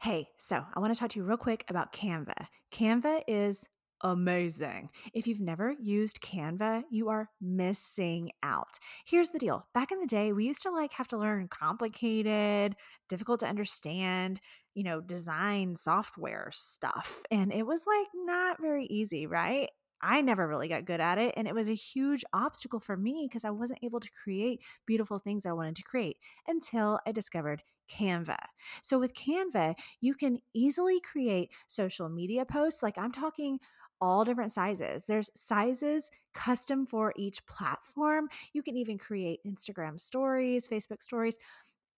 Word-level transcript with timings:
Hey, 0.00 0.28
so 0.38 0.64
I 0.74 0.80
want 0.80 0.92
to 0.92 0.98
talk 0.98 1.10
to 1.10 1.18
you 1.18 1.24
real 1.24 1.36
quick 1.36 1.64
about 1.68 1.92
Canva. 1.92 2.46
Canva 2.72 3.22
is 3.28 3.68
amazing. 4.02 4.90
If 5.12 5.26
you've 5.26 5.40
never 5.40 5.72
used 5.72 6.20
Canva, 6.20 6.82
you 6.90 7.08
are 7.08 7.30
missing 7.40 8.30
out. 8.42 8.78
Here's 9.06 9.30
the 9.30 9.38
deal. 9.38 9.66
Back 9.72 9.92
in 9.92 10.00
the 10.00 10.06
day, 10.06 10.32
we 10.32 10.46
used 10.46 10.62
to 10.62 10.70
like 10.70 10.92
have 10.94 11.08
to 11.08 11.18
learn 11.18 11.48
complicated, 11.48 12.76
difficult 13.08 13.40
to 13.40 13.46
understand, 13.46 14.40
you 14.74 14.82
know, 14.82 15.00
design 15.00 15.76
software 15.76 16.50
stuff. 16.52 17.22
And 17.30 17.52
it 17.52 17.66
was 17.66 17.84
like 17.86 18.08
not 18.14 18.60
very 18.60 18.86
easy, 18.86 19.26
right? 19.26 19.70
I 20.04 20.20
never 20.20 20.46
really 20.46 20.68
got 20.68 20.84
good 20.84 21.00
at 21.00 21.16
it. 21.16 21.32
And 21.36 21.48
it 21.48 21.54
was 21.54 21.70
a 21.70 21.74
huge 21.74 22.24
obstacle 22.34 22.78
for 22.78 22.96
me 22.96 23.26
because 23.26 23.44
I 23.44 23.50
wasn't 23.50 23.80
able 23.82 24.00
to 24.00 24.10
create 24.22 24.60
beautiful 24.86 25.18
things 25.18 25.46
I 25.46 25.52
wanted 25.52 25.76
to 25.76 25.82
create 25.82 26.18
until 26.46 27.00
I 27.06 27.12
discovered 27.12 27.62
Canva. 27.90 28.36
So 28.82 28.98
with 28.98 29.14
Canva, 29.14 29.74
you 30.02 30.14
can 30.14 30.38
easily 30.54 31.00
create 31.00 31.50
social 31.66 32.10
media 32.10 32.44
posts. 32.44 32.82
Like 32.82 32.98
I'm 32.98 33.12
talking 33.12 33.58
all 34.00 34.24
different 34.24 34.52
sizes. 34.52 35.06
There's 35.06 35.30
sizes 35.34 36.10
custom 36.34 36.84
for 36.86 37.14
each 37.16 37.44
platform. 37.46 38.28
You 38.52 38.62
can 38.62 38.76
even 38.76 38.98
create 38.98 39.40
Instagram 39.46 39.98
stories, 39.98 40.68
Facebook 40.68 41.02
stories 41.02 41.38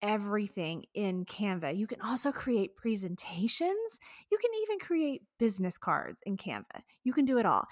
everything 0.03 0.85
in 0.95 1.25
Canva. 1.25 1.77
You 1.77 1.87
can 1.87 2.01
also 2.01 2.33
create 2.33 2.77
presentations. 2.77 3.99
You 4.31 4.39
can 4.39 4.51
even 4.63 4.79
create 4.79 5.23
business 5.39 5.79
cards 5.79 6.23
in 6.27 6.37
Canva. 6.37 6.83
You 7.05 7.13
can 7.13 7.25
do 7.25 7.39
it 7.39 7.47
all. 7.47 7.67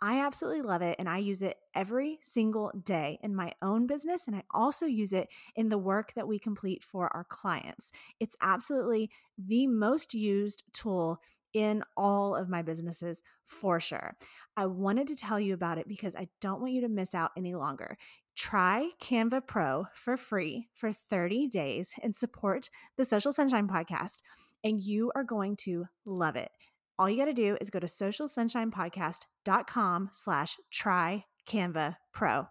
I 0.00 0.20
absolutely 0.24 0.62
love 0.62 0.82
it 0.82 0.96
and 0.98 1.08
I 1.08 1.18
use 1.18 1.42
it 1.42 1.56
every 1.74 2.18
single 2.22 2.70
day 2.84 3.18
in 3.22 3.34
my 3.34 3.52
own 3.62 3.86
business 3.86 4.26
and 4.26 4.36
I 4.36 4.44
also 4.52 4.86
use 4.86 5.12
it 5.12 5.28
in 5.56 5.68
the 5.68 5.78
work 5.78 6.12
that 6.14 6.28
we 6.28 6.38
complete 6.38 6.84
for 6.84 7.12
our 7.14 7.24
clients. 7.24 7.90
It's 8.20 8.36
absolutely 8.40 9.10
the 9.36 9.66
most 9.66 10.14
used 10.14 10.62
tool 10.72 11.20
in 11.52 11.82
all 11.96 12.36
of 12.36 12.48
my 12.48 12.62
businesses 12.62 13.22
for 13.44 13.80
sure. 13.80 14.16
I 14.56 14.66
wanted 14.66 15.08
to 15.08 15.16
tell 15.16 15.40
you 15.40 15.54
about 15.54 15.78
it 15.78 15.88
because 15.88 16.14
I 16.14 16.28
don't 16.40 16.60
want 16.60 16.74
you 16.74 16.82
to 16.82 16.88
miss 16.88 17.14
out 17.14 17.32
any 17.36 17.54
longer. 17.54 17.96
Try 18.36 18.90
Canva 19.02 19.46
Pro 19.46 19.86
for 19.94 20.16
free 20.16 20.68
for 20.74 20.92
30 20.92 21.48
days 21.48 21.92
and 22.02 22.14
support 22.14 22.70
the 22.96 23.04
Social 23.04 23.32
Sunshine 23.32 23.66
podcast, 23.66 24.18
and 24.62 24.80
you 24.80 25.10
are 25.16 25.24
going 25.24 25.56
to 25.56 25.86
love 26.04 26.36
it. 26.36 26.50
All 26.98 27.08
you 27.08 27.16
got 27.16 27.26
to 27.26 27.32
do 27.32 27.56
is 27.60 27.70
go 27.70 27.78
to 27.78 27.86
socialsunshinepodcast.com 27.86 30.10
slash 30.12 30.56
try 30.70 31.24
Canva 31.46 31.96
Pro. 32.12 32.48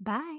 Bye. 0.00 0.38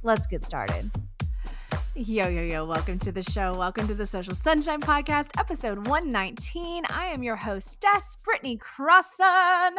Let's 0.03 0.25
get 0.25 0.43
started. 0.43 0.89
Yo, 1.93 2.27
yo, 2.27 2.41
yo, 2.41 2.65
welcome 2.65 2.97
to 2.99 3.11
the 3.11 3.21
show. 3.21 3.55
Welcome 3.55 3.87
to 3.87 3.93
the 3.93 4.07
Social 4.07 4.33
Sunshine 4.33 4.81
Podcast, 4.81 5.29
episode 5.37 5.85
119. 5.87 6.85
I 6.89 7.05
am 7.05 7.21
your 7.21 7.35
hostess, 7.35 8.17
Brittany 8.23 8.57
Crossan. 8.57 9.75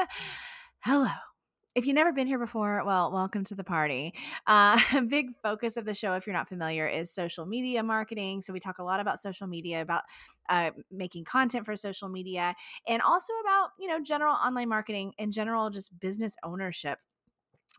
Hello. 0.85 1.11
If 1.75 1.87
you've 1.87 1.97
never 1.97 2.13
been 2.13 2.29
here 2.29 2.39
before, 2.39 2.85
well, 2.87 3.11
welcome 3.11 3.43
to 3.45 3.57
the 3.57 3.65
party. 3.65 4.15
Uh, 4.47 4.79
a 4.95 5.03
big 5.03 5.31
focus 5.43 5.77
of 5.77 5.87
the 5.87 5.95
show, 5.95 6.15
if 6.15 6.25
you're 6.25 6.37
not 6.37 6.47
familiar, 6.47 6.87
is 6.87 7.13
social 7.13 7.45
media 7.45 7.83
marketing. 7.83 8.43
So 8.43 8.53
we 8.53 8.61
talk 8.61 8.79
a 8.79 8.85
lot 8.85 9.01
about 9.01 9.19
social 9.19 9.49
media, 9.49 9.83
about 9.83 10.05
uh, 10.49 10.71
making 10.93 11.25
content 11.25 11.67
for 11.67 11.75
social 11.75 12.09
media, 12.09 12.55
and 12.87 13.03
also 13.03 13.33
about 13.43 13.71
you 13.81 13.89
know 13.89 13.99
general 14.01 14.35
online 14.35 14.69
marketing 14.69 15.15
and 15.19 15.33
general 15.33 15.69
just 15.71 15.99
business 15.99 16.37
ownership 16.45 17.01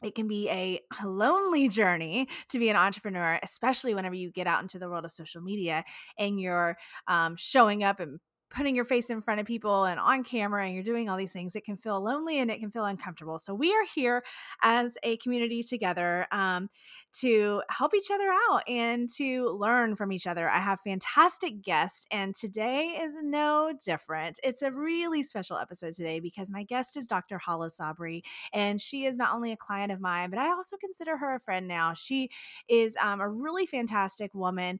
it 0.02 0.16
can 0.16 0.28
be 0.28 0.50
a 0.50 0.80
lonely 1.06 1.68
journey 1.70 2.28
to 2.50 2.60
be 2.60 2.70
an 2.70 2.76
entrepreneur, 2.76 3.40
especially 3.44 3.94
whenever 3.94 4.16
you 4.16 4.32
get 4.32 4.48
out 4.48 4.62
into 4.62 4.80
the 4.80 4.90
world 4.90 5.06
of 5.06 5.12
social 5.12 5.42
media 5.42 5.84
and 6.18 6.40
you're 6.40 6.78
um, 7.08 7.36
showing 7.38 7.84
up 7.84 8.00
and 8.00 8.20
putting 8.50 8.76
your 8.76 8.86
face 8.86 9.10
in 9.10 9.20
front 9.22 9.40
of 9.40 9.48
people 9.48 9.86
and 9.86 10.00
on 10.00 10.24
camera 10.24 10.64
and 10.66 10.74
you're 10.76 10.84
doing 10.84 11.10
all 11.10 11.18
these 11.18 11.34
things, 11.34 11.56
it 11.56 11.66
can 11.66 11.76
feel 11.76 12.00
lonely 12.02 12.40
and 12.40 12.52
it 12.52 12.60
can 12.60 12.70
feel 12.70 12.86
uncomfortable. 12.86 13.40
So, 13.40 13.54
we 13.54 13.74
are 13.74 13.86
here 13.96 14.24
as 14.62 14.96
a 15.04 15.18
community 15.18 15.64
together 15.64 16.28
um, 16.32 16.70
to 17.14 17.62
help 17.70 17.94
each 17.94 18.10
other 18.12 18.30
out 18.50 18.64
and 18.68 19.10
to 19.18 19.48
learn 19.50 19.96
from 19.96 20.12
each 20.12 20.26
other. 20.26 20.50
I 20.50 20.60
have 20.60 20.80
fantastic 20.80 21.62
guests, 21.62 22.06
and 22.12 22.36
today 22.36 23.00
is 23.02 23.16
no 23.22 23.74
different. 23.86 24.40
It's 24.44 24.62
a 24.62 24.72
really 24.72 25.24
special 25.24 25.58
episode 25.58 25.94
today 25.94 26.20
because 26.20 26.52
my 26.52 26.64
guest 26.64 26.98
is 26.98 27.06
Dr. 27.06 27.38
Hala 27.38 27.70
Sabry, 27.70 28.24
and 28.52 28.82
she 28.82 29.06
is 29.06 29.18
not 29.18 29.34
only 29.34 29.52
a 29.52 29.58
client 29.58 29.92
of 29.92 30.02
mine, 30.02 30.30
but 30.30 30.40
I 30.40 30.50
also 30.50 30.78
consider 30.78 31.18
her 31.18 31.36
a 31.36 31.40
friend 31.40 31.68
now. 31.68 31.94
She 31.94 32.30
is 32.68 32.98
um, 33.02 33.22
a 33.22 33.30
really 33.30 33.66
fantastic 33.66 34.34
woman 34.34 34.80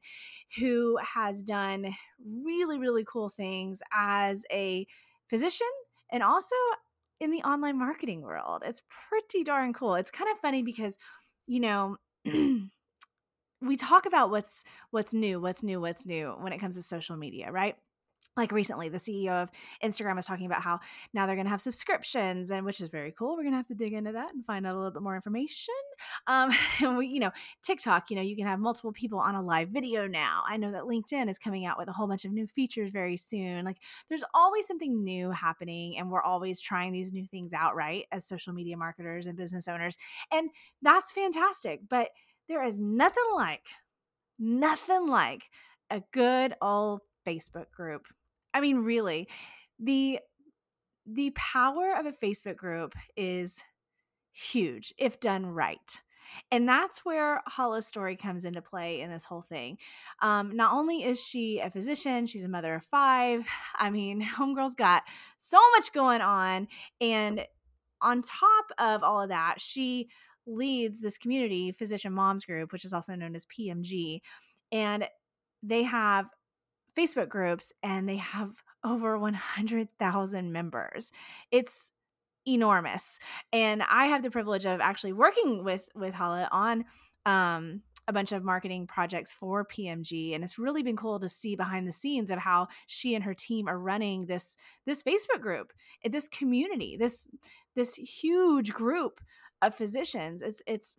who 0.58 0.98
has 0.98 1.44
done 1.44 1.94
really, 2.24 2.78
really 2.78 3.04
cool 3.04 3.28
things 3.28 3.80
as 3.92 4.44
a 4.50 4.86
physician 5.28 5.66
and 6.10 6.22
also 6.22 6.54
in 7.20 7.30
the 7.30 7.42
online 7.42 7.78
marketing 7.78 8.22
world. 8.22 8.62
It's 8.64 8.82
pretty 9.08 9.44
darn 9.44 9.72
cool. 9.72 9.94
It's 9.94 10.10
kind 10.10 10.30
of 10.30 10.38
funny 10.38 10.62
because, 10.62 10.98
you 11.46 11.60
know, 11.60 11.96
we 13.60 13.76
talk 13.76 14.06
about 14.06 14.30
what's 14.30 14.64
what's 14.90 15.14
new, 15.14 15.40
what's 15.40 15.62
new, 15.62 15.80
what's 15.80 16.06
new 16.06 16.30
when 16.40 16.52
it 16.52 16.58
comes 16.58 16.76
to 16.76 16.82
social 16.82 17.16
media, 17.16 17.50
right? 17.50 17.76
Like 18.36 18.52
recently 18.52 18.88
the 18.88 18.98
ceo 18.98 19.42
of 19.42 19.50
instagram 19.82 20.16
was 20.16 20.26
talking 20.26 20.46
about 20.46 20.62
how 20.62 20.78
now 21.12 21.26
they're 21.26 21.36
going 21.36 21.46
to 21.46 21.50
have 21.50 21.60
subscriptions 21.60 22.50
and 22.50 22.64
which 22.64 22.80
is 22.80 22.88
very 22.88 23.12
cool 23.12 23.36
we're 23.36 23.42
going 23.42 23.52
to 23.52 23.56
have 23.56 23.66
to 23.66 23.74
dig 23.74 23.92
into 23.92 24.12
that 24.12 24.34
and 24.34 24.44
find 24.44 24.66
out 24.66 24.74
a 24.74 24.78
little 24.78 24.90
bit 24.90 25.02
more 25.02 25.14
information. 25.14 25.74
Um 26.26 26.50
and 26.80 26.96
we 26.96 27.06
you 27.06 27.20
know 27.20 27.30
tiktok 27.62 28.10
you 28.10 28.16
know 28.16 28.22
you 28.22 28.36
can 28.36 28.46
have 28.46 28.58
multiple 28.58 28.92
people 28.92 29.18
on 29.18 29.34
a 29.34 29.42
live 29.42 29.68
video 29.68 30.06
now. 30.06 30.42
I 30.48 30.56
know 30.56 30.72
that 30.72 30.82
linkedin 30.82 31.28
is 31.28 31.38
coming 31.38 31.66
out 31.66 31.78
with 31.78 31.88
a 31.88 31.92
whole 31.92 32.06
bunch 32.06 32.24
of 32.24 32.32
new 32.32 32.46
features 32.46 32.90
very 32.90 33.16
soon. 33.16 33.64
Like 33.64 33.78
there's 34.08 34.24
always 34.34 34.66
something 34.66 35.02
new 35.02 35.30
happening 35.30 35.98
and 35.98 36.10
we're 36.10 36.22
always 36.22 36.60
trying 36.60 36.92
these 36.92 37.12
new 37.12 37.26
things 37.26 37.52
out 37.52 37.74
right 37.74 38.04
as 38.12 38.26
social 38.26 38.52
media 38.52 38.76
marketers 38.76 39.26
and 39.26 39.36
business 39.36 39.68
owners 39.68 39.96
and 40.32 40.50
that's 40.82 41.12
fantastic 41.12 41.80
but 41.88 42.08
there 42.48 42.64
is 42.64 42.80
nothing 42.80 43.24
like 43.34 43.64
nothing 44.38 45.08
like 45.08 45.44
a 45.90 46.02
good 46.12 46.54
old 46.60 47.00
Facebook 47.26 47.70
group 47.70 48.06
I 48.54 48.60
mean, 48.60 48.78
really, 48.78 49.28
the 49.78 50.20
the 51.06 51.30
power 51.30 51.94
of 51.98 52.06
a 52.06 52.12
Facebook 52.12 52.56
group 52.56 52.94
is 53.16 53.62
huge 54.32 54.94
if 54.98 55.20
done 55.20 55.46
right. 55.46 56.02
And 56.50 56.68
that's 56.68 57.04
where 57.04 57.42
Hala's 57.46 57.86
story 57.86 58.16
comes 58.16 58.44
into 58.44 58.62
play 58.62 59.00
in 59.00 59.10
this 59.10 59.26
whole 59.26 59.42
thing. 59.42 59.78
Um, 60.22 60.56
not 60.56 60.72
only 60.72 61.04
is 61.04 61.22
she 61.22 61.60
a 61.60 61.68
physician, 61.70 62.26
she's 62.26 62.44
a 62.44 62.48
mother 62.48 62.74
of 62.74 62.82
five. 62.82 63.46
I 63.76 63.90
mean, 63.90 64.22
Homegirl's 64.38 64.74
got 64.74 65.02
so 65.36 65.58
much 65.76 65.92
going 65.92 66.22
on. 66.22 66.68
And 67.00 67.46
on 68.00 68.22
top 68.22 68.66
of 68.78 69.02
all 69.02 69.22
of 69.22 69.28
that, 69.28 69.60
she 69.60 70.08
leads 70.46 71.00
this 71.00 71.18
community, 71.18 71.72
Physician 71.72 72.12
Moms 72.12 72.44
Group, 72.44 72.72
which 72.72 72.84
is 72.84 72.92
also 72.92 73.14
known 73.14 73.34
as 73.34 73.46
PMG. 73.46 74.20
And 74.72 75.06
they 75.62 75.84
have 75.84 76.26
Facebook 76.96 77.28
groups 77.28 77.72
and 77.82 78.08
they 78.08 78.16
have 78.16 78.62
over 78.84 79.18
100,000 79.18 80.52
members. 80.52 81.12
It's 81.50 81.90
enormous. 82.46 83.18
And 83.52 83.82
I 83.82 84.06
have 84.06 84.22
the 84.22 84.30
privilege 84.30 84.66
of 84.66 84.80
actually 84.80 85.12
working 85.12 85.64
with 85.64 85.88
with 85.94 86.14
Hala 86.14 86.48
on 86.52 86.84
um 87.26 87.82
a 88.06 88.12
bunch 88.12 88.32
of 88.32 88.44
marketing 88.44 88.86
projects 88.86 89.32
for 89.32 89.64
PMG 89.64 90.34
and 90.34 90.44
it's 90.44 90.58
really 90.58 90.82
been 90.82 90.96
cool 90.96 91.18
to 91.18 91.28
see 91.28 91.56
behind 91.56 91.88
the 91.88 91.92
scenes 91.92 92.30
of 92.30 92.38
how 92.38 92.68
she 92.86 93.14
and 93.14 93.24
her 93.24 93.32
team 93.32 93.66
are 93.66 93.78
running 93.78 94.26
this 94.26 94.56
this 94.84 95.02
Facebook 95.02 95.40
group, 95.40 95.72
this 96.04 96.28
community, 96.28 96.96
this 96.98 97.28
this 97.74 97.94
huge 97.94 98.72
group 98.72 99.20
of 99.62 99.74
physicians. 99.74 100.42
It's 100.42 100.62
it's 100.66 100.96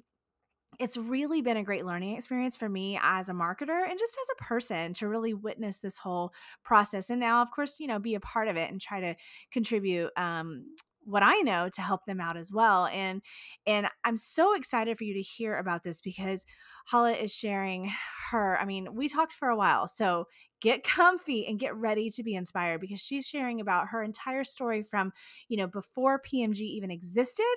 it's 0.80 0.98
really 0.98 1.42
been 1.42 1.57
a 1.57 1.63
great 1.63 1.86
learning 1.86 2.16
experience 2.16 2.57
for 2.57 2.69
me 2.69 3.00
as 3.01 3.30
a 3.30 3.33
marketer 3.33 3.88
and 3.89 4.00
just 4.00 4.18
as 4.22 4.27
a 4.38 4.44
person 4.44 4.94
to 4.94 5.07
really 5.07 5.33
witness 5.33 5.80
this 5.80 5.98
whole 5.98 6.33
process 6.63 7.10
and 7.10 7.19
now 7.19 7.42
of 7.42 7.51
course 7.51 7.80
you 7.80 7.88
know 7.88 8.00
be 8.00 8.16
a 8.16 8.19
part 8.19 8.48
of 8.48 8.56
it 8.56 8.72
and 8.72 8.81
try 8.81 9.00
to 9.00 9.16
contribute 9.51 10.12
um, 10.18 10.66
what 11.06 11.24
I 11.24 11.36
know 11.42 11.69
to 11.69 11.81
help 11.81 12.06
them 12.06 12.19
out 12.19 12.36
as 12.36 12.51
well. 12.51 12.88
And 12.88 13.22
and 13.66 13.88
I'm 14.04 14.18
so 14.18 14.56
excited 14.56 14.98
for 14.98 15.04
you 15.04 15.13
to 15.13 15.22
hear 15.22 15.56
about 15.57 15.83
this 15.83 16.01
because 16.01 16.45
Hala 16.88 17.13
is 17.13 17.33
sharing 17.33 17.92
her. 18.31 18.60
I 18.60 18.66
mean, 18.66 18.94
we 18.94 19.07
talked 19.07 19.31
for 19.31 19.48
a 19.48 19.56
while, 19.56 19.88
so 19.88 20.25
get 20.62 20.83
comfy 20.88 21.45
and 21.45 21.60
get 21.60 21.75
ready 21.75 22.10
to 22.10 22.24
be 22.24 22.36
inspired 22.36 22.81
because 22.81 23.00
she's 23.00 23.28
sharing 23.28 23.62
about 23.62 23.88
her 23.89 24.04
entire 24.04 24.44
story 24.44 24.83
from 24.83 25.13
you 25.48 25.57
know 25.57 25.68
before 25.68 26.21
PMG 26.21 26.62
even 26.62 26.92
existed 26.92 27.56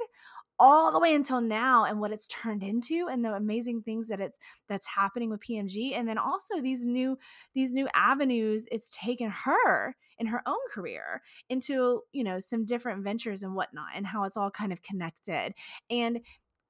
all 0.59 0.91
the 0.93 0.99
way 0.99 1.15
until 1.15 1.41
now 1.41 1.85
and 1.85 2.01
what 2.01 2.13
it's 2.13 2.27
turned 2.27 2.63
into 2.63 3.07
and 3.11 3.25
the 3.25 3.33
amazing 3.33 3.83
things 3.83 4.09
that 4.09 4.21
it's 4.21 4.39
that's 4.69 4.87
happening 4.87 5.31
with 5.31 5.41
PMG 5.41 5.97
and 5.97 6.09
then 6.09 6.19
also 6.19 6.61
these 6.61 6.85
new 6.85 7.17
these 7.55 7.73
new 7.73 7.89
avenues 7.95 8.67
it's 8.73 8.97
taken 8.97 9.31
her 9.31 9.95
in 10.19 10.27
her 10.27 10.43
own 10.47 10.59
career 10.73 11.23
into 11.49 12.03
you 12.13 12.25
know 12.25 12.39
some 12.39 12.65
different 12.65 13.05
ventures 13.05 13.43
and 13.43 13.55
whatnot 13.55 13.89
and 13.95 14.07
how 14.07 14.25
it's 14.25 14.37
all 14.37 14.51
kind 14.51 14.73
of 14.73 14.83
connected. 14.83 15.55
And 15.91 16.21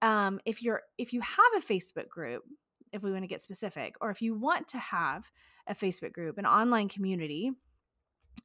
um, 0.03 0.41
if 0.45 0.63
you're 0.63 0.83
if 0.97 1.13
you 1.13 1.21
have 1.21 1.39
a 1.57 1.67
facebook 1.67 2.09
group 2.09 2.45
if 2.93 3.03
we 3.03 3.11
want 3.11 3.23
to 3.25 3.29
get 3.29 3.43
specific 3.43 3.95
or 4.01 4.11
if 4.11 4.23
you 4.23 4.35
want 4.35 4.69
to 4.69 4.79
have 4.79 5.31
a 5.67 5.75
facebook 5.75 6.13
group 6.13 6.39
an 6.39 6.47
online 6.47 6.89
community 6.89 7.51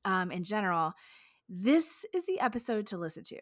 um, 0.05 0.31
in 0.31 0.43
general 0.43 0.93
this 1.47 2.05
is 2.13 2.25
the 2.25 2.39
episode 2.39 2.87
to 2.87 2.97
listen 2.97 3.23
to 3.23 3.37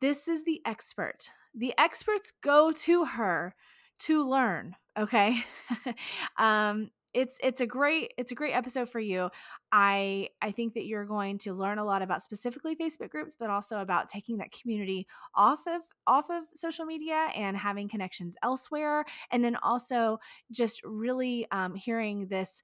this 0.00 0.28
is 0.28 0.44
the 0.44 0.60
expert. 0.64 1.30
The 1.54 1.74
experts 1.78 2.32
go 2.42 2.72
to 2.72 3.04
her 3.04 3.54
to 4.00 4.28
learn. 4.28 4.76
Okay. 4.98 5.44
um, 6.38 6.90
it's 7.12 7.38
it's 7.42 7.60
a 7.60 7.66
great 7.66 8.12
it's 8.16 8.30
a 8.30 8.34
great 8.34 8.52
episode 8.52 8.88
for 8.88 9.00
you 9.00 9.28
i 9.72 10.28
i 10.42 10.50
think 10.50 10.74
that 10.74 10.86
you're 10.86 11.04
going 11.04 11.38
to 11.38 11.52
learn 11.52 11.78
a 11.78 11.84
lot 11.84 12.02
about 12.02 12.22
specifically 12.22 12.76
facebook 12.76 13.10
groups 13.10 13.36
but 13.38 13.50
also 13.50 13.80
about 13.80 14.08
taking 14.08 14.36
that 14.36 14.52
community 14.52 15.06
off 15.34 15.66
of 15.66 15.82
off 16.06 16.30
of 16.30 16.44
social 16.54 16.84
media 16.84 17.28
and 17.34 17.56
having 17.56 17.88
connections 17.88 18.36
elsewhere 18.42 19.04
and 19.32 19.42
then 19.42 19.56
also 19.56 20.18
just 20.52 20.80
really 20.84 21.46
um, 21.50 21.74
hearing 21.74 22.26
this 22.28 22.62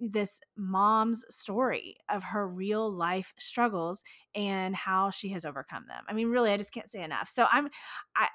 this 0.00 0.40
mom's 0.56 1.24
story 1.30 1.96
of 2.08 2.22
her 2.22 2.46
real 2.46 2.90
life 2.90 3.32
struggles 3.38 4.02
and 4.34 4.74
how 4.74 5.10
she 5.10 5.30
has 5.30 5.44
overcome 5.44 5.84
them. 5.88 6.04
I 6.08 6.12
mean, 6.12 6.28
really, 6.28 6.50
I 6.50 6.56
just 6.56 6.72
can't 6.72 6.90
say 6.90 7.02
enough. 7.02 7.28
So 7.28 7.46
I'm, 7.50 7.68
I, 8.14 8.28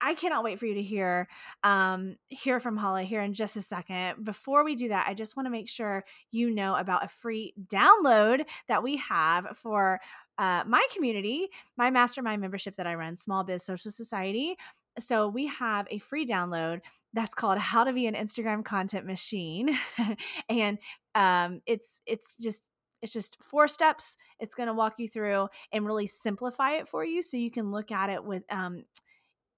I 0.00 0.14
cannot 0.14 0.44
wait 0.44 0.58
for 0.58 0.66
you 0.66 0.74
to 0.74 0.82
hear 0.82 1.26
um, 1.62 2.16
hear 2.28 2.60
from 2.60 2.76
Holly 2.76 3.06
here 3.06 3.22
in 3.22 3.32
just 3.32 3.56
a 3.56 3.62
second. 3.62 4.24
Before 4.24 4.64
we 4.64 4.74
do 4.74 4.88
that, 4.88 5.06
I 5.08 5.14
just 5.14 5.36
want 5.36 5.46
to 5.46 5.50
make 5.50 5.68
sure 5.68 6.04
you 6.30 6.50
know 6.50 6.74
about 6.74 7.04
a 7.04 7.08
free 7.08 7.54
download 7.66 8.46
that 8.68 8.82
we 8.82 8.96
have 8.96 9.56
for 9.56 10.00
uh, 10.38 10.64
my 10.66 10.86
community, 10.94 11.48
my 11.78 11.90
mastermind 11.90 12.42
membership 12.42 12.76
that 12.76 12.86
I 12.86 12.94
run, 12.94 13.16
Small 13.16 13.42
Biz 13.42 13.64
Social 13.64 13.90
Society. 13.90 14.56
So 14.98 15.28
we 15.28 15.46
have 15.46 15.86
a 15.90 15.98
free 15.98 16.26
download 16.26 16.80
that's 17.12 17.34
called 17.34 17.58
How 17.58 17.84
to 17.84 17.92
Be 17.92 18.06
an 18.06 18.14
Instagram 18.14 18.64
Content 18.64 19.06
Machine, 19.06 19.76
and 20.48 20.78
um, 21.14 21.60
it's 21.66 22.00
it's 22.06 22.36
just 22.38 22.64
it's 23.02 23.12
just 23.12 23.42
four 23.42 23.68
steps. 23.68 24.16
It's 24.40 24.54
going 24.54 24.68
to 24.68 24.74
walk 24.74 24.94
you 24.98 25.08
through 25.08 25.48
and 25.72 25.86
really 25.86 26.06
simplify 26.06 26.72
it 26.72 26.88
for 26.88 27.04
you, 27.04 27.22
so 27.22 27.36
you 27.36 27.50
can 27.50 27.70
look 27.70 27.92
at 27.92 28.10
it 28.10 28.24
with 28.24 28.44
um, 28.50 28.84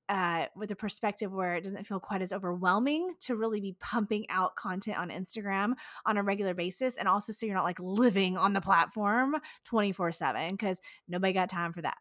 uh, 0.08 0.46
with 0.56 0.70
a 0.70 0.76
perspective 0.76 1.32
where 1.32 1.54
it 1.54 1.64
doesn't 1.64 1.86
feel 1.86 2.00
quite 2.00 2.22
as 2.22 2.32
overwhelming 2.32 3.14
to 3.20 3.36
really 3.36 3.60
be 3.60 3.76
pumping 3.78 4.24
out 4.30 4.56
content 4.56 4.98
on 4.98 5.10
Instagram 5.10 5.74
on 6.06 6.16
a 6.16 6.22
regular 6.22 6.54
basis. 6.54 6.96
And 6.96 7.06
also, 7.06 7.32
so 7.32 7.44
you're 7.44 7.54
not 7.54 7.64
like 7.64 7.78
living 7.78 8.38
on 8.38 8.54
the 8.54 8.60
platform 8.60 9.36
24 9.64 10.12
7 10.12 10.52
because 10.52 10.80
nobody 11.08 11.32
got 11.32 11.50
time 11.50 11.72
for 11.72 11.82
that. 11.82 11.96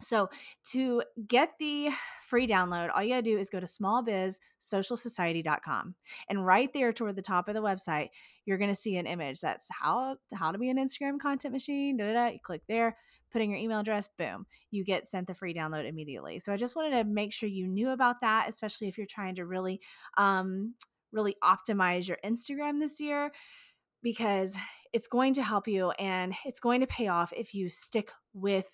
So, 0.00 0.28
to 0.70 1.02
get 1.26 1.50
the 1.58 1.90
free 2.22 2.46
download, 2.46 2.90
all 2.94 3.02
you 3.02 3.10
gotta 3.10 3.22
do 3.22 3.38
is 3.38 3.50
go 3.50 3.60
to 3.60 3.66
smallbizsocialsociety.com. 3.66 5.94
And 6.28 6.46
right 6.46 6.72
there 6.72 6.92
toward 6.92 7.16
the 7.16 7.22
top 7.22 7.48
of 7.48 7.54
the 7.54 7.62
website, 7.62 8.10
you're 8.44 8.58
gonna 8.58 8.74
see 8.74 8.96
an 8.96 9.06
image 9.06 9.40
that's 9.40 9.68
how 9.70 10.16
how 10.34 10.52
to 10.52 10.58
be 10.58 10.70
an 10.70 10.78
Instagram 10.78 11.20
content 11.20 11.52
machine. 11.52 11.96
Da, 11.96 12.06
da, 12.06 12.12
da. 12.12 12.26
You 12.28 12.38
click 12.42 12.62
there, 12.68 12.96
put 13.30 13.42
in 13.42 13.50
your 13.50 13.58
email 13.58 13.80
address, 13.80 14.08
boom, 14.18 14.46
you 14.70 14.84
get 14.84 15.06
sent 15.06 15.26
the 15.26 15.34
free 15.34 15.54
download 15.54 15.88
immediately. 15.88 16.38
So 16.38 16.52
I 16.52 16.56
just 16.56 16.76
wanted 16.76 16.90
to 16.90 17.04
make 17.04 17.32
sure 17.32 17.48
you 17.48 17.66
knew 17.66 17.90
about 17.90 18.20
that, 18.22 18.48
especially 18.48 18.88
if 18.88 18.98
you're 18.98 19.06
trying 19.06 19.36
to 19.36 19.46
really 19.46 19.80
um 20.16 20.74
really 21.12 21.36
optimize 21.42 22.08
your 22.08 22.18
Instagram 22.24 22.78
this 22.78 23.00
year 23.00 23.32
because 24.02 24.56
it's 24.92 25.08
going 25.08 25.34
to 25.34 25.42
help 25.42 25.68
you 25.68 25.90
and 25.92 26.34
it's 26.44 26.60
going 26.60 26.80
to 26.80 26.86
pay 26.86 27.08
off 27.08 27.32
if 27.36 27.54
you 27.54 27.68
stick 27.68 28.10
with 28.32 28.68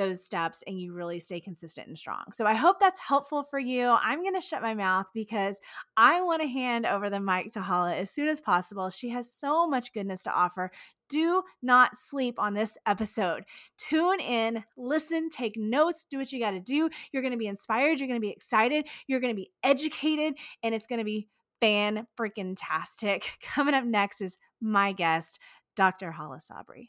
those 0.00 0.24
steps 0.24 0.64
and 0.66 0.80
you 0.80 0.94
really 0.94 1.18
stay 1.18 1.40
consistent 1.40 1.86
and 1.86 1.98
strong. 1.98 2.24
So 2.32 2.46
I 2.46 2.54
hope 2.54 2.80
that's 2.80 2.98
helpful 2.98 3.42
for 3.42 3.58
you. 3.58 3.90
I'm 3.90 4.22
going 4.22 4.34
to 4.34 4.40
shut 4.40 4.62
my 4.62 4.72
mouth 4.72 5.06
because 5.12 5.60
I 5.94 6.22
want 6.22 6.40
to 6.40 6.48
hand 6.48 6.86
over 6.86 7.10
the 7.10 7.20
mic 7.20 7.52
to 7.52 7.60
Hala 7.60 7.94
as 7.94 8.10
soon 8.10 8.26
as 8.26 8.40
possible. 8.40 8.88
She 8.88 9.10
has 9.10 9.30
so 9.30 9.66
much 9.66 9.92
goodness 9.92 10.22
to 10.22 10.32
offer. 10.32 10.70
Do 11.10 11.42
not 11.60 11.98
sleep 11.98 12.38
on 12.38 12.54
this 12.54 12.78
episode. 12.86 13.44
Tune 13.76 14.20
in, 14.20 14.64
listen, 14.78 15.28
take 15.28 15.58
notes, 15.58 16.06
do 16.08 16.16
what 16.16 16.32
you 16.32 16.40
got 16.40 16.52
to 16.52 16.60
do. 16.60 16.88
You're 17.12 17.22
going 17.22 17.32
to 17.32 17.38
be 17.38 17.46
inspired, 17.46 18.00
you're 18.00 18.08
going 18.08 18.20
to 18.20 18.26
be 18.26 18.32
excited, 18.32 18.86
you're 19.06 19.20
going 19.20 19.34
to 19.34 19.40
be 19.40 19.50
educated, 19.62 20.38
and 20.62 20.74
it's 20.74 20.86
going 20.86 21.00
to 21.00 21.04
be 21.04 21.28
fan 21.60 22.06
freaking 22.18 22.54
tastic. 22.56 23.36
Coming 23.42 23.74
up 23.74 23.84
next 23.84 24.22
is 24.22 24.38
my 24.62 24.92
guest, 24.92 25.38
Dr. 25.76 26.10
Hala 26.10 26.38
Sabry. 26.38 26.88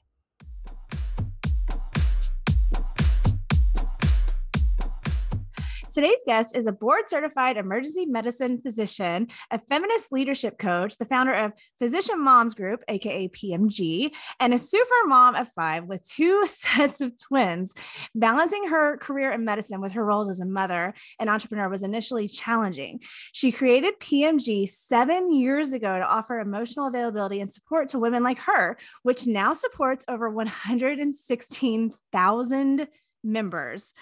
Today's 5.92 6.24
guest 6.26 6.56
is 6.56 6.66
a 6.68 6.72
board 6.72 7.10
certified 7.10 7.58
emergency 7.58 8.06
medicine 8.06 8.62
physician, 8.62 9.28
a 9.52 9.60
feminist 9.60 10.10
leadership 10.10 10.58
coach, 10.58 10.96
the 10.96 11.04
founder 11.04 11.34
of 11.34 11.52
Physician 11.80 12.24
Moms 12.24 12.54
Group, 12.54 12.82
aka 12.88 13.28
PMG, 13.28 14.16
and 14.40 14.54
a 14.54 14.58
super 14.58 14.96
mom 15.08 15.36
of 15.36 15.50
five 15.50 15.84
with 15.84 16.08
two 16.08 16.44
sets 16.48 17.02
of 17.02 17.18
twins. 17.18 17.74
Balancing 18.16 18.70
her 18.70 18.96
career 19.00 19.34
in 19.34 19.44
medicine 19.44 19.82
with 19.82 19.92
her 19.92 20.06
roles 20.06 20.30
as 20.30 20.40
a 20.40 20.46
mother 20.46 20.94
and 21.20 21.30
entrepreneur 21.30 21.68
was 21.68 21.84
initially 21.84 22.30
challenging. 22.30 23.02
She 23.34 23.52
created 23.52 24.00
PMG 24.00 24.70
seven 24.70 25.34
years 25.34 25.74
ago 25.74 26.00
to 26.00 26.06
offer 26.06 26.40
emotional 26.40 26.88
availability 26.88 27.42
and 27.42 27.52
support 27.52 27.90
to 27.90 28.00
women 28.00 28.24
like 28.24 28.40
her, 28.40 28.78
which 29.04 29.28
now 29.28 29.52
supports 29.52 30.06
over 30.08 30.30
116,000 30.30 32.88
members. 33.24 33.94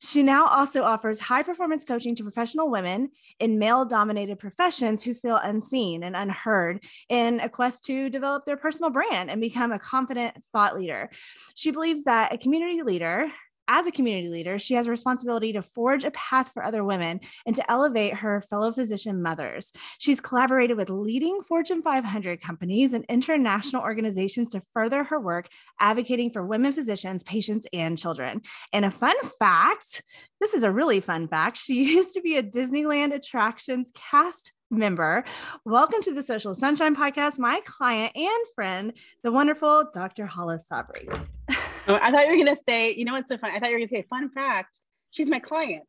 She 0.00 0.22
now 0.22 0.46
also 0.46 0.82
offers 0.82 1.20
high 1.20 1.42
performance 1.42 1.84
coaching 1.84 2.14
to 2.16 2.22
professional 2.22 2.70
women 2.70 3.10
in 3.40 3.58
male 3.58 3.84
dominated 3.84 4.38
professions 4.38 5.02
who 5.02 5.14
feel 5.14 5.36
unseen 5.36 6.02
and 6.02 6.16
unheard 6.16 6.84
in 7.08 7.40
a 7.40 7.48
quest 7.48 7.84
to 7.84 8.10
develop 8.10 8.44
their 8.44 8.56
personal 8.56 8.90
brand 8.90 9.30
and 9.30 9.40
become 9.40 9.72
a 9.72 9.78
confident 9.78 10.36
thought 10.52 10.76
leader. 10.76 11.10
She 11.54 11.70
believes 11.70 12.04
that 12.04 12.32
a 12.34 12.38
community 12.38 12.82
leader 12.82 13.30
as 13.68 13.86
a 13.86 13.92
community 13.92 14.28
leader, 14.28 14.58
she 14.58 14.74
has 14.74 14.86
a 14.86 14.90
responsibility 14.90 15.52
to 15.52 15.62
forge 15.62 16.04
a 16.04 16.10
path 16.12 16.52
for 16.52 16.64
other 16.64 16.84
women 16.84 17.20
and 17.46 17.56
to 17.56 17.70
elevate 17.70 18.14
her 18.14 18.40
fellow 18.40 18.72
physician 18.72 19.22
mothers. 19.22 19.72
She's 19.98 20.20
collaborated 20.20 20.76
with 20.76 20.90
leading 20.90 21.42
Fortune 21.42 21.82
500 21.82 22.40
companies 22.40 22.92
and 22.92 23.04
international 23.08 23.82
organizations 23.82 24.50
to 24.50 24.60
further 24.72 25.04
her 25.04 25.20
work 25.20 25.48
advocating 25.80 26.30
for 26.30 26.46
women 26.46 26.72
physicians, 26.72 27.24
patients, 27.24 27.66
and 27.72 27.98
children. 27.98 28.42
And 28.72 28.84
a 28.84 28.90
fun 28.90 29.16
fact 29.38 30.02
this 30.40 30.52
is 30.52 30.64
a 30.64 30.70
really 30.70 31.00
fun 31.00 31.28
fact. 31.28 31.56
She 31.56 31.74
used 31.94 32.12
to 32.14 32.20
be 32.20 32.36
a 32.36 32.42
Disneyland 32.42 33.14
Attractions 33.14 33.90
cast 33.94 34.52
member. 34.70 35.24
Welcome 35.64 36.02
to 36.02 36.12
the 36.12 36.22
Social 36.22 36.52
Sunshine 36.52 36.94
Podcast, 36.94 37.38
my 37.38 37.60
client 37.64 38.12
and 38.14 38.48
friend, 38.54 38.92
the 39.22 39.32
wonderful 39.32 39.88
Dr. 39.94 40.26
Hala 40.26 40.58
Sabry. 40.58 41.08
I 41.94 42.10
thought 42.10 42.24
you 42.24 42.30
were 42.30 42.44
going 42.44 42.56
to 42.56 42.62
say, 42.64 42.94
you 42.94 43.04
know 43.04 43.12
what's 43.12 43.28
so 43.28 43.38
funny? 43.38 43.54
I 43.54 43.58
thought 43.58 43.68
you 43.68 43.74
were 43.74 43.78
going 43.78 43.88
to 43.88 43.94
say, 43.94 44.06
fun 44.08 44.28
fact, 44.30 44.80
she's 45.10 45.28
my 45.28 45.38
client. 45.38 45.84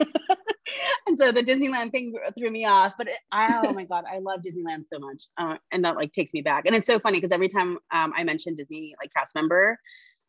and 1.06 1.18
so 1.18 1.32
the 1.32 1.42
Disneyland 1.42 1.90
thing 1.90 2.14
threw 2.38 2.50
me 2.50 2.64
off, 2.64 2.94
but 2.96 3.08
it, 3.08 3.14
I, 3.32 3.62
oh 3.66 3.72
my 3.72 3.84
God, 3.84 4.04
I 4.10 4.18
love 4.18 4.40
Disneyland 4.40 4.84
so 4.92 4.98
much. 4.98 5.24
Uh, 5.36 5.56
and 5.72 5.84
that 5.84 5.96
like 5.96 6.12
takes 6.12 6.32
me 6.32 6.42
back. 6.42 6.64
And 6.66 6.74
it's 6.74 6.86
so 6.86 6.98
funny 6.98 7.18
because 7.18 7.32
every 7.32 7.48
time 7.48 7.78
um, 7.90 8.12
I 8.16 8.24
mention 8.24 8.54
Disney 8.54 8.94
like 9.00 9.12
cast 9.12 9.34
member, 9.34 9.78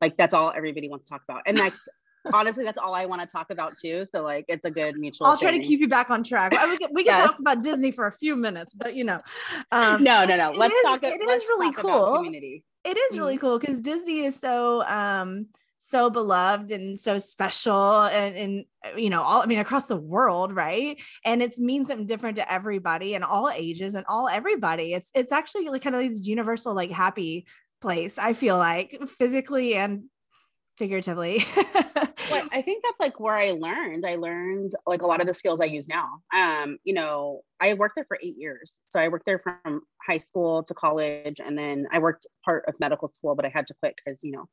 like 0.02 0.18
that's 0.18 0.34
all 0.34 0.52
everybody 0.56 0.90
wants 0.90 1.06
to 1.06 1.10
talk 1.10 1.22
about. 1.28 1.44
And 1.46 1.58
like 1.58 1.74
honestly 2.34 2.64
that's 2.64 2.78
all 2.78 2.94
i 2.94 3.06
want 3.06 3.22
to 3.22 3.28
talk 3.28 3.50
about 3.50 3.74
too 3.76 4.06
so 4.12 4.22
like 4.22 4.46
it's 4.48 4.64
a 4.66 4.72
good 4.72 4.96
mutual 4.98 5.28
i'll 5.28 5.38
try 5.38 5.52
to 5.52 5.64
keep 5.64 5.80
you 5.80 5.88
back 5.88 6.10
on 6.10 6.24
track 6.24 6.52
we 6.52 6.78
can, 6.78 6.90
we 6.94 7.04
can 7.04 7.14
yes. 7.14 7.26
talk 7.26 7.40
about 7.40 7.64
disney 7.64 7.92
for 7.92 8.08
a 8.08 8.12
few 8.12 8.36
minutes 8.36 8.74
but 8.74 8.94
you 8.96 9.04
know 9.04 9.20
um, 9.72 10.04
no 10.04 10.26
no 10.26 10.38
no 10.38 10.52
let's 10.52 10.74
is, 10.74 10.84
talk 10.84 11.00
it 11.04 11.20
is 11.20 11.44
really 11.46 11.72
cool 11.74 12.18
community 12.18 12.64
it 12.84 12.98
is 12.98 13.18
really 13.18 13.36
mm-hmm. 13.36 13.42
cool 13.42 13.60
because 13.60 13.82
disney 13.82 14.20
is 14.22 14.40
so 14.40 14.84
um 14.86 15.48
so 15.84 16.12
beloved 16.12 16.70
and 16.70 16.98
so 16.98 17.18
special 17.18 18.04
and, 18.04 18.36
and 18.36 18.66
you 19.02 19.10
know 19.10 19.24
all 19.24 19.42
i 19.42 19.46
mean 19.46 19.60
across 19.60 19.88
the 19.88 19.96
world 19.96 20.54
right 20.56 21.02
and 21.26 21.42
it 21.42 21.58
means 21.58 21.88
something 21.88 22.06
different 22.06 22.36
to 22.36 22.52
everybody 22.52 23.16
and 23.16 23.24
all 23.24 23.50
ages 23.50 23.96
and 23.96 24.06
all 24.08 24.30
everybody 24.30 24.94
it's 24.94 25.10
it's 25.16 25.32
actually 25.32 25.68
like 25.70 25.82
kind 25.82 25.96
of 25.96 26.02
like 26.02 26.12
this 26.12 26.26
universal 26.26 26.76
like 26.76 26.92
happy 26.92 27.48
place 27.82 28.20
i 28.20 28.32
feel 28.32 28.58
like 28.58 29.00
physically 29.18 29.74
and 29.76 30.04
figuratively. 30.82 31.46
well, 32.32 32.48
I 32.52 32.62
think 32.62 32.84
that's 32.84 33.00
like 33.00 33.20
where 33.20 33.36
I 33.36 33.52
learned. 33.52 34.06
I 34.06 34.16
learned 34.16 34.74
like 34.86 35.02
a 35.02 35.08
lot 35.08 35.22
of 35.22 35.28
the 35.28 35.34
skills 35.34 35.62
I 35.62 35.66
use 35.66 35.88
now. 35.88 36.22
Um, 36.34 36.78
you 36.84 36.94
know, 36.94 37.42
I 37.60 37.74
worked 37.74 37.96
there 37.96 38.06
for 38.08 38.18
eight 38.22 38.38
years. 38.38 38.80
So 38.90 39.00
I 39.00 39.08
worked 39.08 39.26
there 39.26 39.40
from 39.40 39.82
high 40.06 40.18
school 40.18 40.64
to 40.64 40.74
college, 40.74 41.40
and 41.44 41.58
then 41.58 41.88
I 41.92 42.00
worked 42.00 42.28
part 42.44 42.66
of 42.68 42.80
medical 42.80 43.08
school, 43.08 43.36
but 43.36 43.46
I 43.46 43.50
had 43.50 43.68
to 43.68 43.74
quit 43.80 43.96
because 44.04 44.24
you 44.24 44.32
know, 44.32 44.48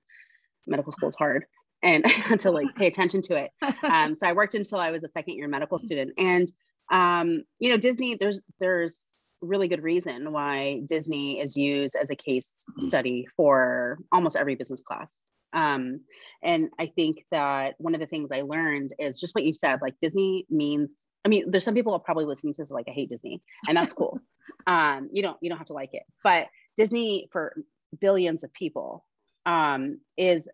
medical 0.67 0.93
school 0.93 1.09
is 1.09 1.15
hard, 1.15 1.45
and 1.83 2.05
I 2.07 2.11
had 2.11 2.41
to 2.41 2.51
like 2.51 2.75
pay 2.77 2.87
attention 2.87 3.23
to 3.23 3.37
it. 3.37 3.51
Um, 3.83 4.15
so 4.15 4.27
I 4.27 4.33
worked 4.33 4.55
until 4.55 4.79
I 4.79 4.91
was 4.91 5.03
a 5.05 5.09
second 5.09 5.35
year 5.35 5.49
medical 5.49 5.79
student, 5.79 6.13
and 6.19 6.51
um, 6.91 7.45
you 7.59 7.71
know, 7.71 7.77
Disney. 7.77 8.17
There's 8.17 8.41
there's 8.61 9.15
really 9.43 9.69
good 9.69 9.83
reason 9.83 10.33
why 10.33 10.83
Disney 10.87 11.41
is 11.41 11.57
used 11.57 11.95
as 12.01 12.11
a 12.11 12.17
case 12.17 12.65
study 12.79 13.27
for 13.37 13.99
almost 14.13 14.37
every 14.37 14.57
business 14.57 14.83
class. 14.83 15.15
Um, 15.53 16.01
and 16.43 16.71
I 16.79 16.87
think 16.87 17.25
that 17.31 17.75
one 17.79 17.95
of 17.95 18.01
the 18.01 18.07
things 18.07 18.31
I 18.33 18.43
learned 18.43 18.95
is 18.99 19.19
just 19.19 19.35
what 19.35 19.45
you 19.45 19.55
said, 19.55 19.81
like 19.83 19.95
Disney 20.01 20.47
means, 20.51 21.05
I 21.25 21.29
mean, 21.29 21.51
there's 21.51 21.65
some 21.65 21.75
people 21.75 21.95
are 21.95 21.99
probably 21.99 22.27
listening 22.27 22.53
to 22.55 22.63
this 22.63 22.71
like, 22.71 22.87
I 22.89 22.93
hate 22.93 23.09
Disney 23.09 23.43
and 23.67 23.77
that's 23.77 23.93
cool. 23.93 24.21
um, 24.67 25.09
you 25.13 25.23
don't, 25.23 25.37
you 25.41 25.49
don't 25.49 25.59
have 25.59 25.69
to 25.69 25.73
like 25.73 25.91
it, 25.93 26.05
but 26.23 26.49
Disney 26.77 27.29
for 27.33 27.55
billions 28.01 28.45
of 28.45 28.53
people 28.53 29.05
um, 29.47 30.01
is 30.17 30.47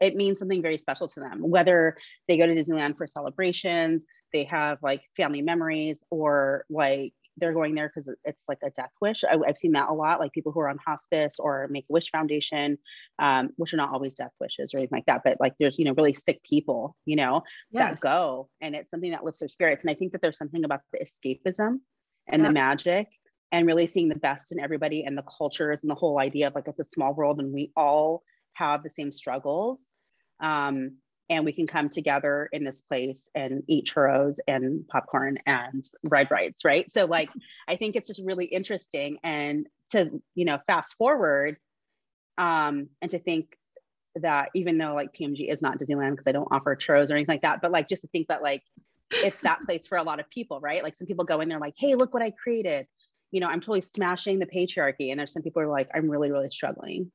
it 0.00 0.16
means 0.16 0.38
something 0.38 0.60
very 0.60 0.76
special 0.76 1.06
to 1.06 1.20
them 1.20 1.38
whether 1.40 1.96
they 2.26 2.36
go 2.36 2.46
to 2.46 2.54
disneyland 2.54 2.96
for 2.96 3.06
celebrations 3.06 4.06
they 4.32 4.44
have 4.44 4.76
like 4.82 5.02
family 5.16 5.40
memories 5.40 6.00
or 6.10 6.64
like 6.68 7.14
they're 7.36 7.52
going 7.52 7.74
there 7.74 7.90
because 7.92 8.08
it's 8.24 8.40
like 8.48 8.58
a 8.62 8.70
death 8.70 8.90
wish. 9.00 9.24
I, 9.24 9.36
have 9.46 9.58
seen 9.58 9.72
that 9.72 9.88
a 9.88 9.92
lot, 9.92 10.20
like 10.20 10.32
people 10.32 10.52
who 10.52 10.60
are 10.60 10.68
on 10.68 10.78
hospice 10.84 11.38
or 11.38 11.68
Make 11.68 11.84
a 11.90 11.92
Wish 11.92 12.10
Foundation, 12.10 12.78
um, 13.18 13.50
which 13.56 13.74
are 13.74 13.76
not 13.76 13.92
always 13.92 14.14
death 14.14 14.32
wishes 14.40 14.72
or 14.72 14.78
anything 14.78 14.96
like 14.96 15.06
that, 15.06 15.22
but 15.24 15.38
like 15.40 15.54
there's 15.58 15.78
you 15.78 15.84
know 15.84 15.94
really 15.94 16.14
sick 16.14 16.42
people, 16.42 16.96
you 17.06 17.16
know, 17.16 17.42
yes. 17.70 17.90
that 17.90 18.00
go, 18.00 18.48
and 18.60 18.74
it's 18.74 18.90
something 18.90 19.10
that 19.10 19.24
lifts 19.24 19.40
their 19.40 19.48
spirits. 19.48 19.84
And 19.84 19.90
I 19.90 19.94
think 19.94 20.12
that 20.12 20.22
there's 20.22 20.38
something 20.38 20.64
about 20.64 20.80
the 20.92 20.98
escapism 20.98 21.80
and 22.28 22.42
yep. 22.42 22.48
the 22.48 22.52
magic 22.52 23.08
and 23.52 23.66
really 23.66 23.86
seeing 23.86 24.08
the 24.08 24.16
best 24.16 24.52
in 24.52 24.60
everybody 24.60 25.04
and 25.04 25.16
the 25.16 25.22
cultures 25.22 25.82
and 25.82 25.90
the 25.90 25.94
whole 25.94 26.18
idea 26.18 26.48
of 26.48 26.54
like 26.54 26.66
it's 26.66 26.80
a 26.80 26.84
small 26.84 27.14
world 27.14 27.38
and 27.38 27.52
we 27.52 27.70
all 27.76 28.22
have 28.54 28.82
the 28.82 28.90
same 28.90 29.12
struggles. 29.12 29.94
Um, 30.40 30.96
and 31.30 31.44
we 31.44 31.52
can 31.52 31.66
come 31.66 31.88
together 31.88 32.48
in 32.52 32.64
this 32.64 32.82
place 32.82 33.28
and 33.34 33.62
eat 33.66 33.86
churros 33.86 34.36
and 34.46 34.86
popcorn 34.88 35.38
and 35.46 35.88
ride 36.02 36.30
rides 36.30 36.64
right? 36.64 36.90
So 36.90 37.06
like 37.06 37.30
i 37.68 37.76
think 37.76 37.96
it's 37.96 38.08
just 38.08 38.22
really 38.24 38.46
interesting. 38.46 39.18
And 39.22 39.66
to 39.90 40.22
you 40.34 40.44
know 40.44 40.58
fast 40.66 40.96
forward 40.96 41.56
um 42.38 42.88
and 43.02 43.10
to 43.10 43.18
think 43.18 43.56
that 44.16 44.48
even 44.54 44.78
though 44.78 44.94
like 44.94 45.12
pmg 45.12 45.52
is 45.52 45.60
not 45.60 45.78
disneyland 45.78 46.12
because 46.12 46.26
i 46.26 46.32
don't 46.32 46.48
offer 46.50 46.74
churros 46.74 47.10
or 47.10 47.14
anything 47.14 47.34
like 47.34 47.42
that 47.42 47.60
but 47.60 47.70
like 47.70 47.88
just 47.88 48.02
to 48.02 48.08
think 48.08 48.28
that 48.28 48.42
like 48.42 48.62
it's 49.10 49.40
that 49.40 49.60
place 49.66 49.86
for 49.86 49.98
a 49.98 50.02
lot 50.02 50.20
of 50.20 50.28
people 50.30 50.60
right? 50.60 50.82
Like 50.82 50.96
some 50.96 51.06
people 51.06 51.24
go 51.24 51.40
in 51.40 51.48
there 51.48 51.58
like 51.58 51.74
hey 51.76 51.94
look 51.94 52.14
what 52.14 52.22
i 52.22 52.30
created. 52.30 52.86
You 53.30 53.40
know 53.40 53.48
i'm 53.48 53.60
totally 53.60 53.82
smashing 53.82 54.38
the 54.38 54.46
patriarchy. 54.46 55.10
And 55.10 55.18
there's 55.18 55.32
some 55.32 55.42
people 55.42 55.62
who 55.62 55.68
are 55.68 55.72
like 55.72 55.90
i'm 55.94 56.08
really 56.08 56.30
really 56.30 56.50
struggling. 56.50 57.10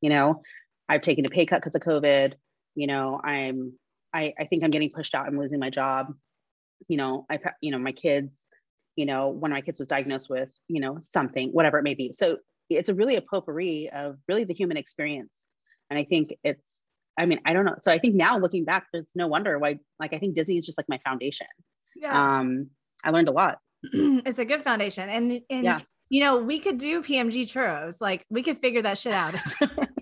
You 0.00 0.10
know 0.10 0.42
i've 0.88 1.02
taken 1.02 1.26
a 1.26 1.30
pay 1.30 1.46
cut 1.46 1.60
because 1.60 1.74
of 1.74 1.82
covid 1.82 2.34
you 2.74 2.86
know 2.86 3.20
i'm 3.22 3.72
I, 4.12 4.34
I 4.38 4.44
think 4.46 4.64
i'm 4.64 4.70
getting 4.70 4.90
pushed 4.90 5.14
out. 5.14 5.26
I'm 5.26 5.38
losing 5.38 5.60
my 5.60 5.70
job. 5.70 6.14
You 6.88 6.96
know 6.96 7.26
i've 7.30 7.42
you 7.60 7.70
know 7.70 7.78
my 7.78 7.92
kids 7.92 8.46
you 8.96 9.06
know 9.06 9.28
one 9.28 9.52
of 9.52 9.54
my 9.54 9.60
kids 9.60 9.78
was 9.78 9.88
diagnosed 9.88 10.28
with 10.28 10.50
you 10.68 10.80
know 10.80 10.98
something 11.00 11.50
whatever 11.50 11.78
it 11.78 11.84
may 11.84 11.94
be. 11.94 12.12
So 12.12 12.38
it's 12.68 12.88
a 12.88 12.94
really 12.94 13.16
a 13.16 13.22
potpourri 13.22 13.90
of 13.92 14.16
really 14.28 14.44
the 14.44 14.54
human 14.54 14.76
experience. 14.76 15.46
And 15.90 15.98
i 15.98 16.04
think 16.04 16.34
it's 16.44 16.86
i 17.18 17.26
mean 17.26 17.40
i 17.44 17.52
don't 17.52 17.64
know. 17.64 17.76
So 17.80 17.90
i 17.92 17.98
think 17.98 18.14
now 18.14 18.38
looking 18.38 18.64
back 18.64 18.86
there's 18.92 19.12
no 19.14 19.26
wonder 19.26 19.58
why 19.58 19.78
like 19.98 20.14
i 20.14 20.18
think 20.18 20.34
disney 20.34 20.58
is 20.58 20.66
just 20.66 20.78
like 20.78 20.88
my 20.88 21.00
foundation. 21.04 21.46
Yeah. 21.96 22.38
Um 22.38 22.68
i 23.04 23.10
learned 23.10 23.28
a 23.28 23.32
lot. 23.32 23.58
It's 23.92 24.38
a 24.38 24.44
good 24.44 24.62
foundation. 24.62 25.08
And 25.08 25.40
and 25.50 25.64
yeah. 25.64 25.80
you 26.08 26.20
know 26.20 26.38
we 26.38 26.58
could 26.58 26.78
do 26.78 27.02
pmg 27.02 27.42
churros. 27.42 28.00
Like 28.00 28.26
we 28.30 28.42
could 28.42 28.58
figure 28.58 28.82
that 28.82 28.98
shit 28.98 29.14
out 29.14 29.34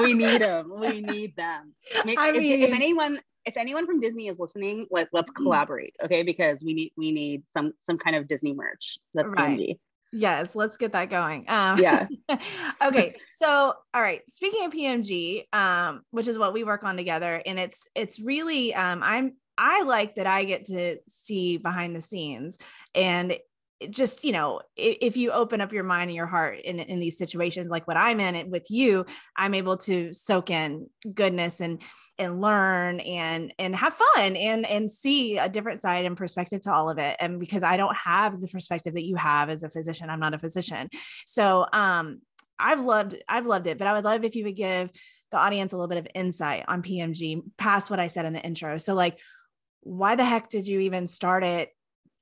we 0.00 0.14
need 0.14 0.42
them. 0.42 0.72
We 0.78 1.00
need 1.00 1.36
them. 1.36 1.74
I 1.96 2.04
mean, 2.04 2.16
if, 2.18 2.68
if, 2.68 2.74
anyone, 2.74 3.20
if 3.44 3.56
anyone 3.56 3.86
from 3.86 4.00
Disney 4.00 4.28
is 4.28 4.38
listening, 4.38 4.86
let, 4.90 5.08
let's 5.12 5.30
mm. 5.30 5.36
collaborate, 5.36 5.94
okay? 6.02 6.22
Because 6.22 6.62
we 6.64 6.74
need 6.74 6.92
we 6.96 7.12
need 7.12 7.42
some 7.52 7.72
some 7.78 7.98
kind 7.98 8.16
of 8.16 8.28
Disney 8.28 8.52
merch. 8.52 8.98
That's 9.14 9.32
right. 9.32 9.58
PMG. 9.58 9.78
Yes, 10.12 10.56
let's 10.56 10.76
get 10.76 10.92
that 10.92 11.08
going. 11.08 11.44
Um, 11.48 11.78
yeah. 11.78 12.08
okay. 12.82 13.16
So, 13.28 13.74
all 13.94 14.02
right. 14.02 14.22
Speaking 14.28 14.64
of 14.64 14.72
PMG, 14.72 15.44
um, 15.54 16.02
which 16.10 16.26
is 16.26 16.36
what 16.36 16.52
we 16.52 16.64
work 16.64 16.82
on 16.82 16.96
together, 16.96 17.40
and 17.46 17.58
it's 17.58 17.86
it's 17.94 18.20
really 18.20 18.74
um, 18.74 19.02
I'm 19.02 19.34
I 19.56 19.82
like 19.82 20.16
that 20.16 20.26
I 20.26 20.44
get 20.44 20.64
to 20.66 20.96
see 21.08 21.58
behind 21.58 21.94
the 21.94 22.00
scenes, 22.00 22.58
and 22.94 23.36
just 23.88 24.24
you 24.24 24.32
know 24.32 24.60
if, 24.76 25.16
you 25.16 25.32
open 25.32 25.60
up 25.60 25.72
your 25.72 25.84
mind 25.84 26.10
and 26.10 26.16
your 26.16 26.26
heart 26.26 26.60
in, 26.60 26.78
in 26.80 27.00
these 27.00 27.16
situations 27.16 27.70
like 27.70 27.88
what 27.88 27.96
i'm 27.96 28.20
in 28.20 28.50
with 28.50 28.70
you 28.70 29.06
i'm 29.36 29.54
able 29.54 29.76
to 29.76 30.12
soak 30.12 30.50
in 30.50 30.86
goodness 31.14 31.60
and 31.60 31.82
and 32.20 32.42
learn 32.42 33.00
and 33.00 33.54
and 33.58 33.74
have 33.74 33.94
fun 33.94 34.36
and 34.36 34.66
and 34.66 34.92
see 34.92 35.38
a 35.38 35.48
different 35.48 35.80
side 35.80 36.04
and 36.04 36.18
perspective 36.18 36.60
to 36.60 36.72
all 36.72 36.90
of 36.90 36.98
it. 36.98 37.16
And 37.18 37.40
because 37.40 37.62
i 37.62 37.78
don't 37.78 37.96
have 37.96 38.40
the 38.40 38.48
perspective 38.48 38.94
that 38.94 39.06
you 39.06 39.16
have 39.16 39.48
as 39.48 39.62
a 39.62 39.70
physician 39.70 40.10
i'm 40.10 40.20
not 40.20 40.34
a 40.34 40.38
physician. 40.38 40.90
So 41.26 41.66
um 41.72 42.20
i've 42.58 42.80
loved 42.80 43.16
i've 43.26 43.46
loved 43.46 43.66
it 43.66 43.78
but 43.78 43.86
i 43.86 43.94
would 43.94 44.04
love 44.04 44.22
if 44.22 44.36
you 44.36 44.44
would 44.44 44.56
give 44.56 44.90
the 45.30 45.38
audience 45.38 45.72
a 45.72 45.76
little 45.76 45.88
bit 45.88 45.96
of 45.96 46.06
insight 46.14 46.64
on 46.68 46.82
pmg 46.82 47.42
past 47.56 47.88
what 47.88 47.98
i 47.98 48.06
said 48.06 48.26
in 48.26 48.34
the 48.34 48.42
intro. 48.42 48.76
So 48.76 48.94
like 48.94 49.18
why 49.80 50.14
the 50.14 50.24
heck 50.24 50.50
did 50.50 50.68
you 50.68 50.80
even 50.80 51.06
start 51.06 51.42
it 51.42 51.70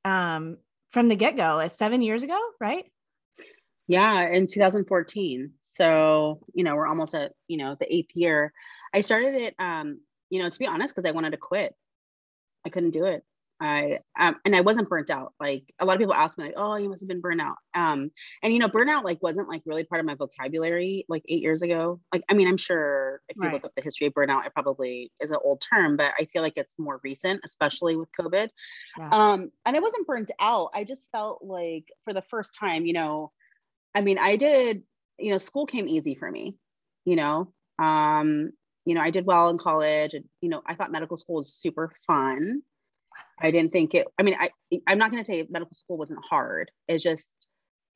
um 0.04 0.58
from 0.90 1.08
the 1.08 1.16
get 1.16 1.36
go, 1.36 1.58
as 1.58 1.76
seven 1.76 2.02
years 2.02 2.22
ago, 2.22 2.38
right? 2.60 2.84
Yeah, 3.86 4.28
in 4.28 4.46
2014. 4.46 5.52
So, 5.62 6.40
you 6.54 6.64
know, 6.64 6.76
we're 6.76 6.86
almost 6.86 7.14
at, 7.14 7.32
you 7.46 7.56
know, 7.56 7.76
the 7.78 7.92
eighth 7.92 8.14
year. 8.14 8.52
I 8.92 9.00
started 9.00 9.34
it, 9.34 9.54
um, 9.58 10.00
you 10.30 10.42
know, 10.42 10.50
to 10.50 10.58
be 10.58 10.66
honest, 10.66 10.94
because 10.94 11.08
I 11.08 11.14
wanted 11.14 11.30
to 11.30 11.38
quit. 11.38 11.74
I 12.66 12.70
couldn't 12.70 12.90
do 12.90 13.04
it. 13.04 13.22
I 13.60 13.98
um, 14.18 14.36
and 14.44 14.54
I 14.54 14.60
wasn't 14.60 14.88
burnt 14.88 15.10
out. 15.10 15.32
Like 15.40 15.64
a 15.80 15.84
lot 15.84 15.94
of 15.94 15.98
people 15.98 16.14
ask 16.14 16.38
me, 16.38 16.44
like, 16.44 16.54
"Oh, 16.56 16.76
you 16.76 16.88
must 16.88 17.02
have 17.02 17.08
been 17.08 17.20
burnt 17.20 17.40
out." 17.40 17.56
Um, 17.74 18.10
and 18.42 18.52
you 18.52 18.58
know, 18.60 18.68
burnout 18.68 19.04
like 19.04 19.20
wasn't 19.22 19.48
like 19.48 19.62
really 19.66 19.84
part 19.84 20.00
of 20.00 20.06
my 20.06 20.14
vocabulary 20.14 21.04
like 21.08 21.22
eight 21.28 21.42
years 21.42 21.62
ago. 21.62 22.00
Like, 22.12 22.22
I 22.28 22.34
mean, 22.34 22.46
I'm 22.46 22.56
sure 22.56 23.20
if 23.28 23.36
you 23.36 23.42
right. 23.42 23.52
look 23.52 23.64
up 23.64 23.72
the 23.74 23.82
history 23.82 24.06
of 24.06 24.14
burnout, 24.14 24.46
it 24.46 24.54
probably 24.54 25.10
is 25.20 25.30
an 25.30 25.38
old 25.42 25.60
term, 25.60 25.96
but 25.96 26.12
I 26.18 26.26
feel 26.26 26.42
like 26.42 26.56
it's 26.56 26.74
more 26.78 27.00
recent, 27.02 27.40
especially 27.44 27.96
with 27.96 28.08
COVID. 28.18 28.48
Yeah. 28.96 29.08
Um, 29.10 29.50
and 29.66 29.76
I 29.76 29.80
wasn't 29.80 30.06
burnt 30.06 30.30
out. 30.38 30.70
I 30.72 30.84
just 30.84 31.08
felt 31.10 31.42
like 31.42 31.86
for 32.04 32.12
the 32.12 32.22
first 32.22 32.54
time, 32.54 32.86
you 32.86 32.92
know, 32.92 33.32
I 33.94 34.02
mean, 34.02 34.18
I 34.18 34.36
did, 34.36 34.84
you 35.18 35.32
know, 35.32 35.38
school 35.38 35.66
came 35.66 35.88
easy 35.88 36.14
for 36.14 36.30
me. 36.30 36.56
You 37.04 37.16
know, 37.16 37.52
um, 37.80 38.50
you 38.84 38.94
know, 38.94 39.00
I 39.00 39.10
did 39.10 39.26
well 39.26 39.48
in 39.48 39.58
college, 39.58 40.14
and 40.14 40.24
you 40.40 40.48
know, 40.48 40.62
I 40.64 40.74
thought 40.74 40.92
medical 40.92 41.16
school 41.16 41.36
was 41.36 41.52
super 41.52 41.92
fun 42.06 42.62
I 43.40 43.50
didn't 43.50 43.72
think 43.72 43.94
it, 43.94 44.06
I 44.18 44.22
mean, 44.22 44.36
I, 44.38 44.50
I'm 44.86 44.98
not 44.98 45.10
going 45.10 45.22
to 45.22 45.26
say 45.26 45.46
medical 45.48 45.74
school 45.74 45.96
wasn't 45.96 46.24
hard. 46.28 46.70
It's 46.88 47.02
just, 47.02 47.46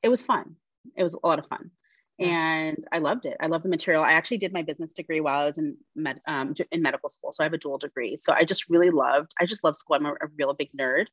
it 0.01 0.09
was 0.09 0.23
fun. 0.23 0.55
It 0.95 1.03
was 1.03 1.13
a 1.13 1.27
lot 1.27 1.39
of 1.39 1.47
fun. 1.47 1.71
And 2.19 2.85
I 2.91 2.99
loved 2.99 3.25
it. 3.25 3.35
I 3.41 3.47
love 3.47 3.63
the 3.63 3.69
material. 3.69 4.03
I 4.03 4.13
actually 4.13 4.37
did 4.37 4.53
my 4.53 4.61
business 4.61 4.93
degree 4.93 5.19
while 5.19 5.41
I 5.41 5.45
was 5.45 5.57
in 5.57 5.77
med, 5.95 6.21
um, 6.27 6.53
in 6.71 6.81
medical 6.81 7.09
school. 7.09 7.31
So 7.31 7.43
I 7.43 7.45
have 7.45 7.53
a 7.53 7.57
dual 7.57 7.79
degree. 7.79 8.17
So 8.17 8.31
I 8.31 8.45
just 8.45 8.69
really 8.69 8.91
loved, 8.91 9.31
I 9.41 9.45
just 9.45 9.63
love 9.63 9.75
school. 9.75 9.95
I'm 9.95 10.05
a, 10.05 10.11
a 10.11 10.27
real 10.37 10.53
big 10.53 10.69
nerd. 10.79 11.07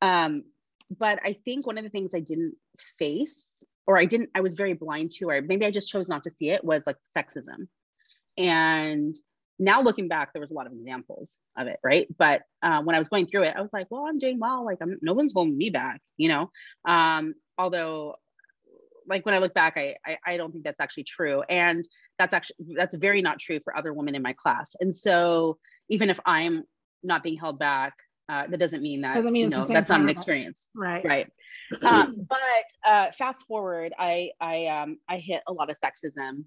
Um, 0.00 0.44
but 0.96 1.18
I 1.24 1.32
think 1.44 1.66
one 1.66 1.78
of 1.78 1.84
the 1.84 1.90
things 1.90 2.14
I 2.14 2.20
didn't 2.20 2.54
face 2.98 3.50
or 3.86 3.98
I 3.98 4.04
didn't, 4.04 4.30
I 4.34 4.40
was 4.40 4.54
very 4.54 4.74
blind 4.74 5.10
to, 5.12 5.30
or 5.30 5.42
maybe 5.42 5.66
I 5.66 5.70
just 5.70 5.90
chose 5.90 6.08
not 6.08 6.24
to 6.24 6.30
see 6.30 6.50
it 6.50 6.64
was 6.64 6.84
like 6.86 6.96
sexism. 7.16 7.66
And 8.38 9.16
now 9.58 9.82
looking 9.82 10.08
back, 10.08 10.32
there 10.32 10.40
was 10.40 10.50
a 10.50 10.54
lot 10.54 10.66
of 10.66 10.72
examples 10.72 11.38
of 11.56 11.66
it, 11.66 11.78
right? 11.82 12.06
But 12.18 12.42
uh, 12.62 12.82
when 12.82 12.94
I 12.94 12.98
was 12.98 13.08
going 13.08 13.26
through 13.26 13.44
it, 13.44 13.54
I 13.56 13.60
was 13.60 13.72
like, 13.72 13.86
well, 13.90 14.06
I'm 14.06 14.18
doing 14.18 14.38
well. 14.38 14.64
Like, 14.64 14.78
I'm 14.82 14.98
no 15.00 15.14
one's 15.14 15.32
holding 15.32 15.56
me 15.56 15.70
back, 15.70 16.00
you 16.16 16.28
know. 16.28 16.50
Um, 16.86 17.34
although, 17.56 18.16
like 19.06 19.24
when 19.24 19.34
I 19.34 19.38
look 19.38 19.54
back, 19.54 19.74
I, 19.76 19.96
I 20.04 20.18
I 20.26 20.36
don't 20.36 20.52
think 20.52 20.64
that's 20.64 20.80
actually 20.80 21.04
true, 21.04 21.42
and 21.42 21.86
that's 22.18 22.34
actually 22.34 22.56
that's 22.76 22.94
very 22.96 23.22
not 23.22 23.38
true 23.38 23.60
for 23.64 23.76
other 23.76 23.92
women 23.92 24.14
in 24.14 24.22
my 24.22 24.34
class. 24.34 24.74
And 24.80 24.94
so, 24.94 25.58
even 25.88 26.10
if 26.10 26.20
I'm 26.26 26.64
not 27.02 27.22
being 27.22 27.38
held 27.38 27.58
back, 27.58 27.94
uh, 28.28 28.46
that 28.48 28.58
doesn't 28.58 28.82
mean 28.82 29.02
that 29.02 29.14
doesn't 29.14 29.32
mean 29.32 29.44
you 29.44 29.48
know, 29.50 29.64
that's 29.64 29.88
not 29.88 30.00
an 30.00 30.08
experience, 30.08 30.68
right? 30.74 31.04
Right. 31.04 31.32
um, 31.82 32.26
but 32.28 32.38
uh, 32.86 33.12
fast 33.12 33.46
forward, 33.46 33.94
I 33.98 34.32
I 34.40 34.66
um 34.66 34.98
I 35.08 35.16
hit 35.18 35.42
a 35.46 35.52
lot 35.52 35.70
of 35.70 35.78
sexism 35.80 36.44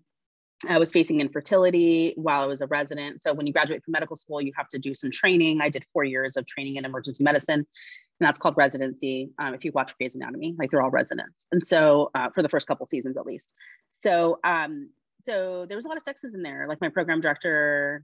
I 0.68 0.78
was 0.78 0.92
facing 0.92 1.22
infertility 1.22 2.14
while 2.18 2.42
I 2.42 2.48
was 2.48 2.62
a 2.62 2.68
resident. 2.68 3.22
So 3.22 3.34
when 3.34 3.48
you 3.48 3.54
graduate 3.54 3.84
from 3.84 3.94
medical 3.94 4.16
school, 4.16 4.42
you 4.42 4.52
have 4.58 4.68
to 4.70 4.80
do 4.80 4.94
some 4.94 5.10
training. 5.12 5.62
I 5.62 5.70
did 5.70 5.86
four 5.94 6.04
years 6.04 6.36
of 6.36 6.46
training 6.46 6.76
in 6.76 6.86
emergency 6.86 7.24
medicine, 7.24 7.60
and 7.60 8.28
that's 8.28 8.40
called 8.40 8.58
residency. 8.58 9.32
Um, 9.40 9.54
if 9.54 9.64
you 9.64 9.72
watch 9.74 9.98
Grey's 9.98 10.16
Anatomy, 10.16 10.56
like 10.58 10.72
they're 10.72 10.82
all 10.82 10.90
residents, 10.90 11.48
and 11.52 11.66
so 11.66 12.12
uh, 12.14 12.30
for 12.32 12.42
the 12.42 12.50
first 12.50 12.68
couple 12.68 12.86
seasons 12.88 13.16
at 13.16 13.26
least. 13.26 13.54
So 13.92 14.40
um, 14.44 14.90
so 15.24 15.66
there 15.66 15.78
was 15.78 15.86
a 15.86 15.90
lot 15.90 15.98
of 15.98 16.04
sexism 16.04 16.44
there. 16.44 16.66
Like 16.68 16.82
my 16.82 16.90
program 16.90 17.22
director 17.22 18.04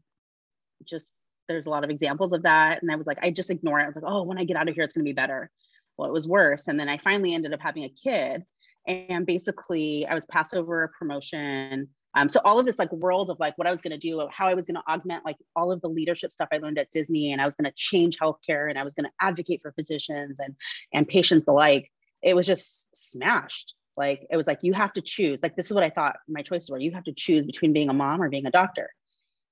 just 0.83 1.15
there's 1.47 1.67
a 1.67 1.69
lot 1.69 1.83
of 1.83 1.89
examples 1.89 2.33
of 2.33 2.43
that. 2.43 2.81
And 2.81 2.91
I 2.91 2.95
was 2.95 3.05
like, 3.05 3.19
I 3.24 3.31
just 3.31 3.50
ignore 3.50 3.79
it. 3.79 3.83
I 3.83 3.88
was 3.88 3.95
like, 3.95 4.05
oh, 4.07 4.24
when 4.24 4.38
I 4.38 4.45
get 4.45 4.57
out 4.57 4.67
of 4.67 4.75
here, 4.75 4.83
it's 4.83 4.93
going 4.93 5.05
to 5.05 5.09
be 5.09 5.13
better. 5.13 5.51
Well, 5.97 6.09
it 6.09 6.13
was 6.13 6.27
worse. 6.27 6.67
And 6.67 6.79
then 6.79 6.89
I 6.89 6.97
finally 6.97 7.33
ended 7.33 7.53
up 7.53 7.62
having 7.62 7.83
a 7.83 7.89
kid. 7.89 8.43
And 8.88 9.25
basically, 9.25 10.05
I 10.07 10.13
was 10.13 10.25
passed 10.25 10.53
over 10.53 10.81
a 10.81 10.89
promotion. 10.89 11.89
Um, 12.15 12.29
so 12.29 12.39
all 12.45 12.60
of 12.60 12.65
this 12.65 12.79
like 12.79 12.91
world 12.91 13.29
of 13.29 13.39
like 13.39 13.57
what 13.57 13.67
I 13.67 13.72
was 13.72 13.81
going 13.81 13.91
to 13.91 13.98
do, 13.98 14.27
how 14.31 14.48
I 14.48 14.53
was 14.53 14.67
going 14.67 14.75
to 14.75 14.91
augment 14.91 15.25
like 15.25 15.38
all 15.55 15.72
of 15.72 15.81
the 15.81 15.89
leadership 15.89 16.31
stuff 16.31 16.50
I 16.51 16.57
learned 16.57 16.79
at 16.79 16.89
Disney, 16.91 17.31
and 17.31 17.41
I 17.41 17.45
was 17.45 17.55
going 17.55 17.69
to 17.69 17.74
change 17.75 18.17
healthcare, 18.17 18.69
and 18.69 18.79
I 18.79 18.84
was 18.84 18.93
going 18.93 19.05
to 19.05 19.12
advocate 19.19 19.62
for 19.62 19.72
physicians 19.74 20.39
and 20.39 20.55
and 20.93 21.07
patients 21.07 21.48
alike. 21.48 21.91
It 22.22 22.36
was 22.36 22.48
just 22.48 22.95
smashed. 22.95 23.75
Like 23.98 24.25
it 24.29 24.38
was 24.38 24.48
like 24.48 24.60
you 24.62 24.74
have 24.74 24.93
to 24.93 25.01
choose. 25.01 25.39
Like 25.43 25.55
this 25.55 25.67
is 25.67 25.74
what 25.74 25.84
I 25.84 25.89
thought 25.89 26.17
my 26.27 26.41
choices 26.41 26.69
were. 26.69 26.77
You 26.77 26.91
have 26.91 27.03
to 27.05 27.13
choose 27.13 27.45
between 27.45 27.74
being 27.74 27.89
a 27.89 27.93
mom 27.93 28.22
or 28.22 28.29
being 28.29 28.45
a 28.45 28.51
doctor. 28.51 28.89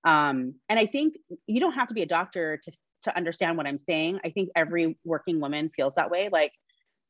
Um, 0.05 0.55
and 0.69 0.79
I 0.79 0.85
think 0.85 1.15
you 1.47 1.59
don't 1.59 1.73
have 1.73 1.87
to 1.87 1.93
be 1.93 2.01
a 2.01 2.07
doctor 2.07 2.59
to 2.63 2.71
to 3.03 3.15
understand 3.15 3.57
what 3.57 3.67
I'm 3.67 3.77
saying. 3.77 4.19
I 4.23 4.29
think 4.29 4.49
every 4.55 4.97
working 5.03 5.39
woman 5.39 5.69
feels 5.75 5.95
that 5.95 6.09
way. 6.09 6.29
Like 6.31 6.53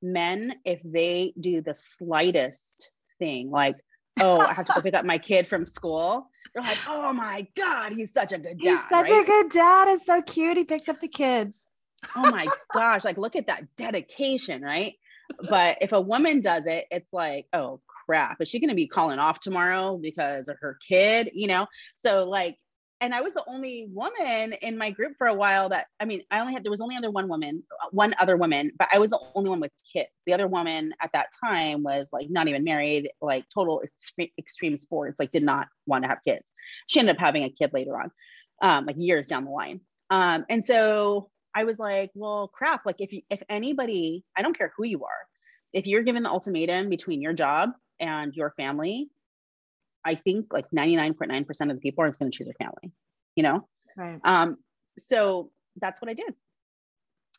men, 0.02 0.56
if 0.66 0.82
they 0.84 1.34
do 1.40 1.62
the 1.62 1.76
slightest 1.76 2.92
thing, 3.20 3.50
like, 3.50 3.76
oh, 4.20 4.40
I 4.40 4.54
have 4.54 4.66
to 4.66 4.74
go 4.74 4.82
pick 4.84 4.94
up 4.94 5.06
my 5.06 5.18
kid 5.18 5.48
from 5.48 5.66
school, 5.66 6.30
they're 6.54 6.64
like, 6.64 6.78
oh 6.88 7.14
my 7.14 7.48
God, 7.60 7.94
he's 7.94 8.14
such 8.14 8.32
a 8.32 8.38
good 8.38 8.60
dad. 8.60 8.70
He's 8.70 8.90
such 8.90 9.10
right? 9.10 9.24
a 9.24 9.26
good 9.26 9.50
dad. 9.50 9.88
It's 9.90 10.06
so 10.06 10.22
cute. 10.22 10.58
He 10.58 10.64
picks 10.66 10.88
up 10.88 11.00
the 11.00 11.08
kids. 11.08 11.68
oh 12.16 12.32
my 12.32 12.48
gosh, 12.74 13.04
like 13.04 13.18
look 13.18 13.36
at 13.36 13.48
that 13.48 13.76
dedication, 13.76 14.62
right? 14.62 14.94
But 15.50 15.78
if 15.82 15.94
a 15.94 16.02
woman 16.02 16.42
does 16.42 16.68
it, 16.68 16.86
it's 16.92 17.12
like, 17.12 17.48
oh 17.54 17.82
crap, 18.06 18.42
is 18.42 18.50
she 18.50 18.60
going 18.60 18.70
to 18.70 18.76
be 18.76 18.88
calling 18.88 19.20
off 19.20 19.40
tomorrow 19.40 19.98
because 19.98 20.48
of 20.48 20.58
her 20.60 20.78
kid? 20.88 21.32
You 21.34 21.48
know? 21.48 21.68
So, 21.98 22.30
like, 22.30 22.58
and 23.02 23.14
I 23.14 23.22
was 23.22 23.34
the 23.34 23.44
only 23.48 23.90
woman 23.92 24.54
in 24.62 24.78
my 24.78 24.92
group 24.92 25.14
for 25.18 25.28
a 25.28 25.34
while 25.34 25.70
that 25.70 25.88
I 26.00 26.06
mean, 26.06 26.24
I 26.32 26.40
only 26.40 26.54
had 26.54 26.64
there 26.64 26.72
was 26.72 26.82
only 26.82 26.96
other 26.96 27.12
one 27.12 27.28
woman, 27.28 27.64
uh, 27.84 27.90
one 27.92 28.14
other 28.20 28.38
woman, 28.38 28.72
but 28.78 28.88
I 28.92 29.00
was 29.00 29.12
the 29.12 29.20
only 29.36 29.50
one 29.50 29.60
with 29.60 29.72
kids. 29.92 30.10
The 30.26 30.34
other 30.34 30.48
woman 30.48 30.94
at 31.02 31.12
that 31.14 31.28
time 31.44 31.84
was 31.84 32.10
like 32.14 32.30
not 32.30 32.48
even 32.48 32.64
married, 32.64 33.10
like 33.22 33.46
total 33.54 33.82
extreme, 33.82 34.30
extreme 34.38 34.78
sports, 34.78 35.18
like 35.20 35.32
did 35.32 35.44
not 35.44 35.68
want 35.86 36.04
to 36.04 36.08
have 36.08 36.20
kids. 36.26 36.46
She 36.88 37.00
ended 37.00 37.16
up 37.16 37.20
having 37.20 37.44
a 37.44 37.50
kid 37.50 37.72
later 37.74 38.00
on, 38.00 38.12
um, 38.62 38.86
like 38.86 38.96
years 38.98 39.28
down 39.28 39.46
the 39.46 39.52
line. 39.52 39.82
Um, 40.10 40.46
and 40.50 40.64
so 40.64 41.30
I 41.54 41.66
was 41.66 41.80
like, 41.80 42.12
well, 42.14 42.48
crap. 42.48 42.86
Like 42.86 43.00
if 43.00 43.12
you, 43.12 43.22
if 43.30 43.42
anybody, 43.50 44.24
I 44.36 44.42
don't 44.42 44.58
care 44.58 44.72
who 44.78 44.86
you 44.86 45.04
are, 45.04 45.28
if 45.74 45.88
you're 45.88 46.04
given 46.04 46.24
the 46.24 46.30
ultimatum 46.30 46.90
between 46.90 47.22
your 47.22 47.34
job 47.34 47.72
and 48.00 48.34
your 48.34 48.54
family, 48.56 49.10
I 50.06 50.16
think 50.16 50.52
like 50.52 50.66
99.9% 50.76 51.50
of 51.70 51.76
the 51.76 51.82
people 51.82 52.04
are 52.04 52.08
just 52.08 52.20
going 52.20 52.32
to 52.32 52.38
choose 52.38 52.48
their 52.48 52.56
family, 52.68 52.92
you 53.36 53.44
know? 53.44 53.68
Right. 53.96 54.20
Um, 54.24 54.58
so 54.98 55.52
that's 55.80 56.02
what 56.02 56.10
I 56.10 56.14
did. 56.14 56.34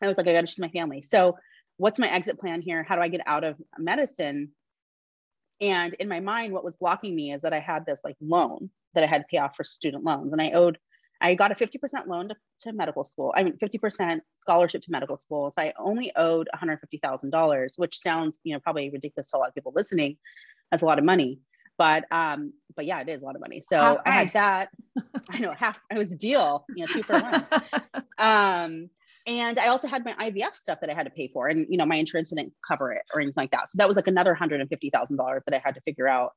I 0.02 0.08
was 0.08 0.16
like, 0.16 0.26
I 0.26 0.32
got 0.32 0.40
to 0.42 0.46
choose 0.46 0.58
my 0.58 0.68
family. 0.68 1.02
So 1.02 1.36
what's 1.76 1.98
my 1.98 2.10
exit 2.10 2.38
plan 2.38 2.62
here? 2.62 2.82
How 2.82 2.96
do 2.96 3.02
I 3.02 3.08
get 3.08 3.22
out 3.26 3.44
of 3.44 3.56
medicine? 3.78 4.50
And 5.60 5.94
in 5.94 6.08
my 6.08 6.20
mind, 6.20 6.52
what 6.52 6.64
was 6.64 6.76
blocking 6.76 7.14
me 7.14 7.32
is 7.32 7.42
that 7.42 7.52
I 7.52 7.60
had 7.60 7.86
this 7.86 8.00
like 8.04 8.16
loan 8.20 8.70
that 8.94 9.04
I 9.04 9.06
had 9.06 9.22
to 9.22 9.26
pay 9.30 9.38
off 9.38 9.56
for 9.56 9.64
student 9.64 10.04
loans. 10.04 10.32
And 10.32 10.40
I 10.40 10.50
owed, 10.52 10.78
I 11.20 11.34
got 11.34 11.52
a 11.52 11.54
50% 11.54 12.06
loan 12.06 12.28
to, 12.28 12.36
to 12.60 12.72
medical 12.72 13.04
school. 13.04 13.32
I 13.36 13.44
mean, 13.44 13.56
50% 13.58 14.20
scholarship 14.40 14.82
to 14.82 14.90
medical 14.90 15.16
school. 15.16 15.52
So 15.52 15.62
I 15.62 15.72
only 15.78 16.12
owed 16.16 16.48
$150,000, 16.54 17.68
which 17.76 17.98
sounds, 17.98 18.40
you 18.42 18.52
know, 18.52 18.60
probably 18.60 18.90
ridiculous 18.90 19.28
to 19.28 19.36
a 19.36 19.38
lot 19.38 19.48
of 19.48 19.54
people 19.54 19.72
listening. 19.74 20.16
That's 20.70 20.82
a 20.82 20.86
lot 20.86 20.98
of 20.98 21.04
money 21.04 21.40
but 21.78 22.04
um 22.10 22.52
but 22.76 22.86
yeah 22.86 23.00
it 23.00 23.08
is 23.08 23.22
a 23.22 23.24
lot 23.24 23.34
of 23.34 23.40
money. 23.40 23.62
So 23.62 23.78
half 23.78 23.98
i 24.06 24.10
had 24.10 24.30
that. 24.30 24.68
I 25.30 25.38
know 25.38 25.52
half 25.52 25.80
i 25.90 25.98
was 25.98 26.12
a 26.12 26.16
deal 26.16 26.64
you 26.74 26.86
know 26.86 26.92
two 26.92 27.02
for 27.02 27.20
one. 27.20 27.46
Um 28.18 28.90
and 29.26 29.58
i 29.58 29.68
also 29.68 29.88
had 29.88 30.04
my 30.04 30.12
ivf 30.14 30.54
stuff 30.54 30.78
that 30.80 30.90
i 30.90 30.94
had 30.94 31.04
to 31.04 31.10
pay 31.10 31.28
for 31.32 31.48
and 31.48 31.66
you 31.68 31.76
know 31.76 31.86
my 31.86 31.96
insurance 31.96 32.30
didn't 32.30 32.52
cover 32.66 32.92
it 32.92 33.02
or 33.12 33.20
anything 33.20 33.34
like 33.36 33.50
that. 33.50 33.70
So 33.70 33.76
that 33.78 33.88
was 33.88 33.96
like 33.96 34.06
another 34.06 34.36
$150000 34.40 35.40
that 35.46 35.54
i 35.54 35.60
had 35.64 35.74
to 35.74 35.80
figure 35.80 36.08
out. 36.08 36.32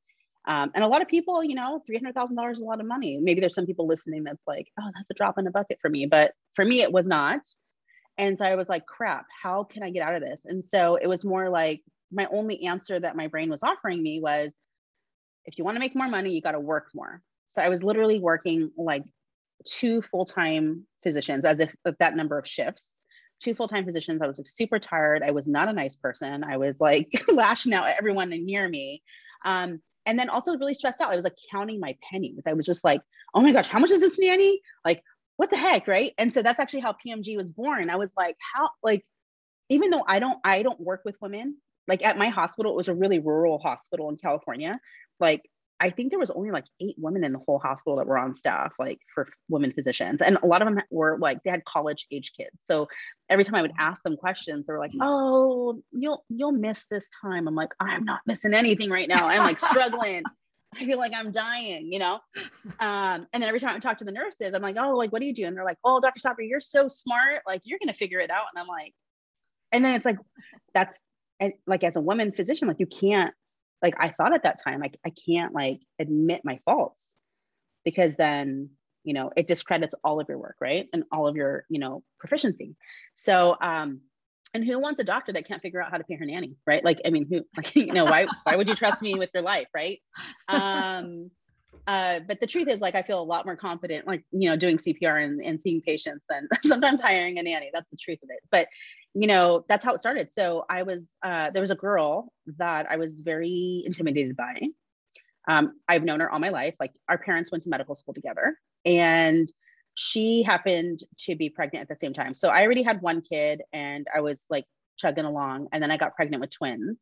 Um, 0.47 0.71
and 0.73 0.83
a 0.83 0.87
lot 0.87 1.01
of 1.01 1.07
people 1.07 1.43
you 1.43 1.55
know 1.55 1.81
$300000 1.89 2.51
is 2.51 2.61
a 2.61 2.65
lot 2.65 2.79
of 2.79 2.87
money. 2.87 3.19
Maybe 3.21 3.41
there's 3.41 3.55
some 3.55 3.65
people 3.65 3.87
listening 3.87 4.23
that's 4.23 4.43
like 4.47 4.67
oh 4.79 4.89
that's 4.95 5.09
a 5.11 5.13
drop 5.13 5.37
in 5.37 5.45
the 5.45 5.51
bucket 5.51 5.79
for 5.81 5.89
me 5.89 6.05
but 6.05 6.31
for 6.55 6.65
me 6.65 6.81
it 6.81 6.91
was 6.91 7.07
not. 7.07 7.41
And 8.17 8.37
so 8.37 8.45
i 8.45 8.55
was 8.55 8.69
like 8.69 8.85
crap 8.85 9.25
how 9.43 9.63
can 9.63 9.83
i 9.83 9.91
get 9.91 10.07
out 10.07 10.15
of 10.15 10.21
this? 10.21 10.45
And 10.45 10.63
so 10.63 10.95
it 10.95 11.07
was 11.07 11.23
more 11.23 11.49
like 11.49 11.83
my 12.11 12.27
only 12.31 12.63
answer 12.63 12.99
that 12.99 13.15
my 13.15 13.27
brain 13.27 13.49
was 13.49 13.63
offering 13.63 14.01
me 14.01 14.19
was 14.21 14.51
if 15.47 15.57
you 15.57 15.63
want 15.63 15.75
to 15.75 15.79
make 15.79 15.95
more 15.95 16.09
money, 16.09 16.31
you 16.31 16.41
got 16.41 16.51
to 16.51 16.59
work 16.59 16.89
more. 16.93 17.21
So 17.47 17.61
I 17.61 17.69
was 17.69 17.83
literally 17.83 18.19
working 18.19 18.71
like 18.77 19.03
two 19.65 20.01
full-time 20.01 20.85
physicians 21.01 21.45
as 21.45 21.59
if 21.61 21.73
that 21.99 22.15
number 22.15 22.37
of 22.37 22.47
shifts. 22.47 23.01
Two 23.41 23.55
full-time 23.55 23.85
physicians 23.85 24.21
i 24.21 24.27
was 24.27 24.39
like 24.39 24.47
super 24.47 24.79
tired. 24.79 25.23
I 25.23 25.31
was 25.31 25.47
not 25.47 25.69
a 25.69 25.73
nice 25.73 25.95
person. 25.95 26.43
I 26.43 26.57
was 26.57 26.81
like 26.81 27.09
lashing 27.31 27.73
out 27.73 27.87
at 27.87 27.97
everyone 27.97 28.29
near 28.29 28.67
me. 28.67 29.01
Um, 29.45 29.79
and 30.05 30.19
then 30.19 30.29
also 30.29 30.57
really 30.57 30.73
stressed 30.73 31.01
out. 31.01 31.11
I 31.11 31.15
was 31.15 31.23
like 31.23 31.37
counting 31.51 31.79
my 31.79 31.95
pennies. 32.11 32.41
I 32.45 32.53
was 32.53 32.65
just 32.65 32.83
like 32.83 33.01
oh 33.33 33.41
my 33.41 33.51
gosh 33.51 33.67
how 33.67 33.79
much 33.79 33.91
is 33.91 34.01
this 34.01 34.19
nanny? 34.19 34.61
Like 34.83 35.03
what 35.37 35.51
the 35.51 35.57
heck 35.57 35.87
right? 35.87 36.13
And 36.17 36.33
so 36.33 36.41
that's 36.41 36.59
actually 36.59 36.79
how 36.79 36.93
pmg 36.93 37.37
was 37.37 37.51
born. 37.51 37.89
I 37.89 37.95
was 37.95 38.11
like 38.17 38.35
how 38.55 38.69
like 38.83 39.05
even 39.69 39.89
though 39.89 40.03
i 40.07 40.19
don't 40.19 40.39
i 40.43 40.63
don't 40.63 40.79
work 40.79 41.01
with 41.05 41.15
women 41.21 41.57
like 41.87 42.05
at 42.05 42.17
my 42.17 42.29
hospital 42.29 42.71
it 42.71 42.75
was 42.75 42.87
a 42.87 42.93
really 42.93 43.19
rural 43.19 43.57
hospital 43.59 44.09
in 44.09 44.17
california 44.17 44.79
like 45.19 45.43
I 45.79 45.89
think 45.91 46.09
there 46.09 46.19
was 46.19 46.31
only 46.31 46.51
like 46.51 46.65
eight 46.79 46.95
women 46.97 47.23
in 47.23 47.33
the 47.33 47.39
whole 47.39 47.59
hospital 47.59 47.97
that 47.97 48.07
were 48.07 48.17
on 48.17 48.33
staff, 48.33 48.73
like 48.79 48.99
for 49.13 49.27
women 49.47 49.73
physicians. 49.73 50.21
And 50.21 50.37
a 50.41 50.45
lot 50.45 50.61
of 50.61 50.67
them 50.67 50.81
were 50.89 51.17
like, 51.19 51.43
they 51.43 51.51
had 51.51 51.63
college 51.65 52.07
age 52.11 52.33
kids. 52.35 52.55
So 52.63 52.87
every 53.29 53.43
time 53.43 53.55
I 53.55 53.61
would 53.61 53.73
ask 53.77 54.01
them 54.01 54.17
questions, 54.17 54.65
they 54.65 54.73
were 54.73 54.79
like, 54.79 54.93
oh, 54.99 55.81
you'll, 55.91 56.25
you'll 56.29 56.51
miss 56.51 56.83
this 56.89 57.07
time. 57.21 57.47
I'm 57.47 57.55
like, 57.55 57.73
I'm 57.79 58.05
not 58.05 58.21
missing 58.25 58.53
anything 58.53 58.89
right 58.89 59.07
now. 59.07 59.27
I'm 59.27 59.39
like 59.39 59.59
struggling. 59.59 60.23
I 60.75 60.85
feel 60.85 60.97
like 60.97 61.13
I'm 61.15 61.31
dying, 61.31 61.91
you 61.91 61.99
know? 61.99 62.19
Um, 62.79 63.27
and 63.31 63.41
then 63.41 63.43
every 63.43 63.59
time 63.59 63.75
I 63.75 63.79
talk 63.79 63.97
to 63.99 64.05
the 64.05 64.11
nurses, 64.11 64.53
I'm 64.53 64.61
like, 64.61 64.75
oh, 64.77 64.97
like, 64.97 65.11
what 65.11 65.21
do 65.21 65.27
you 65.27 65.33
do? 65.33 65.45
And 65.45 65.55
they're 65.55 65.65
like, 65.65 65.79
oh, 65.83 65.99
Dr. 65.99 66.19
Sabry, 66.19 66.49
you're 66.49 66.59
so 66.59 66.87
smart. 66.87 67.41
Like, 67.47 67.61
you're 67.63 67.79
going 67.79 67.89
to 67.89 67.95
figure 67.95 68.19
it 68.19 68.29
out. 68.29 68.45
And 68.53 68.61
I'm 68.61 68.67
like, 68.67 68.93
and 69.71 69.83
then 69.83 69.95
it's 69.95 70.05
like, 70.05 70.17
that's 70.73 70.93
and 71.39 71.53
like 71.65 71.83
as 71.83 71.95
a 71.95 72.01
woman 72.01 72.31
physician, 72.31 72.67
like 72.67 72.79
you 72.79 72.87
can't 72.87 73.33
like 73.81 73.95
I 73.99 74.09
thought 74.09 74.33
at 74.33 74.43
that 74.43 74.59
time, 74.63 74.79
like 74.79 74.97
I 75.05 75.11
can't 75.11 75.53
like 75.53 75.81
admit 75.99 76.41
my 76.43 76.59
faults 76.65 77.13
because 77.85 78.15
then 78.15 78.71
you 79.03 79.13
know 79.13 79.31
it 79.35 79.47
discredits 79.47 79.95
all 80.03 80.19
of 80.19 80.27
your 80.29 80.37
work, 80.37 80.55
right? 80.59 80.87
And 80.93 81.03
all 81.11 81.27
of 81.27 81.35
your 81.35 81.65
you 81.69 81.79
know 81.79 82.03
proficiency. 82.19 82.75
So 83.15 83.55
um 83.61 84.01
and 84.53 84.65
who 84.65 84.79
wants 84.79 84.99
a 84.99 85.03
doctor 85.03 85.33
that 85.33 85.47
can't 85.47 85.61
figure 85.61 85.81
out 85.81 85.91
how 85.91 85.97
to 85.97 86.03
pay 86.03 86.15
her 86.15 86.25
nanny, 86.25 86.55
right? 86.65 86.83
Like 86.83 87.01
I 87.05 87.09
mean, 87.09 87.27
who 87.29 87.41
like 87.57 87.75
you 87.75 87.93
know 87.93 88.05
why 88.05 88.27
why 88.43 88.55
would 88.55 88.67
you 88.67 88.75
trust 88.75 89.01
me 89.01 89.19
with 89.19 89.29
your 89.33 89.43
life, 89.43 89.67
right? 89.73 89.99
Um 90.47 91.31
uh, 91.85 92.19
but 92.27 92.39
the 92.41 92.47
truth 92.47 92.67
is 92.67 92.81
like 92.81 92.95
i 92.95 93.01
feel 93.01 93.21
a 93.21 93.23
lot 93.23 93.45
more 93.45 93.55
confident 93.55 94.05
like 94.05 94.23
you 94.31 94.49
know 94.49 94.57
doing 94.57 94.77
cpr 94.77 95.23
and, 95.23 95.41
and 95.41 95.61
seeing 95.61 95.81
patients 95.81 96.23
than 96.29 96.47
sometimes 96.65 96.99
hiring 96.99 97.37
a 97.39 97.43
nanny 97.43 97.69
that's 97.73 97.89
the 97.89 97.97
truth 97.97 98.19
of 98.23 98.29
it 98.29 98.39
but 98.51 98.67
you 99.19 99.25
know 99.25 99.65
that's 99.67 99.83
how 99.83 99.93
it 99.93 99.99
started. 99.99 100.31
So 100.31 100.65
i 100.69 100.83
was 100.83 101.13
uh, 101.23 101.49
there 101.51 101.61
was 101.61 101.71
a 101.71 101.75
girl 101.75 102.31
that 102.57 102.85
i 102.89 102.97
was 102.97 103.19
very 103.19 103.83
intimidated 103.85 104.35
by. 104.35 104.61
Um, 105.49 105.79
i've 105.87 106.03
known 106.03 106.19
her 106.19 106.31
all 106.31 106.39
my 106.39 106.49
life. 106.49 106.75
Like 106.79 106.93
our 107.09 107.17
parents 107.17 107.51
went 107.51 107.63
to 107.63 107.69
medical 107.69 107.95
school 107.95 108.13
together 108.13 108.57
and 108.85 109.51
she 109.95 110.43
happened 110.43 110.99
to 111.25 111.35
be 111.35 111.49
pregnant 111.49 111.81
at 111.81 111.89
the 111.89 111.95
same 111.95 112.13
time. 112.13 112.33
So 112.33 112.49
i 112.49 112.63
already 112.63 112.83
had 112.83 113.01
one 113.01 113.21
kid 113.21 113.61
and 113.73 114.05
i 114.15 114.21
was 114.21 114.45
like 114.49 114.65
chugging 114.97 115.25
along 115.25 115.67
and 115.71 115.81
then 115.81 115.91
i 115.91 115.97
got 115.97 116.15
pregnant 116.15 116.41
with 116.41 116.51
twins 116.51 116.97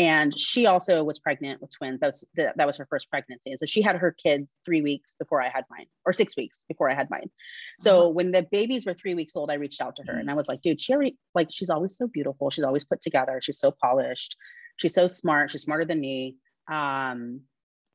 and 0.00 0.38
she 0.38 0.64
also 0.64 1.04
was 1.04 1.18
pregnant 1.18 1.60
with 1.60 1.76
twins. 1.76 2.00
That 2.00 2.06
was 2.06 2.24
the, 2.34 2.54
that 2.56 2.66
was 2.66 2.78
her 2.78 2.86
first 2.88 3.10
pregnancy, 3.10 3.50
and 3.50 3.60
so 3.60 3.66
she 3.66 3.82
had 3.82 3.96
her 3.96 4.12
kids 4.12 4.56
three 4.64 4.80
weeks 4.80 5.14
before 5.14 5.42
I 5.42 5.50
had 5.50 5.64
mine, 5.68 5.84
or 6.06 6.14
six 6.14 6.38
weeks 6.38 6.64
before 6.68 6.90
I 6.90 6.94
had 6.94 7.10
mine. 7.10 7.28
So 7.80 7.96
uh-huh. 7.96 8.08
when 8.08 8.32
the 8.32 8.46
babies 8.50 8.86
were 8.86 8.94
three 8.94 9.14
weeks 9.14 9.36
old, 9.36 9.50
I 9.50 9.54
reached 9.54 9.82
out 9.82 9.96
to 9.96 10.02
her, 10.04 10.12
mm-hmm. 10.12 10.20
and 10.20 10.30
I 10.30 10.34
was 10.34 10.48
like, 10.48 10.62
"Dude, 10.62 10.80
she 10.80 10.94
already 10.94 11.18
like 11.34 11.48
she's 11.50 11.68
always 11.68 11.98
so 11.98 12.08
beautiful. 12.08 12.48
She's 12.48 12.64
always 12.64 12.84
put 12.84 13.02
together. 13.02 13.40
She's 13.42 13.58
so 13.58 13.72
polished. 13.72 14.36
She's 14.78 14.94
so 14.94 15.06
smart. 15.06 15.50
She's 15.50 15.62
smarter 15.62 15.84
than 15.84 16.00
me. 16.00 16.36
Um, 16.66 17.42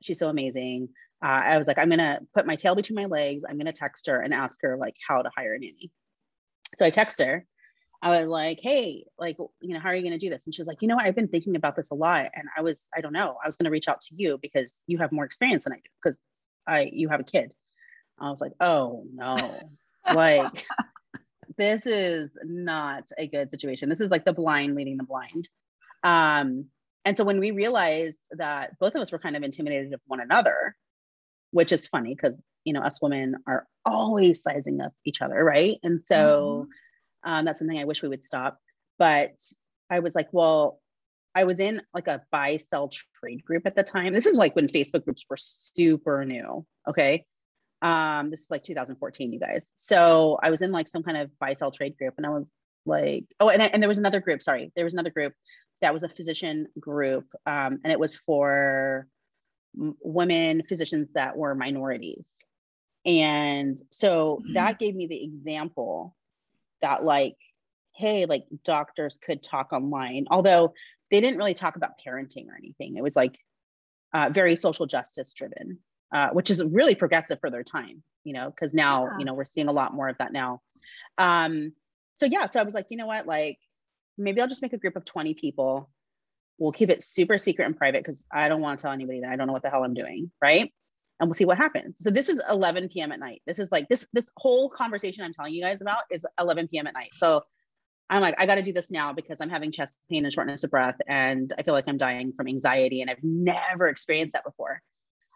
she's 0.03 0.19
so 0.19 0.29
amazing." 0.29 0.89
Uh, 1.23 1.41
I 1.53 1.57
was 1.57 1.67
like, 1.67 1.79
"I'm 1.79 1.89
gonna 1.89 2.19
put 2.35 2.45
my 2.45 2.55
tail 2.55 2.75
between 2.75 2.97
my 2.97 3.05
legs. 3.05 3.43
I'm 3.49 3.57
gonna 3.57 3.73
text 3.73 4.05
her 4.05 4.21
and 4.21 4.31
ask 4.31 4.59
her 4.61 4.77
like 4.77 4.95
how 5.07 5.23
to 5.23 5.31
hire 5.35 5.55
a 5.55 5.59
nanny." 5.59 5.91
So 6.77 6.85
I 6.85 6.91
text 6.91 7.19
her 7.19 7.47
I 8.01 8.19
was 8.19 8.27
like, 8.27 8.59
hey, 8.61 9.05
like, 9.17 9.37
you 9.61 9.73
know, 9.73 9.79
how 9.79 9.89
are 9.89 9.95
you 9.95 10.01
going 10.01 10.17
to 10.17 10.19
do 10.19 10.29
this? 10.29 10.45
And 10.45 10.53
she 10.53 10.61
was 10.61 10.67
like, 10.67 10.81
you 10.81 10.87
know 10.87 10.95
what? 10.95 11.05
I've 11.05 11.15
been 11.15 11.27
thinking 11.27 11.55
about 11.55 11.75
this 11.75 11.91
a 11.91 11.95
lot. 11.95 12.27
And 12.33 12.47
I 12.55 12.61
was, 12.61 12.89
I 12.95 13.01
don't 13.01 13.13
know, 13.13 13.37
I 13.43 13.47
was 13.47 13.57
going 13.57 13.65
to 13.65 13.71
reach 13.71 13.87
out 13.87 14.01
to 14.01 14.15
you 14.15 14.37
because 14.41 14.83
you 14.87 14.97
have 14.99 15.11
more 15.11 15.25
experience 15.25 15.63
than 15.63 15.73
I 15.73 15.77
do 15.77 15.89
because 16.03 16.19
I, 16.67 16.89
you 16.91 17.09
have 17.09 17.19
a 17.19 17.23
kid. 17.23 17.53
I 18.19 18.29
was 18.29 18.41
like, 18.41 18.53
oh 18.59 19.05
no, 19.13 19.59
like, 20.13 20.65
this 21.57 21.81
is 21.85 22.29
not 22.43 23.09
a 23.17 23.27
good 23.27 23.49
situation. 23.49 23.89
This 23.89 24.01
is 24.01 24.11
like 24.11 24.25
the 24.25 24.33
blind 24.33 24.75
leading 24.75 24.97
the 24.97 25.03
blind. 25.03 25.49
Um, 26.03 26.65
and 27.03 27.17
so 27.17 27.23
when 27.23 27.39
we 27.39 27.51
realized 27.51 28.19
that 28.31 28.77
both 28.79 28.95
of 28.95 29.01
us 29.01 29.11
were 29.11 29.19
kind 29.19 29.35
of 29.35 29.43
intimidated 29.43 29.93
of 29.93 30.01
one 30.05 30.19
another, 30.19 30.75
which 31.51 31.71
is 31.71 31.87
funny 31.87 32.13
because 32.15 32.37
you 32.65 32.73
know, 32.73 32.81
us 32.81 33.01
women 33.01 33.35
are 33.47 33.65
always 33.85 34.41
sizing 34.41 34.81
up 34.81 34.91
each 35.05 35.21
other, 35.21 35.41
right? 35.41 35.77
And 35.83 36.03
so 36.03 36.65
mm-hmm. 36.65 36.71
Um, 37.25 37.45
that's 37.45 37.59
something 37.59 37.77
I 37.77 37.85
wish 37.85 38.01
we 38.01 38.09
would 38.09 38.23
stop. 38.23 38.59
But 38.97 39.41
I 39.89 39.99
was 39.99 40.15
like, 40.15 40.29
well, 40.31 40.79
I 41.35 41.43
was 41.43 41.59
in 41.59 41.81
like 41.93 42.07
a 42.07 42.21
buy 42.31 42.57
sell 42.57 42.89
trade 43.19 43.43
group 43.43 43.65
at 43.65 43.75
the 43.75 43.83
time. 43.83 44.13
This 44.13 44.25
is 44.25 44.37
like 44.37 44.55
when 44.55 44.67
Facebook 44.67 45.03
groups 45.03 45.25
were 45.29 45.37
super 45.37 46.23
new. 46.23 46.65
Okay. 46.87 47.25
Um, 47.81 48.29
this 48.31 48.41
is 48.41 48.51
like 48.51 48.63
2014, 48.63 49.33
you 49.33 49.39
guys. 49.39 49.71
So 49.75 50.39
I 50.41 50.49
was 50.49 50.61
in 50.61 50.71
like 50.71 50.87
some 50.87 51.03
kind 51.03 51.17
of 51.17 51.37
buy 51.39 51.53
sell 51.53 51.71
trade 51.71 51.97
group 51.97 52.13
and 52.17 52.25
I 52.25 52.29
was 52.29 52.49
like, 52.85 53.25
oh, 53.39 53.49
and, 53.49 53.61
and 53.61 53.83
there 53.83 53.89
was 53.89 53.99
another 53.99 54.21
group. 54.21 54.41
Sorry. 54.41 54.71
There 54.75 54.85
was 54.85 54.93
another 54.93 55.09
group 55.09 55.33
that 55.81 55.93
was 55.93 56.03
a 56.03 56.09
physician 56.09 56.67
group. 56.79 57.25
Um, 57.45 57.79
and 57.83 57.91
it 57.91 57.99
was 57.99 58.15
for 58.15 59.07
women 59.75 60.63
physicians 60.69 61.11
that 61.13 61.35
were 61.35 61.53
minorities. 61.53 62.25
And 63.05 63.77
so 63.89 64.39
mm-hmm. 64.41 64.53
that 64.53 64.79
gave 64.79 64.95
me 64.95 65.07
the 65.07 65.21
example 65.21 66.15
that 66.85 67.03
like 67.03 67.35
hey, 67.95 68.25
like 68.25 68.45
doctors 68.63 69.17
could 69.25 69.41
talk 69.41 69.71
online, 69.71 70.25
although 70.29 70.73
they 71.09 71.21
didn't 71.21 71.37
really 71.37 71.53
talk 71.53 71.75
about 71.75 71.99
parenting 72.05 72.47
or 72.49 72.55
anything. 72.57 72.95
It 72.95 73.03
was 73.03 73.15
like 73.15 73.39
uh, 74.13 74.29
very 74.31 74.55
social 74.55 74.85
justice 74.85 75.33
driven, 75.33 75.79
uh, 76.13 76.29
which 76.29 76.49
is 76.49 76.63
really 76.63 76.95
progressive 76.95 77.39
for 77.39 77.49
their 77.49 77.63
time, 77.63 78.03
you 78.23 78.33
know, 78.33 78.49
because 78.49 78.73
now, 78.73 79.05
yeah. 79.05 79.19
you 79.19 79.25
know, 79.25 79.33
we're 79.33 79.45
seeing 79.45 79.67
a 79.67 79.73
lot 79.73 79.93
more 79.93 80.09
of 80.09 80.17
that 80.17 80.33
now. 80.33 80.61
Um, 81.17 81.73
so 82.15 82.25
yeah, 82.25 82.47
so 82.47 82.59
I 82.59 82.63
was 82.63 82.73
like, 82.73 82.87
you 82.89 82.97
know 82.97 83.07
what, 83.07 83.25
like 83.25 83.59
maybe 84.17 84.41
I'll 84.41 84.47
just 84.47 84.61
make 84.61 84.73
a 84.73 84.77
group 84.77 84.95
of 84.95 85.05
20 85.05 85.33
people. 85.33 85.89
We'll 86.57 86.71
keep 86.71 86.89
it 86.89 87.03
super 87.03 87.39
secret 87.39 87.65
and 87.65 87.77
private 87.77 88.03
because 88.03 88.25
I 88.31 88.49
don't 88.49 88.61
want 88.61 88.79
to 88.79 88.83
tell 88.83 88.91
anybody 88.91 89.21
that 89.21 89.31
I 89.31 89.35
don't 89.35 89.47
know 89.47 89.53
what 89.53 89.63
the 89.63 89.69
hell 89.69 89.83
I'm 89.83 89.93
doing. 89.93 90.31
Right. 90.41 90.73
And 91.19 91.29
we'll 91.29 91.33
see 91.35 91.45
what 91.45 91.57
happens. 91.57 91.99
So 91.99 92.09
this 92.09 92.27
is 92.27 92.41
11 92.49 92.89
p.m. 92.89 93.11
at 93.11 93.19
night. 93.19 93.41
This 93.45 93.59
is 93.59 93.71
like 93.71 93.87
this 93.87 94.05
this 94.11 94.29
whole 94.37 94.69
conversation 94.69 95.23
I'm 95.23 95.33
telling 95.33 95.53
you 95.53 95.63
guys 95.63 95.81
about 95.81 96.03
is 96.11 96.25
11 96.39 96.67
p.m. 96.67 96.87
at 96.87 96.93
night. 96.93 97.11
So 97.15 97.41
I'm 98.09 98.21
like, 98.21 98.35
I 98.37 98.45
got 98.45 98.55
to 98.55 98.61
do 98.61 98.73
this 98.73 98.91
now 98.91 99.13
because 99.13 99.41
I'm 99.41 99.49
having 99.49 99.71
chest 99.71 99.97
pain 100.09 100.25
and 100.25 100.33
shortness 100.33 100.63
of 100.63 100.71
breath, 100.71 100.97
and 101.07 101.51
I 101.57 101.63
feel 101.63 101.73
like 101.73 101.85
I'm 101.87 101.97
dying 101.97 102.33
from 102.35 102.47
anxiety, 102.47 103.01
and 103.01 103.09
I've 103.09 103.23
never 103.23 103.87
experienced 103.87 104.33
that 104.33 104.43
before. 104.43 104.81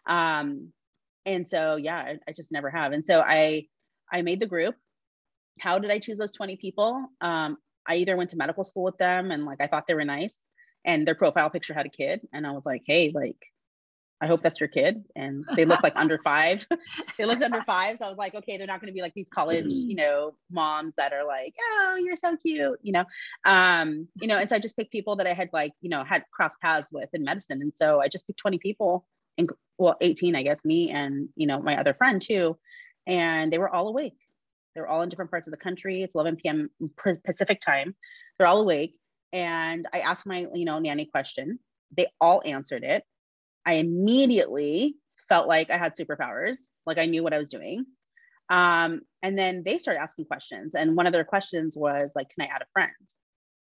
Um, 0.06 0.72
and 1.26 1.50
so 1.50 1.78
yeah, 1.78 1.98
I, 1.98 2.20
I 2.28 2.32
just 2.34 2.52
never 2.52 2.70
have. 2.70 2.92
And 2.92 3.06
so 3.06 3.22
I 3.26 3.68
I 4.12 4.22
made 4.22 4.40
the 4.40 4.48
group. 4.48 4.76
How 5.60 5.80
did 5.80 5.92
I 5.92 6.00
choose 6.00 6.18
those 6.18 6.32
20 6.32 6.58
people? 6.58 7.06
Um, 7.22 7.58
I 7.88 7.96
either 7.96 8.16
went 8.16 8.30
to 8.32 8.38
medical 8.38 8.64
school 8.64 8.84
with 8.84 8.98
them, 8.98 9.32
and 9.32 9.46
like 9.46 9.62
I 9.62 9.68
thought 9.68 9.88
they 9.88 9.96
were 9.96 10.06
nice, 10.06 10.38
and 10.86 11.08
their 11.08 11.16
profile 11.16 11.50
picture 11.50 11.74
had 11.74 11.86
a 11.86 11.90
kid, 11.90 12.22
and 12.34 12.46
I 12.46 12.52
was 12.52 12.66
like, 12.66 12.84
hey, 12.86 13.12
like 13.14 13.38
I 14.22 14.28
hope 14.28 14.42
that's 14.42 14.60
your 14.60 14.68
kid. 14.68 15.06
And 15.16 15.46
they 15.56 15.64
look 15.64 15.82
like 15.82 15.96
under 15.96 16.18
five. 16.18 16.68
they 17.18 17.26
looked 17.26 17.42
under 17.42 17.64
five. 17.64 17.98
So 17.98 18.06
I 18.06 18.10
was 18.10 18.18
like, 18.18 18.36
okay, 18.36 18.58
they're 18.58 18.68
not 18.68 18.82
going 18.82 18.92
to 18.92 18.94
be 18.94 19.02
like 19.02 19.14
these 19.14 19.30
college, 19.30 19.72
you 19.72 19.96
know, 19.96 20.34
moms 20.52 20.94
that 20.98 21.14
are 21.14 21.26
like, 21.26 21.54
oh, 21.62 22.02
you're 22.04 22.18
so 22.18 22.36
cute, 22.36 22.80
you 22.82 22.92
know. 22.92 23.06
Um, 23.46 24.10
you 24.16 24.28
know, 24.28 24.38
and 24.38 24.50
so 24.50 24.58
I 24.58 24.60
just 24.60 24.76
picked 24.76 24.92
people 24.92 25.16
that 25.18 25.28
I 25.28 25.34
had 25.34 25.50
like, 25.54 25.72
you 25.80 25.90
know, 25.90 26.04
had 26.04 26.26
cross 26.34 26.54
paths 26.62 26.90
with 26.92 27.10
in 27.14 27.24
medicine. 27.24 27.62
And 27.62 27.74
so 27.74 28.02
I 28.02 28.10
just 28.10 28.28
picked 28.28 28.40
20 28.40 28.58
people 28.60 29.06
and 29.38 29.50
well, 29.78 29.96
18, 30.02 30.36
I 30.36 30.44
guess, 30.44 30.66
me 30.66 30.90
and 30.90 31.30
you 31.36 31.48
know, 31.48 31.62
my 31.62 31.80
other 31.80 31.94
friend 31.94 32.22
too. 32.22 32.58
And 33.08 33.54
they 33.54 33.58
were 33.58 33.74
all 33.74 33.88
awake. 33.88 34.20
They're 34.76 34.88
all 34.88 35.02
in 35.02 35.10
different 35.10 35.32
parts 35.32 35.48
of 35.48 35.52
the 35.52 35.58
country. 35.58 36.04
It's 36.04 36.16
11 36.16 36.36
p.m. 36.36 36.70
Pacific 37.26 37.62
time. 37.62 37.96
They're 38.38 38.48
all 38.48 38.60
awake. 38.62 38.96
And 39.32 39.88
I 39.94 40.00
asked 40.00 40.26
my, 40.26 40.46
you 40.54 40.66
know, 40.66 40.80
nanny 40.80 41.06
question. 41.06 41.60
They 41.96 42.08
all 42.20 42.42
answered 42.46 42.84
it 42.84 43.04
I 43.66 43.74
immediately 43.76 44.96
felt 45.28 45.48
like 45.48 45.70
I 45.70 45.78
had 45.78 45.94
superpowers, 45.96 46.58
like 46.86 46.98
I 46.98 47.06
knew 47.06 47.24
what 47.24 47.34
I 47.34 47.40
was 47.40 47.50
doing. 47.50 47.86
Um, 48.50 49.02
and 49.22 49.38
then 49.38 49.64
they 49.64 49.78
started 49.78 50.02
asking 50.02 50.26
questions. 50.26 50.76
And 50.76 50.98
one 50.98 51.06
of 51.06 51.14
their 51.14 51.24
questions 51.24 51.78
was 51.78 52.14
like, 52.16 52.30
can 52.30 52.46
I 52.46 52.54
add 52.54 52.64
a 52.64 52.72
friend? 52.74 52.92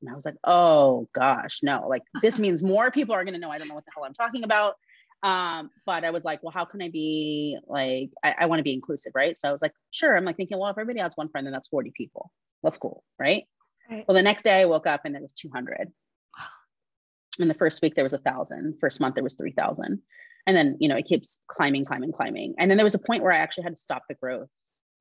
And 0.01 0.11
I 0.11 0.15
was 0.15 0.25
like, 0.25 0.37
oh 0.45 1.09
gosh, 1.15 1.61
no, 1.63 1.87
like 1.89 2.03
this 2.23 2.39
means 2.41 2.63
more 2.63 2.91
people 2.91 3.15
are 3.15 3.25
going 3.25 3.35
to 3.35 3.41
know 3.41 3.51
I 3.51 3.59
don't 3.59 3.69
know 3.69 3.75
what 3.75 3.85
the 3.85 3.93
hell 3.95 4.05
I'm 4.05 4.15
talking 4.15 4.45
about. 4.45 4.75
Um, 5.23 5.71
but 5.85 6.05
I 6.05 6.11
was 6.11 6.25
like, 6.25 6.43
well, 6.43 6.53
how 6.53 6.65
can 6.65 6.81
I 6.81 6.89
be 6.89 7.59
like, 7.67 8.11
I, 8.25 8.37
I 8.41 8.47
want 8.47 8.61
to 8.61 8.65
be 8.65 8.73
inclusive, 8.73 9.13
right? 9.15 9.37
So 9.37 9.49
I 9.49 9.53
was 9.53 9.61
like, 9.61 9.75
sure. 9.91 10.17
I'm 10.17 10.25
like 10.25 10.37
thinking, 10.37 10.59
well, 10.59 10.71
if 10.71 10.79
everybody 10.79 11.03
has 11.03 11.13
one 11.15 11.29
friend, 11.29 11.47
then 11.47 11.53
that's 11.53 11.69
40 11.69 11.93
people. 11.95 12.31
That's 12.63 12.79
cool, 12.79 13.05
right? 13.19 13.45
right. 13.91 14.05
Well, 14.09 14.15
the 14.15 14.23
next 14.23 14.43
day 14.43 14.63
I 14.63 14.65
woke 14.65 14.87
up 14.87 15.03
and 15.05 15.15
it 15.15 15.21
was 15.21 15.35
200 15.35 15.93
in 17.41 17.49
the 17.49 17.55
first 17.55 17.83
week 17.83 17.95
there 17.95 18.05
was 18.05 18.13
a 18.13 18.19
thousand. 18.19 18.79
First 18.81 19.01
month 19.01 19.15
there 19.15 19.25
was 19.25 19.35
3000 19.35 20.01
and 20.47 20.57
then 20.57 20.77
you 20.81 20.89
know 20.89 20.97
it 20.97 21.07
keeps 21.07 21.41
climbing 21.49 21.85
climbing 21.85 22.13
climbing. 22.13 22.55
And 22.59 22.71
then 22.71 22.77
there 22.79 22.85
was 22.85 22.95
a 22.95 22.99
point 22.99 23.23
where 23.23 23.33
i 23.33 23.39
actually 23.39 23.65
had 23.65 23.75
to 23.75 23.81
stop 23.81 24.03
the 24.09 24.15
growth. 24.15 24.49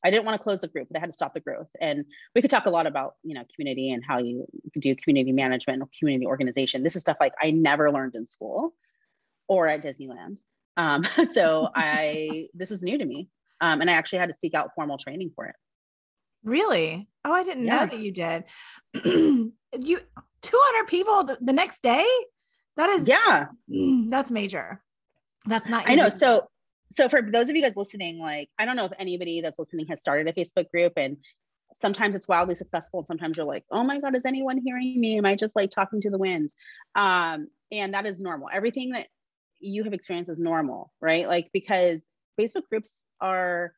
I 0.03 0.11
didn't 0.11 0.25
want 0.25 0.39
to 0.39 0.43
close 0.43 0.61
the 0.61 0.67
group 0.67 0.87
but 0.89 0.97
i 0.97 0.99
had 0.99 1.07
to 1.07 1.13
stop 1.13 1.33
the 1.33 1.39
growth. 1.39 1.69
And 1.79 2.05
we 2.35 2.41
could 2.41 2.51
talk 2.51 2.65
a 2.65 2.69
lot 2.69 2.87
about 2.87 3.15
you 3.23 3.33
know 3.35 3.43
community 3.55 3.91
and 3.91 4.03
how 4.05 4.19
you 4.19 4.45
do 4.77 4.95
community 4.95 5.31
management 5.31 5.81
or 5.81 5.89
community 5.97 6.25
organization. 6.25 6.83
This 6.83 6.95
is 6.95 7.01
stuff 7.01 7.17
like 7.19 7.33
i 7.41 7.51
never 7.51 7.91
learned 7.91 8.15
in 8.15 8.25
school 8.25 8.73
or 9.47 9.67
at 9.67 9.83
disneyland. 9.83 10.37
Um, 10.77 11.03
so 11.33 11.69
i 11.75 12.47
this 12.53 12.69
was 12.69 12.83
new 12.83 12.97
to 12.97 13.05
me. 13.05 13.29
Um, 13.61 13.81
and 13.81 13.89
i 13.89 13.93
actually 13.93 14.19
had 14.19 14.29
to 14.29 14.33
seek 14.33 14.53
out 14.53 14.71
formal 14.75 14.97
training 14.97 15.31
for 15.35 15.45
it. 15.47 15.55
Really? 16.43 17.09
Oh 17.25 17.33
i 17.33 17.43
didn't 17.43 17.65
yeah. 17.65 17.79
know 17.79 17.85
that 17.87 17.99
you 17.99 18.11
did. 18.11 19.51
You 19.77 19.99
200 20.41 20.87
people 20.87 21.23
the, 21.23 21.37
the 21.41 21.53
next 21.53 21.81
day? 21.81 22.05
That 22.77 22.89
is 22.91 23.07
yeah. 23.07 23.47
Mm, 23.69 24.09
that's 24.09 24.31
major. 24.31 24.81
That's 25.45 25.69
not 25.69 25.85
easy. 25.85 25.93
i 25.93 26.03
know. 26.03 26.09
so 26.09 26.47
so 26.91 27.07
for 27.07 27.21
those 27.21 27.49
of 27.49 27.55
you 27.55 27.61
guys 27.61 27.75
listening 27.75 28.19
like 28.19 28.49
i 28.57 28.65
don't 28.65 28.75
know 28.75 28.85
if 28.85 28.91
anybody 28.99 29.41
that's 29.41 29.59
listening 29.59 29.85
has 29.87 29.99
started 29.99 30.27
a 30.27 30.33
facebook 30.33 30.69
group 30.71 30.93
and 30.97 31.17
sometimes 31.73 32.15
it's 32.15 32.27
wildly 32.27 32.55
successful 32.55 32.99
and 32.99 33.07
sometimes 33.07 33.37
you're 33.37 33.45
like 33.45 33.63
oh 33.71 33.83
my 33.83 33.99
god 33.99 34.15
is 34.15 34.25
anyone 34.25 34.59
hearing 34.63 34.99
me? 34.99 35.17
Am 35.17 35.25
i 35.25 35.35
just 35.35 35.55
like 35.55 35.71
talking 35.71 36.01
to 36.01 36.09
the 36.09 36.17
wind? 36.17 36.51
Um 36.95 37.47
and 37.71 37.93
that 37.93 38.07
is 38.07 38.19
normal. 38.19 38.49
Everything 38.51 38.91
that 38.91 39.07
you 39.59 39.83
have 39.83 39.93
experienced 39.93 40.31
is 40.31 40.39
normal 40.39 40.91
right? 41.01 41.27
Like 41.27 41.49
because 41.53 41.99
facebook 42.39 42.67
groups 42.69 43.05
are 43.19 43.73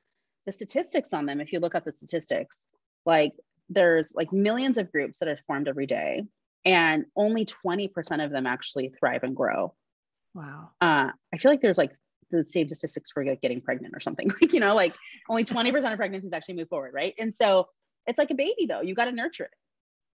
the 0.45 0.51
statistics 0.51 1.13
on 1.13 1.25
them 1.25 1.41
if 1.41 1.51
you 1.51 1.59
look 1.59 1.75
at 1.75 1.85
the 1.85 1.91
statistics 1.91 2.67
like 3.05 3.33
there's 3.69 4.13
like 4.15 4.31
millions 4.31 4.77
of 4.77 4.91
groups 4.91 5.19
that 5.19 5.27
are 5.27 5.39
formed 5.47 5.67
every 5.67 5.87
day 5.87 6.23
and 6.65 7.05
only 7.15 7.45
20% 7.45 8.23
of 8.23 8.31
them 8.31 8.45
actually 8.45 8.93
thrive 8.99 9.23
and 9.23 9.35
grow. 9.35 9.73
Wow. 10.33 10.69
Uh, 10.79 11.09
I 11.33 11.37
feel 11.37 11.51
like 11.51 11.61
there's 11.61 11.77
like 11.77 11.91
the 12.29 12.45
same 12.45 12.67
statistics 12.69 13.11
for 13.11 13.25
like 13.25 13.41
getting 13.41 13.61
pregnant 13.61 13.93
or 13.95 13.99
something. 13.99 14.31
Like, 14.41 14.53
you 14.53 14.59
know, 14.59 14.75
like 14.75 14.95
only 15.29 15.43
20% 15.43 15.91
of 15.91 15.97
pregnancies 15.97 16.31
actually 16.33 16.55
move 16.55 16.69
forward, 16.69 16.93
right? 16.93 17.13
And 17.17 17.35
so 17.35 17.67
it's 18.07 18.17
like 18.17 18.31
a 18.31 18.35
baby 18.35 18.65
though. 18.67 18.81
You 18.81 18.95
got 18.95 19.05
to 19.05 19.11
nurture 19.11 19.45
it. 19.45 19.51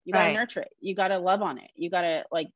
You 0.05 0.13
got 0.13 0.19
to 0.19 0.25
right. 0.27 0.35
nurture 0.35 0.61
it. 0.61 0.69
You 0.79 0.95
got 0.95 1.09
to 1.09 1.19
love 1.19 1.41
on 1.41 1.57
it. 1.57 1.69
You 1.75 1.89
got 1.89 2.01
to 2.01 2.25
like 2.31 2.47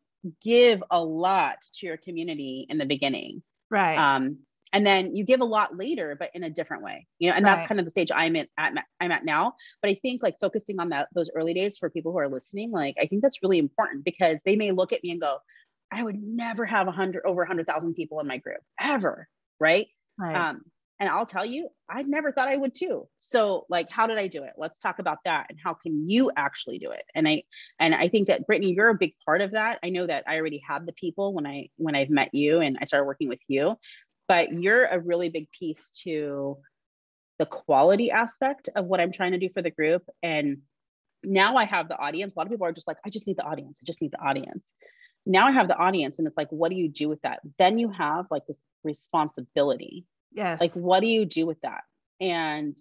give 0.42 0.84
a 0.90 1.04
lot 1.04 1.58
to 1.76 1.86
your 1.86 1.98
community 1.98 2.66
in 2.70 2.78
the 2.78 2.86
beginning. 2.86 3.44
Right. 3.70 3.98
Um, 3.98 4.40
and 4.74 4.86
then 4.86 5.16
you 5.16 5.24
give 5.24 5.42
a 5.42 5.46
lot 5.46 5.78
later 5.78 6.16
but 6.18 6.30
in 6.34 6.44
a 6.44 6.50
different 6.50 6.84
way 6.84 7.08
you 7.20 7.30
know 7.30 7.36
and 7.36 7.46
right. 7.46 7.56
that's 7.56 7.68
kind 7.68 7.80
of 7.80 7.86
the 7.86 7.92
stage 7.92 8.12
i'm 8.14 8.36
at, 8.36 8.48
at 8.58 8.74
i'm 9.00 9.12
at 9.12 9.26
now. 9.26 9.54
But 9.82 9.92
i 9.92 9.96
think 9.96 10.24
like 10.24 10.38
focusing 10.40 10.80
on 10.80 10.90
that 10.90 11.10
those 11.14 11.30
early 11.36 11.54
days 11.54 11.78
for 11.78 11.90
people 11.90 12.12
who 12.12 12.20
are 12.20 12.30
listening 12.30 12.72
like 12.72 12.96
i 13.02 13.08
think 13.08 13.22
that's 13.22 13.44
really 13.44 13.60
important 13.60 14.06
because 14.06 14.40
they 14.46 14.56
may 14.56 14.72
look 14.72 14.94
at 14.94 15.04
me 15.04 15.12
and 15.12 15.22
go 15.22 15.38
i 15.92 16.04
would 16.04 16.22
never 16.22 16.66
have 16.66 16.88
a 16.88 16.92
hundred 16.92 17.24
over 17.26 17.44
a 17.44 17.48
hundred 17.48 17.68
thousand 17.68 17.94
people 17.96 18.20
in 18.20 18.28
my 18.28 18.38
group 18.38 18.62
ever 18.80 19.28
right, 19.60 19.88
right. 20.18 20.36
Um, 20.36 20.62
and 21.00 21.10
i'll 21.10 21.26
tell 21.26 21.46
you 21.46 21.68
i 21.90 22.04
never 22.04 22.32
thought 22.32 22.48
i 22.48 22.56
would 22.56 22.74
too. 22.74 23.08
So 23.20 23.66
like 23.70 23.90
how 23.90 24.08
did 24.08 24.18
i 24.18 24.28
do 24.28 24.44
it? 24.44 24.54
Let's 24.58 24.80
talk 24.80 25.00
about 25.00 25.18
that 25.26 25.48
and 25.50 25.58
how 25.62 25.74
can 25.74 26.10
you 26.10 26.32
actually 26.38 26.78
do 26.78 26.92
it? 26.92 27.04
And 27.16 27.28
i 27.28 27.44
and 27.80 27.94
i 27.94 28.08
think 28.08 28.28
that 28.28 28.48
brittany 28.48 28.74
you're 28.74 28.90
a 28.90 28.96
big 28.96 29.14
part 29.26 29.42
of 29.42 29.52
that. 29.52 29.80
I 29.84 29.90
know 29.90 30.08
that 30.08 30.24
i 30.28 30.38
already 30.38 30.62
had 30.66 30.86
the 30.86 30.94
people 30.94 31.34
when 31.34 31.46
i 31.46 31.70
when 31.78 31.96
i've 31.96 32.10
met 32.10 32.34
you 32.34 32.62
and 32.62 32.78
i 32.80 32.86
started 32.86 33.06
working 33.06 33.28
with 33.28 33.40
you 33.48 33.76
but 34.32 34.54
you're 34.54 34.86
a 34.86 34.98
really 34.98 35.28
big 35.28 35.52
piece 35.52 35.90
to 36.04 36.58
the 37.38 37.46
quality 37.46 38.12
aspect 38.12 38.70
of 38.78 38.86
what 38.86 39.02
I'm 39.02 39.12
trying 39.12 39.34
to 39.34 39.38
do 39.38 39.50
for 39.54 39.62
the 39.62 39.70
group. 39.70 40.04
And 40.24 40.60
now 41.22 41.58
I 41.58 41.66
have 41.66 41.90
the 41.90 41.98
audience. 41.98 42.34
A 42.34 42.40
lot 42.40 42.48
of 42.48 42.52
people 42.52 42.66
are 42.66 42.72
just 42.72 42.88
like, 42.88 42.96
I 43.06 43.10
just 43.10 43.28
need 43.28 43.36
the 43.36 43.44
audience. 43.44 43.80
I 43.82 43.86
just 43.86 44.02
need 44.02 44.12
the 44.12 44.22
audience. 44.22 44.64
Now 45.26 45.48
I 45.48 45.52
have 45.52 45.68
the 45.68 45.76
audience, 45.76 46.18
and 46.18 46.26
it's 46.30 46.38
like, 46.38 46.48
what 46.50 46.70
do 46.70 46.78
you 46.78 46.88
do 46.88 47.10
with 47.10 47.22
that? 47.24 47.42
Then 47.60 47.78
you 47.78 47.90
have 47.90 48.28
like 48.32 48.48
this 48.48 48.58
responsibility. 48.86 50.06
Yes. 50.32 50.62
Like, 50.62 50.72
what 50.76 51.02
do 51.02 51.08
you 51.08 51.26
do 51.26 51.46
with 51.46 51.60
that? 51.64 51.82
And 52.22 52.78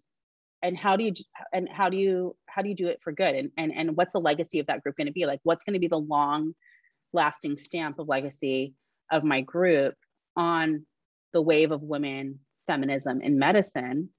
and 0.62 0.76
how 0.76 0.94
do 0.96 1.02
you 1.02 1.14
and 1.52 1.68
how 1.68 1.88
do 1.88 1.96
you 1.96 2.36
how 2.46 2.62
do 2.62 2.68
you 2.68 2.76
do 2.76 2.86
it 2.86 3.00
for 3.02 3.10
good? 3.10 3.34
And 3.34 3.50
and 3.56 3.72
and 3.74 3.96
what's 3.96 4.12
the 4.12 4.20
legacy 4.20 4.60
of 4.60 4.66
that 4.66 4.84
group 4.84 4.96
going 4.96 5.08
to 5.08 5.12
be? 5.12 5.26
Like, 5.26 5.40
what's 5.42 5.64
going 5.64 5.74
to 5.74 5.80
be 5.80 5.88
the 5.88 5.98
long 5.98 6.54
lasting 7.12 7.58
stamp 7.58 7.98
of 7.98 8.06
legacy 8.06 8.74
of 9.10 9.24
my 9.24 9.40
group 9.40 9.96
on 10.36 10.86
the 11.32 11.42
wave 11.42 11.72
of 11.72 11.82
women 11.82 12.40
feminism 12.66 13.20
in 13.20 13.38
medicine 13.38 14.10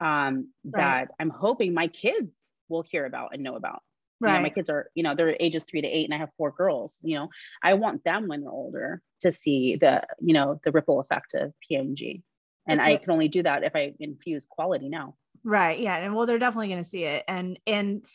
um, 0.00 0.48
right. 0.64 0.80
that 0.80 1.08
I'm 1.18 1.30
hoping 1.30 1.74
my 1.74 1.88
kids 1.88 2.30
will 2.68 2.82
hear 2.82 3.04
about 3.06 3.30
and 3.34 3.42
know 3.42 3.56
about. 3.56 3.82
Right. 4.20 4.30
You 4.30 4.36
know, 4.36 4.42
my 4.42 4.50
kids 4.50 4.70
are, 4.70 4.88
you 4.94 5.02
know, 5.02 5.14
they're 5.14 5.36
ages 5.40 5.64
three 5.64 5.80
to 5.80 5.88
eight, 5.88 6.04
and 6.04 6.14
I 6.14 6.18
have 6.18 6.30
four 6.36 6.52
girls. 6.52 6.98
You 7.02 7.16
know, 7.16 7.28
I 7.62 7.74
want 7.74 8.04
them 8.04 8.28
when 8.28 8.42
they're 8.42 8.50
older 8.50 9.02
to 9.20 9.32
see 9.32 9.76
the, 9.76 10.04
you 10.20 10.32
know, 10.32 10.60
the 10.64 10.70
ripple 10.70 11.00
effect 11.00 11.34
of 11.34 11.52
PMG. 11.70 12.22
And 12.68 12.80
I 12.80 12.96
can 12.96 13.10
only 13.10 13.26
do 13.26 13.42
that 13.42 13.64
if 13.64 13.74
I 13.74 13.92
infuse 13.98 14.46
quality 14.48 14.88
now. 14.88 15.16
Right. 15.42 15.80
Yeah. 15.80 15.96
And 15.96 16.14
well, 16.14 16.26
they're 16.26 16.38
definitely 16.38 16.68
going 16.68 16.84
to 16.84 16.88
see 16.88 17.02
it. 17.02 17.24
And, 17.26 17.58
and, 17.66 18.06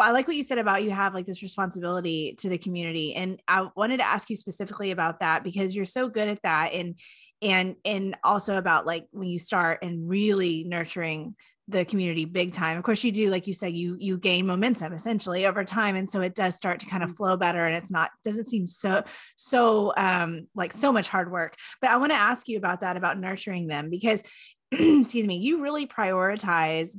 I 0.00 0.10
like 0.10 0.26
what 0.26 0.36
you 0.36 0.42
said 0.42 0.58
about 0.58 0.82
you 0.82 0.90
have 0.90 1.14
like 1.14 1.26
this 1.26 1.44
responsibility 1.44 2.34
to 2.40 2.48
the 2.48 2.58
community. 2.58 3.14
And 3.14 3.40
I 3.46 3.68
wanted 3.76 3.98
to 3.98 4.06
ask 4.06 4.28
you 4.28 4.34
specifically 4.34 4.90
about 4.90 5.20
that 5.20 5.44
because 5.44 5.76
you're 5.76 5.84
so 5.84 6.08
good 6.08 6.28
at 6.28 6.42
that. 6.42 6.72
And, 6.72 6.96
and, 7.42 7.76
and 7.84 8.16
also 8.22 8.56
about 8.56 8.86
like 8.86 9.06
when 9.12 9.28
you 9.28 9.38
start 9.38 9.80
and 9.82 10.08
really 10.08 10.64
nurturing 10.64 11.34
the 11.70 11.84
community 11.84 12.24
big 12.24 12.52
time. 12.52 12.76
Of 12.76 12.82
course, 12.82 13.04
you 13.04 13.12
do, 13.12 13.30
like 13.30 13.46
you 13.46 13.54
said, 13.54 13.74
you 13.74 13.96
you 13.98 14.18
gain 14.18 14.46
momentum 14.46 14.92
essentially 14.92 15.46
over 15.46 15.64
time, 15.64 15.96
and 15.96 16.10
so 16.10 16.20
it 16.20 16.34
does 16.34 16.54
start 16.54 16.80
to 16.80 16.86
kind 16.86 17.02
of 17.02 17.10
mm-hmm. 17.10 17.16
flow 17.16 17.36
better, 17.36 17.64
and 17.64 17.76
it's 17.76 17.90
not 17.90 18.10
doesn't 18.24 18.48
seem 18.48 18.66
so 18.66 19.04
so 19.36 19.92
um 19.96 20.48
like 20.54 20.72
so 20.72 20.92
much 20.92 21.08
hard 21.08 21.30
work. 21.30 21.56
But 21.80 21.90
I 21.90 21.96
want 21.96 22.12
to 22.12 22.18
ask 22.18 22.48
you 22.48 22.58
about 22.58 22.80
that 22.80 22.96
about 22.96 23.18
nurturing 23.18 23.68
them 23.68 23.90
because, 23.90 24.22
excuse 24.72 25.26
me, 25.26 25.36
you 25.36 25.62
really 25.62 25.86
prioritize, 25.86 26.96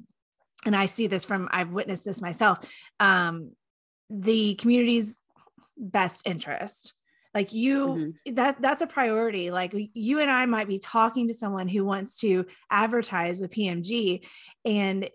and 0.66 0.76
I 0.76 0.86
see 0.86 1.08
this 1.08 1.26
from 1.26 1.50
I've 1.52 1.72
witnessed 1.72 2.06
this 2.06 2.22
myself, 2.22 2.60
um, 3.00 3.52
the 4.10 4.56
community's 4.56 5.20
best 5.78 6.22
interest 6.26 6.94
like 7.34 7.54
you 7.54 7.88
mm-hmm. 7.88 8.34
that 8.36 8.62
that's 8.62 8.82
a 8.82 8.88
priority 8.88 9.52
like 9.52 9.74
you 9.94 10.20
and 10.20 10.32
i 10.32 10.46
might 10.46 10.68
be 10.68 10.80
talking 10.80 11.28
to 11.28 11.34
someone 11.34 11.68
who 11.68 11.86
wants 11.86 12.18
to 12.20 12.46
advertise 12.70 13.40
with 13.40 13.52
pmg 13.52 14.26
and 14.66 15.10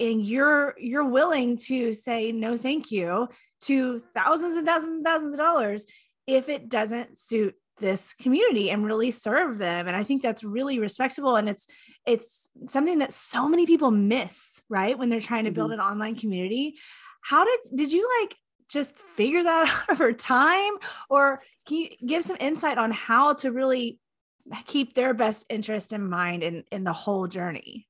and 0.00 0.22
you're 0.22 0.74
you're 0.78 1.08
willing 1.08 1.56
to 1.56 1.92
say 1.92 2.32
no 2.32 2.56
thank 2.56 2.90
you 2.90 3.28
to 3.62 3.98
thousands 4.14 4.56
and 4.56 4.66
thousands 4.66 4.96
and 4.96 5.04
thousands 5.04 5.32
of 5.32 5.38
dollars 5.38 5.86
if 6.26 6.48
it 6.48 6.68
doesn't 6.68 7.18
suit 7.18 7.54
this 7.78 8.12
community 8.14 8.70
and 8.70 8.84
really 8.84 9.10
serve 9.10 9.58
them 9.58 9.88
and 9.88 9.96
i 9.96 10.04
think 10.04 10.22
that's 10.22 10.44
really 10.44 10.78
respectable 10.78 11.36
and 11.36 11.48
it's 11.48 11.66
it's 12.06 12.50
something 12.68 12.98
that 12.98 13.12
so 13.12 13.48
many 13.48 13.66
people 13.66 13.90
miss 13.90 14.60
right 14.68 14.98
when 14.98 15.08
they're 15.08 15.20
trying 15.20 15.44
to 15.44 15.50
build 15.50 15.70
mm-hmm. 15.70 15.80
an 15.80 15.86
online 15.86 16.14
community 16.14 16.76
how 17.22 17.44
did 17.44 17.60
did 17.74 17.92
you 17.92 18.08
like 18.20 18.36
just 18.72 18.96
figure 18.96 19.42
that 19.42 19.84
out 19.88 19.90
over 19.90 20.12
time? 20.12 20.72
Or 21.08 21.42
can 21.66 21.78
you 21.78 21.88
give 22.04 22.24
some 22.24 22.36
insight 22.40 22.78
on 22.78 22.90
how 22.90 23.34
to 23.34 23.52
really 23.52 23.98
keep 24.66 24.94
their 24.94 25.14
best 25.14 25.46
interest 25.48 25.92
in 25.92 26.08
mind 26.08 26.42
in, 26.42 26.64
in 26.72 26.84
the 26.84 26.92
whole 26.92 27.26
journey? 27.26 27.86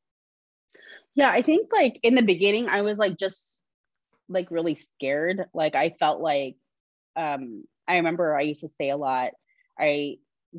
Yeah, 1.15 1.31
I 1.31 1.43
think 1.43 1.69
like 1.73 2.01
in 2.03 2.15
the 2.15 2.23
beginning, 2.23 2.69
I 2.69 2.83
was 2.83 2.97
like 2.97 3.19
just 3.19 3.61
like 4.29 4.51
really 4.51 4.75
scared. 4.75 5.45
Like 5.53 5.75
I 5.75 5.91
felt 5.99 6.21
like 6.21 6.57
um 7.17 7.65
I 7.87 7.97
remember 7.97 8.35
I 8.35 8.43
used 8.43 8.63
to 8.63 8.69
say 8.69 8.91
a 8.91 8.97
lot, 8.97 9.33
I 9.79 10.17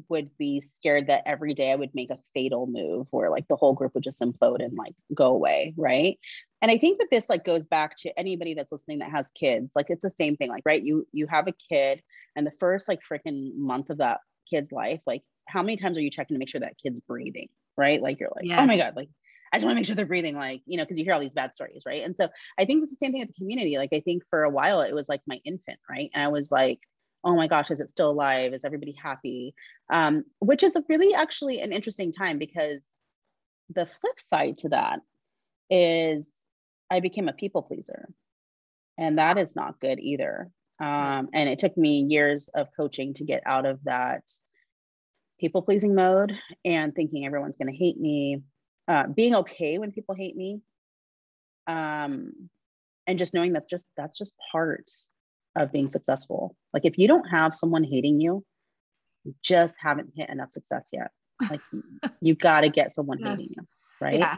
would 0.09 0.35
be 0.37 0.61
scared 0.61 1.07
that 1.07 1.23
every 1.25 1.53
day 1.53 1.71
I 1.71 1.75
would 1.75 1.93
make 1.93 2.09
a 2.09 2.19
fatal 2.33 2.67
move 2.67 3.07
where 3.11 3.29
like 3.29 3.47
the 3.47 3.55
whole 3.55 3.73
group 3.73 3.93
would 3.93 4.03
just 4.03 4.21
implode 4.21 4.63
and 4.63 4.75
like 4.75 4.95
go 5.13 5.27
away. 5.27 5.73
Right. 5.77 6.19
And 6.63 6.71
I 6.71 6.77
think 6.77 6.99
that 6.99 7.09
this 7.11 7.29
like 7.29 7.43
goes 7.43 7.65
back 7.65 7.97
to 7.97 8.17
anybody 8.17 8.53
that's 8.53 8.71
listening 8.71 8.99
that 8.99 9.11
has 9.11 9.29
kids. 9.31 9.73
Like 9.75 9.87
it's 9.89 10.01
the 10.01 10.09
same 10.09 10.37
thing. 10.37 10.49
Like, 10.49 10.63
right, 10.65 10.81
you 10.81 11.05
you 11.11 11.27
have 11.27 11.47
a 11.49 11.51
kid 11.51 12.01
and 12.37 12.47
the 12.47 12.53
first 12.57 12.87
like 12.87 13.01
freaking 13.01 13.53
month 13.55 13.89
of 13.89 13.97
that 13.97 14.21
kid's 14.49 14.71
life, 14.71 15.01
like 15.05 15.23
how 15.45 15.61
many 15.61 15.75
times 15.75 15.97
are 15.97 16.01
you 16.01 16.09
checking 16.09 16.35
to 16.35 16.39
make 16.39 16.47
sure 16.47 16.61
that 16.61 16.77
kid's 16.81 17.01
breathing? 17.01 17.49
Right. 17.75 18.01
Like 18.01 18.21
you're 18.21 18.31
like, 18.33 18.45
oh 18.57 18.65
my 18.65 18.77
God, 18.77 18.93
like 18.95 19.09
I 19.51 19.57
just 19.57 19.65
want 19.65 19.75
to 19.75 19.79
make 19.79 19.85
sure 19.85 19.95
they're 19.97 20.05
breathing, 20.05 20.35
like, 20.35 20.61
you 20.65 20.77
know, 20.77 20.83
because 20.83 20.97
you 20.97 21.03
hear 21.03 21.13
all 21.13 21.19
these 21.19 21.33
bad 21.33 21.53
stories, 21.53 21.83
right? 21.85 22.01
And 22.01 22.15
so 22.15 22.29
I 22.57 22.63
think 22.63 22.81
it's 22.81 22.91
the 22.91 22.97
same 22.97 23.11
thing 23.11 23.21
with 23.21 23.35
the 23.35 23.39
community. 23.39 23.77
Like, 23.77 23.91
I 23.91 23.99
think 23.99 24.23
for 24.29 24.43
a 24.43 24.49
while 24.49 24.79
it 24.81 24.95
was 24.95 25.09
like 25.09 25.21
my 25.27 25.41
infant, 25.43 25.79
right? 25.89 26.09
And 26.13 26.23
I 26.23 26.29
was 26.29 26.49
like, 26.49 26.79
oh 27.25 27.35
my 27.35 27.49
gosh, 27.49 27.71
is 27.71 27.81
it 27.81 27.89
still 27.89 28.09
alive? 28.09 28.53
Is 28.53 28.63
everybody 28.63 28.93
happy? 28.93 29.53
Um, 29.91 30.23
which 30.39 30.63
is 30.63 30.77
a 30.77 30.83
really 30.87 31.13
actually 31.13 31.59
an 31.59 31.73
interesting 31.73 32.13
time 32.13 32.39
because 32.39 32.79
the 33.69 33.85
flip 33.85 34.17
side 34.17 34.59
to 34.59 34.69
that 34.69 35.01
is 35.69 36.31
I 36.89 36.99
became 36.99 37.27
a 37.27 37.33
people 37.33 37.61
pleaser. 37.61 38.09
And 38.97 39.17
that 39.17 39.37
is 39.37 39.55
not 39.55 39.79
good 39.79 39.99
either. 39.99 40.49
Um, 40.79 41.29
and 41.33 41.49
it 41.49 41.59
took 41.59 41.77
me 41.77 42.05
years 42.09 42.49
of 42.53 42.67
coaching 42.75 43.13
to 43.15 43.23
get 43.23 43.43
out 43.45 43.65
of 43.65 43.83
that 43.85 44.23
people 45.39 45.61
pleasing 45.61 45.95
mode 45.95 46.33
and 46.63 46.93
thinking 46.95 47.25
everyone's 47.25 47.57
going 47.57 47.71
to 47.71 47.77
hate 47.77 47.99
me, 47.99 48.41
uh, 48.87 49.07
being 49.07 49.35
okay 49.35 49.77
when 49.77 49.91
people 49.91 50.15
hate 50.15 50.35
me. 50.35 50.61
Um, 51.67 52.49
and 53.07 53.19
just 53.19 53.33
knowing 53.33 53.53
that 53.53 53.69
just 53.69 53.85
that's 53.97 54.17
just 54.17 54.35
part 54.51 54.89
of 55.55 55.71
being 55.71 55.89
successful. 55.89 56.55
Like 56.73 56.85
if 56.85 56.97
you 56.97 57.07
don't 57.07 57.25
have 57.25 57.53
someone 57.53 57.83
hating 57.83 58.21
you, 58.21 58.43
you 59.23 59.35
just 59.43 59.77
haven't 59.81 60.13
hit 60.15 60.29
enough 60.29 60.51
success 60.51 60.89
yet. 60.91 61.11
Like 61.49 61.61
you 62.21 62.35
got 62.35 62.61
to 62.61 62.69
get 62.69 62.93
someone 62.93 63.19
yes. 63.19 63.29
hating 63.29 63.53
you, 63.55 63.67
right? 64.01 64.19
Yeah. 64.19 64.37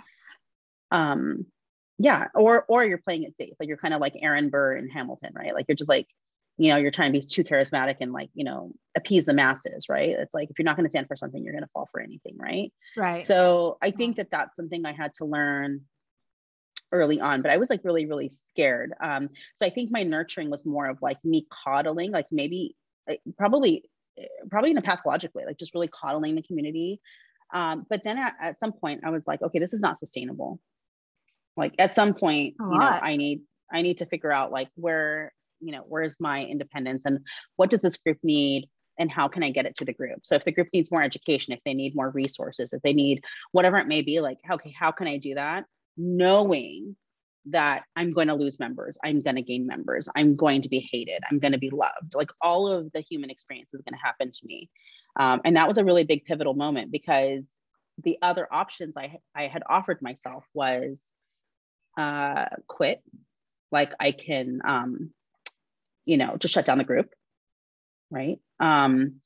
Um, 0.91 1.45
yeah. 1.97 2.27
Or 2.33 2.65
or 2.67 2.83
you're 2.83 2.97
playing 2.97 3.23
it 3.23 3.35
safe. 3.37 3.53
Like 3.59 3.67
you're 3.67 3.77
kind 3.77 3.93
of 3.93 4.01
like 4.01 4.13
Aaron 4.19 4.49
Burr 4.49 4.75
in 4.75 4.89
Hamilton, 4.89 5.33
right? 5.33 5.53
Like 5.53 5.65
you're 5.67 5.75
just 5.75 5.89
like, 5.89 6.07
you 6.57 6.69
know, 6.69 6.77
you're 6.77 6.91
trying 6.91 7.13
to 7.13 7.19
be 7.19 7.25
too 7.25 7.43
charismatic 7.43 7.97
and 8.01 8.13
like, 8.13 8.29
you 8.33 8.43
know, 8.43 8.71
appease 8.95 9.25
the 9.25 9.33
masses, 9.33 9.87
right? 9.89 10.09
It's 10.09 10.33
like 10.33 10.49
if 10.49 10.59
you're 10.59 10.65
not 10.65 10.75
going 10.77 10.85
to 10.85 10.89
stand 10.89 11.07
for 11.07 11.15
something, 11.15 11.43
you're 11.43 11.53
going 11.53 11.63
to 11.63 11.69
fall 11.73 11.89
for 11.91 12.01
anything, 12.01 12.37
right? 12.37 12.71
Right. 12.95 13.19
So 13.19 13.77
I 13.81 13.91
think 13.91 14.17
that 14.17 14.31
that's 14.31 14.55
something 14.55 14.85
I 14.85 14.93
had 14.93 15.13
to 15.15 15.25
learn 15.25 15.81
early 16.91 17.19
on, 17.19 17.41
but 17.41 17.51
I 17.51 17.57
was 17.57 17.69
like 17.69 17.81
really, 17.83 18.05
really 18.05 18.29
scared. 18.29 18.93
Um, 19.01 19.29
so 19.55 19.65
I 19.65 19.69
think 19.69 19.91
my 19.91 20.03
nurturing 20.03 20.49
was 20.49 20.65
more 20.65 20.85
of 20.85 21.01
like 21.01 21.17
me 21.23 21.47
coddling, 21.65 22.11
like 22.11 22.27
maybe 22.31 22.75
probably 23.37 23.83
probably 24.49 24.71
in 24.71 24.77
a 24.77 24.81
pathologic 24.81 25.35
way, 25.35 25.45
like 25.45 25.57
just 25.57 25.73
really 25.73 25.89
coddling 25.89 26.35
the 26.35 26.41
community. 26.41 27.01
Um, 27.53 27.85
but 27.89 28.03
then 28.03 28.17
at, 28.17 28.33
at, 28.41 28.57
some 28.57 28.71
point 28.71 29.01
I 29.05 29.09
was 29.09 29.27
like, 29.27 29.41
okay, 29.41 29.59
this 29.59 29.73
is 29.73 29.81
not 29.81 29.99
sustainable. 29.99 30.59
Like 31.57 31.73
at 31.79 31.95
some 31.95 32.13
point, 32.13 32.55
you 32.59 32.79
know, 32.79 32.99
I 33.01 33.15
need 33.17 33.41
I 33.71 33.81
need 33.81 33.97
to 33.99 34.05
figure 34.05 34.31
out 34.31 34.51
like 34.51 34.69
where, 34.75 35.33
you 35.59 35.71
know, 35.71 35.83
where's 35.87 36.15
my 36.19 36.43
independence 36.43 37.05
and 37.05 37.19
what 37.55 37.69
does 37.69 37.81
this 37.81 37.97
group 37.97 38.17
need 38.23 38.67
and 38.97 39.11
how 39.11 39.27
can 39.27 39.43
I 39.43 39.49
get 39.49 39.65
it 39.65 39.75
to 39.77 39.85
the 39.85 39.93
group? 39.93 40.19
So 40.23 40.35
if 40.35 40.45
the 40.45 40.51
group 40.51 40.69
needs 40.73 40.91
more 40.91 41.01
education, 41.01 41.53
if 41.53 41.59
they 41.65 41.73
need 41.73 41.95
more 41.95 42.09
resources, 42.09 42.73
if 42.73 42.81
they 42.81 42.93
need 42.93 43.23
whatever 43.51 43.77
it 43.77 43.87
may 43.87 44.01
be, 44.01 44.21
like, 44.21 44.37
okay, 44.49 44.73
how 44.77 44.91
can 44.91 45.07
I 45.07 45.17
do 45.17 45.35
that? 45.35 45.65
knowing 45.97 46.95
that 47.47 47.83
I'm 47.95 48.11
going 48.11 48.27
to 48.27 48.35
lose 48.35 48.59
members, 48.59 48.97
I'm 49.03 49.21
going 49.21 49.35
to 49.35 49.41
gain 49.41 49.67
members, 49.67 50.09
I'm 50.15 50.35
going 50.35 50.61
to 50.63 50.69
be 50.69 50.87
hated, 50.91 51.21
I'm 51.29 51.39
going 51.39 51.51
to 51.51 51.59
be 51.59 51.69
loved. 51.69 52.15
Like 52.15 52.31
all 52.41 52.67
of 52.67 52.91
the 52.91 53.01
human 53.01 53.29
experience 53.29 53.73
is 53.73 53.81
going 53.81 53.97
to 53.97 54.03
happen 54.03 54.31
to 54.31 54.45
me. 54.45 54.69
Um, 55.17 55.41
and 55.45 55.55
that 55.55 55.67
was 55.67 55.77
a 55.77 55.85
really 55.85 56.03
big 56.03 56.25
pivotal 56.25 56.55
moment 56.55 56.91
because 56.91 57.53
the 58.03 58.17
other 58.21 58.47
options 58.51 58.95
I, 58.97 59.19
I 59.35 59.47
had 59.47 59.63
offered 59.69 60.01
myself 60.01 60.43
was 60.53 61.13
uh, 61.97 62.45
quit. 62.67 63.01
Like 63.71 63.93
I 63.99 64.11
can, 64.11 64.61
um, 64.65 65.11
you 66.05 66.17
know, 66.17 66.37
just 66.37 66.53
shut 66.53 66.65
down 66.65 66.77
the 66.77 66.83
group, 66.83 67.09
right? 68.11 68.39
Um, 68.59 69.21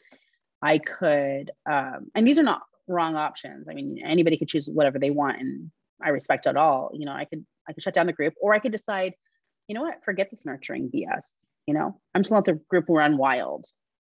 I 0.62 0.80
could, 0.80 1.52
um, 1.70 2.10
and 2.16 2.28
these 2.28 2.40
are 2.40 2.44
not 2.44 2.62
wrong 2.88 3.16
options. 3.16 3.70
I 3.70 3.74
mean, 3.74 4.00
anybody 4.04 4.38
could 4.38 4.48
choose 4.48 4.68
whatever 4.68 5.00
they 5.00 5.12
want 5.12 5.40
and 5.40 5.72
I 6.02 6.10
respect 6.10 6.48
at 6.48 6.58
all, 6.58 6.92
you 6.94 7.06
know, 7.06 7.12
I 7.12 7.26
could 7.26 7.46
I 7.68 7.74
could 7.74 7.84
shut 7.84 7.94
down 7.94 8.08
the 8.08 8.14
group 8.14 8.34
or 8.42 8.54
I 8.54 8.60
could 8.60 8.72
decide, 8.72 9.14
you 9.68 9.76
know 9.76 9.82
what, 9.82 10.04
forget 10.04 10.30
this 10.30 10.46
nurturing 10.46 10.90
BS. 10.90 11.32
You 11.68 11.74
know, 11.74 12.00
I'm 12.14 12.22
just 12.22 12.32
gonna 12.32 12.44
let 12.46 12.46
the 12.46 12.64
group 12.68 12.86
run 12.90 13.18
wild, 13.18 13.66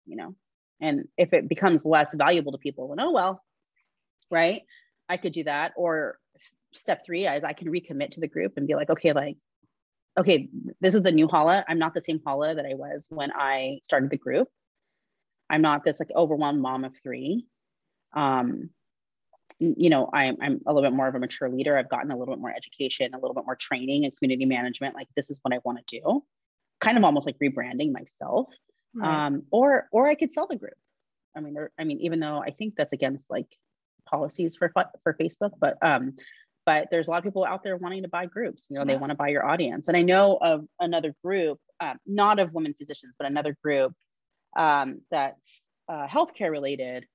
you 0.05 0.15
know. 0.15 0.35
And 0.79 1.07
if 1.17 1.33
it 1.33 1.49
becomes 1.49 1.85
less 1.85 2.13
valuable 2.13 2.51
to 2.51 2.57
people, 2.57 2.89
then 2.89 2.99
oh 2.99 3.11
well, 3.11 3.43
right? 4.29 4.61
I 5.09 5.17
could 5.17 5.31
do 5.31 5.45
that. 5.45 5.73
Or 5.75 6.19
step 6.73 7.05
three 7.05 7.27
is 7.27 7.43
I 7.43 7.53
can 7.53 7.69
recommit 7.69 8.11
to 8.11 8.19
the 8.19 8.27
group 8.27 8.53
and 8.57 8.67
be 8.67 8.75
like, 8.75 8.89
okay, 8.89 9.13
like, 9.13 9.37
okay, 10.17 10.49
this 10.81 10.95
is 10.95 11.03
the 11.03 11.11
new 11.11 11.27
Hala. 11.27 11.63
I'm 11.67 11.79
not 11.79 11.93
the 11.93 12.01
same 12.01 12.21
Hala 12.25 12.55
that 12.55 12.65
I 12.65 12.75
was 12.75 13.07
when 13.09 13.31
I 13.31 13.79
started 13.83 14.09
the 14.09 14.17
group. 14.17 14.47
I'm 15.49 15.61
not 15.61 15.83
this 15.83 15.99
like 15.99 16.11
overwhelmed 16.15 16.61
mom 16.61 16.83
of 16.83 16.93
three. 17.01 17.45
Um, 18.13 18.69
you 19.59 19.89
know, 19.89 20.09
I'm, 20.13 20.37
I'm 20.41 20.61
a 20.65 20.73
little 20.73 20.87
bit 20.87 20.95
more 20.95 21.07
of 21.07 21.15
a 21.15 21.19
mature 21.19 21.49
leader. 21.49 21.77
I've 21.77 21.89
gotten 21.89 22.11
a 22.11 22.17
little 22.17 22.35
bit 22.35 22.41
more 22.41 22.53
education, 22.53 23.13
a 23.13 23.17
little 23.17 23.33
bit 23.33 23.45
more 23.45 23.55
training 23.55 24.05
and 24.05 24.15
community 24.17 24.45
management. 24.45 24.95
Like 24.95 25.07
this 25.15 25.29
is 25.29 25.39
what 25.41 25.53
I 25.53 25.59
want 25.63 25.85
to 25.85 25.99
do. 25.99 26.23
Kind 26.79 26.97
of 26.97 27.03
almost 27.03 27.25
like 27.25 27.37
rebranding 27.41 27.91
myself. 27.91 28.49
Right. 28.93 29.27
Um, 29.27 29.43
or 29.51 29.87
or 29.91 30.07
I 30.07 30.15
could 30.15 30.33
sell 30.33 30.47
the 30.47 30.57
group. 30.57 30.77
I 31.35 31.39
mean, 31.39 31.53
there, 31.53 31.71
I 31.77 31.83
mean, 31.83 31.99
even 32.01 32.19
though 32.19 32.39
I 32.39 32.51
think 32.51 32.75
that's 32.75 32.93
against 32.93 33.29
like 33.29 33.47
policies 34.05 34.55
for 34.55 34.71
for 35.03 35.13
Facebook, 35.13 35.51
but 35.59 35.77
um, 35.81 36.15
but 36.67 36.89
there's 36.91 37.07
a 37.07 37.11
lot 37.11 37.19
of 37.19 37.23
people 37.23 37.45
out 37.45 37.63
there 37.63 37.77
wanting 37.77 38.03
to 38.03 38.09
buy 38.09 38.25
groups. 38.25 38.67
You 38.69 38.75
know, 38.75 38.81
yeah. 38.81 38.93
they 38.93 38.97
want 38.97 39.11
to 39.11 39.15
buy 39.15 39.29
your 39.29 39.47
audience. 39.47 39.87
And 39.87 39.95
I 39.95 40.01
know 40.01 40.37
of 40.39 40.65
another 40.81 41.15
group, 41.23 41.59
um, 41.79 41.97
not 42.05 42.39
of 42.39 42.53
women 42.53 42.75
physicians, 42.77 43.15
but 43.17 43.25
another 43.25 43.57
group 43.63 43.93
um, 44.57 44.99
that's 45.09 45.61
uh, 45.87 46.07
healthcare 46.07 46.51
related 46.51 47.05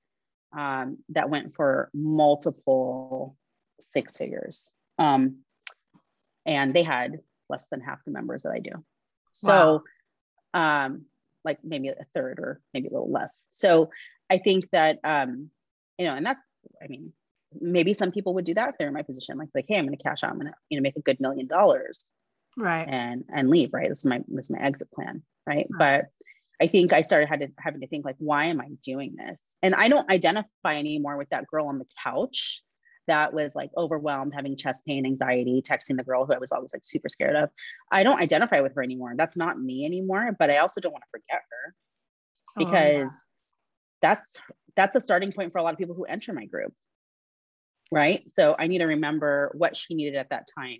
um, 0.57 0.97
that 1.09 1.29
went 1.29 1.55
for 1.55 1.91
multiple 1.93 3.37
six 3.79 4.17
figures. 4.17 4.71
Um, 4.97 5.43
and 6.47 6.73
they 6.73 6.83
had 6.83 7.19
less 7.47 7.67
than 7.67 7.79
half 7.79 7.99
the 8.05 8.11
members 8.11 8.41
that 8.43 8.53
I 8.53 8.59
do. 8.59 8.83
So, 9.33 9.83
wow. 10.55 10.85
um, 10.85 11.05
like 11.45 11.59
maybe 11.63 11.89
a 11.89 12.07
third 12.15 12.39
or 12.39 12.59
maybe 12.73 12.87
a 12.87 12.91
little 12.91 13.11
less. 13.11 13.43
So 13.51 13.91
I 14.31 14.39
think 14.39 14.71
that, 14.71 14.97
um, 15.03 15.51
you 15.99 16.07
know, 16.07 16.15
and 16.15 16.25
that's, 16.25 16.41
I 16.83 16.87
mean, 16.87 17.13
maybe 17.61 17.93
some 17.93 18.11
people 18.11 18.33
would 18.33 18.45
do 18.45 18.53
that 18.53 18.69
if 18.69 18.75
they're 18.77 18.87
in 18.87 18.93
my 18.93 19.01
position 19.01 19.37
like 19.37 19.49
like 19.55 19.65
hey 19.67 19.77
i'm 19.77 19.85
going 19.85 19.97
to 19.97 20.03
cash 20.03 20.23
out 20.23 20.31
i'm 20.31 20.39
going 20.39 20.47
to 20.47 20.53
you 20.69 20.77
know 20.77 20.81
make 20.81 20.95
a 20.95 21.01
good 21.01 21.19
million 21.19 21.47
dollars 21.47 22.11
right. 22.57 22.87
and 22.87 23.23
and 23.33 23.49
leave 23.49 23.69
right? 23.73 23.89
This 23.89 23.99
is 23.99 24.05
my 24.05 24.21
this 24.27 24.45
is 24.45 24.55
my 24.55 24.61
exit 24.63 24.91
plan 24.91 25.23
right, 25.47 25.67
right. 25.69 26.05
but 26.59 26.63
i 26.63 26.67
think 26.67 26.93
i 26.93 27.01
started 27.01 27.27
had 27.27 27.41
to, 27.41 27.47
having 27.57 27.81
to 27.81 27.87
think 27.87 28.05
like 28.05 28.15
why 28.19 28.45
am 28.45 28.61
i 28.61 28.69
doing 28.83 29.15
this? 29.17 29.39
And 29.61 29.75
i 29.75 29.87
don't 29.87 30.09
identify 30.09 30.75
anymore 30.75 31.17
with 31.17 31.29
that 31.29 31.47
girl 31.47 31.67
on 31.67 31.79
the 31.79 31.85
couch 32.03 32.61
that 33.07 33.33
was 33.33 33.53
like 33.53 33.69
overwhelmed 33.75 34.33
having 34.33 34.55
chest 34.55 34.85
pain 34.85 35.05
anxiety 35.05 35.61
texting 35.61 35.97
the 35.97 36.03
girl 36.03 36.25
who 36.25 36.33
i 36.33 36.37
was 36.37 36.51
always 36.51 36.71
like 36.73 36.85
super 36.85 37.09
scared 37.09 37.35
of. 37.35 37.49
I 37.91 38.03
don't 38.03 38.21
identify 38.21 38.61
with 38.61 38.75
her 38.75 38.83
anymore. 38.83 39.13
That's 39.17 39.35
not 39.35 39.59
me 39.59 39.85
anymore 39.85 40.35
but 40.37 40.49
i 40.49 40.57
also 40.57 40.79
don't 40.79 40.93
want 40.93 41.03
to 41.03 41.19
forget 41.19 41.41
her 41.49 41.75
because 42.57 43.09
oh, 43.09 43.13
yeah. 43.13 43.17
that's 44.01 44.39
that's 44.75 44.95
a 44.95 45.01
starting 45.01 45.31
point 45.31 45.51
for 45.51 45.57
a 45.57 45.63
lot 45.63 45.73
of 45.73 45.79
people 45.79 45.95
who 45.95 46.05
enter 46.05 46.33
my 46.33 46.45
group 46.45 46.73
right? 47.93 48.23
So 48.29 48.55
i 48.57 48.67
need 48.67 48.79
to 48.79 48.85
remember 48.85 49.51
what 49.55 49.77
she 49.77 49.95
needed 49.95 50.15
at 50.15 50.29
that 50.29 50.47
time. 50.57 50.79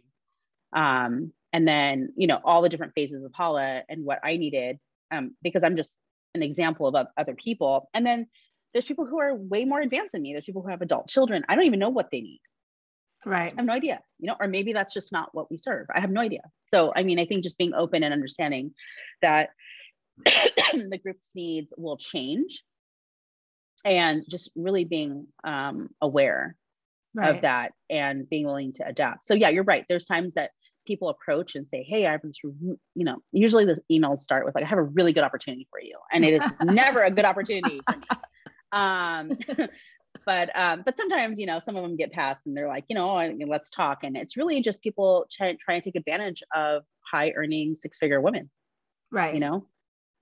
Um, 0.73 1.32
and 1.52 1.67
then 1.67 2.13
you 2.17 2.28
know 2.28 2.39
all 2.43 2.62
the 2.62 2.69
different 2.69 2.93
phases 2.95 3.23
of 3.23 3.32
hala 3.34 3.84
and 3.88 4.04
what 4.04 4.19
i 4.23 4.38
needed 4.38 4.80
um, 5.12 5.36
because 5.43 5.63
i'm 5.63 5.78
just 5.78 5.97
an 6.36 6.43
example 6.43 6.88
of 6.88 7.08
other 7.17 7.36
people. 7.36 7.89
And 7.93 8.06
then 8.06 8.28
there's 8.73 8.86
people 8.86 9.06
who 9.06 9.19
are 9.19 9.36
way 9.36 9.65
more 9.65 9.80
advanced 9.80 10.13
than 10.13 10.23
me. 10.23 10.34
There's 10.34 10.45
people 10.45 10.63
who 10.63 10.69
have 10.69 10.82
adult 10.82 11.08
children. 11.08 11.45
I 11.47 11.56
don't 11.56 11.65
even 11.65 11.80
know 11.80 11.89
what 11.91 12.10
they 12.12 12.21
need. 12.21 12.41
Right. 13.23 13.54
I 13.54 13.56
have 13.56 13.67
no 13.67 13.73
idea 13.73 14.02
you 14.19 14.28
know 14.28 14.36
or 14.39 14.47
maybe 14.47 14.73
that's 14.73 14.93
just 14.93 15.12
not 15.12 15.30
what 15.34 15.49
we 15.49 15.58
serve. 15.58 15.88
I 15.93 15.99
have 16.02 16.12
no 16.12 16.21
idea. 16.21 16.41
So 16.71 16.91
i 16.95 17.04
mean 17.04 17.19
i 17.19 17.26
think 17.26 17.43
just 17.43 17.58
being 17.58 17.73
open 17.73 18.04
and 18.04 18.13
understanding 18.13 18.73
that 19.21 19.52
the 20.26 20.99
group's 21.02 21.32
needs 21.36 21.73
will 21.78 21.97
change 21.97 22.63
and 23.86 24.23
just 24.30 24.52
really 24.56 24.86
being 24.86 25.28
um, 25.43 25.89
aware 26.02 26.56
right. 27.13 27.36
of 27.36 27.41
that 27.41 27.73
and 27.89 28.30
being 28.30 28.45
willing 28.45 28.73
to 28.73 28.86
adapt 28.88 29.26
so 29.26 29.34
yeah 29.34 29.49
you're 29.49 29.63
right 29.63 29.86
there's 29.89 30.06
times 30.06 30.34
that 30.34 30.52
people 30.86 31.10
approach 31.10 31.56
and 31.56 31.67
say 31.69 31.84
hey 31.84 32.06
i 32.06 32.12
have 32.12 32.21
this 32.23 32.38
you 32.43 32.78
know 32.95 33.17
usually 33.32 33.65
the 33.65 33.80
emails 33.91 34.17
start 34.17 34.45
with 34.45 34.56
like 34.56 34.63
i 34.63 34.67
have 34.67 34.80
a 34.80 34.84
really 34.84 35.13
good 35.13 35.23
opportunity 35.23 35.67
for 35.69 35.80
you 35.82 35.97
and 36.12 36.26
it 36.26 36.41
is 36.41 36.52
never 36.62 37.02
a 37.02 37.12
good 37.12 37.26
opportunity 37.26 37.80
for 37.88 37.97
me 37.97 38.06
um 38.71 39.38
but 40.26 40.58
um 40.58 40.84
but 40.86 40.97
sometimes 40.97 41.39
you 41.39 41.45
know 41.45 41.60
some 41.63 41.76
of 41.76 41.84
them 41.84 41.95
get 41.95 42.12
past 42.12 42.45
and 42.45 42.56
they're 42.56 42.67
like 42.67 42.86
you 42.89 42.95
know 42.95 43.15
let's 43.47 43.69
talk 43.69 43.99
and 44.04 44.17
it's 44.17 44.38
really 44.38 44.62
just 44.62 44.82
people 44.82 45.26
trying 45.32 45.58
try 45.58 45.80
to 45.80 45.84
take 45.84 45.95
advantage 45.95 46.43
of 46.54 46.84
high 47.10 47.32
earning 47.36 47.76
six 47.76 47.97
figure 47.97 48.21
women 48.21 48.49
right 49.12 49.34
you 49.34 49.39
know 49.39 49.65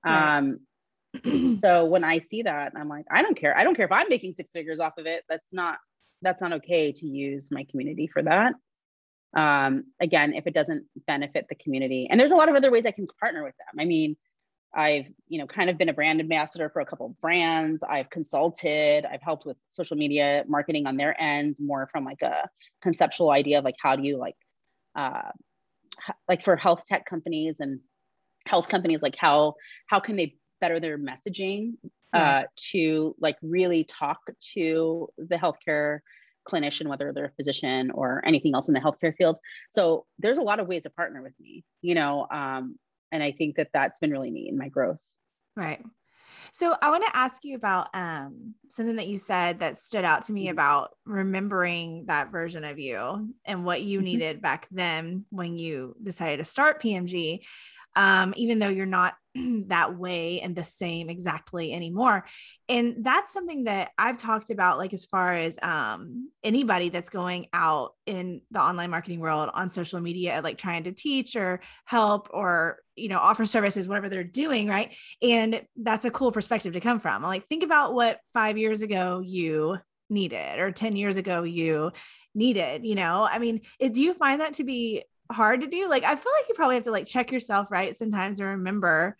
right. 0.05 0.37
um 0.37 0.59
so 1.59 1.85
when 1.85 2.03
I 2.03 2.19
see 2.19 2.43
that, 2.43 2.71
I'm 2.75 2.87
like, 2.87 3.05
I 3.11 3.21
don't 3.21 3.35
care. 3.35 3.57
I 3.57 3.63
don't 3.63 3.75
care 3.75 3.85
if 3.85 3.91
I'm 3.91 4.07
making 4.09 4.31
six 4.31 4.51
figures 4.51 4.79
off 4.79 4.93
of 4.97 5.05
it. 5.05 5.23
That's 5.27 5.53
not 5.53 5.77
that's 6.21 6.41
not 6.41 6.53
okay 6.53 6.91
to 6.91 7.07
use 7.07 7.51
my 7.51 7.65
community 7.69 8.07
for 8.07 8.21
that. 8.23 8.53
Um, 9.35 9.85
again, 9.99 10.33
if 10.33 10.45
it 10.47 10.53
doesn't 10.53 10.85
benefit 11.07 11.47
the 11.47 11.55
community, 11.55 12.07
and 12.09 12.19
there's 12.19 12.31
a 12.31 12.35
lot 12.35 12.49
of 12.49 12.55
other 12.55 12.71
ways 12.71 12.85
I 12.85 12.91
can 12.91 13.07
partner 13.19 13.43
with 13.43 13.55
them. 13.57 13.79
I 13.79 13.85
mean, 13.85 14.17
I've 14.73 15.07
you 15.27 15.39
know 15.39 15.47
kind 15.47 15.69
of 15.69 15.77
been 15.77 15.89
a 15.89 15.93
brand 15.93 16.19
ambassador 16.19 16.69
for 16.69 16.81
a 16.81 16.85
couple 16.85 17.07
of 17.07 17.19
brands. 17.21 17.83
I've 17.83 18.09
consulted. 18.09 19.05
I've 19.05 19.21
helped 19.21 19.45
with 19.45 19.57
social 19.67 19.97
media 19.97 20.43
marketing 20.47 20.85
on 20.85 20.97
their 20.97 21.19
end, 21.21 21.57
more 21.59 21.89
from 21.91 22.05
like 22.05 22.21
a 22.21 22.49
conceptual 22.81 23.31
idea 23.31 23.59
of 23.59 23.65
like 23.65 23.75
how 23.81 23.95
do 23.95 24.03
you 24.03 24.17
like 24.17 24.35
uh, 24.95 25.31
like 26.27 26.43
for 26.43 26.55
health 26.55 26.83
tech 26.87 27.05
companies 27.05 27.59
and 27.59 27.79
health 28.47 28.67
companies 28.67 29.01
like 29.01 29.15
how 29.15 29.53
how 29.87 29.99
can 29.99 30.15
they 30.15 30.35
better 30.59 30.79
their 30.79 30.97
messaging 30.97 31.73
uh, 32.13 32.43
to 32.55 33.15
like 33.19 33.37
really 33.41 33.83
talk 33.83 34.19
to 34.53 35.07
the 35.17 35.35
healthcare 35.35 35.99
clinician, 36.49 36.87
whether 36.87 37.13
they're 37.13 37.25
a 37.25 37.31
physician 37.31 37.91
or 37.91 38.21
anything 38.25 38.55
else 38.55 38.67
in 38.67 38.73
the 38.73 38.79
healthcare 38.79 39.15
field. 39.15 39.37
So 39.69 40.05
there's 40.19 40.37
a 40.37 40.43
lot 40.43 40.59
of 40.59 40.67
ways 40.67 40.83
to 40.83 40.89
partner 40.89 41.21
with 41.21 41.33
me, 41.39 41.63
you 41.81 41.95
know, 41.95 42.27
um, 42.31 42.77
and 43.11 43.21
I 43.21 43.31
think 43.31 43.57
that 43.57 43.69
that's 43.73 43.99
been 43.99 44.11
really 44.11 44.31
neat 44.31 44.49
in 44.49 44.57
my 44.57 44.69
growth. 44.69 44.99
Right. 45.55 45.83
So 46.53 46.75
I 46.81 46.89
want 46.89 47.05
to 47.05 47.15
ask 47.15 47.43
you 47.43 47.55
about 47.55 47.89
um, 47.93 48.55
something 48.71 48.95
that 48.97 49.07
you 49.07 49.17
said 49.17 49.59
that 49.59 49.79
stood 49.79 50.03
out 50.03 50.23
to 50.23 50.33
me 50.33 50.45
mm-hmm. 50.45 50.53
about 50.53 50.91
remembering 51.05 52.05
that 52.07 52.31
version 52.31 52.63
of 52.63 52.79
you 52.79 53.33
and 53.45 53.65
what 53.65 53.81
you 53.81 53.99
mm-hmm. 53.99 54.05
needed 54.05 54.41
back 54.41 54.67
then 54.71 55.25
when 55.29 55.57
you 55.57 55.95
decided 56.01 56.37
to 56.37 56.45
start 56.45 56.81
PMG 56.81 57.41
um, 57.95 58.33
even 58.37 58.59
though 58.59 58.69
you're 58.69 58.85
not 58.85 59.13
that 59.67 59.97
way 59.97 60.41
and 60.41 60.55
the 60.55 60.63
same 60.63 61.09
exactly 61.09 61.73
anymore. 61.73 62.25
And 62.67 63.03
that's 63.03 63.33
something 63.33 63.65
that 63.65 63.91
I've 63.97 64.17
talked 64.17 64.49
about, 64.49 64.77
like 64.77 64.93
as 64.93 65.05
far 65.05 65.33
as 65.33 65.59
um, 65.61 66.29
anybody 66.43 66.89
that's 66.89 67.09
going 67.09 67.47
out 67.53 67.93
in 68.05 68.41
the 68.51 68.61
online 68.61 68.89
marketing 68.89 69.19
world 69.19 69.49
on 69.53 69.69
social 69.69 69.99
media, 69.99 70.41
like 70.43 70.57
trying 70.57 70.85
to 70.85 70.91
teach 70.91 71.35
or 71.35 71.61
help 71.85 72.29
or 72.31 72.79
you 72.95 73.09
know 73.09 73.17
offer 73.17 73.45
services, 73.45 73.87
whatever 73.87 74.09
they're 74.09 74.23
doing, 74.23 74.67
right? 74.67 74.95
And 75.21 75.61
that's 75.75 76.05
a 76.05 76.11
cool 76.11 76.31
perspective 76.31 76.73
to 76.73 76.79
come 76.79 76.99
from. 76.99 77.23
Like 77.23 77.47
think 77.47 77.63
about 77.63 77.93
what 77.93 78.19
five 78.33 78.57
years 78.57 78.81
ago 78.81 79.21
you 79.25 79.77
needed 80.11 80.59
or 80.59 80.71
10 80.71 80.95
years 80.95 81.15
ago 81.15 81.43
you 81.43 81.91
needed 82.35 82.85
you 82.85 82.95
know 82.95 83.27
i 83.29 83.39
mean 83.39 83.61
it, 83.79 83.93
do 83.93 84.01
you 84.01 84.13
find 84.13 84.41
that 84.41 84.53
to 84.53 84.63
be 84.63 85.03
hard 85.31 85.61
to 85.61 85.67
do. 85.67 85.89
Like 85.89 86.03
i 86.03 86.15
feel 86.15 86.31
like 86.39 86.49
you 86.49 86.55
probably 86.55 86.75
have 86.75 86.85
to 86.85 86.91
like 86.91 87.07
check 87.07 87.31
yourself 87.31 87.71
right 87.71 87.95
sometimes 87.95 88.39
and 88.39 88.49
remember 88.49 89.17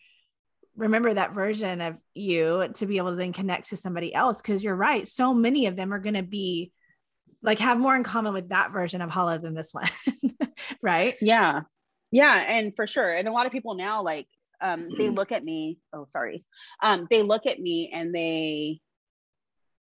remember 0.76 1.13
that 1.13 1.34
version 1.34 1.82
of 1.82 1.97
you 2.13 2.67
to 2.76 2.86
be 2.86 2.97
able 2.97 3.10
to 3.12 3.15
then 3.15 3.34
connect 3.34 3.69
to 3.69 3.78
somebody 3.78 4.13
else. 4.13 4.41
Because 4.41 4.63
you're 4.63 4.76
right 4.76 5.08
so 5.08 5.34
many 5.34 5.65
of 5.67 5.76
them 5.76 5.93
are 5.93 6.00
going 6.00 6.15
to 6.15 6.24
be 6.24 6.71
like 7.41 7.60
have 7.60 7.80
more 7.80 7.95
in 7.95 8.04
common 8.04 8.34
with 8.34 8.50
that 8.50 8.71
version 8.71 9.02
of 9.02 9.10
hala 9.10 9.39
than 9.39 9.56
this 9.56 9.74
one 9.74 9.89
right? 10.82 11.15
Yeah. 11.21 11.62
Yeah 12.12 12.36
and 12.47 12.76
for 12.76 12.88
sure 12.88 13.13
and 13.13 13.28
a 13.28 13.32
lot 13.32 13.45
of 13.45 13.52
people 13.52 13.76
now 13.76 14.04
like 14.04 14.28
um 14.62 14.89
they 14.97 15.10
look 15.10 15.32
at 15.32 15.43
me 15.43 15.80
oh 15.91 16.06
sorry 16.10 16.45
um 16.84 17.08
they 17.10 17.24
look 17.24 17.45
at 17.47 17.60
me 17.60 17.89
and 17.93 18.13
they 18.13 18.80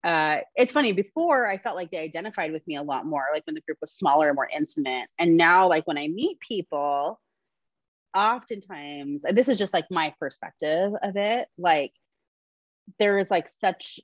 uh, 0.04 0.38
it's 0.54 0.72
funny 0.72 0.92
before 0.92 1.46
i 1.48 1.56
felt 1.58 1.76
like 1.76 1.90
they 1.90 1.98
identified 1.98 2.52
with 2.52 2.66
me 2.66 2.76
a 2.76 2.82
lot 2.82 3.06
more 3.06 3.24
like 3.32 3.44
when 3.46 3.54
the 3.54 3.62
group 3.62 3.78
was 3.80 3.92
smaller 3.92 4.28
and 4.28 4.36
more 4.36 4.48
intimate. 4.54 5.08
And 5.18 5.36
now 5.36 5.68
like 5.68 5.86
when 5.86 5.98
i 5.98 6.08
meet 6.08 6.38
people 6.40 7.20
oftentimes 8.14 9.24
and 9.24 9.36
this 9.36 9.48
is 9.48 9.58
just 9.58 9.74
like 9.74 9.90
my 9.90 10.14
perspective 10.20 10.92
of 11.02 11.16
it 11.16 11.48
like 11.58 11.92
there 12.98 13.18
is 13.18 13.30
like 13.30 13.48
such 13.60 13.98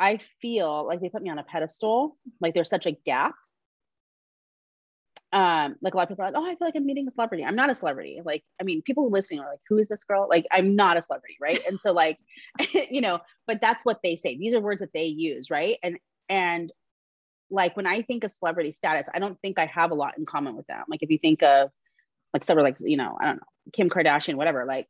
i 0.00 0.18
feel 0.40 0.84
like 0.86 1.00
they 1.00 1.08
put 1.08 1.22
me 1.22 1.30
on 1.30 1.38
a 1.38 1.44
pedestal 1.44 2.16
like 2.40 2.52
there's 2.52 2.68
such 2.68 2.86
a 2.86 2.92
gap 3.06 3.34
um 5.32 5.76
like 5.80 5.94
a 5.94 5.96
lot 5.96 6.02
of 6.02 6.08
people 6.10 6.24
are 6.24 6.30
like 6.30 6.36
oh 6.36 6.44
i 6.44 6.50
feel 6.50 6.68
like 6.68 6.76
i'm 6.76 6.84
meeting 6.84 7.08
a 7.08 7.10
celebrity. 7.10 7.44
I'm 7.44 7.56
not 7.56 7.70
a 7.70 7.74
celebrity. 7.74 8.20
Like 8.24 8.44
i 8.60 8.64
mean 8.64 8.82
people 8.82 9.10
listening 9.10 9.40
are 9.40 9.50
like 9.50 9.60
who 9.68 9.78
is 9.78 9.88
this 9.88 10.04
girl? 10.04 10.26
Like 10.28 10.46
i'm 10.52 10.76
not 10.76 10.96
a 10.96 11.02
celebrity 11.02 11.36
right? 11.40 11.60
And 11.66 11.80
so 11.80 11.92
like 11.92 12.18
you 12.90 13.00
know 13.00 13.20
but 13.46 13.60
that's 13.60 13.84
what 13.84 14.00
they 14.02 14.16
say. 14.16 14.36
These 14.36 14.54
are 14.54 14.60
words 14.60 14.80
that 14.80 14.92
they 14.92 15.06
use 15.06 15.50
right? 15.50 15.78
And 15.82 15.98
and 16.28 16.72
like 17.50 17.76
when 17.76 17.86
i 17.86 18.00
think 18.00 18.24
of 18.24 18.32
celebrity 18.32 18.72
status 18.72 19.08
i 19.12 19.18
don't 19.18 19.38
think 19.42 19.58
i 19.58 19.66
have 19.66 19.90
a 19.90 19.94
lot 19.94 20.16
in 20.16 20.24
common 20.24 20.56
with 20.56 20.66
them. 20.66 20.84
Like 20.88 21.02
if 21.02 21.10
you 21.10 21.18
think 21.18 21.42
of 21.42 21.70
like 22.32 22.44
several 22.44 22.64
like 22.64 22.76
you 22.80 22.96
know 22.96 23.16
i 23.20 23.26
don't 23.26 23.36
know 23.36 23.42
kim 23.72 23.90
kardashian 23.90 24.36
whatever 24.36 24.64
like 24.64 24.88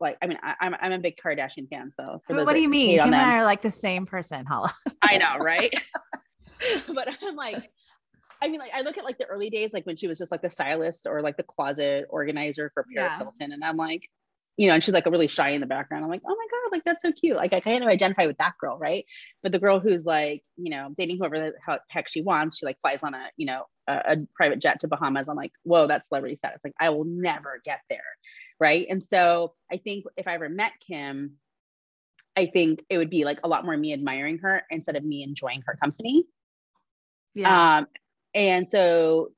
like 0.00 0.16
I 0.22 0.26
mean 0.26 0.38
I, 0.42 0.50
am 0.62 0.74
I'm, 0.74 0.76
I'm 0.80 0.92
a 0.92 0.98
big 0.98 1.16
Kardashian 1.22 1.68
fan 1.68 1.92
so 1.94 2.20
what 2.28 2.54
do 2.54 2.60
you 2.60 2.70
mean? 2.70 2.98
Kim 2.98 3.08
and 3.08 3.14
I 3.14 3.36
are 3.36 3.44
like 3.44 3.60
the 3.60 3.70
same 3.70 4.06
person. 4.06 4.46
Holla. 4.46 4.74
I 5.02 5.18
know 5.18 5.36
right? 5.38 5.72
But 6.94 7.08
I'm 7.22 7.36
like 7.36 7.70
I 8.42 8.48
mean, 8.48 8.60
like 8.60 8.74
I 8.74 8.82
look 8.82 8.98
at 8.98 9.04
like 9.04 9.18
the 9.18 9.26
early 9.26 9.50
days, 9.50 9.72
like 9.72 9.86
when 9.86 9.96
she 9.96 10.06
was 10.06 10.18
just 10.18 10.30
like 10.30 10.42
the 10.42 10.50
stylist 10.50 11.06
or 11.06 11.22
like 11.22 11.36
the 11.36 11.42
closet 11.42 12.06
organizer 12.08 12.70
for 12.74 12.84
Paris 12.94 13.12
yeah. 13.12 13.18
Hilton, 13.18 13.52
and 13.52 13.62
I'm 13.64 13.76
like, 13.76 14.08
you 14.56 14.68
know, 14.68 14.74
and 14.74 14.82
she's 14.82 14.94
like 14.94 15.06
a 15.06 15.10
really 15.10 15.28
shy 15.28 15.50
in 15.50 15.60
the 15.60 15.66
background. 15.66 16.04
I'm 16.04 16.10
like, 16.10 16.22
oh 16.26 16.36
my 16.36 16.46
god, 16.50 16.72
like 16.72 16.84
that's 16.84 17.02
so 17.02 17.12
cute. 17.12 17.36
Like 17.36 17.52
I 17.52 17.60
kind 17.60 17.82
of 17.82 17.88
identify 17.88 18.26
with 18.26 18.38
that 18.38 18.54
girl, 18.60 18.78
right? 18.78 19.04
But 19.42 19.52
the 19.52 19.58
girl 19.58 19.80
who's 19.80 20.04
like, 20.04 20.42
you 20.56 20.70
know, 20.70 20.90
dating 20.96 21.18
whoever 21.18 21.36
the 21.36 21.80
heck 21.88 22.08
she 22.08 22.22
wants, 22.22 22.58
she 22.58 22.66
like 22.66 22.78
flies 22.80 23.00
on 23.02 23.14
a, 23.14 23.28
you 23.36 23.46
know, 23.46 23.64
a, 23.86 23.92
a 24.06 24.16
private 24.34 24.58
jet 24.58 24.80
to 24.80 24.88
Bahamas. 24.88 25.28
I'm 25.28 25.36
like, 25.36 25.52
whoa, 25.62 25.86
that's 25.86 26.08
celebrity 26.08 26.36
status. 26.36 26.60
Like 26.64 26.74
I 26.78 26.90
will 26.90 27.04
never 27.04 27.60
get 27.64 27.80
there, 27.88 28.00
right? 28.58 28.86
And 28.88 29.02
so 29.02 29.54
I 29.72 29.78
think 29.78 30.04
if 30.16 30.28
I 30.28 30.34
ever 30.34 30.48
met 30.48 30.72
Kim, 30.86 31.36
I 32.36 32.46
think 32.46 32.84
it 32.88 32.98
would 32.98 33.10
be 33.10 33.24
like 33.24 33.40
a 33.44 33.48
lot 33.48 33.64
more 33.64 33.76
me 33.76 33.92
admiring 33.92 34.38
her 34.38 34.62
instead 34.70 34.96
of 34.96 35.04
me 35.04 35.22
enjoying 35.22 35.62
her 35.66 35.76
company. 35.80 36.26
Yeah. 37.34 37.78
Um, 37.78 37.86
and 38.34 38.70
so 38.70 39.30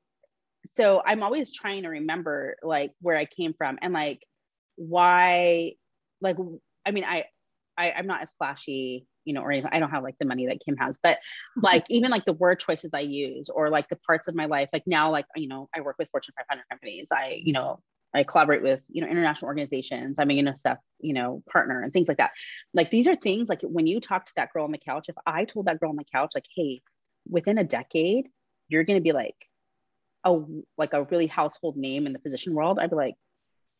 so 0.64 1.02
i'm 1.04 1.22
always 1.22 1.52
trying 1.52 1.82
to 1.82 1.88
remember 1.88 2.56
like 2.62 2.92
where 3.00 3.16
i 3.16 3.24
came 3.24 3.54
from 3.54 3.78
and 3.82 3.92
like 3.92 4.22
why 4.76 5.72
like 6.20 6.36
i 6.86 6.90
mean 6.90 7.04
i, 7.04 7.24
I 7.76 7.92
i'm 7.92 8.06
not 8.06 8.22
as 8.22 8.32
flashy 8.32 9.06
you 9.24 9.34
know 9.34 9.42
or 9.42 9.52
anything. 9.52 9.70
i 9.72 9.78
don't 9.78 9.90
have 9.90 10.02
like 10.02 10.18
the 10.18 10.24
money 10.24 10.46
that 10.46 10.60
kim 10.64 10.76
has 10.76 10.98
but 11.02 11.18
like 11.56 11.84
even 11.88 12.10
like 12.10 12.24
the 12.24 12.32
word 12.32 12.60
choices 12.60 12.90
i 12.94 13.00
use 13.00 13.48
or 13.48 13.70
like 13.70 13.88
the 13.88 13.96
parts 13.96 14.28
of 14.28 14.34
my 14.34 14.46
life 14.46 14.68
like 14.72 14.86
now 14.86 15.10
like 15.10 15.26
you 15.36 15.48
know 15.48 15.68
i 15.74 15.80
work 15.80 15.96
with 15.98 16.08
fortune 16.10 16.34
500 16.36 16.62
companies 16.68 17.08
i 17.12 17.40
you 17.42 17.52
know 17.52 17.80
I 18.14 18.24
collaborate 18.24 18.62
with, 18.62 18.80
you 18.90 19.00
know, 19.00 19.08
international 19.08 19.48
organizations. 19.48 20.18
I'm 20.18 20.30
a 20.30 20.34
UNICEF, 20.34 20.76
you 21.00 21.14
know, 21.14 21.42
partner 21.50 21.82
and 21.82 21.92
things 21.92 22.08
like 22.08 22.18
that. 22.18 22.32
Like 22.74 22.90
these 22.90 23.08
are 23.08 23.16
things 23.16 23.48
like 23.48 23.62
when 23.62 23.86
you 23.86 24.00
talk 24.00 24.26
to 24.26 24.32
that 24.36 24.52
girl 24.52 24.64
on 24.64 24.72
the 24.72 24.78
couch, 24.78 25.06
if 25.08 25.16
I 25.26 25.44
told 25.44 25.66
that 25.66 25.80
girl 25.80 25.90
on 25.90 25.96
the 25.96 26.04
couch, 26.04 26.32
like, 26.34 26.44
hey, 26.54 26.82
within 27.28 27.58
a 27.58 27.64
decade, 27.64 28.28
you're 28.72 28.84
going 28.84 28.98
to 28.98 29.02
be 29.02 29.12
like 29.12 29.36
a 30.24 30.40
like 30.78 30.94
a 30.94 31.04
really 31.04 31.26
household 31.26 31.76
name 31.76 32.06
in 32.06 32.12
the 32.12 32.18
physician 32.18 32.54
world. 32.54 32.78
I'd 32.78 32.90
be 32.90 32.96
like, 32.96 33.16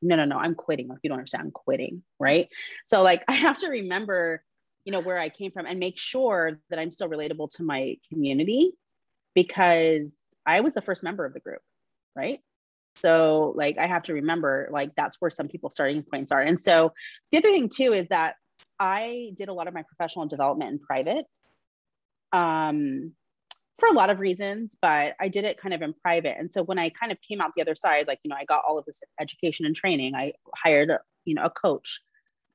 no, 0.03 0.17
no, 0.17 0.25
no, 0.25 0.37
I'm 0.37 0.55
quitting. 0.55 0.89
Like 0.89 0.99
you 1.03 1.09
don't 1.09 1.19
understand, 1.19 1.45
I'm 1.45 1.51
quitting, 1.51 2.03
right? 2.21 2.49
So 2.85 3.03
like 3.03 3.25
I 3.29 3.33
have 3.33 3.59
to 3.59 3.69
remember, 3.69 4.43
you 4.85 4.93
know, 4.93 5.01
where 5.01 5.19
I 5.19 5.29
came 5.29 5.51
from 5.51 5.67
and 5.67 5.81
make 5.81 5.99
sure 5.99 6.61
that 6.71 6.79
I'm 6.79 6.91
still 6.91 7.09
relatable 7.09 7.51
to 7.57 7.63
my 7.63 7.97
community 8.09 8.73
because 9.35 10.17
I 10.45 10.61
was 10.61 10.75
the 10.75 10.83
first 10.83 11.03
member 11.03 11.25
of 11.25 11.33
the 11.33 11.41
group, 11.41 11.63
right? 12.15 12.41
So 12.97 13.55
like 13.57 13.79
I 13.79 13.87
have 13.87 14.03
to 14.05 14.15
remember 14.15 14.69
like 14.71 14.95
that's 14.97 15.17
where 15.21 15.31
some 15.31 15.49
people's 15.49 15.73
starting 15.73 16.03
points 16.03 16.33
are. 16.33 16.43
And 16.43 16.61
so 16.61 16.93
the 17.31 17.39
other 17.39 17.49
thing 17.49 17.71
too 17.71 17.95
is 17.95 18.09
that 18.09 18.35
I 18.79 19.33
did 19.37 19.49
a 19.49 19.55
lot 19.55 19.69
of 19.69 19.75
my 19.75 19.83
professional 19.83 20.27
development 20.27 20.73
in 20.73 20.79
private. 20.79 21.25
Um, 22.33 23.13
for 23.83 23.89
a 23.89 23.95
lot 23.95 24.11
of 24.11 24.21
reasons, 24.21 24.77
but 24.81 25.17
I 25.19 25.27
did 25.27 25.45
it 25.45 25.61
kind 25.61 25.75
of 25.75 25.83
in 25.83 25.93
private. 25.93 26.37
And 26.39 26.53
so 26.53 26.63
when 26.63 26.79
I 26.79 26.91
kind 26.91 27.11
of 27.11 27.19
came 27.21 27.41
out 27.41 27.51
the 27.57 27.63
other 27.63 27.75
side, 27.75 28.07
like, 28.07 28.21
you 28.23 28.29
know, 28.29 28.37
I 28.37 28.45
got 28.45 28.63
all 28.65 28.79
of 28.79 28.85
this 28.85 29.03
education 29.21 29.67
and 29.67 29.75
training, 29.75 30.15
I 30.15 30.35
hired, 30.55 30.91
a, 30.91 31.01
you 31.25 31.35
know, 31.35 31.43
a 31.43 31.51
coach 31.51 32.01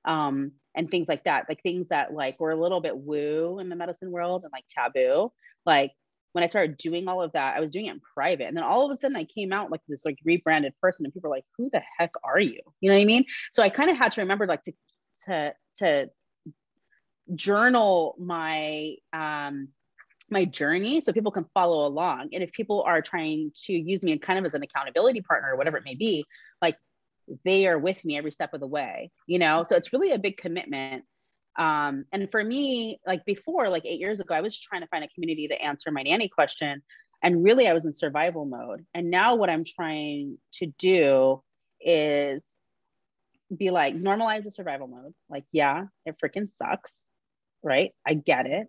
um, 0.05 0.53
and 0.73 0.89
things 0.89 1.09
like 1.09 1.25
that, 1.25 1.47
like 1.49 1.61
things 1.61 1.89
that 1.89 2.13
like 2.13 2.39
were 2.39 2.51
a 2.51 2.55
little 2.55 2.79
bit 2.79 2.97
woo 2.97 3.59
in 3.59 3.67
the 3.67 3.75
medicine 3.75 4.09
world 4.09 4.43
and 4.45 4.53
like 4.53 4.63
taboo. 4.73 5.33
Like 5.65 5.91
when 6.31 6.45
I 6.45 6.47
started 6.47 6.77
doing 6.77 7.09
all 7.09 7.21
of 7.21 7.33
that, 7.33 7.57
I 7.57 7.59
was 7.59 7.71
doing 7.71 7.87
it 7.87 7.91
in 7.91 8.01
private. 8.13 8.47
And 8.47 8.55
then 8.55 8.63
all 8.63 8.85
of 8.85 8.95
a 8.95 8.97
sudden 8.97 9.17
I 9.17 9.25
came 9.25 9.51
out 9.51 9.69
like 9.69 9.81
this 9.89 10.05
like 10.05 10.19
rebranded 10.23 10.75
person 10.81 11.05
and 11.05 11.13
people 11.13 11.29
were 11.29 11.35
like, 11.35 11.45
who 11.57 11.69
the 11.73 11.81
heck 11.97 12.11
are 12.23 12.39
you? 12.39 12.61
You 12.79 12.89
know 12.89 12.95
what 12.95 13.01
I 13.01 13.05
mean? 13.05 13.25
So 13.51 13.63
I 13.63 13.67
kind 13.67 13.91
of 13.91 13.97
had 13.97 14.13
to 14.13 14.21
remember 14.21 14.47
like 14.47 14.61
to, 14.63 14.73
to, 15.25 15.53
to 15.79 16.09
journal 17.35 18.15
my, 18.17 18.95
um, 19.11 19.67
my 20.29 20.45
journey 20.45 21.01
so 21.01 21.13
people 21.13 21.31
can 21.31 21.45
follow 21.53 21.87
along. 21.87 22.29
And 22.33 22.43
if 22.43 22.51
people 22.51 22.83
are 22.83 23.01
trying 23.01 23.51
to 23.65 23.73
use 23.73 24.03
me 24.03 24.11
and 24.11 24.21
kind 24.21 24.37
of 24.39 24.45
as 24.45 24.53
an 24.53 24.63
accountability 24.63 25.21
partner 25.21 25.53
or 25.53 25.57
whatever 25.57 25.77
it 25.77 25.85
may 25.85 25.95
be, 25.95 26.25
like 26.61 26.77
they 27.45 27.67
are 27.67 27.79
with 27.79 28.03
me 28.03 28.17
every 28.17 28.31
step 28.31 28.53
of 28.53 28.59
the 28.59 28.67
way, 28.67 29.11
you 29.25 29.39
know? 29.39 29.63
So 29.63 29.75
it's 29.75 29.93
really 29.93 30.11
a 30.11 30.19
big 30.19 30.37
commitment 30.37 31.03
um, 31.57 32.05
and 32.11 32.29
for 32.29 32.43
me, 32.43 32.99
like 33.05 33.25
before, 33.25 33.67
like 33.69 33.85
eight 33.85 33.99
years 33.99 34.19
ago, 34.19 34.35
I 34.35 34.41
was 34.41 34.59
trying 34.59 34.81
to 34.81 34.87
find 34.87 35.03
a 35.03 35.07
community 35.07 35.47
to 35.47 35.61
answer 35.61 35.91
my 35.91 36.03
nanny 36.03 36.29
question. 36.29 36.83
And 37.23 37.43
really, 37.43 37.67
I 37.67 37.73
was 37.73 37.83
in 37.83 37.93
survival 37.93 38.45
mode. 38.45 38.85
And 38.93 39.09
now, 39.09 39.35
what 39.35 39.49
I'm 39.49 39.63
trying 39.65 40.37
to 40.55 40.67
do 40.77 41.41
is 41.81 42.55
be 43.55 43.71
like, 43.71 43.95
normalize 43.95 44.43
the 44.43 44.51
survival 44.51 44.87
mode. 44.87 45.13
Like, 45.29 45.45
yeah, 45.51 45.85
it 46.05 46.15
freaking 46.23 46.49
sucks, 46.55 47.01
right? 47.63 47.91
I 48.05 48.13
get 48.13 48.45
it. 48.45 48.67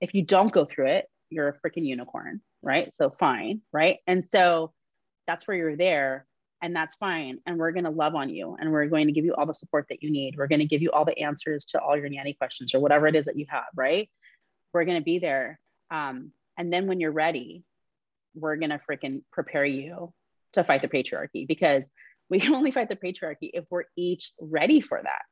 If 0.00 0.14
you 0.14 0.22
don't 0.22 0.52
go 0.52 0.64
through 0.64 0.88
it, 0.88 1.06
you're 1.30 1.48
a 1.48 1.54
freaking 1.54 1.86
unicorn, 1.86 2.40
right? 2.62 2.92
So, 2.92 3.10
fine, 3.10 3.60
right? 3.72 3.98
And 4.06 4.24
so 4.24 4.72
that's 5.26 5.46
where 5.46 5.56
you're 5.56 5.76
there 5.76 6.26
and 6.62 6.74
that's 6.74 6.96
fine. 6.96 7.38
And 7.46 7.58
we're 7.58 7.72
going 7.72 7.84
to 7.84 7.90
love 7.90 8.14
on 8.14 8.28
you 8.28 8.56
and 8.60 8.70
we're 8.70 8.86
going 8.86 9.06
to 9.06 9.12
give 9.12 9.24
you 9.24 9.34
all 9.34 9.46
the 9.46 9.54
support 9.54 9.86
that 9.88 10.02
you 10.02 10.10
need. 10.10 10.36
We're 10.36 10.48
going 10.48 10.60
to 10.60 10.66
give 10.66 10.82
you 10.82 10.90
all 10.90 11.04
the 11.04 11.18
answers 11.18 11.64
to 11.66 11.80
all 11.80 11.96
your 11.96 12.08
nanny 12.08 12.34
questions 12.34 12.74
or 12.74 12.80
whatever 12.80 13.06
it 13.06 13.14
is 13.14 13.26
that 13.26 13.38
you 13.38 13.46
have, 13.48 13.64
right? 13.74 14.10
We're 14.72 14.84
going 14.84 14.98
to 14.98 15.04
be 15.04 15.18
there. 15.18 15.58
Um, 15.90 16.32
and 16.58 16.72
then 16.72 16.86
when 16.86 17.00
you're 17.00 17.12
ready, 17.12 17.64
we're 18.34 18.56
going 18.56 18.70
to 18.70 18.80
freaking 18.90 19.22
prepare 19.32 19.64
you 19.64 20.12
to 20.52 20.64
fight 20.64 20.82
the 20.82 20.88
patriarchy 20.88 21.46
because 21.46 21.90
we 22.28 22.40
can 22.40 22.54
only 22.54 22.70
fight 22.70 22.88
the 22.88 22.96
patriarchy 22.96 23.50
if 23.52 23.64
we're 23.70 23.84
each 23.96 24.32
ready 24.40 24.80
for 24.80 25.00
that. 25.02 25.22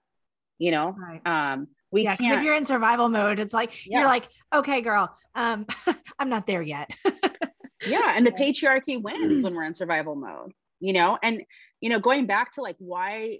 You 0.58 0.72
know, 0.72 0.96
right. 0.98 1.52
um, 1.52 1.68
we 1.90 2.04
yeah, 2.04 2.16
because 2.16 2.38
if 2.38 2.42
you're 2.42 2.54
in 2.54 2.64
survival 2.64 3.08
mode, 3.08 3.38
it's 3.38 3.54
like 3.54 3.86
yeah. 3.86 4.00
you're 4.00 4.08
like, 4.08 4.28
okay, 4.54 4.80
girl, 4.80 5.16
um, 5.34 5.66
I'm 6.18 6.28
not 6.28 6.46
there 6.46 6.62
yet. 6.62 6.90
yeah, 7.86 8.12
and 8.14 8.26
the 8.26 8.32
patriarchy 8.32 9.00
wins 9.00 9.42
when 9.42 9.54
we're 9.54 9.64
in 9.64 9.74
survival 9.74 10.14
mode 10.14 10.52
you 10.80 10.92
know? 10.92 11.18
And 11.22 11.42
you 11.80 11.90
know 11.90 12.00
going 12.00 12.26
back 12.26 12.52
to 12.52 12.62
like 12.62 12.76
why 12.78 13.38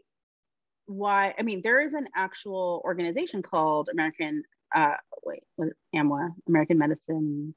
why 0.87 1.35
i 1.39 1.43
mean 1.43 1.61
there 1.63 1.81
is 1.81 1.93
an 1.93 2.07
actual 2.15 2.81
organization 2.85 3.43
called 3.43 3.89
american 3.93 4.43
uh 4.75 4.95
wait 5.25 5.43
amwa 5.95 6.31
american 6.47 6.79
medicine 6.79 7.55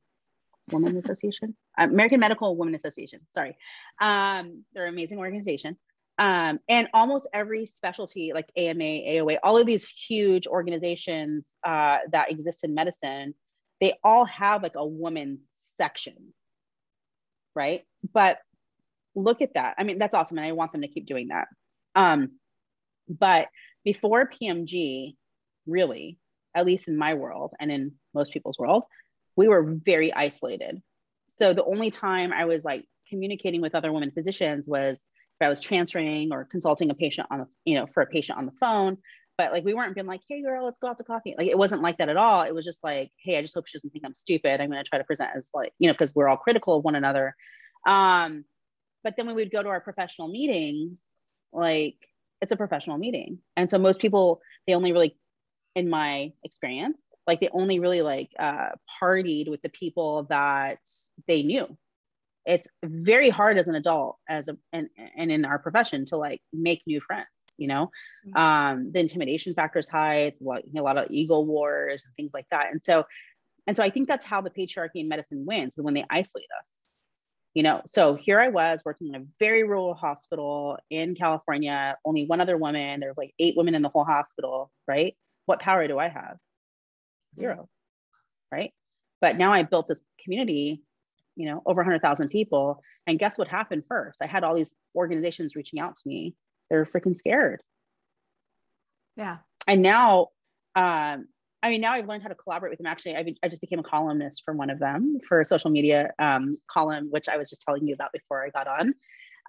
women 0.71 0.97
association? 0.97 1.55
American 1.77 2.19
medical 2.19 2.55
women 2.55 2.75
association 2.75 3.19
sorry. 3.31 3.55
Um 3.99 4.63
they're 4.73 4.85
an 4.85 4.93
amazing 4.93 5.19
organization 5.19 5.77
um, 6.17 6.59
and 6.67 6.87
almost 6.93 7.27
every 7.33 7.65
specialty 7.65 8.31
like 8.33 8.51
ama 8.55 8.83
aoa 8.83 9.37
all 9.43 9.57
of 9.57 9.65
these 9.65 9.87
huge 9.87 10.47
organizations 10.47 11.55
uh, 11.65 11.97
that 12.11 12.31
exist 12.31 12.63
in 12.63 12.73
medicine 12.73 13.33
they 13.79 13.97
all 14.03 14.25
have 14.25 14.63
like 14.63 14.75
a 14.75 14.85
women's 14.85 15.39
section 15.77 16.33
right 17.55 17.83
but 18.13 18.39
look 19.15 19.41
at 19.41 19.53
that. 19.55 19.75
I 19.77 19.83
mean, 19.83 19.97
that's 19.97 20.13
awesome. 20.13 20.37
And 20.37 20.47
I 20.47 20.51
want 20.51 20.71
them 20.71 20.81
to 20.81 20.87
keep 20.87 21.05
doing 21.05 21.29
that. 21.29 21.47
Um, 21.95 22.33
but 23.07 23.49
before 23.83 24.29
PMG, 24.29 25.15
really, 25.65 26.17
at 26.55 26.65
least 26.65 26.87
in 26.87 26.97
my 26.97 27.13
world 27.13 27.53
and 27.59 27.71
in 27.71 27.93
most 28.13 28.33
people's 28.33 28.57
world, 28.57 28.85
we 29.35 29.47
were 29.47 29.63
very 29.63 30.13
isolated. 30.13 30.81
So 31.27 31.53
the 31.53 31.63
only 31.63 31.91
time 31.91 32.33
I 32.33 32.45
was 32.45 32.65
like 32.65 32.85
communicating 33.09 33.61
with 33.61 33.75
other 33.75 33.91
women 33.91 34.11
physicians 34.11 34.67
was 34.67 35.05
if 35.41 35.45
I 35.45 35.49
was 35.49 35.59
transferring 35.59 36.31
or 36.31 36.45
consulting 36.45 36.91
a 36.91 36.93
patient 36.93 37.27
on 37.31 37.39
the, 37.39 37.47
you 37.65 37.75
know, 37.75 37.87
for 37.87 38.03
a 38.03 38.05
patient 38.05 38.37
on 38.37 38.45
the 38.45 38.51
phone. 38.59 38.97
But 39.37 39.51
like 39.51 39.65
we 39.65 39.73
weren't 39.73 39.95
being 39.95 40.05
like, 40.05 40.21
hey 40.29 40.43
girl, 40.43 40.63
let's 40.63 40.77
go 40.77 40.87
out 40.87 40.99
to 40.99 41.03
coffee. 41.03 41.33
Like 41.35 41.47
it 41.47 41.57
wasn't 41.57 41.81
like 41.81 41.97
that 41.97 42.09
at 42.09 42.17
all. 42.17 42.43
It 42.43 42.53
was 42.53 42.63
just 42.63 42.83
like, 42.83 43.11
hey, 43.17 43.37
I 43.37 43.41
just 43.41 43.55
hope 43.55 43.65
she 43.65 43.77
doesn't 43.77 43.89
think 43.89 44.05
I'm 44.05 44.13
stupid. 44.13 44.61
I'm 44.61 44.69
gonna 44.69 44.83
try 44.83 44.99
to 44.99 45.03
present 45.03 45.31
as 45.35 45.49
like, 45.53 45.73
you 45.79 45.87
know, 45.87 45.93
because 45.93 46.13
we're 46.13 46.27
all 46.27 46.37
critical 46.37 46.77
of 46.77 46.83
one 46.83 46.93
another. 46.93 47.35
Um, 47.87 48.45
but 49.03 49.15
then 49.17 49.25
when 49.25 49.35
we'd 49.35 49.51
go 49.51 49.63
to 49.63 49.69
our 49.69 49.81
professional 49.81 50.27
meetings, 50.27 51.03
like 51.51 51.95
it's 52.39 52.51
a 52.51 52.57
professional 52.57 52.99
meeting. 52.99 53.39
And 53.57 53.69
so 53.69 53.79
most 53.79 53.99
people, 53.99 54.41
they 54.67 54.75
only 54.75 54.91
really, 54.91 55.17
in 55.75 55.89
my 55.89 56.33
experience, 56.43 57.03
like 57.25 57.39
they 57.39 57.49
only 57.51 57.79
really 57.79 58.03
like 58.03 58.29
uh, 58.37 58.69
partied 59.01 59.49
with 59.49 59.61
the 59.63 59.69
people 59.69 60.27
that 60.29 60.79
they 61.27 61.41
knew. 61.41 61.77
It's 62.45 62.67
very 62.83 63.29
hard 63.29 63.57
as 63.57 63.67
an 63.67 63.75
adult, 63.75 64.17
as 64.27 64.47
a 64.47 64.57
and, 64.73 64.89
and 65.15 65.31
in 65.31 65.45
our 65.45 65.59
profession, 65.59 66.05
to 66.07 66.17
like 66.17 66.41
make 66.51 66.81
new 66.85 67.01
friends. 67.01 67.27
You 67.57 67.67
know, 67.67 67.91
mm-hmm. 68.27 68.37
um, 68.37 68.91
the 68.91 68.99
intimidation 68.99 69.53
factor 69.53 69.79
is 69.79 69.87
high. 69.87 70.21
It's 70.21 70.41
a 70.41 70.43
lot, 70.43 70.61
a 70.75 70.81
lot 70.81 70.97
of 70.97 71.07
ego 71.11 71.41
wars 71.41 72.03
and 72.05 72.15
things 72.15 72.31
like 72.33 72.47
that. 72.49 72.71
And 72.71 72.81
so, 72.83 73.05
and 73.67 73.75
so 73.75 73.83
I 73.83 73.89
think 73.89 74.07
that's 74.07 74.25
how 74.25 74.41
the 74.41 74.49
patriarchy 74.49 74.95
in 74.95 75.07
medicine 75.07 75.45
wins 75.45 75.75
when 75.77 75.93
they 75.93 76.05
isolate 76.09 76.47
us 76.59 76.69
you 77.53 77.63
know 77.63 77.81
so 77.85 78.15
here 78.15 78.39
i 78.39 78.47
was 78.47 78.81
working 78.85 79.07
in 79.07 79.15
a 79.15 79.25
very 79.39 79.63
rural 79.63 79.93
hospital 79.93 80.77
in 80.89 81.15
california 81.15 81.97
only 82.05 82.25
one 82.25 82.41
other 82.41 82.57
woman 82.57 82.99
there's 82.99 83.17
like 83.17 83.33
eight 83.39 83.55
women 83.57 83.75
in 83.75 83.81
the 83.81 83.89
whole 83.89 84.05
hospital 84.05 84.71
right 84.87 85.15
what 85.45 85.59
power 85.59 85.87
do 85.87 85.99
i 85.99 86.07
have 86.07 86.37
zero 87.35 87.67
right 88.51 88.73
but 89.19 89.37
now 89.37 89.53
i 89.53 89.63
built 89.63 89.87
this 89.87 90.03
community 90.23 90.81
you 91.41 91.49
know 91.49 91.61
over 91.65 91.81
100000 91.81 92.29
people 92.29 92.81
and 93.07 93.19
guess 93.19 93.37
what 93.37 93.47
happened 93.47 93.83
first 93.87 94.21
i 94.21 94.27
had 94.27 94.43
all 94.43 94.55
these 94.55 94.73
organizations 94.95 95.55
reaching 95.55 95.79
out 95.79 95.95
to 95.95 96.03
me 96.05 96.35
they 96.69 96.75
were 96.75 96.85
freaking 96.85 97.17
scared 97.17 97.61
yeah 99.17 99.37
and 99.67 99.81
now 99.81 100.27
um, 100.73 101.27
I 101.63 101.69
mean, 101.69 101.81
now 101.81 101.93
I've 101.93 102.07
learned 102.07 102.23
how 102.23 102.29
to 102.29 102.35
collaborate 102.35 102.71
with 102.71 102.79
them. 102.79 102.87
Actually, 102.87 103.15
I, 103.15 103.25
I 103.43 103.47
just 103.47 103.61
became 103.61 103.79
a 103.79 103.83
columnist 103.83 104.43
for 104.43 104.53
one 104.53 104.69
of 104.69 104.79
them 104.79 105.19
for 105.27 105.41
a 105.41 105.45
social 105.45 105.69
media 105.69 106.11
um, 106.17 106.53
column, 106.67 107.09
which 107.11 107.29
I 107.29 107.37
was 107.37 107.49
just 107.49 107.61
telling 107.61 107.85
you 107.85 107.93
about 107.93 108.11
before 108.11 108.43
I 108.43 108.49
got 108.49 108.67
on. 108.67 108.95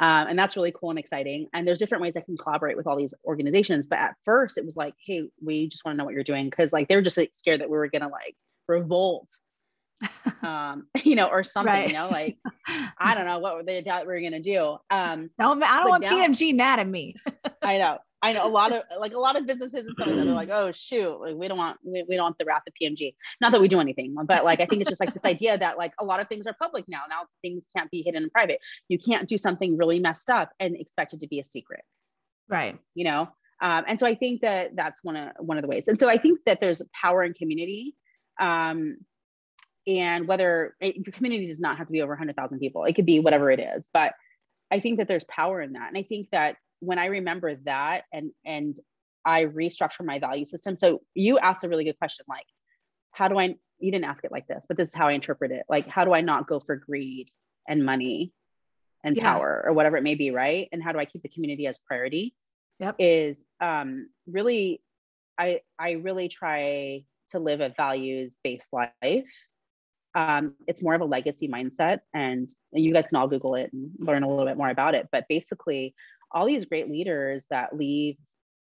Um, 0.01 0.29
and 0.29 0.39
that's 0.39 0.57
really 0.57 0.73
cool 0.73 0.91
and 0.91 0.99
exciting. 0.99 1.49
And 1.53 1.67
there's 1.67 1.79
different 1.79 2.03
ways 2.03 2.15
I 2.17 2.21
can 2.21 2.37
collaborate 2.37 2.77
with 2.77 2.87
all 2.87 2.97
these 2.97 3.15
organizations. 3.25 3.87
But 3.87 3.99
at 3.99 4.17
first, 4.25 4.59
it 4.59 4.67
was 4.67 4.77
like, 4.77 4.95
hey, 5.07 5.29
we 5.43 5.69
just 5.69 5.85
want 5.85 5.95
to 5.95 5.99
know 5.99 6.05
what 6.05 6.15
you're 6.15 6.25
doing 6.25 6.51
because 6.51 6.73
like 6.73 6.89
they 6.89 6.97
were 6.97 7.03
just 7.03 7.17
like, 7.17 7.31
scared 7.35 7.61
that 7.61 7.71
we 7.71 7.77
were 7.77 7.89
gonna 7.89 8.09
like 8.09 8.37
revolt, 8.69 9.29
um, 10.43 10.87
you 11.03 11.15
know, 11.15 11.29
or 11.29 11.45
something. 11.45 11.73
Right. 11.73 11.89
You 11.89 11.95
know, 11.95 12.09
like 12.09 12.39
I 12.99 13.15
don't 13.15 13.27
know 13.27 13.39
what 13.39 13.67
they 13.67 13.83
thought 13.83 14.07
we 14.07 14.13
were 14.13 14.21
gonna 14.21 14.41
do. 14.41 14.77
Um, 14.91 15.31
don't 15.39 15.63
I 15.63 15.81
don't 15.81 15.91
want 15.91 16.03
now, 16.05 16.13
PMG 16.13 16.55
mad 16.55 16.81
at 16.81 16.89
me. 16.89 17.15
I 17.63 17.79
know. 17.79 17.99
I 18.25 18.33
know 18.33 18.47
a 18.47 18.49
lot 18.49 18.73
of 18.73 18.85
like 19.01 19.15
a 19.15 19.19
lot 19.19 19.35
of 19.35 19.49
businesses 19.49 19.85
and 19.87 19.91
stuff 19.91 20.07
like 20.07 20.17
that. 20.17 20.25
They're 20.25 20.35
like, 20.35 20.49
oh 20.49 20.71
shoot, 20.73 21.21
like 21.21 21.35
we 21.35 21.49
don't 21.49 21.59
want 21.59 21.79
we, 21.85 22.05
we 22.09 22.15
don't 22.15 22.25
want 22.25 22.39
the 22.39 22.45
wrath 22.45 22.63
of 22.69 22.75
PMG. 22.81 23.15
Not 23.41 23.51
that 23.51 23.61
we 23.61 23.67
do 23.67 23.81
anything, 23.81 24.15
but 24.27 24.45
like 24.45 24.61
I 24.61 24.67
think 24.67 24.81
it's 24.81 24.89
just 24.89 25.01
like 25.01 25.13
this 25.13 25.25
idea 25.25 25.59
that 25.59 25.77
like 25.77 25.93
a 25.99 26.05
lot 26.05 26.21
of 26.21 26.29
things 26.29 26.47
are 26.47 26.55
public 26.61 26.85
now. 26.89 27.03
Now 27.11 27.23
things 27.43 27.67
can't 27.77 27.91
be 27.91 28.03
hidden 28.03 28.23
in 28.23 28.31
private. 28.31 28.61
You 28.89 28.99
can't 28.99 29.29
do 29.29 29.37
something 29.37 29.77
really 29.77 29.99
messed 29.99 30.31
up 30.31 30.51
and 30.61 30.77
expect 30.77 31.15
it 31.15 31.21
to 31.21 31.27
be 31.27 31.41
a 31.41 31.45
secret. 31.45 31.83
Right. 32.49 32.79
You 32.95 33.05
know. 33.05 33.29
Um, 33.61 33.85
and 33.87 33.99
so 33.99 34.07
I 34.07 34.17
think 34.17 34.43
that 34.43 34.75
that's 34.75 35.03
one 35.05 35.17
of 35.17 35.33
one 35.39 35.57
of 35.57 35.63
the 35.63 35.69
ways. 35.69 35.85
And 35.87 35.99
so 35.99 36.09
I 36.09 36.19
think 36.19 36.41
that 36.47 36.61
there's 36.61 36.83
power 37.01 37.23
in 37.23 37.33
community. 37.33 37.95
Um, 38.41 38.99
and 39.87 40.29
whether 40.29 40.77
it, 40.81 40.97
your 40.97 41.13
community 41.13 41.47
does 41.47 41.61
not 41.61 41.79
have 41.79 41.87
to 41.87 41.93
be 41.93 42.03
over 42.03 42.13
100,000 42.13 42.59
people, 42.59 42.85
it 42.85 42.95
could 42.95 43.07
be 43.07 43.21
whatever 43.21 43.51
it 43.51 43.61
is. 43.61 43.89
But 43.93 44.15
I 44.71 44.81
think 44.81 44.99
that 44.99 45.09
there's 45.09 45.25
power 45.25 45.61
in 45.61 45.73
that. 45.73 45.89
And 45.89 45.99
I 45.99 46.03
think 46.03 46.29
that 46.33 46.57
when 46.81 46.99
I 46.99 47.07
remember 47.07 47.57
that 47.65 48.05
and 48.13 48.31
and 48.45 48.79
I 49.25 49.45
restructure 49.45 50.05
my 50.05 50.19
value 50.19 50.45
system. 50.47 50.77
So 50.77 51.01
you 51.15 51.39
asked 51.39 51.63
a 51.63 51.69
really 51.69 51.85
good 51.85 51.99
question, 51.99 52.25
like, 52.29 52.47
how 53.13 53.29
do 53.29 53.39
I 53.39 53.57
you 53.79 53.91
didn't 53.91 54.05
ask 54.05 54.25
it 54.25 54.33
like 54.33 54.47
this, 54.47 54.65
but 54.69 54.77
this 54.77 54.91
is 54.91 54.95
how 54.95 55.09
I 55.09 55.13
interpret 55.13 55.51
it. 55.51 55.65
Like, 55.69 55.89
how 55.89 56.05
do 56.05 56.13
I 56.13 56.21
not 56.21 56.47
go 56.47 56.61
for 56.61 56.77
greed 56.77 57.31
and 57.69 57.85
money 57.85 58.33
and 59.05 59.17
yeah. 59.17 59.25
power 59.25 59.63
or 59.67 59.73
whatever 59.73 59.97
it 59.97 60.03
may 60.03 60.15
be, 60.15 60.31
right? 60.31 60.69
And 60.73 60.83
how 60.83 60.93
do 60.93 60.99
I 60.99 61.05
keep 61.05 61.23
the 61.23 61.29
community 61.29 61.67
as 61.67 61.79
priority? 61.79 62.35
Yep. 62.79 62.97
Is 62.99 63.45
um, 63.61 64.09
really, 64.27 64.83
I 65.39 65.61
I 65.79 65.93
really 65.93 66.29
try 66.29 67.05
to 67.31 67.39
live 67.39 67.61
a 67.61 67.71
values 67.77 68.39
based 68.43 68.73
life. 68.73 69.29
Um, 70.15 70.55
it's 70.67 70.83
more 70.83 70.95
of 70.95 71.01
a 71.01 71.07
legacy 71.07 71.49
mindset, 71.49 72.01
and 72.13 72.53
you 72.73 72.93
guys 72.93 73.07
can 73.07 73.17
all 73.17 73.29
Google 73.29 73.55
it 73.55 73.73
and 73.73 73.91
learn 73.99 74.23
a 74.23 74.29
little 74.29 74.45
bit 74.45 74.57
more 74.57 74.69
about 74.69 74.95
it. 74.95 75.09
But 75.11 75.25
basically, 75.29 75.95
all 76.31 76.47
these 76.47 76.65
great 76.65 76.89
leaders 76.89 77.47
that 77.51 77.75
leave 77.77 78.17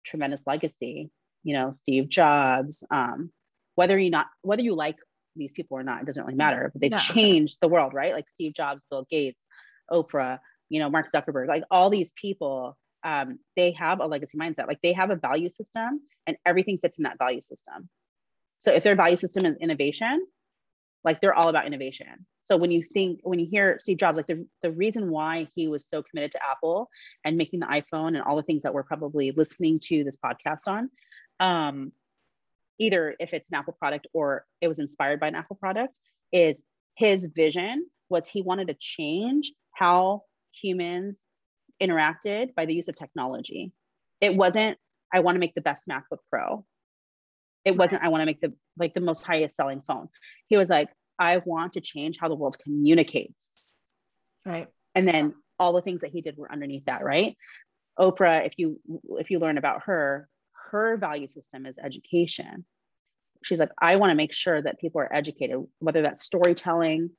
tremendous 0.05 0.43
legacy, 0.47 1.11
you 1.43 1.55
know, 1.55 1.73
Steve 1.73 2.09
Jobs, 2.09 2.85
um, 2.91 3.31
whether 3.75 3.99
you 3.99 4.11
not 4.11 4.27
whether 4.43 4.63
you 4.63 4.75
like 4.75 4.97
these 5.37 5.53
people 5.53 5.79
or 5.79 5.83
not, 5.83 6.03
it 6.03 6.07
doesn't 6.07 6.25
really 6.25 6.37
matter. 6.37 6.71
But 6.73 6.83
they've 6.83 6.91
no. 6.91 6.97
changed 6.99 7.59
the 7.61 7.69
world, 7.69 7.95
right? 7.95 8.13
Like 8.13 8.29
Steve 8.29 8.55
Jobs, 8.55 8.83
Bill 8.91 9.07
Gates, 9.09 9.47
Oprah, 9.91 10.41
you 10.69 10.81
know, 10.81 10.91
Mark 10.91 11.11
Zuckerberg, 11.11 11.49
like 11.49 11.65
all 11.71 11.89
these 11.89 12.13
people, 12.13 12.77
um, 13.05 13.39
they 13.57 13.73
have 13.73 14.01
a 14.01 14.07
legacy 14.07 14.37
mindset. 14.37 14.67
Like 14.67 14.81
they 14.83 14.93
have 14.93 15.11
a 15.11 15.17
value 15.17 15.49
system, 15.49 16.01
and 16.27 16.37
everything 16.45 16.79
fits 16.79 16.99
in 16.99 17.05
that 17.05 17.19
value 17.19 17.41
system. 17.41 17.89
So 18.59 18.73
if 18.73 18.83
their 18.83 18.97
value 18.97 19.17
system 19.17 19.47
is 19.47 19.57
innovation, 19.61 20.27
like 21.09 21.23
they're 21.23 21.35
all 21.35 21.49
about 21.49 21.67
innovation. 21.67 22.27
So 22.43 22.59
when 22.59 22.71
you 22.71 22.83
think, 22.83 23.21
when 23.23 23.39
you 23.39 23.47
hear 23.47 23.79
Steve 23.79 23.97
Jobs, 23.97 24.19
like 24.19 24.27
the, 24.27 24.47
the 24.63 24.71
reason 24.71 25.11
why 25.11 25.49
he 25.55 25.67
was 25.67 25.89
so 25.89 26.03
committed 26.03 26.33
to 26.33 26.41
Apple 26.47 26.91
and 27.25 27.39
making 27.39 27.61
the 27.61 27.67
iPhone 27.67 28.09
and 28.09 28.21
all 28.21 28.37
the 28.37 28.43
things 28.43 28.65
that 28.65 28.75
we're 28.75 28.83
probably 28.83 29.31
listening 29.31 29.81
to 29.85 30.05
this 30.05 30.19
podcast 30.23 30.69
on, 30.69 30.91
um, 31.41 31.93
either 32.79 33.17
if 33.19 33.33
it's 33.33 33.49
an 33.49 33.55
Apple 33.55 33.73
product 33.73 34.07
or 34.13 34.45
it 34.61 34.69
was 34.69 34.81
inspired 34.81 35.19
by 35.19 35.29
an 35.29 35.35
Apple 35.35 35.57
product, 35.57 35.99
is 36.31 36.63
his 36.95 37.25
vision 37.25 37.87
was 38.11 38.29
he 38.29 38.43
wanted 38.43 38.69
to 38.69 38.77
change 38.79 39.53
how 39.73 40.25
humans 40.53 41.25
interacted 41.81 42.55
by 42.55 42.67
the 42.67 42.75
use 42.75 42.89
of 42.89 42.97
technology. 42.97 43.73
It 44.21 44.37
wasn't, 44.37 44.77
I 45.11 45.21
want 45.21 45.37
to 45.37 45.41
make 45.41 45.55
the 45.55 45.63
best 45.63 45.89
MacBook 45.89 46.19
Pro. 46.31 46.67
It 47.65 47.79
wasn't, 47.79 48.03
I 48.03 48.09
want 48.09 48.21
to 48.21 48.27
make 48.27 48.43
the 48.43 48.53
like 48.79 48.95
the 48.95 49.01
most 49.01 49.25
highest 49.25 49.57
selling 49.57 49.83
phone. 49.87 50.09
He 50.47 50.57
was 50.57 50.69
like, 50.69 50.89
I 51.19 51.41
want 51.45 51.75
to 51.75 51.81
change 51.81 52.19
how 52.21 52.29
the 52.29 52.35
world 52.35 52.59
communicates. 52.63 53.51
Right. 54.45 54.69
And 54.95 55.07
then 55.07 55.35
all 55.59 55.73
the 55.73 55.83
things 55.83 56.03
that 56.03 56.11
he 56.11 56.21
did 56.21 56.37
were 56.37 56.51
underneath 56.51 56.85
that, 56.87 57.05
right? 57.05 57.37
Oprah, 57.99 58.47
if 58.47 58.55
you 58.57 58.81
if 59.19 59.31
you 59.31 59.39
learn 59.41 59.59
about 59.59 59.83
her, 59.85 60.29
her 60.71 60.97
value 60.97 61.27
system 61.27 61.67
is 61.67 61.79
education. 61.79 62.65
She's 63.43 63.59
like, 63.59 63.71
I 63.81 63.97
want 63.97 64.11
to 64.11 64.17
make 64.17 64.33
sure 64.33 64.61
that 64.61 64.81
people 64.81 65.01
are 65.01 65.13
educated, 65.13 65.57
whether 65.79 66.03
that's 66.03 66.25
storytelling 66.25 67.11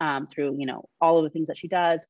um, 0.00 0.26
through, 0.26 0.56
you 0.58 0.66
know, 0.66 0.88
all 1.00 1.18
of 1.18 1.24
the 1.24 1.30
things 1.30 1.48
that 1.48 1.56
she 1.56 1.68
does, 1.68 2.00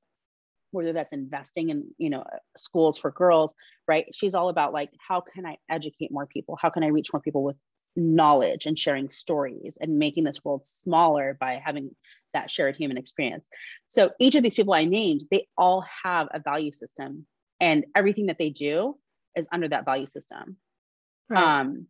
whether 0.70 0.92
that's 0.92 1.12
investing 1.12 1.70
in, 1.70 1.88
you 1.98 2.10
know, 2.10 2.24
schools 2.56 2.98
for 2.98 3.10
girls, 3.10 3.54
right? 3.88 4.06
She's 4.14 4.34
all 4.34 4.48
about 4.48 4.72
like, 4.72 4.90
how 5.06 5.20
can 5.20 5.44
I 5.44 5.56
educate 5.68 6.10
more 6.10 6.26
people? 6.26 6.56
How 6.60 6.70
can 6.70 6.84
I 6.84 6.88
reach 6.88 7.12
more 7.12 7.20
people 7.20 7.42
with 7.42 7.56
knowledge 7.96 8.66
and 8.66 8.78
sharing 8.78 9.10
stories 9.10 9.78
and 9.80 9.98
making 9.98 10.24
this 10.24 10.44
world 10.44 10.66
smaller 10.66 11.36
by 11.38 11.60
having 11.64 11.94
that 12.32 12.50
shared 12.50 12.76
human 12.76 12.96
experience. 12.96 13.48
So 13.88 14.10
each 14.20 14.34
of 14.34 14.42
these 14.42 14.54
people 14.54 14.74
I 14.74 14.84
named, 14.84 15.22
they 15.30 15.48
all 15.58 15.84
have 16.04 16.28
a 16.32 16.40
value 16.40 16.72
system 16.72 17.26
and 17.60 17.84
everything 17.94 18.26
that 18.26 18.38
they 18.38 18.50
do 18.50 18.96
is 19.36 19.48
under 19.52 19.68
that 19.68 19.84
value 19.84 20.06
system. 20.06 20.56
Right. 21.28 21.60
Um, 21.60 21.86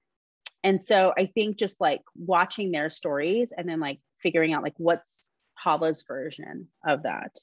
and 0.62 0.82
so 0.82 1.12
I 1.16 1.26
think 1.26 1.56
just 1.56 1.80
like 1.80 2.02
watching 2.14 2.70
their 2.70 2.90
stories 2.90 3.52
and 3.56 3.68
then 3.68 3.80
like 3.80 4.00
figuring 4.22 4.52
out 4.52 4.62
like 4.62 4.74
what's 4.76 5.28
Hala's 5.54 6.04
version 6.06 6.68
of 6.86 7.04
that 7.04 7.36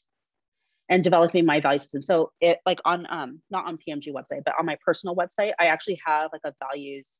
and 0.89 1.03
developing 1.03 1.45
my 1.45 1.59
value 1.59 1.79
system. 1.79 2.03
So 2.03 2.31
it 2.39 2.59
like 2.65 2.79
on 2.85 3.07
um 3.09 3.41
not 3.49 3.65
on 3.65 3.77
PMG 3.77 4.13
website, 4.13 4.43
but 4.45 4.55
on 4.59 4.65
my 4.65 4.77
personal 4.85 5.15
website, 5.15 5.53
I 5.59 5.67
actually 5.67 5.99
have 6.05 6.31
like 6.31 6.41
a 6.45 6.53
values 6.59 7.19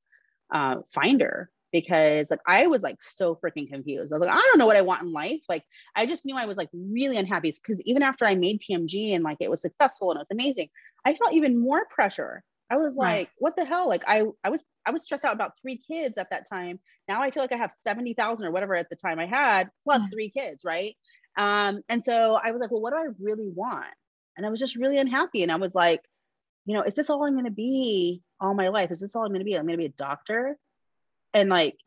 uh, 0.54 0.78
finder 0.94 1.50
because 1.72 2.32
like 2.32 2.40
I 2.48 2.68
was 2.68 2.82
like 2.82 3.02
so 3.02 3.36
freaking 3.36 3.70
confused. 3.70 4.12
I 4.12 4.18
was 4.18 4.28
like, 4.28 4.36
I 4.36 4.42
don't 4.42 4.58
know 4.58 4.68
what 4.68 4.78
I 4.78 4.82
want 4.82 5.04
in 5.04 5.12
life. 5.12 5.42
Like 5.50 5.64
I 5.96 6.06
just 6.06 6.26
knew 6.26 6.36
I 6.36 6.46
was 6.46 6.58
like 6.58 6.70
really 6.74 7.18
unhappy 7.18 7.52
because 7.52 7.82
even 7.84 8.04
after 8.04 8.26
I 8.26 8.36
made 8.36 8.62
PMG 8.62 9.14
and 9.14 9.24
like 9.24 9.38
it 9.40 9.50
was 9.50 9.62
successful 9.62 10.12
and 10.12 10.18
it 10.18 10.22
was 10.22 10.32
amazing, 10.32 10.70
I 11.06 11.14
felt 11.16 11.34
even 11.34 11.60
more 11.60 11.86
pressure. 11.90 12.44
I 12.70 12.78
was 12.78 12.96
like, 12.96 13.08
right. 13.08 13.30
what 13.38 13.56
the 13.56 13.66
hell? 13.66 13.88
Like 13.88 14.04
I 14.08 14.24
I 14.44 14.50
was 14.50 14.64
I 14.86 14.92
was 14.92 15.04
stressed 15.04 15.26
out 15.26 15.34
about 15.34 15.54
three 15.62 15.78
kids 15.78 16.18
at 16.18 16.30
that 16.32 16.50
time. 16.50 16.80
Now 17.08 17.22
I 17.22 17.32
feel 17.32 17.44
like 17.44 17.54
I 17.54 17.58
have 17.58 17.72
70,000 17.86 18.46
or 18.46 18.52
whatever 18.52 18.76
at 18.76 18.90
the 18.90 18.96
time 18.96 19.20
I 19.20 19.26
had 19.26 19.70
plus 19.84 20.04
mm. 20.04 20.12
three 20.12 20.30
kids, 20.30 20.64
right? 20.66 20.96
Um 21.38 21.82
and 21.90 22.04
so 22.04 22.40
I 22.42 22.52
was 22.52 22.60
like, 22.60 22.72
well, 22.72 22.82
what 22.82 22.92
do 22.92 22.98
I 22.98 23.08
really 23.20 23.50
want? 23.50 23.86
And 24.36 24.46
I 24.46 24.50
was 24.50 24.60
just 24.60 24.76
really 24.76 24.98
unhappy 24.98 25.44
and 25.44 25.52
I 25.52 25.56
was 25.56 25.74
like, 25.74 26.02
you 26.68 26.74
know, 26.76 26.84
is 26.84 26.96
this 26.96 27.10
all 27.10 27.24
I'm 27.24 27.34
going 27.34 27.46
to 27.46 27.52
be 27.52 28.22
all 28.42 28.54
my 28.54 28.68
life? 28.68 28.92
Is 28.92 29.00
this 29.00 29.16
all 29.16 29.24
I'm 29.24 29.30
going 29.30 29.40
to 29.40 29.46
be? 29.46 29.56
I'm 29.56 29.66
going 29.66 29.78
to 29.80 29.82
be 29.82 29.86
a 29.86 29.90
doctor. 29.90 30.58
And 31.34 31.50
like, 31.50 31.78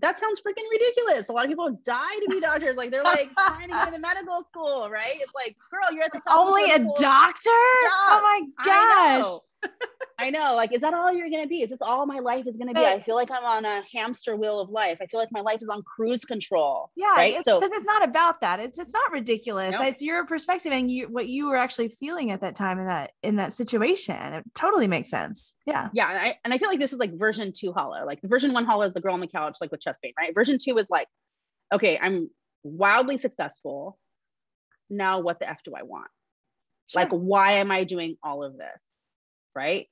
that 0.00 0.20
sounds 0.20 0.40
freaking 0.40 0.70
ridiculous. 0.70 1.30
A 1.30 1.32
lot 1.32 1.44
of 1.44 1.50
people 1.50 1.80
die 1.82 2.14
to 2.22 2.28
be 2.30 2.38
doctors. 2.42 2.76
Like 2.76 2.90
they're 2.90 3.02
like 3.02 3.32
trying 3.32 3.68
to 3.68 3.74
get 3.74 3.88
into 3.88 4.00
medical 4.00 4.44
school, 4.44 4.88
right? 4.90 5.14
It's 5.14 5.32
like, 5.34 5.56
girl, 5.70 5.92
you're 5.92 6.04
at 6.04 6.12
the 6.12 6.20
top. 6.20 6.38
Only 6.38 6.70
a 6.70 6.78
doctor? 7.00 7.50
Oh 7.50 8.20
my 8.22 8.64
gosh. 8.64 9.40
I 10.20 10.30
know. 10.30 10.56
Like, 10.56 10.72
is 10.72 10.80
that 10.80 10.94
all 10.94 11.12
you're 11.12 11.30
going 11.30 11.42
to 11.42 11.48
be? 11.48 11.62
Is 11.62 11.70
this 11.70 11.80
all 11.80 12.04
my 12.04 12.18
life 12.18 12.48
is 12.48 12.56
going 12.56 12.66
to 12.66 12.74
be? 12.74 12.84
I 12.84 13.00
feel 13.00 13.14
like 13.14 13.30
I'm 13.30 13.44
on 13.44 13.64
a 13.64 13.82
hamster 13.92 14.34
wheel 14.34 14.58
of 14.58 14.68
life. 14.68 14.98
I 15.00 15.06
feel 15.06 15.20
like 15.20 15.30
my 15.30 15.42
life 15.42 15.62
is 15.62 15.68
on 15.68 15.82
cruise 15.82 16.24
control. 16.24 16.90
Yeah. 16.96 17.14
Right. 17.14 17.34
It's, 17.36 17.44
so, 17.44 17.60
because 17.60 17.70
it's 17.76 17.86
not 17.86 18.02
about 18.02 18.40
that. 18.40 18.58
It's, 18.58 18.80
it's 18.80 18.92
not 18.92 19.12
ridiculous. 19.12 19.70
Nope. 19.70 19.84
It's 19.84 20.02
your 20.02 20.26
perspective 20.26 20.72
and 20.72 20.90
you, 20.90 21.06
what 21.06 21.28
you 21.28 21.46
were 21.46 21.56
actually 21.56 21.88
feeling 21.88 22.32
at 22.32 22.40
that 22.40 22.56
time 22.56 22.80
in 22.80 22.86
that, 22.86 23.12
in 23.22 23.36
that 23.36 23.52
situation. 23.52 24.16
It 24.16 24.44
totally 24.56 24.88
makes 24.88 25.08
sense. 25.08 25.54
Yeah. 25.66 25.88
Yeah. 25.92 26.10
And 26.10 26.18
I, 26.18 26.38
and 26.44 26.52
I 26.52 26.58
feel 26.58 26.68
like 26.68 26.80
this 26.80 26.92
is 26.92 26.98
like 26.98 27.16
version 27.16 27.52
two 27.56 27.72
Hala. 27.72 28.04
Like 28.04 28.18
version 28.24 28.52
one 28.52 28.64
Hala 28.64 28.88
is 28.88 28.94
the 28.94 29.00
girl 29.00 29.14
on 29.14 29.20
the 29.20 29.28
couch, 29.28 29.58
like 29.60 29.70
with 29.70 29.80
chest 29.80 30.02
pain, 30.02 30.14
right? 30.18 30.34
Version 30.34 30.58
two 30.60 30.78
is 30.78 30.88
like, 30.90 31.06
okay, 31.72 31.96
I'm 31.96 32.28
wildly 32.64 33.18
successful. 33.18 33.96
Now 34.90 35.20
what 35.20 35.38
the 35.38 35.48
F 35.48 35.60
do 35.64 35.74
I 35.76 35.84
want? 35.84 36.08
Sure. 36.88 37.02
Like, 37.02 37.10
why 37.10 37.58
am 37.58 37.70
I 37.70 37.84
doing 37.84 38.16
all 38.22 38.42
of 38.42 38.56
this? 38.56 38.84
Right 39.58 39.88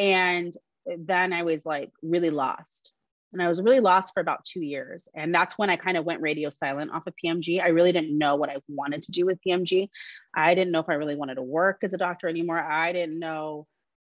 and 0.00 0.56
then 0.86 1.32
I 1.32 1.44
was 1.44 1.64
like 1.64 1.92
really 2.02 2.30
lost. 2.30 2.92
And 3.32 3.40
I 3.40 3.46
was 3.46 3.62
really 3.62 3.78
lost 3.78 4.12
for 4.12 4.20
about 4.20 4.44
two 4.44 4.60
years. 4.60 5.08
And 5.14 5.32
that's 5.32 5.56
when 5.56 5.70
I 5.70 5.76
kind 5.76 5.96
of 5.96 6.04
went 6.04 6.20
radio 6.20 6.50
silent 6.50 6.90
off 6.90 7.06
of 7.06 7.14
PMG. 7.24 7.62
I 7.62 7.68
really 7.68 7.92
didn't 7.92 8.18
know 8.18 8.34
what 8.34 8.50
I 8.50 8.56
wanted 8.66 9.04
to 9.04 9.12
do 9.12 9.24
with 9.24 9.38
PMG. 9.46 9.88
I 10.34 10.56
didn't 10.56 10.72
know 10.72 10.80
if 10.80 10.88
I 10.88 10.94
really 10.94 11.14
wanted 11.14 11.36
to 11.36 11.42
work 11.42 11.84
as 11.84 11.92
a 11.92 11.98
doctor 11.98 12.28
anymore. 12.28 12.58
I 12.58 12.92
didn't 12.92 13.20
know. 13.20 13.68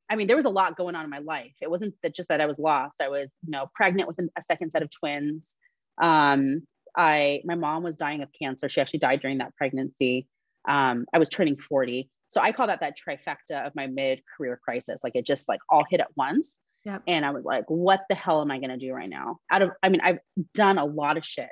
I 0.10 0.16
mean, 0.16 0.26
there 0.26 0.36
was 0.36 0.46
a 0.46 0.50
lot 0.50 0.78
going 0.78 0.96
on 0.96 1.04
in 1.04 1.12
my 1.12 1.20
life. 1.20 1.54
It 1.62 1.70
wasn't 1.70 1.94
that 2.02 2.16
just 2.16 2.30
that 2.30 2.42
I 2.42 2.48
was 2.48 2.58
lost. 2.58 3.02
I 3.02 3.10
was, 3.10 3.30
you 3.44 3.52
know, 3.52 3.70
pregnant 3.76 4.08
with 4.08 4.18
a 4.20 4.42
second 4.42 4.72
set 4.72 4.82
of 4.82 4.90
twins. 4.90 5.56
Um, 6.02 6.64
I 6.98 7.42
my 7.46 7.56
mom 7.56 7.84
was 7.84 7.98
dying 7.98 8.24
of 8.24 8.30
cancer. 8.32 8.68
She 8.68 8.82
actually 8.82 9.00
died 9.00 9.22
during 9.22 9.40
that 9.40 9.56
pregnancy. 9.56 10.28
Um, 10.68 11.06
I 11.14 11.20
was 11.20 11.30
turning 11.30 11.58
40 11.58 12.10
so 12.34 12.42
i 12.42 12.52
call 12.52 12.68
that 12.68 12.80
that 12.80 12.98
trifecta 12.98 13.66
of 13.66 13.74
my 13.76 13.88
mid 13.88 14.22
career 14.36 14.60
crisis. 14.64 15.02
Like 15.04 15.16
it 15.16 15.26
just 15.26 15.48
like 15.48 15.60
all 15.70 15.86
hit 15.90 16.00
at 16.00 16.08
once. 16.16 16.60
Yep. 16.86 17.04
and 17.08 17.26
i 17.26 17.32
was 17.32 17.46
like 17.46 17.64
what 17.70 18.02
the 18.10 18.16
hell 18.16 18.42
am 18.42 18.52
i 18.52 18.58
going 18.58 18.70
to 18.70 18.78
do 18.78 18.92
right 18.92 19.10
now? 19.10 19.38
Out 19.52 19.62
of 19.62 19.72
i 19.82 19.90
mean 19.90 20.02
i've 20.04 20.20
done 20.54 20.78
a 20.78 20.86
lot 20.86 21.18
of 21.18 21.26
shit. 21.26 21.50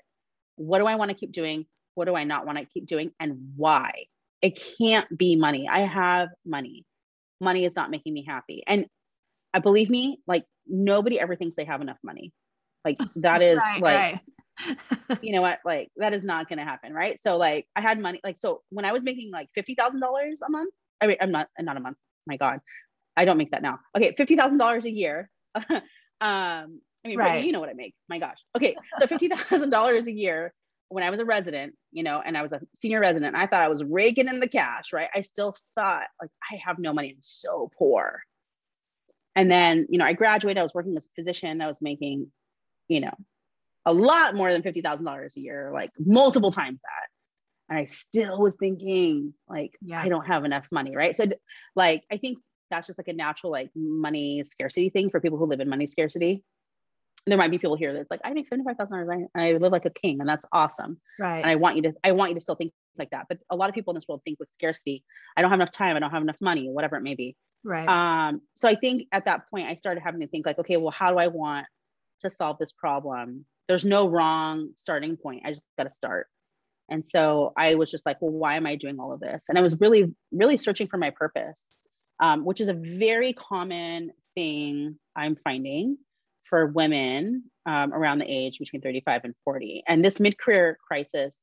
What 0.56 0.80
do 0.80 0.88
i 0.88 0.96
want 0.96 1.10
to 1.10 1.16
keep 1.16 1.32
doing? 1.32 1.66
What 1.96 2.06
do 2.06 2.16
i 2.16 2.24
not 2.24 2.46
want 2.46 2.58
to 2.58 2.66
keep 2.66 2.86
doing? 2.86 3.12
And 3.20 3.54
why? 3.56 3.92
It 4.42 4.62
can't 4.80 5.08
be 5.16 5.36
money. 5.36 5.70
I 5.72 5.82
have 5.82 6.30
money. 6.46 6.84
Money 7.40 7.64
is 7.64 7.76
not 7.76 7.92
making 7.92 8.14
me 8.14 8.26
happy. 8.28 8.64
And 8.66 8.88
I 9.54 9.60
uh, 9.60 9.62
believe 9.62 9.90
me 9.90 10.20
like 10.28 10.46
nobody 10.68 11.20
ever 11.20 11.36
thinks 11.36 11.56
they 11.56 11.66
have 11.66 11.82
enough 11.82 12.00
money. 12.04 12.34
Like 12.84 13.00
that 13.18 13.42
is 13.42 13.58
right, 13.58 13.82
like 13.82 13.96
right. 13.96 14.20
You 15.22 15.34
know 15.34 15.42
what? 15.42 15.60
Like 15.66 15.90
that 15.98 16.14
is 16.14 16.24
not 16.24 16.48
going 16.48 16.60
to 16.60 16.66
happen, 16.66 16.94
right? 16.94 17.20
So 17.22 17.38
like 17.38 17.68
I 17.76 17.82
had 17.82 18.00
money, 18.00 18.20
like 18.24 18.40
so 18.40 18.62
when 18.70 18.86
I 18.86 18.92
was 18.92 19.04
making 19.04 19.32
like 19.32 19.50
fifty 19.56 19.76
thousand 19.76 20.02
dollars 20.02 20.40
a 20.46 20.50
month, 20.50 20.74
I 21.00 21.08
mean 21.08 21.18
I'm 21.22 21.32
not 21.32 21.48
not 21.60 21.78
a 21.78 21.80
month. 21.80 21.98
My 22.28 22.38
God, 22.38 22.60
I 23.18 23.26
don't 23.26 23.38
make 23.38 23.52
that 23.52 23.62
now. 23.62 23.80
Okay, 23.96 24.14
fifty 24.18 24.36
thousand 24.36 24.58
dollars 24.58 24.86
a 24.86 24.92
year. 24.92 25.30
um, 25.56 25.82
I 26.22 27.08
mean, 27.08 27.18
right. 27.18 27.44
you 27.44 27.52
know 27.52 27.60
what 27.60 27.70
I 27.70 27.74
make. 27.74 27.96
My 28.10 28.20
gosh. 28.20 28.38
Okay, 28.56 28.76
so 29.00 29.08
fifty 29.08 29.28
thousand 29.28 29.70
dollars 29.70 30.08
a 30.08 30.14
year 30.14 30.54
when 30.92 31.04
I 31.06 31.10
was 31.10 31.22
a 31.22 31.26
resident, 31.26 31.74
you 31.92 32.04
know, 32.04 32.22
and 32.24 32.38
I 32.38 32.42
was 32.42 32.52
a 32.52 32.60
senior 32.76 33.00
resident. 33.00 33.36
I 33.36 33.48
thought 33.48 33.62
I 33.62 33.70
was 33.70 33.84
raking 33.84 34.28
in 34.28 34.42
the 34.42 34.48
cash, 34.48 34.92
right? 34.92 35.10
I 35.16 35.22
still 35.22 35.56
thought 35.76 36.04
like 36.22 36.30
I 36.52 36.58
have 36.66 36.80
no 36.80 36.94
money. 36.94 37.12
I'm 37.12 37.22
so 37.22 37.72
poor. 37.78 38.22
And 39.34 39.50
then, 39.50 39.88
you 39.90 39.98
know, 39.98 40.06
I 40.06 40.12
graduated. 40.12 40.60
I 40.60 40.64
was 40.64 40.74
working 40.74 40.96
as 40.98 41.06
a 41.06 41.10
physician. 41.16 41.62
I 41.62 41.68
was 41.68 41.82
making, 41.82 42.30
you 42.90 43.00
know, 43.00 43.14
a 43.86 43.94
lot 43.94 44.36
more 44.36 44.52
than 44.52 44.62
$50,000 44.62 45.36
a 45.36 45.40
year, 45.40 45.72
like 45.74 45.92
multiple 46.00 46.52
times 46.52 46.80
that. 46.82 47.08
And 47.70 47.80
I 47.80 47.86
still 47.86 48.40
was 48.40 48.56
thinking, 48.60 49.34
like, 49.48 49.72
yeah. 49.82 50.02
I 50.02 50.10
don't 50.10 50.28
have 50.28 50.44
enough 50.46 50.68
money. 50.72 50.96
Right. 50.96 51.16
So, 51.16 51.26
like, 51.76 52.04
I 52.12 52.18
think 52.18 52.38
that's 52.70 52.88
just 52.88 53.00
like 53.00 53.08
a 53.08 53.14
natural, 53.14 53.52
like, 53.52 53.70
money 53.76 54.44
scarcity 54.44 54.90
thing 54.90 55.10
for 55.10 55.22
people 55.22 55.38
who 55.38 55.46
live 55.46 55.62
in 55.62 55.70
money 55.70 55.88
scarcity. 55.88 56.44
there 57.28 57.38
might 57.38 57.52
be 57.52 57.60
people 57.60 57.78
here 57.78 57.94
that's 57.94 58.10
like, 58.10 58.22
I 58.24 58.34
make 58.34 58.50
$75,000. 58.50 59.28
I, 59.36 59.42
I 59.42 59.54
live 59.54 59.72
like 59.72 59.86
a 59.86 59.92
king 59.92 60.20
and 60.20 60.28
that's 60.28 60.46
awesome. 60.52 61.00
Right. 61.20 61.38
And 61.38 61.46
I 61.46 61.56
want 61.56 61.76
you 61.76 61.84
to, 61.84 61.94
I 62.04 62.12
want 62.14 62.32
you 62.32 62.36
to 62.36 62.42
still 62.42 62.56
think 62.56 62.74
like 62.98 63.12
that. 63.12 63.28
But 63.30 63.40
a 63.50 63.56
lot 63.56 63.70
of 63.70 63.76
people 63.76 63.92
in 63.92 63.96
this 63.96 64.08
world 64.08 64.22
think 64.26 64.40
with 64.40 64.50
scarcity, 64.52 65.04
I 65.38 65.42
don't 65.42 65.52
have 65.52 65.60
enough 65.60 65.72
time. 65.72 65.96
I 65.96 66.00
don't 66.00 66.12
have 66.12 66.24
enough 66.24 66.42
money, 66.42 66.68
whatever 66.68 66.96
it 66.96 67.04
may 67.04 67.16
be. 67.16 67.36
Right. 67.64 67.88
Um, 67.88 68.42
so 68.56 68.68
I 68.68 68.76
think 68.76 69.08
at 69.12 69.26
that 69.26 69.50
point 69.50 69.68
I 69.68 69.76
started 69.76 70.02
having 70.02 70.22
to 70.22 70.28
think 70.28 70.46
like, 70.46 70.60
okay, 70.60 70.78
well, 70.78 70.92
how 70.92 71.12
do 71.12 71.20
I 71.20 71.28
want 71.28 71.68
to 72.22 72.30
solve 72.30 72.58
this 72.58 72.72
problem? 72.72 73.46
There's 73.72 73.86
no 73.86 74.10
wrong 74.10 74.72
starting 74.76 75.16
point. 75.16 75.44
I 75.46 75.52
just 75.52 75.64
got 75.78 75.86
to 75.86 75.90
start. 75.90 76.28
And 76.90 77.08
so 77.08 77.54
I 77.58 77.76
was 77.76 77.90
just 77.90 78.06
like, 78.06 78.22
well, 78.22 78.32
why 78.32 78.58
am 78.58 78.68
I 78.68 78.76
doing 78.76 79.00
all 79.00 79.14
of 79.14 79.22
this? 79.22 79.46
And 79.48 79.58
I 79.58 79.62
was 79.62 79.80
really, 79.80 80.14
really 80.34 80.58
searching 80.58 80.88
for 80.88 80.98
my 80.98 81.12
purpose, 81.12 81.64
um, 82.22 82.44
which 82.44 82.60
is 82.60 82.68
a 82.68 82.74
very 82.74 83.32
common 83.32 84.12
thing 84.36 85.00
I'm 85.16 85.38
finding 85.42 85.98
for 86.50 86.68
women 86.68 87.46
um, 87.66 87.94
around 87.94 88.20
the 88.20 88.30
age 88.30 88.60
between 88.60 88.82
35 88.82 89.22
and 89.24 89.34
40. 89.46 89.84
And 89.88 90.04
this 90.04 90.20
mid 90.20 90.38
career 90.38 90.78
crisis 90.86 91.40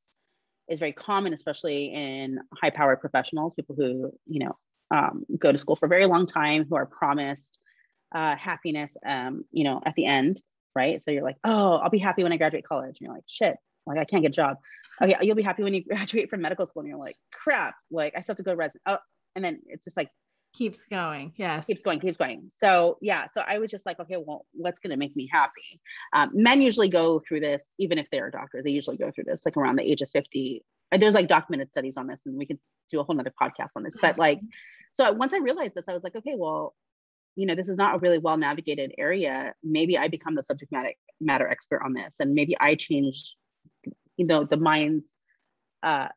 is 0.68 0.78
very 0.78 0.92
common, 0.92 1.32
especially 1.32 1.86
in 1.86 2.40
high 2.60 2.68
powered 2.68 3.00
professionals, 3.00 3.54
people 3.54 3.74
who, 3.74 4.12
you 4.26 4.44
know, 4.44 4.58
um, 4.90 5.24
go 5.38 5.50
to 5.50 5.56
school 5.56 5.76
for 5.76 5.86
a 5.86 5.88
very 5.88 6.04
long 6.04 6.26
time, 6.26 6.66
who 6.68 6.76
are 6.76 6.84
promised 6.84 7.58
uh, 8.14 8.36
happiness, 8.36 8.98
um, 9.06 9.46
you 9.50 9.64
know, 9.64 9.80
at 9.86 9.94
the 9.94 10.04
end, 10.04 10.42
right? 10.78 11.02
So 11.02 11.10
you're 11.10 11.24
like, 11.24 11.38
oh, 11.42 11.76
I'll 11.76 11.90
be 11.90 11.98
happy 11.98 12.22
when 12.22 12.32
I 12.32 12.36
graduate 12.36 12.64
college. 12.64 12.98
And 12.98 13.00
you're 13.00 13.12
like, 13.12 13.24
shit, 13.26 13.56
like 13.84 13.98
I 13.98 14.04
can't 14.04 14.22
get 14.22 14.30
a 14.30 14.32
job. 14.32 14.58
Okay, 15.02 15.16
you'll 15.22 15.36
be 15.36 15.42
happy 15.42 15.64
when 15.64 15.74
you 15.74 15.84
graduate 15.88 16.30
from 16.30 16.40
medical 16.40 16.66
school. 16.66 16.82
And 16.82 16.88
you're 16.88 16.98
like, 16.98 17.16
crap, 17.32 17.74
like 17.90 18.14
I 18.16 18.22
still 18.22 18.34
have 18.34 18.38
to 18.38 18.42
go 18.44 18.52
to 18.52 18.56
resident. 18.56 18.82
Oh, 18.86 18.98
and 19.34 19.44
then 19.44 19.60
it's 19.66 19.84
just 19.84 19.96
like 19.96 20.08
keeps 20.54 20.86
going. 20.86 21.32
Yes. 21.36 21.66
Keeps 21.66 21.82
going, 21.82 21.98
keeps 21.98 22.16
going. 22.16 22.48
So 22.48 22.96
yeah, 23.02 23.26
so 23.32 23.42
I 23.46 23.58
was 23.58 23.70
just 23.70 23.86
like, 23.86 23.98
okay, 23.98 24.16
well, 24.16 24.46
what's 24.52 24.78
going 24.80 24.92
to 24.92 24.96
make 24.96 25.16
me 25.16 25.28
happy? 25.30 25.80
Um, 26.12 26.30
men 26.32 26.60
usually 26.60 26.88
go 26.88 27.20
through 27.26 27.40
this, 27.40 27.64
even 27.78 27.98
if 27.98 28.06
they're 28.10 28.30
doctors, 28.30 28.64
they 28.64 28.70
usually 28.70 28.96
go 28.96 29.10
through 29.10 29.24
this 29.24 29.44
like 29.44 29.56
around 29.56 29.76
the 29.76 29.90
age 29.90 30.02
of 30.02 30.10
50. 30.10 30.64
And 30.92 31.02
there's 31.02 31.14
like 31.14 31.28
documented 31.28 31.70
studies 31.72 31.96
on 31.96 32.06
this 32.06 32.22
and 32.24 32.38
we 32.38 32.46
could 32.46 32.58
do 32.90 33.00
a 33.00 33.04
whole 33.04 33.16
nother 33.16 33.34
podcast 33.40 33.72
on 33.76 33.82
this. 33.82 33.96
But 34.00 34.18
like, 34.18 34.40
so 34.92 35.12
once 35.12 35.34
I 35.34 35.38
realized 35.38 35.74
this, 35.74 35.84
I 35.88 35.92
was 35.92 36.02
like, 36.02 36.16
okay, 36.16 36.34
well, 36.36 36.74
you 37.38 37.46
know, 37.46 37.54
this 37.54 37.68
is 37.68 37.76
not 37.76 37.94
a 37.94 37.98
really 37.98 38.18
well 38.18 38.36
navigated 38.36 38.92
area. 38.98 39.54
Maybe 39.62 39.96
I 39.96 40.08
become 40.08 40.34
the 40.34 40.42
subject 40.42 40.72
matter 40.72 40.92
matter 41.20 41.48
expert 41.48 41.82
on 41.84 41.92
this, 41.92 42.16
and 42.18 42.34
maybe 42.34 42.56
I 42.58 42.74
change, 42.74 43.36
you 44.16 44.26
know, 44.26 44.42
the 44.42 44.56
minds. 44.56 45.14
Uh, 45.80 46.08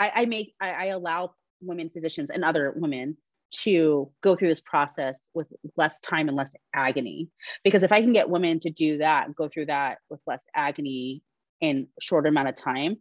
I, 0.00 0.12
I 0.16 0.24
make 0.24 0.54
I, 0.60 0.70
I 0.70 0.84
allow 0.86 1.34
women 1.60 1.88
physicians 1.88 2.30
and 2.30 2.44
other 2.44 2.74
women 2.74 3.16
to 3.62 4.10
go 4.22 4.34
through 4.34 4.48
this 4.48 4.60
process 4.60 5.30
with 5.34 5.46
less 5.76 6.00
time 6.00 6.26
and 6.26 6.36
less 6.36 6.52
agony. 6.74 7.28
Because 7.62 7.84
if 7.84 7.92
I 7.92 8.00
can 8.00 8.12
get 8.12 8.28
women 8.28 8.58
to 8.60 8.70
do 8.70 8.98
that, 8.98 9.32
go 9.36 9.48
through 9.48 9.66
that 9.66 9.98
with 10.08 10.20
less 10.26 10.42
agony 10.52 11.22
in 11.60 11.86
shorter 12.00 12.28
amount 12.28 12.48
of 12.48 12.56
time, 12.56 12.96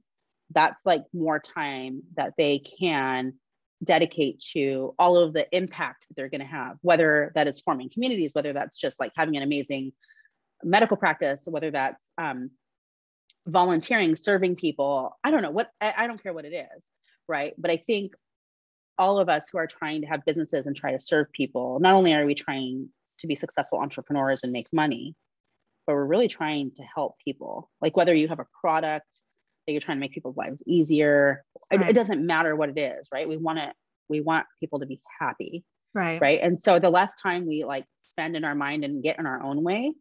that's 0.51 0.85
like 0.85 1.03
more 1.13 1.39
time 1.39 2.03
that 2.15 2.33
they 2.37 2.59
can 2.59 3.33
dedicate 3.83 4.39
to 4.53 4.93
all 4.99 5.17
of 5.17 5.33
the 5.33 5.47
impact 5.55 6.07
that 6.07 6.15
they're 6.15 6.29
going 6.29 6.41
to 6.41 6.47
have, 6.47 6.77
whether 6.81 7.31
that 7.35 7.47
is 7.47 7.61
forming 7.61 7.89
communities, 7.89 8.33
whether 8.33 8.53
that's 8.53 8.77
just 8.77 8.99
like 8.99 9.11
having 9.15 9.37
an 9.37 9.43
amazing 9.43 9.93
medical 10.63 10.97
practice, 10.97 11.43
whether 11.45 11.71
that's 11.71 12.11
um, 12.17 12.51
volunteering, 13.47 14.15
serving 14.15 14.55
people. 14.55 15.17
I 15.23 15.31
don't 15.31 15.41
know 15.41 15.51
what, 15.51 15.69
I, 15.79 15.93
I 15.97 16.07
don't 16.07 16.21
care 16.21 16.33
what 16.33 16.45
it 16.45 16.53
is, 16.75 16.89
right? 17.27 17.53
But 17.57 17.71
I 17.71 17.77
think 17.77 18.13
all 18.97 19.19
of 19.19 19.29
us 19.29 19.47
who 19.49 19.57
are 19.57 19.67
trying 19.67 20.01
to 20.01 20.07
have 20.07 20.25
businesses 20.25 20.65
and 20.65 20.75
try 20.75 20.91
to 20.91 20.99
serve 20.99 21.31
people, 21.31 21.79
not 21.79 21.93
only 21.95 22.13
are 22.13 22.25
we 22.25 22.35
trying 22.35 22.89
to 23.19 23.27
be 23.27 23.35
successful 23.35 23.79
entrepreneurs 23.79 24.41
and 24.43 24.51
make 24.51 24.67
money, 24.73 25.15
but 25.87 25.93
we're 25.93 26.05
really 26.05 26.27
trying 26.27 26.71
to 26.75 26.83
help 26.83 27.15
people. 27.23 27.69
Like 27.81 27.95
whether 27.95 28.13
you 28.13 28.27
have 28.27 28.39
a 28.39 28.47
product, 28.61 29.07
that 29.69 29.73
you're 29.73 29.81
trying 29.81 29.97
to 29.97 30.01
make 30.01 30.13
people's 30.13 30.35
lives 30.35 30.63
easier. 30.65 31.43
Right. 31.71 31.81
It, 31.81 31.89
it, 31.89 31.93
doesn't 31.93 32.25
matter 32.25 32.55
what 32.55 32.69
it 32.69 32.79
is, 32.79 33.09
right? 33.13 33.29
We 33.29 33.37
want 33.37 33.59
to 33.59 33.71
we 34.09 34.21
want 34.21 34.47
people 34.59 34.79
to 34.79 34.87
be 34.87 34.99
happy. 35.19 35.63
Right. 35.93 36.19
Right. 36.19 36.39
And 36.41 36.59
so 36.59 36.79
the 36.79 36.89
less 36.89 37.13
time 37.21 37.45
we 37.47 37.63
like 37.63 37.85
spend 38.11 38.35
in 38.35 38.43
our 38.43 38.55
mind 38.55 38.83
and 38.83 39.03
get 39.03 39.19
in 39.19 39.27
our 39.27 39.43
own 39.43 39.63
way, 39.63 39.93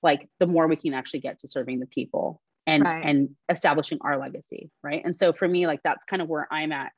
like 0.00 0.28
the 0.38 0.46
more 0.46 0.68
we 0.68 0.76
can 0.76 0.94
actually 0.94 1.20
get 1.20 1.40
to 1.40 1.48
serving 1.48 1.80
the 1.80 1.86
people 1.86 2.40
and 2.68 2.84
right. 2.84 3.04
and 3.04 3.30
establishing 3.48 3.98
our 4.02 4.16
legacy. 4.16 4.70
Right. 4.84 5.02
And 5.04 5.16
so 5.16 5.32
for 5.32 5.48
me, 5.48 5.66
like 5.66 5.80
that's 5.82 6.04
kind 6.04 6.22
of 6.22 6.28
where 6.28 6.46
I'm 6.50 6.70
at, 6.70 6.92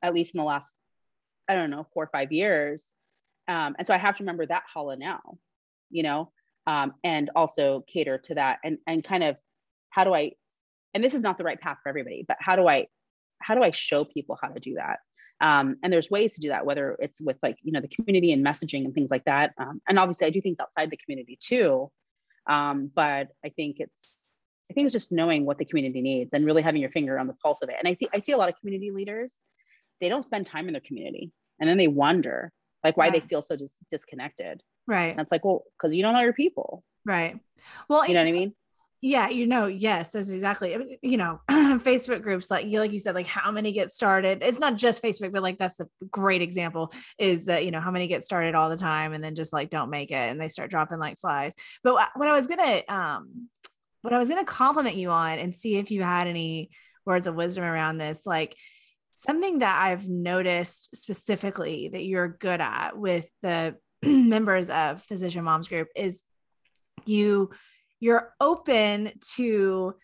at 0.00 0.14
least 0.14 0.34
in 0.34 0.38
the 0.38 0.44
last, 0.44 0.74
I 1.48 1.54
don't 1.54 1.70
know, 1.70 1.86
four 1.92 2.04
or 2.04 2.10
five 2.10 2.32
years. 2.32 2.94
Um, 3.46 3.76
and 3.78 3.86
so 3.86 3.92
I 3.92 3.98
have 3.98 4.16
to 4.16 4.22
remember 4.22 4.46
that 4.46 4.62
Hala 4.72 4.96
now, 4.96 5.20
you 5.90 6.02
know, 6.02 6.32
um, 6.66 6.94
and 7.04 7.30
also 7.36 7.84
cater 7.92 8.16
to 8.24 8.36
that 8.36 8.60
and 8.64 8.78
and 8.86 9.04
kind 9.04 9.24
of 9.24 9.36
how 9.90 10.04
do 10.04 10.14
I 10.14 10.32
and 10.94 11.02
this 11.02 11.14
is 11.14 11.22
not 11.22 11.38
the 11.38 11.44
right 11.44 11.60
path 11.60 11.78
for 11.82 11.88
everybody 11.88 12.24
but 12.26 12.36
how 12.40 12.56
do 12.56 12.66
i 12.68 12.86
how 13.42 13.54
do 13.54 13.62
i 13.62 13.70
show 13.70 14.04
people 14.04 14.38
how 14.40 14.48
to 14.48 14.60
do 14.60 14.74
that? 14.74 15.00
Um, 15.40 15.76
and 15.82 15.92
there's 15.92 16.08
ways 16.08 16.34
to 16.34 16.40
do 16.40 16.48
that 16.48 16.64
whether 16.64 16.96
it's 17.00 17.20
with 17.20 17.36
like 17.42 17.56
you 17.62 17.72
know 17.72 17.80
the 17.80 17.88
community 17.88 18.32
and 18.32 18.44
messaging 18.44 18.84
and 18.84 18.94
things 18.94 19.10
like 19.10 19.24
that. 19.24 19.52
Um, 19.58 19.80
and 19.88 19.98
obviously 19.98 20.26
i 20.26 20.30
do 20.30 20.40
things 20.40 20.58
outside 20.60 20.90
the 20.90 20.96
community 20.96 21.38
too. 21.40 21.90
Um, 22.48 22.90
but 22.94 23.28
i 23.44 23.48
think 23.48 23.76
it's 23.78 24.18
i 24.70 24.74
think 24.74 24.86
it's 24.86 24.92
just 24.92 25.12
knowing 25.12 25.44
what 25.44 25.58
the 25.58 25.64
community 25.64 26.00
needs 26.00 26.32
and 26.32 26.46
really 26.46 26.62
having 26.62 26.80
your 26.80 26.90
finger 26.90 27.18
on 27.18 27.26
the 27.26 27.34
pulse 27.34 27.62
of 27.62 27.68
it. 27.68 27.76
And 27.78 27.88
i 27.88 27.94
think 27.94 28.12
i 28.14 28.20
see 28.20 28.32
a 28.32 28.36
lot 28.36 28.48
of 28.48 28.58
community 28.60 28.90
leaders 28.90 29.32
they 30.00 30.08
don't 30.08 30.24
spend 30.24 30.46
time 30.46 30.66
in 30.66 30.72
their 30.72 30.80
community 30.80 31.32
and 31.60 31.68
then 31.68 31.76
they 31.76 31.88
wonder 31.88 32.52
like 32.82 32.96
why 32.96 33.10
they 33.10 33.20
feel 33.20 33.42
so 33.42 33.54
dis- 33.54 33.84
disconnected. 33.90 34.60
Right. 34.88 35.12
And 35.12 35.20
it's 35.20 35.30
like 35.30 35.44
well 35.44 35.64
because 35.76 35.94
you 35.94 36.02
don't 36.02 36.14
know 36.14 36.20
your 36.20 36.32
people. 36.32 36.84
Right. 37.04 37.38
Well 37.88 38.06
you 38.06 38.14
know 38.14 38.20
what 38.20 38.28
i 38.28 38.32
mean 38.32 38.54
yeah, 39.04 39.28
you 39.30 39.48
know, 39.48 39.66
yes, 39.66 40.10
that's 40.10 40.28
exactly. 40.28 40.98
You 41.02 41.16
know, 41.16 41.40
Facebook 41.50 42.22
groups 42.22 42.52
like 42.52 42.66
you 42.66 42.78
like 42.78 42.92
you 42.92 43.00
said, 43.00 43.16
like 43.16 43.26
how 43.26 43.50
many 43.50 43.72
get 43.72 43.92
started. 43.92 44.38
It's 44.42 44.60
not 44.60 44.76
just 44.76 45.02
Facebook, 45.02 45.32
but 45.32 45.42
like 45.42 45.58
that's 45.58 45.74
the 45.74 45.88
great 46.12 46.40
example 46.40 46.92
is 47.18 47.46
that 47.46 47.64
you 47.64 47.72
know 47.72 47.80
how 47.80 47.90
many 47.90 48.06
get 48.06 48.24
started 48.24 48.54
all 48.54 48.70
the 48.70 48.76
time 48.76 49.12
and 49.12 49.22
then 49.22 49.34
just 49.34 49.52
like 49.52 49.70
don't 49.70 49.90
make 49.90 50.12
it 50.12 50.14
and 50.14 50.40
they 50.40 50.48
start 50.48 50.70
dropping 50.70 50.98
like 50.98 51.18
flies. 51.18 51.52
But 51.82 51.94
what 52.14 52.28
I 52.28 52.38
was 52.38 52.46
gonna 52.46 52.82
um, 52.88 53.48
what 54.02 54.12
I 54.12 54.18
was 54.20 54.28
gonna 54.28 54.44
compliment 54.44 54.94
you 54.94 55.10
on 55.10 55.40
and 55.40 55.54
see 55.54 55.78
if 55.78 55.90
you 55.90 56.04
had 56.04 56.28
any 56.28 56.70
words 57.04 57.26
of 57.26 57.34
wisdom 57.34 57.64
around 57.64 57.98
this, 57.98 58.24
like 58.24 58.56
something 59.14 59.58
that 59.58 59.82
I've 59.82 60.08
noticed 60.08 60.96
specifically 60.96 61.88
that 61.88 62.04
you're 62.04 62.28
good 62.28 62.60
at 62.60 62.96
with 62.96 63.26
the 63.42 63.74
members 64.04 64.70
of 64.70 65.02
Physician 65.02 65.42
Moms 65.42 65.66
Group 65.66 65.88
is 65.96 66.22
you 67.04 67.50
you're 68.02 68.34
open 68.40 69.12
to 69.36 69.94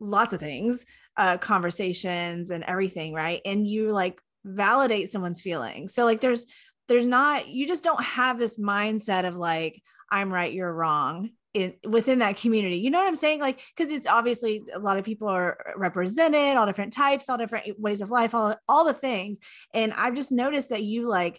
lots 0.00 0.32
of 0.32 0.40
things, 0.40 0.86
uh, 1.18 1.36
conversations 1.36 2.50
and 2.50 2.64
everything, 2.64 3.12
right? 3.12 3.42
And 3.44 3.68
you 3.68 3.92
like 3.92 4.22
validate 4.42 5.10
someone's 5.10 5.42
feelings. 5.42 5.92
So 5.92 6.06
like 6.06 6.22
there's 6.22 6.46
there's 6.88 7.04
not 7.04 7.46
you 7.46 7.68
just 7.68 7.84
don't 7.84 8.02
have 8.02 8.38
this 8.38 8.58
mindset 8.58 9.28
of 9.28 9.36
like 9.36 9.82
I'm 10.10 10.32
right, 10.32 10.50
you're 10.50 10.72
wrong 10.72 11.28
in 11.52 11.74
within 11.86 12.20
that 12.20 12.38
community. 12.38 12.78
You 12.78 12.90
know 12.90 12.98
what 12.98 13.06
I'm 13.08 13.16
saying? 13.16 13.40
Like 13.40 13.60
because 13.76 13.92
it's 13.92 14.06
obviously 14.06 14.62
a 14.72 14.78
lot 14.78 14.96
of 14.96 15.04
people 15.04 15.28
are 15.28 15.74
represented, 15.76 16.56
all 16.56 16.64
different 16.64 16.94
types, 16.94 17.28
all 17.28 17.36
different 17.36 17.78
ways 17.78 18.00
of 18.00 18.10
life, 18.10 18.34
all 18.34 18.56
all 18.66 18.86
the 18.86 18.94
things. 18.94 19.40
And 19.74 19.92
I've 19.92 20.14
just 20.14 20.32
noticed 20.32 20.70
that 20.70 20.84
you 20.84 21.06
like 21.06 21.38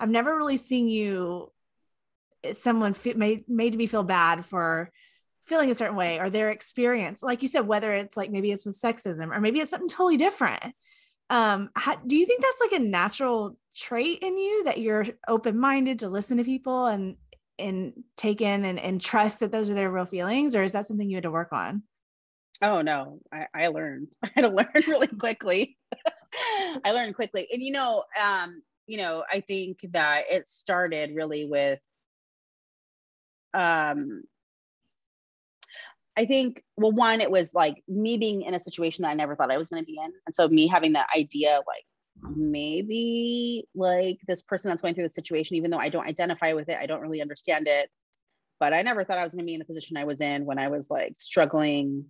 I've 0.00 0.10
never 0.10 0.36
really 0.36 0.56
seen 0.56 0.88
you 0.88 1.52
someone 2.54 2.94
made 3.16 3.48
made 3.48 3.76
me 3.76 3.86
feel 3.86 4.02
bad 4.02 4.44
for 4.44 4.90
feeling 5.46 5.70
a 5.70 5.74
certain 5.74 5.96
way 5.96 6.18
or 6.18 6.28
their 6.28 6.50
experience. 6.50 7.22
Like 7.22 7.42
you 7.42 7.48
said 7.48 7.66
whether 7.66 7.92
it's 7.94 8.16
like 8.16 8.30
maybe 8.30 8.50
it's 8.50 8.66
with 8.66 8.80
sexism 8.80 9.34
or 9.34 9.40
maybe 9.40 9.60
it's 9.60 9.70
something 9.70 9.88
totally 9.88 10.16
different. 10.16 10.62
Um 11.30 11.70
how, 11.74 11.96
do 11.96 12.16
you 12.16 12.26
think 12.26 12.42
that's 12.42 12.60
like 12.60 12.80
a 12.80 12.84
natural 12.84 13.56
trait 13.74 14.20
in 14.22 14.38
you 14.38 14.64
that 14.64 14.78
you're 14.78 15.06
open-minded 15.28 16.00
to 16.00 16.08
listen 16.08 16.38
to 16.38 16.44
people 16.44 16.86
and 16.86 17.16
and 17.58 17.92
take 18.16 18.40
in 18.40 18.64
and, 18.64 18.78
and 18.78 19.00
trust 19.00 19.40
that 19.40 19.50
those 19.50 19.70
are 19.70 19.74
their 19.74 19.90
real 19.90 20.04
feelings 20.04 20.54
or 20.54 20.62
is 20.62 20.72
that 20.72 20.86
something 20.86 21.08
you 21.08 21.16
had 21.16 21.22
to 21.24 21.30
work 21.30 21.52
on? 21.52 21.82
Oh 22.62 22.82
no. 22.82 23.20
I, 23.32 23.46
I 23.54 23.66
learned. 23.68 24.12
I 24.22 24.30
had 24.34 24.42
to 24.42 24.50
learn 24.50 24.68
really 24.86 25.08
quickly. 25.08 25.76
I 26.84 26.92
learned 26.92 27.14
quickly. 27.14 27.48
And 27.52 27.62
you 27.62 27.72
know 27.72 28.04
um 28.22 28.62
you 28.86 28.98
know 28.98 29.24
i 29.30 29.40
think 29.40 29.80
that 29.92 30.24
it 30.30 30.48
started 30.48 31.14
really 31.14 31.44
with 31.44 31.80
um 33.56 34.22
I 36.16 36.24
think, 36.24 36.62
well, 36.76 36.92
one, 36.92 37.20
it 37.20 37.30
was 37.30 37.52
like 37.54 37.82
me 37.86 38.16
being 38.16 38.42
in 38.42 38.54
a 38.54 38.60
situation 38.60 39.02
that 39.02 39.10
I 39.10 39.14
never 39.14 39.36
thought 39.36 39.50
I 39.50 39.58
was 39.58 39.68
going 39.68 39.82
to 39.82 39.86
be 39.86 39.98
in. 40.02 40.10
And 40.24 40.34
so 40.34 40.48
me 40.48 40.66
having 40.66 40.94
that 40.94 41.08
idea, 41.14 41.60
like, 41.66 41.84
maybe 42.34 43.66
like 43.74 44.18
this 44.26 44.42
person 44.42 44.70
that's 44.70 44.80
going 44.80 44.94
through 44.94 45.06
the 45.08 45.12
situation, 45.12 45.56
even 45.56 45.70
though 45.70 45.78
I 45.78 45.90
don't 45.90 46.06
identify 46.06 46.54
with 46.54 46.70
it, 46.70 46.78
I 46.80 46.86
don't 46.86 47.02
really 47.02 47.20
understand 47.20 47.68
it. 47.68 47.90
But 48.58 48.72
I 48.72 48.80
never 48.80 49.04
thought 49.04 49.18
I 49.18 49.24
was 49.24 49.34
going 49.34 49.44
to 49.44 49.46
be 49.46 49.52
in 49.52 49.58
the 49.58 49.66
position 49.66 49.98
I 49.98 50.04
was 50.04 50.22
in 50.22 50.46
when 50.46 50.58
I 50.58 50.68
was 50.68 50.88
like 50.90 51.16
struggling 51.18 52.06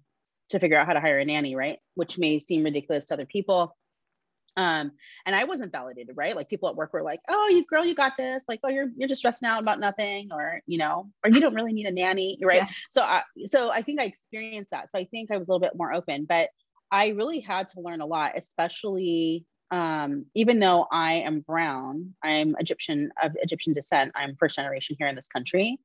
to 0.50 0.60
figure 0.60 0.76
out 0.76 0.86
how 0.86 0.92
to 0.92 1.00
hire 1.00 1.18
a 1.18 1.24
nanny, 1.24 1.56
right? 1.56 1.78
Which 1.96 2.18
may 2.18 2.38
seem 2.38 2.62
ridiculous 2.62 3.06
to 3.06 3.14
other 3.14 3.26
people. 3.26 3.76
Um, 4.56 4.92
and 5.26 5.36
I 5.36 5.44
wasn't 5.44 5.72
validated, 5.72 6.16
right? 6.16 6.34
Like 6.34 6.48
people 6.48 6.68
at 6.68 6.76
work 6.76 6.92
were 6.92 7.02
like, 7.02 7.20
"Oh, 7.28 7.48
you 7.50 7.64
girl, 7.66 7.84
you 7.84 7.94
got 7.94 8.12
this." 8.16 8.44
Like, 8.48 8.60
"Oh, 8.64 8.68
you're 8.68 8.88
you're 8.96 9.08
just 9.08 9.18
stressing 9.20 9.46
out 9.46 9.60
about 9.62 9.80
nothing," 9.80 10.30
or 10.32 10.60
you 10.66 10.78
know, 10.78 11.10
or 11.24 11.30
you 11.30 11.40
don't 11.40 11.54
really 11.54 11.74
need 11.74 11.86
a 11.86 11.92
nanny, 11.92 12.38
right? 12.42 12.58
Yeah. 12.58 12.68
So, 12.90 13.02
I, 13.02 13.22
so 13.44 13.70
I 13.70 13.82
think 13.82 14.00
I 14.00 14.04
experienced 14.04 14.70
that. 14.70 14.90
So 14.90 14.98
I 14.98 15.04
think 15.04 15.30
I 15.30 15.36
was 15.36 15.48
a 15.48 15.52
little 15.52 15.60
bit 15.60 15.76
more 15.76 15.92
open, 15.92 16.24
but 16.24 16.48
I 16.90 17.08
really 17.08 17.40
had 17.40 17.68
to 17.70 17.80
learn 17.80 18.00
a 18.00 18.06
lot, 18.06 18.32
especially 18.36 19.44
um, 19.70 20.26
even 20.34 20.60
though 20.60 20.86
I 20.90 21.14
am 21.14 21.40
brown, 21.40 22.14
I'm 22.22 22.54
Egyptian 22.58 23.10
of 23.22 23.32
Egyptian 23.42 23.72
descent. 23.72 24.12
I'm 24.14 24.36
first 24.36 24.56
generation 24.56 24.96
here 24.98 25.08
in 25.08 25.16
this 25.16 25.26
country. 25.26 25.78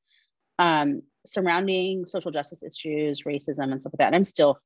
Um, 0.59 1.01
surrounding 1.26 2.05
social 2.05 2.32
justice 2.32 2.63
issues, 2.63 3.24
racism, 3.24 3.72
and 3.72 3.82
stuff 3.82 3.93
like 3.93 3.99
that. 3.99 4.07
And 4.07 4.15
I'm 4.15 4.26
still 4.26 4.59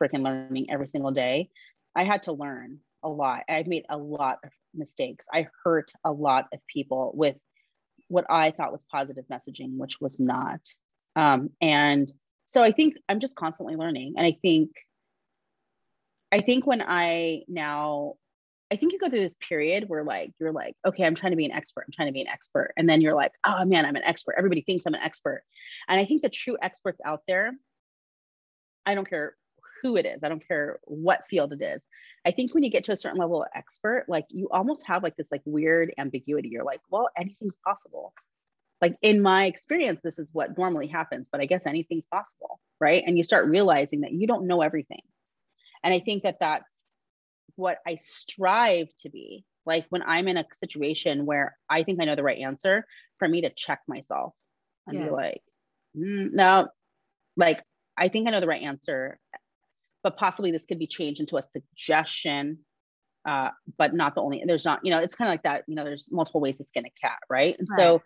freaking 0.00 0.22
learning 0.22 0.70
every 0.70 0.88
single 0.88 1.12
day. 1.12 1.50
I 1.94 2.04
had 2.04 2.24
to 2.24 2.32
learn 2.32 2.80
a 3.06 3.08
lot. 3.08 3.44
I've 3.48 3.68
made 3.68 3.86
a 3.88 3.96
lot 3.96 4.38
of 4.44 4.50
mistakes. 4.74 5.26
I 5.32 5.46
hurt 5.64 5.92
a 6.04 6.12
lot 6.12 6.46
of 6.52 6.58
people 6.66 7.12
with 7.14 7.36
what 8.08 8.26
I 8.28 8.50
thought 8.50 8.72
was 8.72 8.84
positive 8.90 9.24
messaging, 9.32 9.76
which 9.76 10.00
was 10.00 10.20
not. 10.20 10.60
Um, 11.14 11.50
and 11.60 12.12
so 12.44 12.62
I 12.62 12.72
think 12.72 12.96
I'm 13.08 13.20
just 13.20 13.36
constantly 13.36 13.76
learning. 13.76 14.14
And 14.16 14.26
I 14.26 14.36
think, 14.42 14.70
I 16.32 16.40
think 16.40 16.66
when 16.66 16.82
I 16.82 17.42
now, 17.48 18.14
I 18.72 18.76
think 18.76 18.92
you 18.92 18.98
go 18.98 19.08
through 19.08 19.20
this 19.20 19.36
period 19.48 19.84
where 19.88 20.02
like 20.02 20.32
you're 20.40 20.52
like, 20.52 20.74
okay, 20.84 21.04
I'm 21.04 21.14
trying 21.14 21.30
to 21.30 21.36
be 21.36 21.46
an 21.46 21.52
expert. 21.52 21.84
I'm 21.86 21.92
trying 21.92 22.08
to 22.08 22.12
be 22.12 22.22
an 22.22 22.28
expert. 22.28 22.72
And 22.76 22.88
then 22.88 23.00
you're 23.00 23.14
like, 23.14 23.32
oh 23.44 23.64
man, 23.64 23.86
I'm 23.86 23.94
an 23.94 24.02
expert. 24.02 24.34
Everybody 24.36 24.62
thinks 24.62 24.86
I'm 24.86 24.94
an 24.94 25.00
expert. 25.00 25.42
And 25.88 26.00
I 26.00 26.04
think 26.04 26.22
the 26.22 26.28
true 26.28 26.56
experts 26.60 27.00
out 27.04 27.20
there, 27.28 27.52
I 28.84 28.96
don't 28.96 29.08
care 29.08 29.36
who 29.82 29.96
it 29.96 30.06
is. 30.06 30.18
I 30.22 30.28
don't 30.28 30.46
care 30.46 30.80
what 30.84 31.26
field 31.28 31.52
it 31.52 31.62
is. 31.62 31.84
I 32.26 32.32
think 32.32 32.52
when 32.52 32.64
you 32.64 32.70
get 32.70 32.84
to 32.84 32.92
a 32.92 32.96
certain 32.96 33.20
level 33.20 33.42
of 33.42 33.48
expert, 33.54 34.06
like 34.08 34.26
you 34.30 34.48
almost 34.50 34.84
have 34.86 35.04
like 35.04 35.16
this 35.16 35.30
like 35.30 35.42
weird 35.44 35.94
ambiguity. 35.96 36.48
You're 36.48 36.64
like, 36.64 36.80
well, 36.90 37.08
anything's 37.16 37.56
possible. 37.64 38.12
Like 38.82 38.96
in 39.00 39.22
my 39.22 39.46
experience, 39.46 40.00
this 40.02 40.18
is 40.18 40.30
what 40.32 40.58
normally 40.58 40.88
happens, 40.88 41.28
but 41.30 41.40
I 41.40 41.46
guess 41.46 41.66
anything's 41.66 42.08
possible, 42.08 42.58
right? 42.80 43.02
And 43.06 43.16
you 43.16 43.22
start 43.22 43.46
realizing 43.46 44.00
that 44.00 44.12
you 44.12 44.26
don't 44.26 44.48
know 44.48 44.60
everything. 44.60 45.02
And 45.84 45.94
I 45.94 46.00
think 46.00 46.24
that 46.24 46.38
that's 46.40 46.82
what 47.54 47.78
I 47.86 47.96
strive 47.96 48.88
to 49.02 49.08
be. 49.08 49.44
Like 49.64 49.86
when 49.90 50.02
I'm 50.02 50.26
in 50.26 50.36
a 50.36 50.44
situation 50.52 51.26
where 51.26 51.56
I 51.70 51.84
think 51.84 52.02
I 52.02 52.06
know 52.06 52.16
the 52.16 52.24
right 52.24 52.38
answer, 52.38 52.86
for 53.18 53.28
me 53.28 53.42
to 53.42 53.50
check 53.50 53.80
myself 53.86 54.34
and 54.86 54.98
yes. 54.98 55.08
be 55.08 55.10
like, 55.10 55.42
mm, 55.96 56.32
no, 56.32 56.68
like 57.36 57.62
I 57.96 58.08
think 58.08 58.26
I 58.26 58.32
know 58.32 58.40
the 58.40 58.46
right 58.46 58.62
answer 58.62 59.18
but 60.06 60.16
possibly 60.16 60.52
this 60.52 60.64
could 60.64 60.78
be 60.78 60.86
changed 60.86 61.18
into 61.18 61.36
a 61.36 61.42
suggestion 61.42 62.58
uh, 63.28 63.50
but 63.76 63.92
not 63.92 64.14
the 64.14 64.20
only 64.20 64.40
there's 64.46 64.64
not 64.64 64.78
you 64.84 64.92
know 64.92 65.00
it's 65.00 65.16
kind 65.16 65.28
of 65.28 65.32
like 65.32 65.42
that 65.42 65.64
you 65.66 65.74
know 65.74 65.82
there's 65.82 66.08
multiple 66.12 66.40
ways 66.40 66.58
to 66.58 66.64
skin 66.64 66.86
a 66.86 66.92
cat 67.04 67.18
right? 67.28 67.56
And 67.58 67.66
right. 67.68 67.76
so 67.76 68.02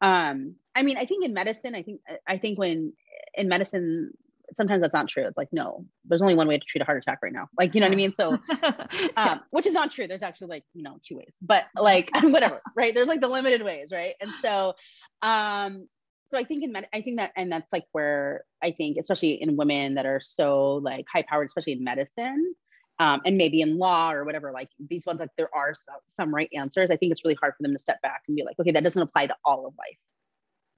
um 0.00 0.56
i 0.74 0.82
mean 0.82 0.96
i 0.96 1.04
think 1.04 1.24
in 1.24 1.32
medicine 1.34 1.74
i 1.74 1.82
think 1.82 2.00
i 2.26 2.38
think 2.38 2.58
when 2.58 2.92
in 3.34 3.48
medicine 3.48 4.12
sometimes 4.56 4.80
that's 4.80 4.94
not 4.94 5.08
true. 5.08 5.24
It's 5.26 5.36
like 5.36 5.48
no 5.52 5.84
there's 6.06 6.22
only 6.22 6.34
one 6.34 6.48
way 6.48 6.58
to 6.58 6.64
treat 6.64 6.82
a 6.82 6.84
heart 6.84 6.98
attack 6.98 7.18
right 7.22 7.32
now. 7.32 7.48
Like 7.56 7.74
you 7.74 7.80
know 7.80 7.86
what 7.86 7.92
i 7.92 7.96
mean? 7.96 8.14
So 8.16 8.38
um, 9.16 9.40
which 9.50 9.66
is 9.66 9.74
not 9.74 9.92
true. 9.92 10.08
There's 10.08 10.22
actually 10.22 10.48
like 10.48 10.64
you 10.74 10.82
know 10.82 10.98
two 11.06 11.16
ways 11.16 11.36
but 11.40 11.64
like 11.76 12.10
whatever 12.22 12.60
right? 12.74 12.92
There's 12.94 13.08
like 13.08 13.20
the 13.20 13.28
limited 13.28 13.62
ways 13.62 13.92
right? 13.92 14.14
And 14.20 14.32
so 14.42 14.74
um 15.22 15.86
so 16.30 16.38
I 16.38 16.44
think 16.44 16.62
in 16.64 16.72
med- 16.72 16.88
I 16.92 17.00
think 17.00 17.18
that 17.18 17.32
and 17.36 17.50
that's 17.50 17.72
like 17.72 17.84
where 17.92 18.44
I 18.62 18.72
think 18.72 18.98
especially 18.98 19.40
in 19.40 19.56
women 19.56 19.94
that 19.94 20.06
are 20.06 20.20
so 20.22 20.74
like 20.76 21.06
high 21.12 21.22
powered, 21.22 21.46
especially 21.46 21.72
in 21.72 21.84
medicine, 21.84 22.54
um, 23.00 23.20
and 23.24 23.36
maybe 23.36 23.60
in 23.60 23.78
law 23.78 24.12
or 24.12 24.24
whatever, 24.24 24.52
like 24.52 24.68
these 24.90 25.06
ones, 25.06 25.20
like 25.20 25.30
there 25.38 25.54
are 25.54 25.74
some, 25.74 25.96
some 26.06 26.34
right 26.34 26.50
answers. 26.54 26.90
I 26.90 26.96
think 26.96 27.12
it's 27.12 27.24
really 27.24 27.36
hard 27.40 27.54
for 27.56 27.62
them 27.62 27.72
to 27.72 27.78
step 27.78 28.02
back 28.02 28.22
and 28.26 28.36
be 28.36 28.44
like, 28.44 28.58
okay, 28.58 28.72
that 28.72 28.82
doesn't 28.82 29.00
apply 29.00 29.28
to 29.28 29.36
all 29.44 29.66
of 29.66 29.74
life. 29.78 29.98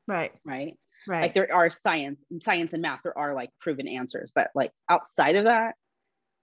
Right. 0.07 0.33
Right. 0.45 0.77
Right. 1.09 1.23
Like 1.23 1.35
there 1.35 1.53
are 1.55 1.71
science, 1.71 2.21
science 2.43 2.75
and 2.75 2.83
math, 2.83 3.01
there 3.03 3.17
are 3.17 3.35
like 3.35 3.51
proven 3.59 3.89
answers, 3.89 4.33
but 4.35 4.51
like 4.55 4.71
outside 4.89 5.35
of 5.37 5.45
that, 5.45 5.77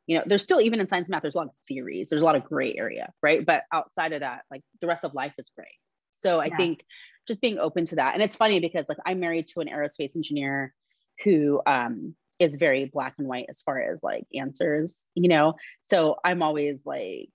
you 0.08 0.18
know, 0.18 0.24
there's 0.26 0.42
still 0.42 0.62
even 0.62 0.80
in 0.80 0.88
science 0.88 1.08
and 1.08 1.12
math, 1.12 1.22
there's 1.22 1.36
a 1.36 1.38
lot 1.38 1.48
of 1.48 1.54
theories, 1.68 2.10
there's 2.10 2.24
a 2.24 2.26
lot 2.26 2.36
of 2.36 2.44
gray 2.44 2.74
area, 2.76 3.12
right? 3.22 3.46
But 3.46 3.64
outside 3.72 4.14
of 4.14 4.22
that, 4.22 4.46
like 4.50 4.64
the 4.82 4.88
rest 4.88 5.04
of 5.04 5.14
life 5.14 5.34
is 5.38 5.52
gray. 5.56 5.76
So 6.12 6.40
I 6.40 6.46
yeah. 6.46 6.58
think 6.58 6.86
just 7.28 7.42
being 7.42 7.60
open 7.60 7.86
to 7.86 7.96
that. 7.96 8.14
And 8.14 8.24
it's 8.24 8.36
funny 8.36 8.60
because 8.60 8.86
like 8.90 8.98
I'm 9.06 9.20
married 9.20 9.48
to 9.48 9.60
an 9.60 9.68
aerospace 9.68 10.16
engineer 10.16 10.74
who 11.24 11.62
um, 11.66 12.16
is 12.40 12.56
very 12.56 12.86
black 12.86 13.16
and 13.18 13.28
white 13.28 13.48
as 13.50 13.62
far 13.62 13.82
as 13.82 14.04
like 14.04 14.26
answers, 14.34 15.06
you 15.16 15.30
know. 15.30 15.56
So 15.84 16.18
I'm 16.24 16.42
always 16.42 16.86
like, 16.86 17.30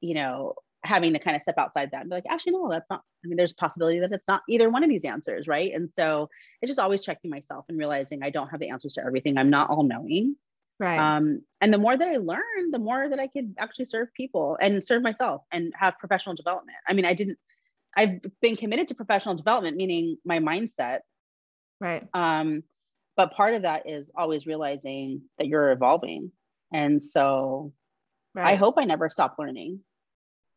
you 0.00 0.14
know, 0.14 0.54
having 0.84 1.14
to 1.14 1.18
kind 1.18 1.36
of 1.36 1.42
step 1.42 1.56
outside 1.58 1.90
that 1.92 2.02
and 2.02 2.10
be 2.10 2.16
like, 2.16 2.26
actually, 2.28 2.52
no, 2.52 2.68
that's 2.70 2.90
not. 2.90 3.02
I 3.24 3.28
mean, 3.28 3.36
there's 3.36 3.52
a 3.52 3.56
possibility 3.56 4.00
that 4.00 4.12
it's 4.12 4.28
not 4.28 4.42
either 4.48 4.68
one 4.68 4.84
of 4.84 4.90
these 4.90 5.04
answers, 5.04 5.48
right? 5.48 5.72
And 5.72 5.90
so 5.90 6.28
it's 6.60 6.68
just 6.68 6.80
always 6.80 7.00
checking 7.00 7.30
myself 7.30 7.64
and 7.68 7.78
realizing 7.78 8.22
I 8.22 8.30
don't 8.30 8.48
have 8.48 8.60
the 8.60 8.68
answers 8.68 8.94
to 8.94 9.04
everything. 9.04 9.38
I'm 9.38 9.50
not 9.50 9.70
all 9.70 9.84
knowing. 9.84 10.36
Right. 10.78 10.98
Um, 10.98 11.42
and 11.60 11.72
the 11.72 11.78
more 11.78 11.96
that 11.96 12.08
I 12.08 12.16
learn, 12.16 12.70
the 12.72 12.78
more 12.78 13.08
that 13.08 13.18
I 13.18 13.28
could 13.28 13.54
actually 13.58 13.84
serve 13.86 14.12
people 14.12 14.58
and 14.60 14.84
serve 14.84 15.02
myself 15.02 15.42
and 15.52 15.72
have 15.78 15.98
professional 15.98 16.34
development. 16.34 16.76
I 16.86 16.92
mean, 16.92 17.04
I 17.04 17.14
didn't 17.14 17.38
I've 17.96 18.20
been 18.40 18.56
committed 18.56 18.88
to 18.88 18.94
professional 18.94 19.34
development, 19.34 19.76
meaning 19.76 20.18
my 20.24 20.38
mindset. 20.38 21.00
Right. 21.80 22.06
Um, 22.14 22.62
but 23.16 23.32
part 23.32 23.54
of 23.54 23.62
that 23.62 23.88
is 23.88 24.12
always 24.16 24.46
realizing 24.46 25.22
that 25.38 25.46
you're 25.46 25.70
evolving. 25.70 26.32
And 26.72 27.00
so 27.00 27.72
right. 28.34 28.52
I 28.52 28.54
hope 28.56 28.74
I 28.78 28.84
never 28.84 29.08
stop 29.08 29.36
learning. 29.38 29.80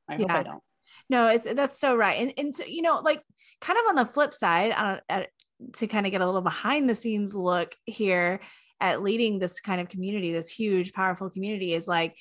I 0.10 0.16
yeah. 0.16 0.22
hope 0.22 0.32
I 0.32 0.44
don't. 0.44 0.64
No, 1.10 1.28
it's 1.28 1.54
that's 1.54 1.80
so 1.80 1.96
right. 1.96 2.20
And 2.20 2.34
and 2.38 2.56
so, 2.56 2.66
you 2.66 2.82
know, 2.82 3.02
like 3.04 3.22
kind 3.62 3.78
of 3.78 3.90
on 3.90 3.96
the 3.96 4.06
flip 4.06 4.34
side, 4.34 4.72
uh, 4.72 5.00
at, 5.08 5.30
to 5.74 5.88
kind 5.88 6.06
of 6.06 6.12
get 6.12 6.22
a 6.22 6.26
little 6.26 6.42
behind 6.42 6.90
the 6.90 6.96
scenes 6.96 7.36
look 7.36 7.76
here 7.86 8.40
at 8.80 9.02
leading 9.02 9.40
this 9.40 9.60
kind 9.60 9.82
of 9.82 9.90
community, 9.90 10.32
this 10.32 10.52
huge, 10.52 10.94
powerful 10.94 11.30
community 11.30 11.74
is 11.74 11.88
like, 11.88 12.16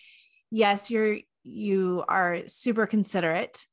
yes, 0.51 0.91
you're 0.91 1.19
you 1.43 2.05
are 2.09 2.41
super 2.47 2.87
considerate 2.87 3.65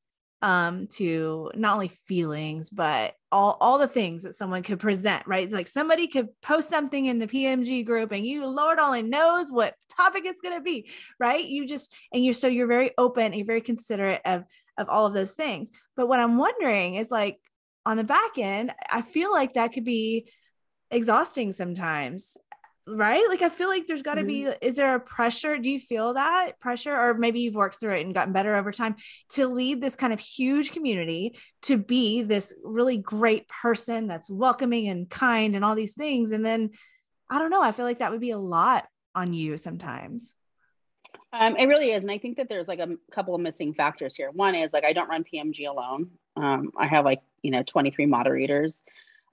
um, 0.44 0.88
to 0.88 1.50
not 1.54 1.72
only 1.72 1.88
feelings 1.88 2.68
but 2.68 3.14
all 3.32 3.56
all 3.62 3.78
the 3.78 3.88
things 3.88 4.24
that 4.24 4.34
someone 4.34 4.62
could 4.62 4.78
present 4.78 5.26
right? 5.26 5.50
Like 5.50 5.66
somebody 5.66 6.06
could 6.06 6.28
post 6.42 6.68
something 6.68 7.06
in 7.06 7.18
the 7.18 7.26
pmg 7.26 7.86
group 7.86 8.12
and 8.12 8.26
you 8.26 8.46
lord 8.46 8.78
only 8.78 9.02
knows 9.02 9.50
what 9.50 9.74
topic 9.96 10.24
it's 10.26 10.42
going 10.42 10.56
to 10.56 10.62
be 10.62 10.90
right? 11.18 11.42
You 11.42 11.66
just 11.66 11.94
and 12.12 12.22
you're 12.22 12.34
so 12.34 12.46
you're 12.46 12.66
very 12.66 12.90
open 12.98 13.24
and 13.24 13.36
you're 13.36 13.46
very 13.46 13.62
considerate 13.62 14.20
of 14.26 14.44
of 14.76 14.90
all 14.90 15.06
of 15.06 15.14
those 15.14 15.32
things. 15.32 15.70
But 15.96 16.08
what 16.08 16.20
i'm 16.20 16.36
wondering 16.36 16.96
is 16.96 17.10
like 17.10 17.38
on 17.86 17.96
the 17.96 18.04
back 18.04 18.36
end 18.36 18.72
i 18.90 19.00
feel 19.00 19.32
like 19.32 19.54
that 19.54 19.72
could 19.72 19.84
be 19.84 20.28
exhausting 20.90 21.52
sometimes 21.52 22.36
right? 22.86 23.24
Like 23.28 23.42
i 23.42 23.48
feel 23.48 23.68
like 23.68 23.86
there's 23.86 24.02
got 24.02 24.16
to 24.16 24.22
mm-hmm. 24.22 24.50
be 24.50 24.66
is 24.66 24.76
there 24.76 24.94
a 24.94 25.00
pressure 25.00 25.58
do 25.58 25.70
you 25.70 25.78
feel 25.78 26.14
that 26.14 26.60
pressure? 26.60 26.94
Or 26.94 27.14
maybe 27.14 27.40
you've 27.40 27.54
worked 27.54 27.80
through 27.80 27.94
it 27.94 28.04
and 28.04 28.14
gotten 28.14 28.32
better 28.32 28.54
over 28.54 28.72
time 28.72 28.96
to 29.30 29.48
lead 29.48 29.80
this 29.80 29.96
kind 29.96 30.12
of 30.12 30.20
huge 30.20 30.72
community 30.72 31.38
to 31.62 31.78
be 31.78 32.22
this 32.22 32.54
really 32.62 32.98
great 32.98 33.48
person 33.48 34.06
that's 34.06 34.30
welcoming 34.30 34.88
and 34.88 35.08
kind 35.08 35.56
and 35.56 35.64
all 35.64 35.74
these 35.74 35.94
things. 35.94 36.32
And 36.32 36.44
then 36.44 36.70
i 37.30 37.38
don't 37.38 37.50
know 37.50 37.62
i 37.62 37.72
feel 37.72 37.86
like 37.86 38.00
that 38.00 38.10
would 38.10 38.20
be 38.20 38.32
a 38.32 38.38
lot 38.38 38.86
on 39.14 39.32
you 39.32 39.56
sometimes. 39.56 40.34
Um, 41.32 41.56
it 41.56 41.66
really 41.66 41.92
is. 41.92 42.02
And 42.02 42.10
i 42.10 42.18
think 42.18 42.36
that 42.36 42.48
there's 42.48 42.68
like 42.68 42.80
a 42.80 42.96
couple 43.12 43.34
of 43.34 43.40
missing 43.40 43.72
factors 43.72 44.14
here. 44.14 44.30
One 44.32 44.54
is 44.54 44.72
like 44.72 44.84
i 44.84 44.92
don't 44.92 45.08
run 45.08 45.24
pmg 45.24 45.68
alone. 45.68 46.10
Um, 46.36 46.70
i 46.76 46.86
have 46.86 47.04
like 47.04 47.22
you 47.42 47.50
know 47.50 47.62
23 47.62 48.06
moderators. 48.06 48.82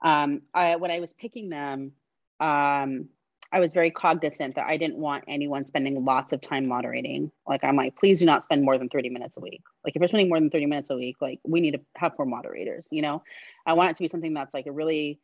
Um, 0.03 0.41
I, 0.53 0.77
when 0.77 0.89
i 0.89 0.99
was 0.99 1.13
picking 1.13 1.49
them 1.49 1.91
um, 2.39 3.09
I 3.53 3.59
was 3.59 3.73
very 3.73 3.91
cognizant 3.91 4.55
that 4.55 4.67
I 4.67 4.77
didn't 4.77 4.97
want 4.97 5.25
anyone 5.27 5.65
spending 5.65 6.05
lots 6.05 6.31
of 6.31 6.39
time 6.39 6.67
moderating. 6.67 7.31
Like 7.45 7.63
I'm 7.63 7.75
like, 7.75 7.97
please 7.97 8.19
do 8.19 8.25
not 8.25 8.43
spend 8.43 8.63
more 8.63 8.77
than 8.77 8.87
30 8.87 9.09
minutes 9.09 9.35
a 9.35 9.41
week. 9.41 9.61
Like 9.83 9.95
if 9.95 9.99
you're 9.99 10.07
spending 10.07 10.29
more 10.29 10.39
than 10.39 10.49
30 10.49 10.67
minutes 10.67 10.89
a 10.89 10.95
week, 10.95 11.17
like 11.19 11.39
we 11.43 11.59
need 11.59 11.71
to 11.71 11.81
have 11.97 12.13
more 12.17 12.25
moderators, 12.25 12.87
you 12.91 13.01
know? 13.01 13.23
I 13.65 13.73
want 13.73 13.91
it 13.91 13.95
to 13.97 14.03
be 14.03 14.07
something 14.07 14.33
that's 14.33 14.53
like 14.53 14.67
a 14.67 14.71
really 14.71 15.19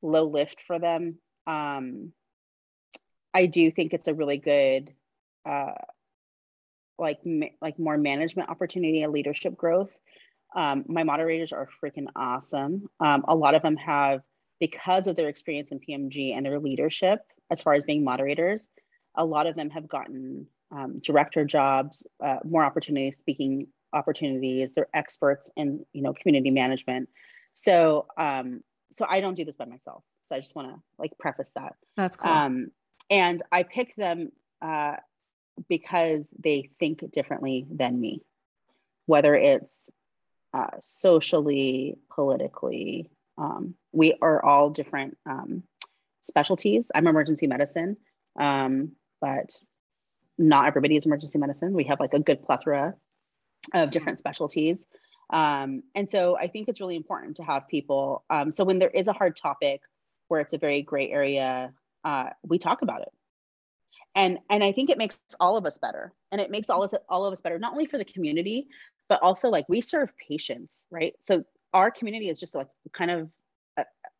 low 0.00 0.24
lift 0.26 0.62
for 0.66 0.78
them. 0.78 1.16
Um, 1.46 2.12
I 3.34 3.46
do 3.46 3.70
think 3.70 3.92
it's 3.92 4.08
a 4.08 4.14
really 4.14 4.38
good 4.38 4.94
uh, 5.44 5.74
like 6.98 7.18
like 7.60 7.78
more 7.78 7.98
management 7.98 8.48
opportunity 8.48 9.02
and 9.02 9.12
leadership 9.12 9.54
growth. 9.54 9.92
Um, 10.54 10.84
my 10.88 11.02
moderators 11.02 11.52
are 11.52 11.68
freaking 11.84 12.06
awesome. 12.16 12.88
Um, 13.00 13.24
a 13.28 13.34
lot 13.34 13.54
of 13.54 13.60
them 13.60 13.76
have 13.76 14.22
because 14.58 15.06
of 15.06 15.16
their 15.16 15.28
experience 15.28 15.70
in 15.70 15.80
PMG 15.80 16.34
and 16.34 16.46
their 16.46 16.58
leadership 16.58 17.20
as 17.50 17.62
far 17.62 17.74
as 17.74 17.84
being 17.84 18.04
moderators, 18.04 18.68
a 19.14 19.24
lot 19.24 19.46
of 19.46 19.56
them 19.56 19.70
have 19.70 19.88
gotten 19.88 20.46
um, 20.70 20.98
director 21.00 21.44
jobs, 21.44 22.06
uh, 22.22 22.38
more 22.44 22.64
opportunities, 22.64 23.18
speaking 23.18 23.68
opportunities. 23.92 24.74
They're 24.74 24.88
experts 24.92 25.50
in 25.56 25.84
you 25.92 26.02
know 26.02 26.12
community 26.12 26.50
management. 26.50 27.08
So 27.54 28.06
um, 28.18 28.62
so 28.90 29.06
I 29.08 29.20
don't 29.20 29.34
do 29.34 29.44
this 29.44 29.56
by 29.56 29.64
myself. 29.64 30.02
So 30.26 30.36
I 30.36 30.40
just 30.40 30.54
want 30.54 30.68
to 30.68 30.80
like 30.98 31.12
preface 31.18 31.52
that. 31.54 31.74
That's 31.96 32.16
cool. 32.16 32.30
Um, 32.30 32.70
and 33.10 33.42
I 33.52 33.62
pick 33.62 33.94
them 33.94 34.32
uh, 34.60 34.96
because 35.68 36.28
they 36.38 36.70
think 36.78 37.10
differently 37.12 37.66
than 37.70 38.00
me, 38.00 38.22
whether 39.06 39.34
it's 39.34 39.90
uh, 40.52 40.78
socially, 40.80 41.98
politically. 42.10 43.10
Um, 43.38 43.74
we 43.92 44.14
are 44.22 44.42
all 44.44 44.70
different 44.70 45.16
um, 45.26 45.62
specialties. 46.26 46.90
I'm 46.94 47.06
emergency 47.06 47.46
medicine, 47.46 47.96
um, 48.38 48.92
but 49.20 49.58
not 50.38 50.66
everybody 50.66 50.96
is 50.96 51.06
emergency 51.06 51.38
medicine. 51.38 51.72
We 51.72 51.84
have 51.84 52.00
like 52.00 52.14
a 52.14 52.20
good 52.20 52.42
plethora 52.42 52.94
of 53.72 53.90
different 53.90 54.18
specialties. 54.18 54.86
Um, 55.30 55.82
and 55.94 56.10
so 56.10 56.36
I 56.36 56.48
think 56.48 56.68
it's 56.68 56.80
really 56.80 56.96
important 56.96 57.36
to 57.36 57.44
have 57.44 57.68
people. 57.68 58.24
Um, 58.30 58.52
so 58.52 58.64
when 58.64 58.78
there 58.78 58.90
is 58.90 59.08
a 59.08 59.12
hard 59.12 59.36
topic 59.36 59.82
where 60.28 60.40
it's 60.40 60.52
a 60.52 60.58
very 60.58 60.82
gray 60.82 61.10
area, 61.10 61.72
uh, 62.04 62.30
we 62.46 62.58
talk 62.58 62.82
about 62.82 63.02
it. 63.02 63.12
And, 64.14 64.38
and 64.48 64.62
I 64.62 64.72
think 64.72 64.88
it 64.88 64.98
makes 64.98 65.16
all 65.40 65.56
of 65.56 65.66
us 65.66 65.78
better. 65.78 66.12
And 66.32 66.40
it 66.40 66.50
makes 66.50 66.70
all 66.70 66.82
of 66.82 66.92
us, 66.92 67.00
all 67.08 67.26
of 67.26 67.32
us 67.32 67.40
better, 67.40 67.58
not 67.58 67.72
only 67.72 67.86
for 67.86 67.98
the 67.98 68.04
community, 68.04 68.68
but 69.08 69.22
also 69.22 69.48
like 69.48 69.68
we 69.68 69.80
serve 69.80 70.10
patients, 70.16 70.86
right? 70.90 71.14
So 71.20 71.44
our 71.72 71.90
community 71.90 72.28
is 72.28 72.40
just 72.40 72.54
like 72.54 72.68
kind 72.92 73.10
of 73.10 73.28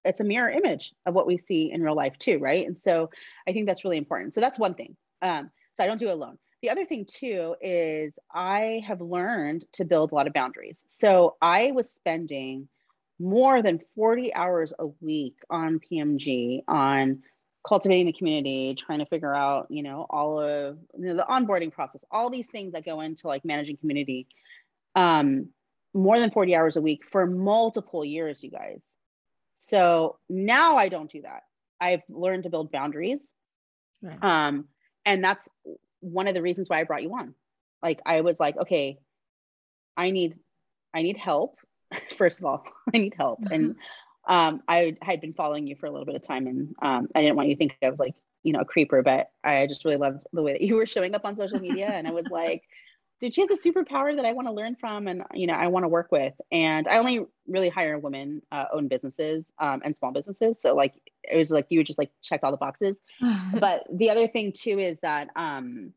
it's 0.06 0.20
a 0.20 0.24
mirror 0.24 0.50
image 0.50 0.94
of 1.04 1.14
what 1.14 1.26
we 1.26 1.38
see 1.38 1.70
in 1.70 1.82
real 1.82 1.94
life 1.94 2.18
too, 2.18 2.38
right? 2.38 2.66
And 2.66 2.78
so 2.78 3.10
I 3.46 3.52
think 3.52 3.66
that's 3.66 3.84
really 3.84 3.98
important. 3.98 4.34
So 4.34 4.40
that's 4.40 4.58
one 4.58 4.74
thing. 4.74 4.96
Um, 5.22 5.50
so 5.74 5.84
I 5.84 5.86
don't 5.86 5.98
do 5.98 6.08
it 6.08 6.12
alone. 6.12 6.38
The 6.62 6.70
other 6.70 6.86
thing 6.86 7.06
too 7.06 7.54
is 7.60 8.18
I 8.32 8.82
have 8.86 9.00
learned 9.00 9.64
to 9.74 9.84
build 9.84 10.12
a 10.12 10.14
lot 10.14 10.26
of 10.26 10.32
boundaries. 10.32 10.84
So 10.86 11.36
I 11.42 11.72
was 11.72 11.90
spending 11.90 12.68
more 13.18 13.62
than 13.62 13.80
40 13.94 14.34
hours 14.34 14.72
a 14.78 14.86
week 15.00 15.36
on 15.50 15.80
PMG 15.80 16.62
on 16.66 17.22
cultivating 17.66 18.06
the 18.06 18.12
community, 18.12 18.74
trying 18.74 19.00
to 19.00 19.06
figure 19.06 19.34
out, 19.34 19.66
you 19.70 19.82
know, 19.82 20.06
all 20.08 20.40
of 20.40 20.78
you 20.98 21.06
know, 21.06 21.16
the 21.16 21.26
onboarding 21.28 21.72
process, 21.72 22.04
all 22.10 22.30
these 22.30 22.46
things 22.46 22.72
that 22.72 22.84
go 22.84 23.00
into 23.00 23.26
like 23.26 23.44
managing 23.44 23.76
community. 23.76 24.26
Um, 24.94 25.48
more 25.92 26.18
than 26.18 26.30
40 26.30 26.54
hours 26.54 26.76
a 26.76 26.82
week 26.82 27.02
for 27.10 27.26
multiple 27.26 28.04
years, 28.04 28.42
you 28.44 28.50
guys. 28.50 28.82
So 29.58 30.18
now 30.28 30.76
I 30.76 30.88
don't 30.88 31.10
do 31.10 31.22
that. 31.22 31.42
I've 31.80 32.02
learned 32.08 32.44
to 32.44 32.50
build 32.50 32.70
boundaries. 32.70 33.32
Right. 34.02 34.22
Um, 34.22 34.66
and 35.04 35.22
that's 35.22 35.48
one 36.00 36.28
of 36.28 36.34
the 36.34 36.42
reasons 36.42 36.68
why 36.68 36.80
I 36.80 36.84
brought 36.84 37.02
you 37.02 37.14
on. 37.14 37.34
Like 37.82 38.00
I 38.04 38.22
was 38.22 38.40
like, 38.40 38.56
okay, 38.56 38.98
I 39.96 40.10
need 40.10 40.38
I 40.94 41.02
need 41.02 41.16
help. 41.16 41.58
First 42.16 42.40
of 42.40 42.46
all, 42.46 42.64
I 42.94 42.98
need 42.98 43.14
help. 43.14 43.40
And 43.50 43.76
um, 44.28 44.62
I 44.66 44.96
had 45.02 45.20
been 45.20 45.34
following 45.34 45.68
you 45.68 45.76
for 45.76 45.86
a 45.86 45.90
little 45.90 46.04
bit 46.04 46.16
of 46.16 46.22
time 46.22 46.48
and 46.48 46.74
um, 46.82 47.08
I 47.14 47.22
didn't 47.22 47.36
want 47.36 47.48
you 47.48 47.54
to 47.54 47.58
think 47.58 47.76
I 47.80 47.90
was 47.90 48.00
like, 48.00 48.14
you 48.42 48.52
know, 48.52 48.60
a 48.60 48.64
creeper, 48.64 49.00
but 49.02 49.30
I 49.44 49.68
just 49.68 49.84
really 49.84 49.98
loved 49.98 50.24
the 50.32 50.42
way 50.42 50.52
that 50.52 50.62
you 50.62 50.74
were 50.74 50.86
showing 50.86 51.14
up 51.14 51.24
on 51.24 51.36
social 51.36 51.60
media. 51.60 51.86
And 51.86 52.08
I 52.08 52.10
was 52.10 52.26
like, 52.26 52.64
dude, 53.20 53.34
she 53.34 53.40
has 53.40 53.50
a 53.50 53.68
superpower 53.68 54.14
that 54.14 54.24
I 54.24 54.32
want 54.32 54.48
to 54.48 54.52
learn 54.52 54.76
from 54.76 55.08
and, 55.08 55.22
you 55.32 55.46
know, 55.46 55.54
I 55.54 55.68
want 55.68 55.84
to 55.84 55.88
work 55.88 56.12
with. 56.12 56.34
And 56.50 56.86
I 56.86 56.98
only 56.98 57.26
really 57.46 57.68
hire 57.68 57.98
women 57.98 58.42
uh, 58.52 58.66
own 58.72 58.88
businesses 58.88 59.46
um, 59.58 59.82
and 59.84 59.96
small 59.96 60.12
businesses. 60.12 60.60
So 60.60 60.74
like, 60.74 60.94
it 61.24 61.36
was 61.36 61.50
like, 61.50 61.66
you 61.70 61.78
would 61.78 61.86
just 61.86 61.98
like 61.98 62.10
check 62.22 62.40
all 62.42 62.50
the 62.50 62.56
boxes. 62.56 62.96
but 63.58 63.84
the 63.92 64.10
other 64.10 64.28
thing 64.28 64.52
too 64.52 64.78
is 64.78 64.98
that 65.02 65.28
um, 65.36 65.92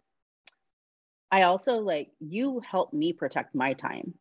I 1.32 1.44
also 1.44 1.80
like, 1.80 2.12
you 2.20 2.62
help 2.62 2.94
me 2.94 3.14
protect 3.14 3.56
my 3.56 3.74
time 3.74 4.14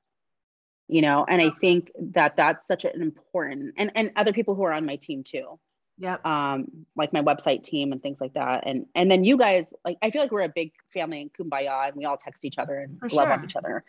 you 0.89 1.03
know 1.03 1.25
and 1.29 1.41
i 1.41 1.51
think 1.61 1.93
that 1.99 2.35
that's 2.37 2.67
such 2.67 2.85
an 2.85 3.03
important 3.03 3.75
and 3.77 3.93
and 3.95 4.11
other 4.17 4.33
people 4.33 4.55
who 4.55 4.65
are 4.65 4.73
on 4.73 4.87
my 4.87 4.97
team 4.97 5.23
too 5.23 5.59
yeah 5.99 6.17
um 6.25 6.67
like 6.97 7.13
my 7.13 7.23
website 7.23 7.65
team 7.65 7.93
and 7.93 8.03
things 8.03 8.21
like 8.21 8.35
that. 8.35 8.65
And 8.67 8.87
and 8.95 9.11
then 9.11 9.25
you 9.25 9.37
guys 9.37 9.73
like 9.85 9.99
i 10.03 10.11
feel 10.11 10.23
like 10.23 10.31
we're 10.31 10.43
a 10.43 10.49
big 10.49 10.73
family 10.93 11.21
in 11.23 11.31
kumbaya 11.31 11.89
and 11.89 11.97
we 11.97 12.05
all 12.05 12.17
text 12.17 12.45
each 12.45 12.59
other 12.59 12.79
and 12.79 12.99
For 13.01 13.09
love 13.09 13.27
sure. 13.27 13.33
on 13.33 13.45
each 13.45 13.57
other. 13.57 13.85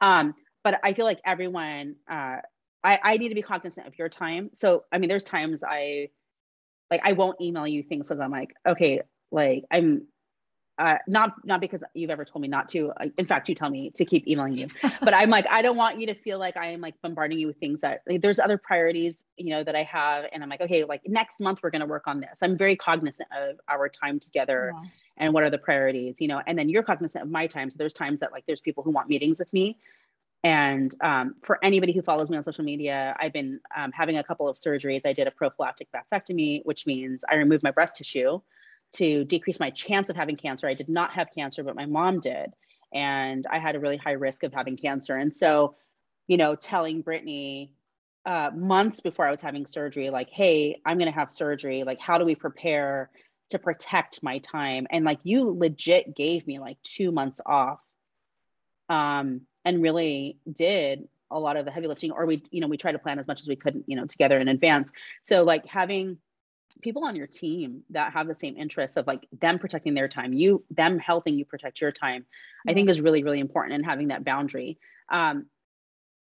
Um 0.00 0.34
but 0.64 0.80
i 0.82 0.92
feel 0.94 1.04
like 1.04 1.20
everyone 1.24 1.96
uh 2.10 2.38
I, 2.82 2.98
I 3.02 3.16
need 3.18 3.28
to 3.28 3.34
be 3.34 3.42
cognizant 3.42 3.86
of 3.86 3.98
your 3.98 4.08
time. 4.08 4.50
So 4.54 4.84
i 4.90 4.98
mean 4.98 5.08
there's 5.08 5.24
times 5.24 5.62
i 5.62 6.08
like 6.90 7.00
i 7.04 7.12
won't 7.12 7.40
email 7.40 7.66
you 7.66 7.82
things 7.82 8.08
because 8.08 8.20
i'm 8.20 8.30
like 8.30 8.54
okay 8.66 9.00
like 9.30 9.64
i'm 9.70 10.06
uh, 10.80 10.96
not 11.06 11.34
not 11.44 11.60
because 11.60 11.84
you've 11.92 12.10
ever 12.10 12.24
told 12.24 12.40
me 12.40 12.48
not 12.48 12.66
to. 12.70 12.90
In 13.18 13.26
fact, 13.26 13.50
you 13.50 13.54
tell 13.54 13.68
me 13.68 13.90
to 13.90 14.04
keep 14.06 14.26
emailing 14.26 14.56
you. 14.56 14.68
But 15.02 15.14
I'm 15.14 15.28
like, 15.28 15.46
I 15.50 15.60
don't 15.60 15.76
want 15.76 16.00
you 16.00 16.06
to 16.06 16.14
feel 16.14 16.38
like 16.38 16.56
I 16.56 16.70
am 16.70 16.80
like 16.80 16.94
bombarding 17.02 17.38
you 17.38 17.46
with 17.46 17.58
things 17.58 17.82
that 17.82 18.00
like, 18.08 18.22
there's 18.22 18.38
other 18.38 18.56
priorities, 18.56 19.22
you 19.36 19.50
know, 19.50 19.62
that 19.62 19.76
I 19.76 19.82
have, 19.82 20.24
and 20.32 20.42
I'm 20.42 20.48
like, 20.48 20.62
okay, 20.62 20.84
like 20.84 21.02
next 21.06 21.38
month 21.40 21.60
we're 21.62 21.70
going 21.70 21.82
to 21.82 21.86
work 21.86 22.06
on 22.06 22.20
this. 22.20 22.38
I'm 22.40 22.56
very 22.56 22.76
cognizant 22.76 23.28
of 23.36 23.60
our 23.68 23.90
time 23.90 24.18
together 24.18 24.72
yeah. 24.74 24.88
and 25.18 25.34
what 25.34 25.42
are 25.42 25.50
the 25.50 25.58
priorities, 25.58 26.18
you 26.18 26.28
know. 26.28 26.40
And 26.46 26.58
then 26.58 26.70
you're 26.70 26.82
cognizant 26.82 27.24
of 27.24 27.30
my 27.30 27.46
time. 27.46 27.70
So 27.70 27.76
there's 27.78 27.92
times 27.92 28.20
that 28.20 28.32
like 28.32 28.44
there's 28.46 28.62
people 28.62 28.82
who 28.82 28.90
want 28.90 29.10
meetings 29.10 29.38
with 29.38 29.52
me. 29.52 29.76
And 30.44 30.94
um, 31.02 31.34
for 31.42 31.58
anybody 31.62 31.92
who 31.92 32.00
follows 32.00 32.30
me 32.30 32.38
on 32.38 32.42
social 32.42 32.64
media, 32.64 33.14
I've 33.20 33.34
been 33.34 33.60
um, 33.76 33.92
having 33.92 34.16
a 34.16 34.24
couple 34.24 34.48
of 34.48 34.56
surgeries. 34.56 35.04
I 35.04 35.12
did 35.12 35.26
a 35.26 35.30
prophylactic 35.30 35.88
mastectomy, 35.92 36.64
which 36.64 36.86
means 36.86 37.22
I 37.30 37.34
removed 37.34 37.62
my 37.62 37.70
breast 37.70 37.96
tissue 37.96 38.40
to 38.92 39.24
decrease 39.24 39.60
my 39.60 39.70
chance 39.70 40.10
of 40.10 40.16
having 40.16 40.36
cancer. 40.36 40.68
I 40.68 40.74
did 40.74 40.88
not 40.88 41.12
have 41.12 41.28
cancer, 41.34 41.62
but 41.62 41.76
my 41.76 41.86
mom 41.86 42.20
did. 42.20 42.52
And 42.92 43.46
I 43.48 43.58
had 43.58 43.76
a 43.76 43.80
really 43.80 43.96
high 43.96 44.12
risk 44.12 44.42
of 44.42 44.52
having 44.52 44.76
cancer. 44.76 45.16
And 45.16 45.32
so, 45.32 45.76
you 46.26 46.36
know, 46.36 46.56
telling 46.56 47.02
Britney 47.02 47.70
uh, 48.26 48.50
months 48.54 49.00
before 49.00 49.26
I 49.26 49.30
was 49.30 49.40
having 49.40 49.66
surgery, 49.66 50.10
like, 50.10 50.28
hey, 50.30 50.80
I'm 50.84 50.98
going 50.98 51.10
to 51.10 51.18
have 51.18 51.30
surgery. 51.30 51.84
Like, 51.84 52.00
how 52.00 52.18
do 52.18 52.24
we 52.24 52.34
prepare 52.34 53.10
to 53.50 53.58
protect 53.58 54.22
my 54.22 54.38
time? 54.38 54.86
And 54.90 55.04
like, 55.04 55.20
you 55.22 55.56
legit 55.56 56.16
gave 56.16 56.46
me 56.46 56.58
like 56.58 56.76
two 56.82 57.12
months 57.12 57.40
off 57.46 57.80
um, 58.88 59.42
and 59.64 59.82
really 59.82 60.38
did 60.52 61.08
a 61.30 61.38
lot 61.38 61.56
of 61.56 61.64
the 61.64 61.70
heavy 61.70 61.86
lifting, 61.86 62.10
or 62.10 62.26
we, 62.26 62.42
you 62.50 62.60
know, 62.60 62.66
we 62.66 62.76
tried 62.76 62.92
to 62.92 62.98
plan 62.98 63.20
as 63.20 63.28
much 63.28 63.40
as 63.40 63.46
we 63.46 63.54
could, 63.54 63.84
you 63.86 63.94
know, 63.94 64.04
together 64.04 64.38
in 64.40 64.48
advance. 64.48 64.90
So, 65.22 65.44
like, 65.44 65.64
having 65.64 66.18
people 66.82 67.04
on 67.04 67.16
your 67.16 67.26
team 67.26 67.82
that 67.90 68.12
have 68.12 68.26
the 68.26 68.34
same 68.34 68.56
interests 68.56 68.96
of 68.96 69.06
like 69.06 69.26
them 69.40 69.58
protecting 69.58 69.94
their 69.94 70.08
time 70.08 70.32
you 70.32 70.64
them 70.70 70.98
helping 70.98 71.36
you 71.36 71.44
protect 71.44 71.80
your 71.80 71.92
time 71.92 72.24
i 72.68 72.72
think 72.72 72.88
is 72.88 73.00
really 73.00 73.22
really 73.22 73.40
important 73.40 73.74
and 73.74 73.84
having 73.84 74.08
that 74.08 74.24
boundary. 74.24 74.78
Um 75.10 75.46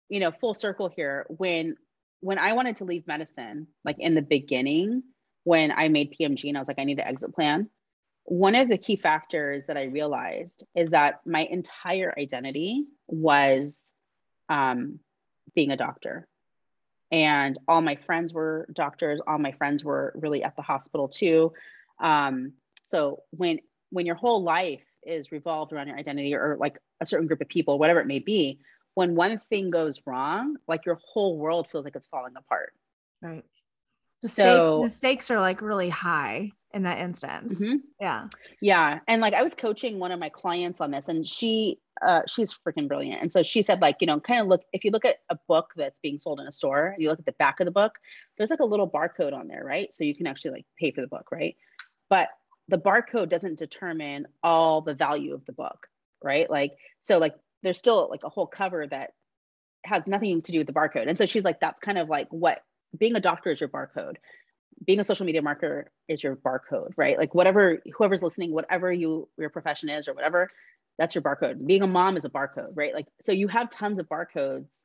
you 0.09 0.19
know 0.19 0.31
full 0.31 0.53
circle 0.53 0.89
here 0.89 1.25
when 1.29 1.75
when 2.21 2.39
i 2.39 2.53
wanted 2.53 2.77
to 2.77 2.85
leave 2.85 3.05
medicine 3.07 3.67
like 3.83 3.97
in 3.99 4.15
the 4.15 4.21
beginning 4.21 5.03
when 5.43 5.71
i 5.71 5.87
made 5.87 6.13
pmg 6.13 6.47
and 6.47 6.57
i 6.57 6.61
was 6.61 6.67
like 6.67 6.79
i 6.79 6.83
need 6.83 6.99
an 6.99 7.07
exit 7.07 7.33
plan 7.33 7.69
one 8.23 8.55
of 8.55 8.67
the 8.67 8.77
key 8.77 8.95
factors 8.95 9.65
that 9.65 9.77
i 9.77 9.83
realized 9.83 10.63
is 10.75 10.89
that 10.89 11.21
my 11.25 11.41
entire 11.41 12.13
identity 12.17 12.85
was 13.07 13.77
um, 14.49 14.99
being 15.55 15.71
a 15.71 15.77
doctor 15.77 16.27
and 17.11 17.57
all 17.67 17.81
my 17.81 17.95
friends 17.95 18.33
were 18.33 18.67
doctors 18.73 19.21
all 19.27 19.37
my 19.37 19.51
friends 19.51 19.83
were 19.83 20.13
really 20.15 20.43
at 20.43 20.55
the 20.55 20.61
hospital 20.61 21.07
too. 21.07 21.53
Um, 21.99 22.53
so 22.83 23.23
when 23.31 23.59
when 23.89 24.05
your 24.05 24.15
whole 24.15 24.43
life 24.43 24.83
is 25.03 25.31
revolved 25.31 25.71
around 25.71 25.87
your 25.87 25.97
identity 25.97 26.35
or 26.35 26.57
like 26.59 26.79
a 26.99 27.05
certain 27.05 27.27
group 27.27 27.41
of 27.41 27.47
people 27.47 27.79
whatever 27.79 27.99
it 27.99 28.07
may 28.07 28.19
be 28.19 28.59
when 28.95 29.15
one 29.15 29.39
thing 29.49 29.69
goes 29.69 30.01
wrong 30.05 30.57
like 30.67 30.85
your 30.85 30.99
whole 31.03 31.37
world 31.37 31.67
feels 31.71 31.85
like 31.85 31.95
it's 31.95 32.07
falling 32.07 32.33
apart. 32.35 32.73
Right. 33.21 33.45
The 34.23 34.29
so, 34.29 34.81
stakes 34.81 34.93
the 34.93 34.97
stakes 34.97 35.31
are 35.31 35.39
like 35.39 35.61
really 35.61 35.89
high 35.89 36.51
in 36.77 36.83
that 36.83 36.99
instance. 36.99 37.59
Mm-hmm. 37.59 37.77
Yeah. 37.99 38.27
Yeah. 38.61 38.99
And 39.07 39.21
like 39.21 39.33
I 39.33 39.43
was 39.43 39.53
coaching 39.53 39.99
one 39.99 40.11
of 40.11 40.19
my 40.19 40.29
clients 40.29 40.79
on 40.79 40.91
this 40.91 41.07
and 41.07 41.27
she 41.27 41.79
uh 42.05 42.21
she's 42.27 42.53
freaking 42.65 42.87
brilliant. 42.87 43.21
And 43.21 43.31
so 43.31 43.43
she 43.43 43.61
said 43.61 43.81
like, 43.81 43.97
you 43.99 44.07
know, 44.07 44.19
kind 44.19 44.39
of 44.39 44.47
look 44.47 44.61
if 44.71 44.85
you 44.85 44.91
look 44.91 45.03
at 45.03 45.17
a 45.29 45.37
book 45.47 45.71
that's 45.75 45.99
being 45.99 46.19
sold 46.19 46.39
in 46.39 46.47
a 46.47 46.51
store, 46.51 46.95
you 46.97 47.09
look 47.09 47.19
at 47.19 47.25
the 47.25 47.33
back 47.33 47.59
of 47.59 47.65
the 47.65 47.71
book, 47.71 47.93
there's 48.37 48.51
like 48.51 48.61
a 48.61 48.65
little 48.65 48.89
barcode 48.89 49.33
on 49.33 49.47
there, 49.47 49.63
right? 49.65 49.93
So 49.93 50.05
you 50.05 50.15
can 50.15 50.27
actually 50.27 50.51
like 50.51 50.65
pay 50.79 50.91
for 50.91 51.01
the 51.01 51.07
book, 51.07 51.31
right? 51.31 51.57
But 52.09 52.29
the 52.69 52.77
barcode 52.77 53.29
doesn't 53.29 53.59
determine 53.59 54.27
all 54.43 54.81
the 54.81 54.93
value 54.93 55.33
of 55.33 55.45
the 55.45 55.53
book, 55.53 55.87
right? 56.23 56.49
Like 56.49 56.73
so 57.01 57.17
like 57.17 57.33
there's 57.63 57.79
still 57.79 58.07
like 58.09 58.23
a 58.23 58.29
whole 58.29 58.47
cover 58.47 58.87
that 58.87 59.11
has 59.83 60.05
nothing 60.05 60.41
to 60.43 60.51
do 60.51 60.59
with 60.59 60.67
the 60.67 60.73
barcode. 60.73 61.09
And 61.09 61.17
so 61.17 61.25
she's 61.25 61.43
like 61.43 61.59
that's 61.59 61.79
kind 61.81 61.97
of 61.97 62.07
like 62.07 62.27
what 62.29 62.61
being 62.97 63.15
a 63.15 63.19
doctor 63.19 63.51
is 63.51 63.59
your 63.59 63.69
barcode 63.69 64.17
being 64.85 64.99
a 64.99 65.03
social 65.03 65.25
media 65.25 65.41
marketer 65.41 65.85
is 66.07 66.23
your 66.23 66.35
barcode, 66.35 66.91
right? 66.95 67.17
Like 67.17 67.33
whatever 67.33 67.81
whoever's 67.97 68.23
listening, 68.23 68.51
whatever 68.51 68.91
you 68.91 69.27
your 69.37 69.49
profession 69.49 69.89
is 69.89 70.07
or 70.07 70.13
whatever, 70.13 70.49
that's 70.97 71.15
your 71.15 71.21
barcode. 71.21 71.65
Being 71.65 71.83
a 71.83 71.87
mom 71.87 72.17
is 72.17 72.25
a 72.25 72.29
barcode, 72.29 72.71
right? 72.75 72.93
Like 72.93 73.07
so 73.21 73.31
you 73.31 73.47
have 73.47 73.69
tons 73.69 73.99
of 73.99 74.07
barcodes. 74.07 74.83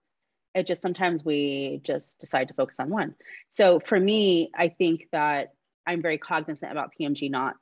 It 0.54 0.66
just 0.66 0.82
sometimes 0.82 1.24
we 1.24 1.80
just 1.82 2.20
decide 2.20 2.48
to 2.48 2.54
focus 2.54 2.78
on 2.78 2.90
one. 2.90 3.14
So 3.48 3.80
for 3.80 3.98
me, 3.98 4.50
I 4.54 4.68
think 4.68 5.08
that 5.12 5.54
I'm 5.86 6.02
very 6.02 6.18
cognizant 6.18 6.70
about 6.70 6.92
PMG 6.98 7.30
not 7.30 7.56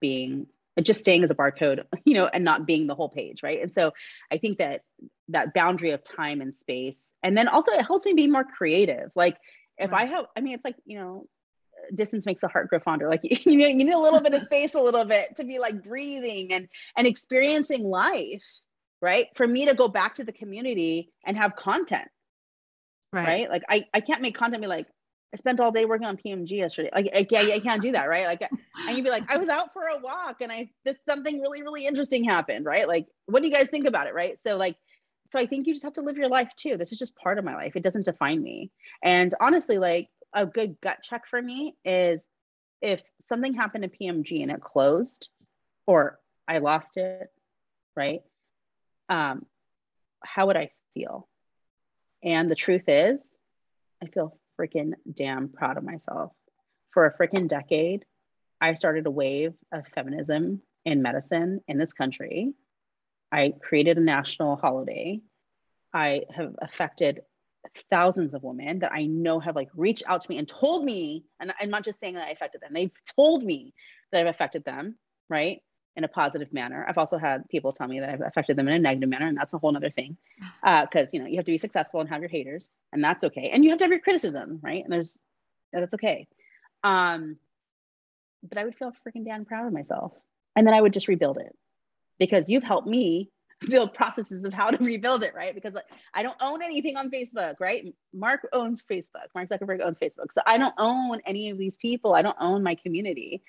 being 0.00 0.46
just 0.82 1.00
staying 1.00 1.24
as 1.24 1.30
a 1.30 1.34
barcode, 1.34 1.84
you 2.04 2.14
know, 2.14 2.26
and 2.26 2.44
not 2.44 2.66
being 2.66 2.86
the 2.86 2.94
whole 2.94 3.08
page, 3.08 3.42
right? 3.42 3.62
And 3.62 3.72
so 3.72 3.92
I 4.30 4.38
think 4.38 4.58
that 4.58 4.82
that 5.28 5.54
boundary 5.54 5.90
of 5.90 6.02
time 6.02 6.40
and 6.40 6.54
space, 6.54 7.12
and 7.22 7.36
then 7.36 7.48
also 7.48 7.72
it 7.72 7.84
helps 7.84 8.06
me 8.06 8.14
be 8.14 8.26
more 8.26 8.44
creative. 8.44 9.10
Like 9.14 9.36
if 9.78 9.92
right. 9.92 10.02
I 10.02 10.04
have, 10.06 10.26
I 10.36 10.40
mean, 10.40 10.54
it's 10.54 10.64
like, 10.64 10.76
you 10.84 10.98
know, 10.98 11.26
distance 11.94 12.26
makes 12.26 12.40
the 12.40 12.48
heart 12.48 12.68
grow 12.68 12.80
fonder. 12.80 13.08
Like 13.08 13.20
you 13.46 13.56
know, 13.56 13.66
you 13.66 13.74
need 13.74 13.92
a 13.92 13.98
little 13.98 14.20
bit 14.20 14.34
of 14.34 14.42
space, 14.42 14.74
a 14.74 14.80
little 14.80 15.04
bit 15.04 15.36
to 15.36 15.44
be 15.44 15.58
like 15.58 15.82
breathing 15.82 16.52
and 16.52 16.68
and 16.96 17.06
experiencing 17.06 17.84
life, 17.84 18.44
right? 19.00 19.28
For 19.36 19.46
me 19.46 19.66
to 19.66 19.74
go 19.74 19.88
back 19.88 20.16
to 20.16 20.24
the 20.24 20.32
community 20.32 21.10
and 21.24 21.36
have 21.36 21.56
content, 21.56 22.08
right? 23.12 23.26
right? 23.26 23.50
Like 23.50 23.62
I 23.68 23.86
I 23.94 24.00
can't 24.00 24.22
make 24.22 24.36
content 24.36 24.62
be 24.62 24.68
like 24.68 24.86
I 25.32 25.36
spent 25.36 25.60
all 25.60 25.70
day 25.70 25.84
working 25.84 26.06
on 26.06 26.16
PMG 26.16 26.52
yesterday. 26.52 26.90
Like 26.94 27.10
I, 27.14 27.26
I, 27.36 27.52
I 27.54 27.58
can't 27.58 27.82
do 27.82 27.92
that, 27.92 28.08
right? 28.08 28.24
Like 28.24 28.40
and 28.40 28.96
you'd 28.96 29.04
be 29.04 29.10
like, 29.10 29.30
I 29.30 29.36
was 29.36 29.50
out 29.50 29.74
for 29.74 29.82
a 29.82 29.98
walk 29.98 30.36
and 30.40 30.50
I 30.50 30.70
this 30.84 30.98
something 31.08 31.40
really 31.40 31.62
really 31.62 31.86
interesting 31.86 32.24
happened, 32.24 32.64
right? 32.64 32.88
Like 32.88 33.06
what 33.26 33.40
do 33.40 33.48
you 33.48 33.54
guys 33.54 33.68
think 33.68 33.86
about 33.86 34.06
it, 34.06 34.14
right? 34.14 34.38
So 34.46 34.56
like 34.56 34.76
so 35.30 35.38
I 35.38 35.46
think 35.46 35.66
you 35.66 35.74
just 35.74 35.84
have 35.84 35.94
to 35.94 36.02
live 36.02 36.16
your 36.16 36.28
life 36.28 36.50
too. 36.56 36.76
This 36.76 36.92
is 36.92 36.98
just 36.98 37.16
part 37.16 37.38
of 37.38 37.44
my 37.44 37.54
life. 37.54 37.76
It 37.76 37.82
doesn't 37.82 38.06
define 38.06 38.42
me. 38.42 38.70
And 39.02 39.34
honestly, 39.40 39.78
like 39.78 40.08
a 40.32 40.46
good 40.46 40.80
gut 40.80 40.98
check 41.02 41.26
for 41.28 41.40
me 41.40 41.76
is 41.84 42.24
if 42.80 43.02
something 43.20 43.54
happened 43.54 43.84
to 43.84 43.90
PMG 43.90 44.42
and 44.42 44.50
it 44.50 44.60
closed 44.60 45.28
or 45.86 46.18
I 46.46 46.58
lost 46.58 46.96
it, 46.96 47.28
right? 47.96 48.22
Um, 49.08 49.44
how 50.24 50.46
would 50.46 50.56
I 50.56 50.70
feel? 50.94 51.28
And 52.22 52.50
the 52.50 52.54
truth 52.54 52.84
is, 52.88 53.34
I 54.02 54.06
feel 54.06 54.38
freaking 54.58 54.92
damn 55.12 55.48
proud 55.48 55.76
of 55.76 55.84
myself. 55.84 56.32
For 56.92 57.04
a 57.04 57.16
freaking 57.16 57.48
decade, 57.48 58.04
I 58.60 58.74
started 58.74 59.06
a 59.06 59.10
wave 59.10 59.54
of 59.72 59.86
feminism 59.94 60.62
in 60.84 61.02
medicine 61.02 61.60
in 61.68 61.78
this 61.78 61.92
country. 61.92 62.54
I 63.30 63.54
created 63.62 63.98
a 63.98 64.02
national 64.02 64.56
holiday. 64.56 65.20
I 65.92 66.22
have 66.34 66.54
affected 66.60 67.22
thousands 67.90 68.34
of 68.34 68.42
women 68.42 68.80
that 68.80 68.92
I 68.92 69.06
know 69.06 69.40
have 69.40 69.56
like 69.56 69.68
reached 69.74 70.04
out 70.06 70.22
to 70.22 70.30
me 70.30 70.38
and 70.38 70.48
told 70.48 70.84
me, 70.84 71.24
and 71.40 71.52
I'm 71.60 71.70
not 71.70 71.84
just 71.84 72.00
saying 72.00 72.14
that 72.14 72.26
I 72.26 72.30
affected 72.30 72.60
them, 72.60 72.72
they've 72.72 72.92
told 73.16 73.42
me 73.42 73.74
that 74.12 74.20
I've 74.20 74.34
affected 74.34 74.64
them, 74.64 74.96
right? 75.28 75.60
In 75.96 76.04
a 76.04 76.08
positive 76.08 76.52
manner. 76.52 76.86
I've 76.88 76.98
also 76.98 77.18
had 77.18 77.48
people 77.48 77.72
tell 77.72 77.88
me 77.88 78.00
that 78.00 78.08
I've 78.08 78.20
affected 78.20 78.56
them 78.56 78.68
in 78.68 78.74
a 78.74 78.78
negative 78.78 79.08
manner, 79.08 79.26
and 79.26 79.36
that's 79.36 79.52
a 79.52 79.58
whole 79.58 79.76
other 79.76 79.90
thing. 79.90 80.16
Because 80.62 80.86
uh, 80.94 81.06
you 81.12 81.20
know, 81.20 81.26
you 81.26 81.36
have 81.36 81.44
to 81.44 81.52
be 81.52 81.58
successful 81.58 82.00
and 82.00 82.08
have 82.08 82.20
your 82.20 82.30
haters, 82.30 82.70
and 82.92 83.02
that's 83.02 83.24
okay. 83.24 83.50
And 83.52 83.64
you 83.64 83.70
have 83.70 83.78
to 83.80 83.84
have 83.84 83.90
your 83.90 84.00
criticism, 84.00 84.60
right? 84.62 84.84
And 84.84 84.92
there's 84.92 85.18
that's 85.72 85.94
okay. 85.94 86.28
Um, 86.82 87.36
but 88.48 88.58
I 88.58 88.64
would 88.64 88.76
feel 88.76 88.92
freaking 89.06 89.24
damn 89.24 89.44
proud 89.44 89.66
of 89.66 89.72
myself. 89.72 90.12
And 90.54 90.66
then 90.66 90.74
I 90.74 90.80
would 90.80 90.92
just 90.92 91.08
rebuild 91.08 91.38
it 91.38 91.54
because 92.18 92.48
you've 92.48 92.62
helped 92.62 92.88
me 92.88 93.30
build 93.68 93.92
processes 93.92 94.44
of 94.44 94.52
how 94.52 94.70
to 94.70 94.82
rebuild 94.82 95.24
it, 95.24 95.34
right? 95.34 95.54
Because 95.54 95.74
like, 95.74 95.86
I 96.14 96.22
don't 96.22 96.36
own 96.40 96.62
anything 96.62 96.96
on 96.96 97.10
Facebook, 97.10 97.56
right? 97.58 97.92
Mark 98.14 98.46
owns 98.52 98.82
Facebook. 98.88 99.26
Mark 99.34 99.48
Zuckerberg 99.48 99.80
owns 99.82 99.98
Facebook. 99.98 100.30
So 100.30 100.40
I 100.46 100.58
don't 100.58 100.74
own 100.78 101.20
any 101.26 101.50
of 101.50 101.58
these 101.58 101.76
people. 101.76 102.14
I 102.14 102.22
don't 102.22 102.36
own 102.40 102.62
my 102.62 102.76
community. 102.76 103.42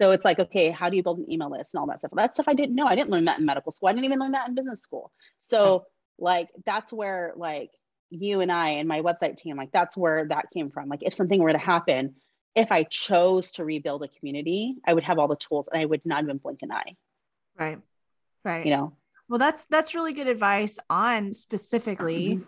So 0.00 0.12
it's 0.12 0.24
like, 0.24 0.38
okay, 0.38 0.70
how 0.70 0.88
do 0.88 0.96
you 0.96 1.02
build 1.02 1.18
an 1.18 1.30
email 1.30 1.50
list 1.50 1.74
and 1.74 1.80
all 1.80 1.86
that 1.88 2.00
stuff? 2.00 2.12
That 2.14 2.34
stuff 2.34 2.46
I 2.48 2.54
didn't 2.54 2.76
know. 2.76 2.86
I 2.86 2.94
didn't 2.94 3.10
learn 3.10 3.24
that 3.24 3.40
in 3.40 3.44
medical 3.44 3.72
school. 3.72 3.88
I 3.88 3.92
didn't 3.92 4.04
even 4.04 4.20
learn 4.20 4.32
that 4.32 4.48
in 4.48 4.54
business 4.54 4.82
school. 4.82 5.10
So 5.40 5.84
like 6.18 6.48
that's 6.64 6.92
where 6.92 7.32
like 7.36 7.70
you 8.10 8.40
and 8.40 8.52
I 8.52 8.70
and 8.70 8.88
my 8.88 9.00
website 9.00 9.36
team, 9.36 9.56
like 9.56 9.72
that's 9.72 9.96
where 9.96 10.26
that 10.28 10.50
came 10.54 10.70
from. 10.70 10.88
Like 10.88 11.02
if 11.02 11.14
something 11.14 11.42
were 11.42 11.52
to 11.52 11.58
happen, 11.58 12.14
if 12.54 12.70
I 12.70 12.84
chose 12.84 13.52
to 13.52 13.64
rebuild 13.64 14.02
a 14.04 14.08
community, 14.08 14.76
I 14.86 14.94
would 14.94 15.04
have 15.04 15.18
all 15.18 15.28
the 15.28 15.36
tools 15.36 15.68
and 15.70 15.80
I 15.80 15.84
would 15.84 16.06
not 16.06 16.22
even 16.22 16.38
blink 16.38 16.60
an 16.62 16.72
eye. 16.72 16.96
Right. 17.58 17.78
Right. 18.46 18.64
You 18.64 18.76
know, 18.76 18.96
well, 19.28 19.38
that's 19.38 19.64
that's 19.70 19.94
really 19.94 20.12
good 20.12 20.28
advice 20.28 20.78
on 20.88 21.34
specifically. 21.34 22.40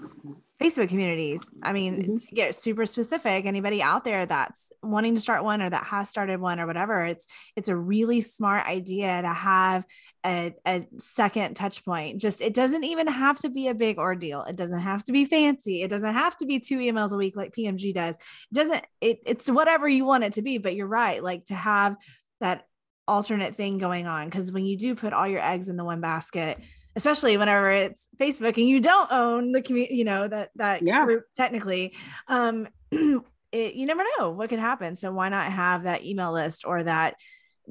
Facebook 0.61 0.89
communities. 0.89 1.53
I 1.63 1.73
mean, 1.73 2.03
mm-hmm. 2.03 2.17
to 2.17 2.27
get 2.35 2.55
super 2.57 2.85
specific, 2.85 3.47
anybody 3.47 3.81
out 3.81 4.03
there 4.03 4.27
that's 4.27 4.73
wanting 4.83 5.15
to 5.15 5.21
start 5.21 5.45
one 5.45 5.63
or 5.63 5.71
that 5.71 5.85
has 5.85 6.11
started 6.11 6.41
one 6.41 6.59
or 6.59 6.67
whatever, 6.67 7.05
it's 7.05 7.29
it's 7.55 7.69
a 7.69 7.77
really 7.77 8.23
smart 8.23 8.67
idea 8.67 9.23
to 9.23 9.33
have 9.33 9.85
a, 10.27 10.55
a 10.67 10.85
second 10.99 11.55
touch 11.55 11.85
point. 11.85 12.21
Just 12.21 12.41
it 12.41 12.55
doesn't 12.55 12.83
even 12.83 13.07
have 13.07 13.39
to 13.43 13.51
be 13.51 13.69
a 13.69 13.75
big 13.75 13.99
ordeal. 13.99 14.43
It 14.43 14.57
doesn't 14.57 14.81
have 14.81 15.05
to 15.05 15.13
be 15.13 15.25
fancy. 15.25 15.83
It 15.83 15.91
doesn't 15.91 16.15
have 16.15 16.37
to 16.39 16.47
be 16.47 16.59
two 16.59 16.79
emails 16.79 17.13
a 17.13 17.17
week 17.17 17.37
like 17.37 17.55
PMG 17.55 17.95
does. 17.95 18.17
It 18.17 18.55
doesn't 18.55 18.85
it, 19.01 19.21
it's 19.27 19.49
whatever 19.49 19.89
you 19.89 20.05
want 20.05 20.25
it 20.25 20.33
to 20.35 20.43
be, 20.43 20.59
but 20.59 20.75
you're 20.75 20.89
right. 20.89 21.23
Like 21.23 21.45
to 21.47 21.55
have 21.55 21.95
that 22.41 22.65
alternate 23.09 23.57
thing 23.57 23.79
going 23.79 24.07
on 24.07 24.27
because 24.27 24.53
when 24.53 24.67
you 24.67 24.77
do 24.77 24.95
put 24.95 25.13
all 25.13 25.27
your 25.27 25.43
eggs 25.43 25.69
in 25.69 25.77
the 25.77 25.85
one 25.85 26.01
basket 26.01 26.59
especially 26.95 27.37
whenever 27.37 27.71
it's 27.71 28.07
facebook 28.21 28.57
and 28.59 28.69
you 28.69 28.81
don't 28.81 29.11
own 29.11 29.51
the 29.53 29.63
community 29.63 29.97
you 29.97 30.05
know 30.05 30.29
that 30.29 30.51
that 30.57 30.83
yeah. 30.83 31.05
group 31.05 31.25
technically 31.35 31.95
um 32.29 32.69
it, 32.91 33.75
you 33.75 33.87
never 33.87 34.03
know 34.19 34.31
what 34.31 34.51
could 34.51 34.59
happen 34.59 34.95
so 34.95 35.11
why 35.11 35.31
not 35.31 35.51
have 35.51 35.85
that 35.85 36.05
email 36.05 36.33
list 36.33 36.67
or 36.67 36.83
that 36.83 37.15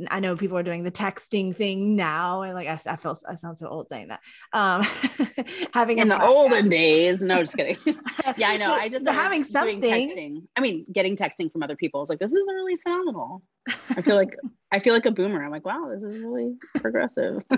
I 0.10 0.20
know 0.20 0.36
people 0.36 0.58
are 0.58 0.64
doing 0.64 0.84
the 0.84 0.92
texting 0.92 1.56
thing 1.56 1.96
now, 1.96 2.42
and 2.42 2.54
like 2.54 2.68
I, 2.68 2.80
I 2.92 2.96
feel 2.96 3.18
I 3.28 3.36
sound 3.36 3.58
so 3.58 3.68
old 3.68 3.90
saying 3.90 4.10
that. 4.10 4.20
Um, 4.54 4.86
having 5.74 6.00
in 6.00 6.10
the 6.10 6.16
podcast. 6.16 6.28
olden 6.28 6.70
days, 6.70 7.22
no, 7.22 7.42
just 7.42 7.58
kidding. 7.58 7.78
yeah, 8.38 8.50
I 8.50 8.58
know. 8.58 8.74
I 8.74 8.90
just 8.90 9.08
having 9.08 9.44
something. 9.44 9.82
Texting. 9.82 10.44
I 10.56 10.62
mean, 10.62 10.86
getting 10.92 11.16
texting 11.16 11.52
from 11.52 11.64
other 11.64 11.76
people 11.76 12.04
is 12.04 12.10
like 12.10 12.20
this 12.20 12.32
is 12.32 12.46
really 12.48 12.78
phenomenal. 12.78 13.42
I 13.90 14.02
feel 14.02 14.16
like 14.16 14.36
I 14.72 14.80
feel 14.80 14.94
like 14.94 15.06
a 15.06 15.12
boomer. 15.12 15.44
I'm 15.44 15.52
like, 15.52 15.66
wow, 15.66 15.90
this 15.94 16.04
is 16.04 16.24
really 16.24 16.56
progressive. 16.76 17.44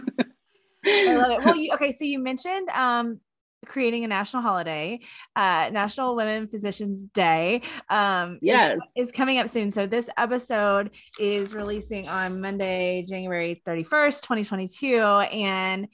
I 0.86 1.16
love 1.16 1.32
it. 1.32 1.46
Well, 1.46 1.56
you, 1.56 1.74
okay, 1.74 1.92
so 1.92 2.06
you 2.06 2.20
mentioned 2.20 2.70
um, 2.70 3.20
creating 3.66 4.03
a 4.03 4.07
national 4.07 4.41
holiday, 4.41 4.99
uh, 5.36 5.70
National 5.72 6.16
Women 6.16 6.47
Physicians 6.47 7.07
Day. 7.07 7.62
Um, 7.89 8.39
yes. 8.41 8.78
is, 8.95 9.07
is 9.07 9.12
coming 9.12 9.39
up 9.39 9.49
soon. 9.49 9.72
So 9.72 9.86
this 9.86 10.10
episode 10.18 10.91
is 11.20 11.53
releasing 11.53 12.07
on 12.07 12.41
Monday, 12.41 13.03
January 13.07 13.62
31st, 13.66 14.22
2022. 14.22 14.97
And 14.97 15.88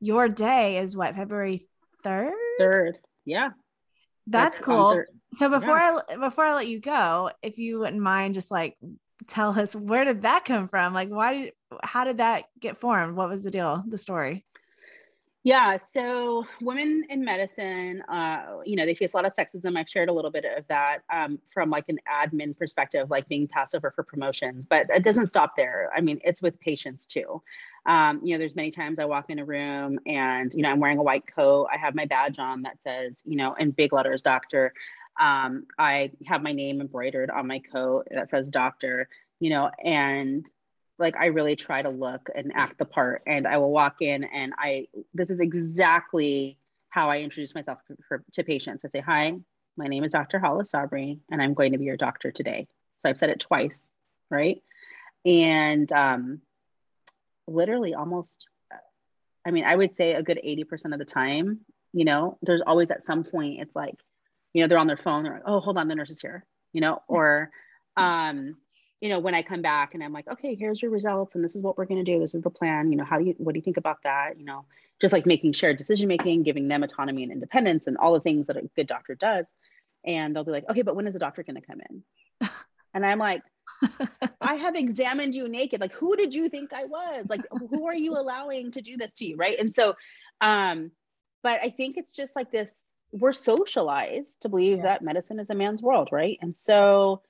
your 0.00 0.28
day 0.28 0.78
is 0.78 0.96
what, 0.96 1.16
February 1.16 1.66
3rd? 2.04 2.30
3rd. 2.60 2.92
Yeah. 3.24 3.50
That's, 4.26 4.58
That's 4.58 4.64
cool. 4.64 5.02
So 5.34 5.48
before 5.48 5.76
yeah. 5.76 5.98
I 6.08 6.16
before 6.16 6.44
I 6.44 6.54
let 6.54 6.68
you 6.68 6.80
go, 6.80 7.30
if 7.42 7.58
you 7.58 7.80
wouldn't 7.80 8.02
mind 8.02 8.34
just 8.34 8.50
like 8.50 8.76
tell 9.26 9.58
us 9.58 9.74
where 9.74 10.04
did 10.04 10.22
that 10.22 10.44
come 10.44 10.68
from? 10.68 10.94
Like 10.94 11.08
why 11.08 11.34
did 11.34 11.52
how 11.82 12.04
did 12.04 12.18
that 12.18 12.44
get 12.60 12.78
formed? 12.78 13.16
What 13.16 13.28
was 13.28 13.42
the 13.42 13.50
deal, 13.50 13.82
the 13.86 13.98
story? 13.98 14.46
Yeah, 15.44 15.76
so 15.78 16.44
women 16.60 17.04
in 17.08 17.24
medicine, 17.24 18.02
uh, 18.02 18.58
you 18.64 18.76
know, 18.76 18.84
they 18.84 18.94
face 18.94 19.14
a 19.14 19.16
lot 19.16 19.24
of 19.24 19.32
sexism. 19.34 19.78
I've 19.78 19.88
shared 19.88 20.08
a 20.08 20.12
little 20.12 20.32
bit 20.32 20.44
of 20.44 20.66
that 20.68 20.98
um, 21.12 21.38
from 21.54 21.70
like 21.70 21.88
an 21.88 21.98
admin 22.12 22.56
perspective, 22.56 23.08
like 23.08 23.28
being 23.28 23.46
passed 23.46 23.74
over 23.74 23.90
for 23.94 24.02
promotions, 24.02 24.66
but 24.68 24.86
it 24.90 25.04
doesn't 25.04 25.26
stop 25.26 25.54
there. 25.56 25.90
I 25.96 26.00
mean, 26.00 26.20
it's 26.24 26.42
with 26.42 26.58
patients 26.60 27.06
too. 27.06 27.40
Um, 27.86 28.20
you 28.22 28.34
know, 28.34 28.38
there's 28.38 28.56
many 28.56 28.70
times 28.70 28.98
I 28.98 29.04
walk 29.06 29.30
in 29.30 29.38
a 29.38 29.44
room 29.44 29.98
and, 30.06 30.52
you 30.52 30.62
know, 30.62 30.70
I'm 30.70 30.80
wearing 30.80 30.98
a 30.98 31.02
white 31.04 31.24
coat. 31.32 31.68
I 31.72 31.78
have 31.78 31.94
my 31.94 32.04
badge 32.04 32.38
on 32.38 32.62
that 32.62 32.76
says, 32.82 33.22
you 33.24 33.36
know, 33.36 33.54
in 33.54 33.70
big 33.70 33.92
letters, 33.92 34.20
doctor. 34.22 34.74
Um, 35.20 35.66
I 35.78 36.10
have 36.26 36.42
my 36.42 36.52
name 36.52 36.80
embroidered 36.80 37.30
on 37.30 37.46
my 37.46 37.60
coat 37.60 38.08
that 38.10 38.28
says 38.28 38.48
doctor, 38.48 39.08
you 39.40 39.50
know, 39.50 39.70
and 39.82 40.44
like 40.98 41.16
I 41.16 41.26
really 41.26 41.56
try 41.56 41.82
to 41.82 41.90
look 41.90 42.28
and 42.34 42.52
act 42.54 42.78
the 42.78 42.84
part. 42.84 43.22
And 43.26 43.46
I 43.46 43.58
will 43.58 43.70
walk 43.70 43.96
in 44.00 44.24
and 44.24 44.52
I, 44.58 44.88
this 45.14 45.30
is 45.30 45.40
exactly 45.40 46.58
how 46.88 47.10
I 47.10 47.20
introduce 47.20 47.54
myself 47.54 47.78
for, 47.86 47.96
for, 48.08 48.24
to 48.32 48.44
patients. 48.44 48.84
I 48.84 48.88
say, 48.88 49.00
Hi, 49.00 49.34
my 49.76 49.86
name 49.86 50.04
is 50.04 50.12
Dr. 50.12 50.38
Hala 50.38 50.64
Sabry, 50.64 51.20
and 51.30 51.40
I'm 51.40 51.54
going 51.54 51.72
to 51.72 51.78
be 51.78 51.84
your 51.84 51.96
doctor 51.96 52.32
today. 52.32 52.66
So 52.98 53.08
I've 53.08 53.18
said 53.18 53.30
it 53.30 53.40
twice, 53.40 53.86
right? 54.30 54.60
And 55.24 55.90
um, 55.92 56.40
literally 57.46 57.94
almost, 57.94 58.48
I 59.46 59.50
mean, 59.52 59.64
I 59.64 59.76
would 59.76 59.96
say 59.96 60.14
a 60.14 60.22
good 60.22 60.40
80% 60.44 60.92
of 60.92 60.98
the 60.98 61.04
time, 61.04 61.60
you 61.92 62.04
know, 62.04 62.38
there's 62.42 62.62
always 62.62 62.90
at 62.90 63.06
some 63.06 63.24
point, 63.24 63.60
it's 63.60 63.74
like, 63.74 63.94
you 64.52 64.62
know, 64.62 64.68
they're 64.68 64.78
on 64.78 64.88
their 64.88 64.96
phone, 64.96 65.22
they're 65.22 65.34
like, 65.34 65.42
oh, 65.46 65.60
hold 65.60 65.78
on, 65.78 65.88
the 65.88 65.94
nurse 65.94 66.10
is 66.10 66.20
here, 66.20 66.44
you 66.72 66.80
know, 66.80 67.00
or, 67.06 67.50
um, 67.96 68.56
you 69.00 69.08
know, 69.08 69.18
when 69.18 69.34
I 69.34 69.42
come 69.42 69.62
back 69.62 69.94
and 69.94 70.02
I'm 70.02 70.12
like, 70.12 70.26
okay, 70.28 70.54
here's 70.54 70.82
your 70.82 70.90
results 70.90 71.34
and 71.34 71.44
this 71.44 71.54
is 71.54 71.62
what 71.62 71.78
we're 71.78 71.84
going 71.84 72.04
to 72.04 72.12
do. 72.12 72.18
This 72.18 72.34
is 72.34 72.42
the 72.42 72.50
plan. 72.50 72.90
You 72.90 72.98
know, 72.98 73.04
how 73.04 73.18
do 73.18 73.24
you, 73.24 73.34
what 73.38 73.52
do 73.52 73.58
you 73.58 73.62
think 73.62 73.76
about 73.76 74.02
that? 74.02 74.38
You 74.38 74.44
know, 74.44 74.64
just 75.00 75.12
like 75.12 75.26
making 75.26 75.52
shared 75.52 75.76
decision 75.76 76.08
making, 76.08 76.42
giving 76.42 76.66
them 76.68 76.82
autonomy 76.82 77.22
and 77.22 77.32
independence 77.32 77.86
and 77.86 77.96
all 77.96 78.12
the 78.12 78.20
things 78.20 78.48
that 78.48 78.56
a 78.56 78.62
good 78.74 78.88
doctor 78.88 79.14
does. 79.14 79.46
And 80.04 80.34
they'll 80.34 80.44
be 80.44 80.50
like, 80.50 80.68
okay, 80.68 80.82
but 80.82 80.96
when 80.96 81.06
is 81.06 81.12
the 81.12 81.20
doctor 81.20 81.42
going 81.42 81.56
to 81.56 81.66
come 81.66 81.80
in? 81.88 82.48
and 82.94 83.06
I'm 83.06 83.18
like, 83.18 83.42
I 84.40 84.54
have 84.54 84.74
examined 84.76 85.34
you 85.34 85.48
naked. 85.48 85.80
Like, 85.80 85.92
who 85.92 86.16
did 86.16 86.34
you 86.34 86.48
think 86.48 86.72
I 86.72 86.84
was? 86.84 87.26
Like, 87.28 87.42
who 87.50 87.86
are 87.86 87.94
you 87.94 88.14
allowing 88.14 88.72
to 88.72 88.82
do 88.82 88.96
this 88.96 89.12
to 89.14 89.26
you? 89.26 89.36
Right. 89.36 89.58
And 89.58 89.72
so, 89.72 89.94
um, 90.40 90.90
but 91.42 91.60
I 91.62 91.70
think 91.70 91.96
it's 91.96 92.12
just 92.12 92.34
like 92.34 92.50
this 92.50 92.70
we're 93.10 93.32
socialized 93.32 94.42
to 94.42 94.50
believe 94.50 94.78
yeah. 94.78 94.84
that 94.84 95.02
medicine 95.02 95.40
is 95.40 95.50
a 95.50 95.54
man's 95.54 95.82
world. 95.82 96.08
Right. 96.12 96.38
And 96.42 96.56
so, 96.56 97.22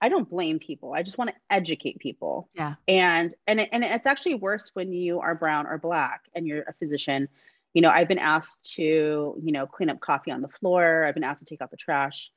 I 0.00 0.08
don't 0.08 0.28
blame 0.28 0.58
people. 0.58 0.94
I 0.94 1.02
just 1.02 1.18
want 1.18 1.30
to 1.30 1.36
educate 1.50 1.98
people. 1.98 2.48
Yeah. 2.54 2.74
And 2.88 3.34
and 3.46 3.60
it, 3.60 3.68
and 3.72 3.84
it's 3.84 4.06
actually 4.06 4.34
worse 4.34 4.70
when 4.74 4.92
you 4.92 5.20
are 5.20 5.34
brown 5.34 5.66
or 5.66 5.78
black 5.78 6.22
and 6.34 6.46
you're 6.46 6.62
a 6.62 6.72
physician. 6.74 7.28
You 7.74 7.82
know, 7.82 7.90
I've 7.90 8.08
been 8.08 8.18
asked 8.18 8.74
to, 8.76 8.82
you 8.82 9.52
know, 9.52 9.66
clean 9.66 9.90
up 9.90 10.00
coffee 10.00 10.30
on 10.30 10.40
the 10.40 10.48
floor. 10.48 11.04
I've 11.04 11.14
been 11.14 11.24
asked 11.24 11.40
to 11.40 11.44
take 11.44 11.60
out 11.62 11.70
the 11.70 11.76
trash. 11.76 12.30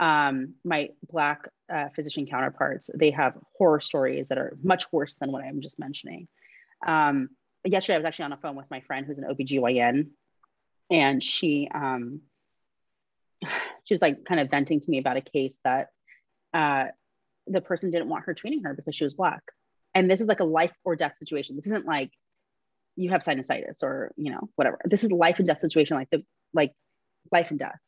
um, 0.00 0.54
my 0.64 0.88
black 1.12 1.48
uh, 1.72 1.90
physician 1.94 2.26
counterparts, 2.26 2.90
they 2.94 3.10
have 3.10 3.36
horror 3.56 3.80
stories 3.80 4.28
that 4.28 4.38
are 4.38 4.56
much 4.62 4.90
worse 4.90 5.16
than 5.16 5.30
what 5.30 5.44
I'm 5.44 5.60
just 5.60 5.78
mentioning. 5.78 6.26
Um, 6.86 7.28
yesterday, 7.64 7.96
I 7.96 7.98
was 7.98 8.06
actually 8.06 8.24
on 8.24 8.30
the 8.30 8.38
phone 8.38 8.56
with 8.56 8.70
my 8.70 8.80
friend 8.80 9.06
who's 9.06 9.18
an 9.18 9.26
OBGYN, 9.30 10.08
and 10.90 11.22
she 11.22 11.68
um, 11.72 12.22
she 13.84 13.92
was 13.94 14.00
like 14.00 14.24
kind 14.24 14.40
of 14.40 14.50
venting 14.50 14.80
to 14.80 14.90
me 14.90 14.98
about 14.98 15.18
a 15.18 15.20
case 15.20 15.60
that 15.64 15.88
uh, 16.54 16.86
the 17.50 17.60
person 17.60 17.90
didn't 17.90 18.08
want 18.08 18.24
her 18.26 18.34
treating 18.34 18.62
her 18.62 18.74
because 18.74 18.94
she 18.94 19.04
was 19.04 19.14
black. 19.14 19.42
And 19.94 20.10
this 20.10 20.20
is 20.20 20.26
like 20.26 20.40
a 20.40 20.44
life 20.44 20.72
or 20.84 20.96
death 20.96 21.14
situation. 21.18 21.56
This 21.56 21.66
isn't 21.66 21.86
like 21.86 22.10
you 22.96 23.10
have 23.10 23.22
sinusitis 23.22 23.82
or 23.82 24.12
you 24.16 24.30
know 24.30 24.48
whatever. 24.56 24.78
This 24.84 25.04
is 25.04 25.10
life 25.10 25.38
and 25.38 25.48
death 25.48 25.60
situation, 25.60 25.96
like 25.96 26.10
the 26.10 26.24
like 26.54 26.72
life 27.32 27.50
and 27.50 27.58
death. 27.58 27.78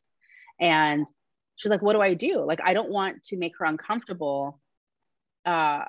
And 0.59 1.07
she's 1.55 1.69
like, 1.69 1.81
"What 1.81 1.93
do 1.93 2.01
I 2.01 2.13
do? 2.13 2.43
Like, 2.45 2.59
I 2.63 2.73
don't 2.73 2.89
want 2.89 3.23
to 3.25 3.37
make 3.37 3.53
her 3.57 3.65
uncomfortable. 3.65 4.59
Uh, 5.45 5.85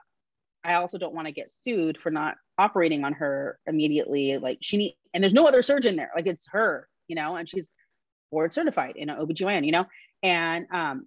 I 0.64 0.74
also 0.74 0.98
don't 0.98 1.14
want 1.14 1.26
to 1.26 1.32
get 1.32 1.50
sued 1.50 1.98
for 1.98 2.10
not 2.10 2.36
operating 2.58 3.04
on 3.04 3.12
her 3.14 3.58
immediately. 3.66 4.38
Like, 4.38 4.58
she 4.62 4.76
need, 4.76 4.96
and 5.12 5.22
there's 5.22 5.34
no 5.34 5.46
other 5.46 5.62
surgeon 5.62 5.96
there. 5.96 6.10
Like, 6.14 6.26
it's 6.26 6.46
her, 6.52 6.88
you 7.06 7.16
know, 7.16 7.36
and 7.36 7.48
she's 7.48 7.68
board 8.30 8.54
certified 8.54 8.96
in 8.96 9.08
OBGYN, 9.08 9.66
you 9.66 9.72
know, 9.72 9.86
and 10.22 10.66
um, 10.72 11.06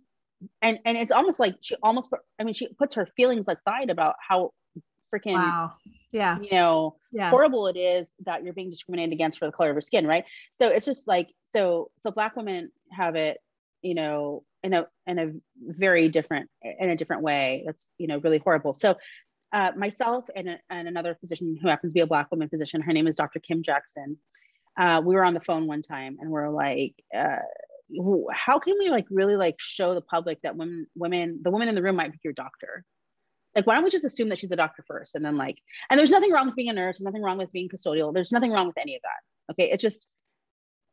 and 0.61 0.79
and 0.85 0.97
it's 0.97 1.11
almost 1.11 1.39
like 1.39 1.55
she 1.61 1.75
almost 1.81 2.09
i 2.39 2.43
mean 2.43 2.53
she 2.53 2.67
puts 2.67 2.95
her 2.95 3.07
feelings 3.15 3.47
aside 3.47 3.89
about 3.89 4.15
how 4.19 4.51
freaking 5.13 5.33
wow. 5.33 5.73
Yeah. 6.11 6.39
you 6.39 6.51
know 6.51 6.95
yeah. 7.11 7.29
horrible 7.29 7.67
it 7.67 7.77
is 7.77 8.13
that 8.25 8.43
you're 8.43 8.53
being 8.53 8.69
discriminated 8.69 9.13
against 9.13 9.39
for 9.39 9.45
the 9.45 9.51
color 9.51 9.69
of 9.69 9.75
your 9.75 9.81
skin 9.81 10.05
right? 10.05 10.25
So 10.53 10.67
it's 10.67 10.85
just 10.85 11.07
like 11.07 11.33
so 11.49 11.91
so 11.99 12.11
black 12.11 12.35
women 12.35 12.71
have 12.91 13.15
it 13.15 13.39
you 13.81 13.95
know 13.95 14.43
in 14.63 14.73
a 14.73 14.87
in 15.05 15.19
a 15.19 15.31
very 15.61 16.09
different 16.09 16.49
in 16.61 16.89
a 16.89 16.95
different 16.95 17.23
way 17.23 17.63
that's 17.65 17.89
you 17.97 18.07
know 18.07 18.19
really 18.19 18.39
horrible. 18.39 18.73
So 18.73 18.95
uh, 19.53 19.71
myself 19.77 20.25
and, 20.35 20.49
a, 20.49 20.59
and 20.69 20.89
another 20.89 21.15
physician 21.21 21.57
who 21.61 21.69
happens 21.69 21.93
to 21.93 21.97
be 21.97 22.01
a 22.01 22.07
black 22.07 22.29
woman 22.31 22.49
physician 22.49 22.81
her 22.81 22.91
name 22.91 23.07
is 23.07 23.15
dr 23.15 23.39
kim 23.39 23.63
jackson. 23.63 24.17
Uh, 24.77 25.01
we 25.03 25.15
were 25.15 25.23
on 25.23 25.33
the 25.33 25.39
phone 25.39 25.65
one 25.65 25.81
time 25.81 26.17
and 26.19 26.29
we're 26.29 26.49
like 26.49 26.93
uh, 27.15 27.37
how 28.33 28.59
can 28.59 28.75
we 28.79 28.89
like 28.89 29.05
really 29.09 29.35
like 29.35 29.55
show 29.59 29.93
the 29.93 30.01
public 30.01 30.41
that 30.43 30.55
women 30.55 30.87
women 30.95 31.39
the 31.43 31.51
woman 31.51 31.69
in 31.69 31.75
the 31.75 31.81
room 31.81 31.95
might 31.95 32.11
be 32.11 32.19
your 32.23 32.33
doctor? 32.33 32.83
Like 33.55 33.65
why 33.65 33.75
don't 33.75 33.83
we 33.83 33.89
just 33.89 34.05
assume 34.05 34.29
that 34.29 34.39
she's 34.39 34.51
a 34.51 34.55
doctor 34.55 34.83
first 34.87 35.15
and 35.15 35.25
then 35.25 35.37
like 35.37 35.57
and 35.89 35.99
there's 35.99 36.11
nothing 36.11 36.31
wrong 36.31 36.45
with 36.45 36.55
being 36.55 36.69
a 36.69 36.73
nurse 36.73 36.99
there's 36.99 37.05
nothing 37.05 37.23
wrong 37.23 37.37
with 37.37 37.51
being 37.51 37.69
custodial 37.69 38.13
there's 38.13 38.31
nothing 38.31 38.51
wrong 38.51 38.67
with 38.67 38.77
any 38.77 38.95
of 38.95 39.01
that 39.01 39.53
okay? 39.53 39.71
It's 39.71 39.81
just 39.81 40.05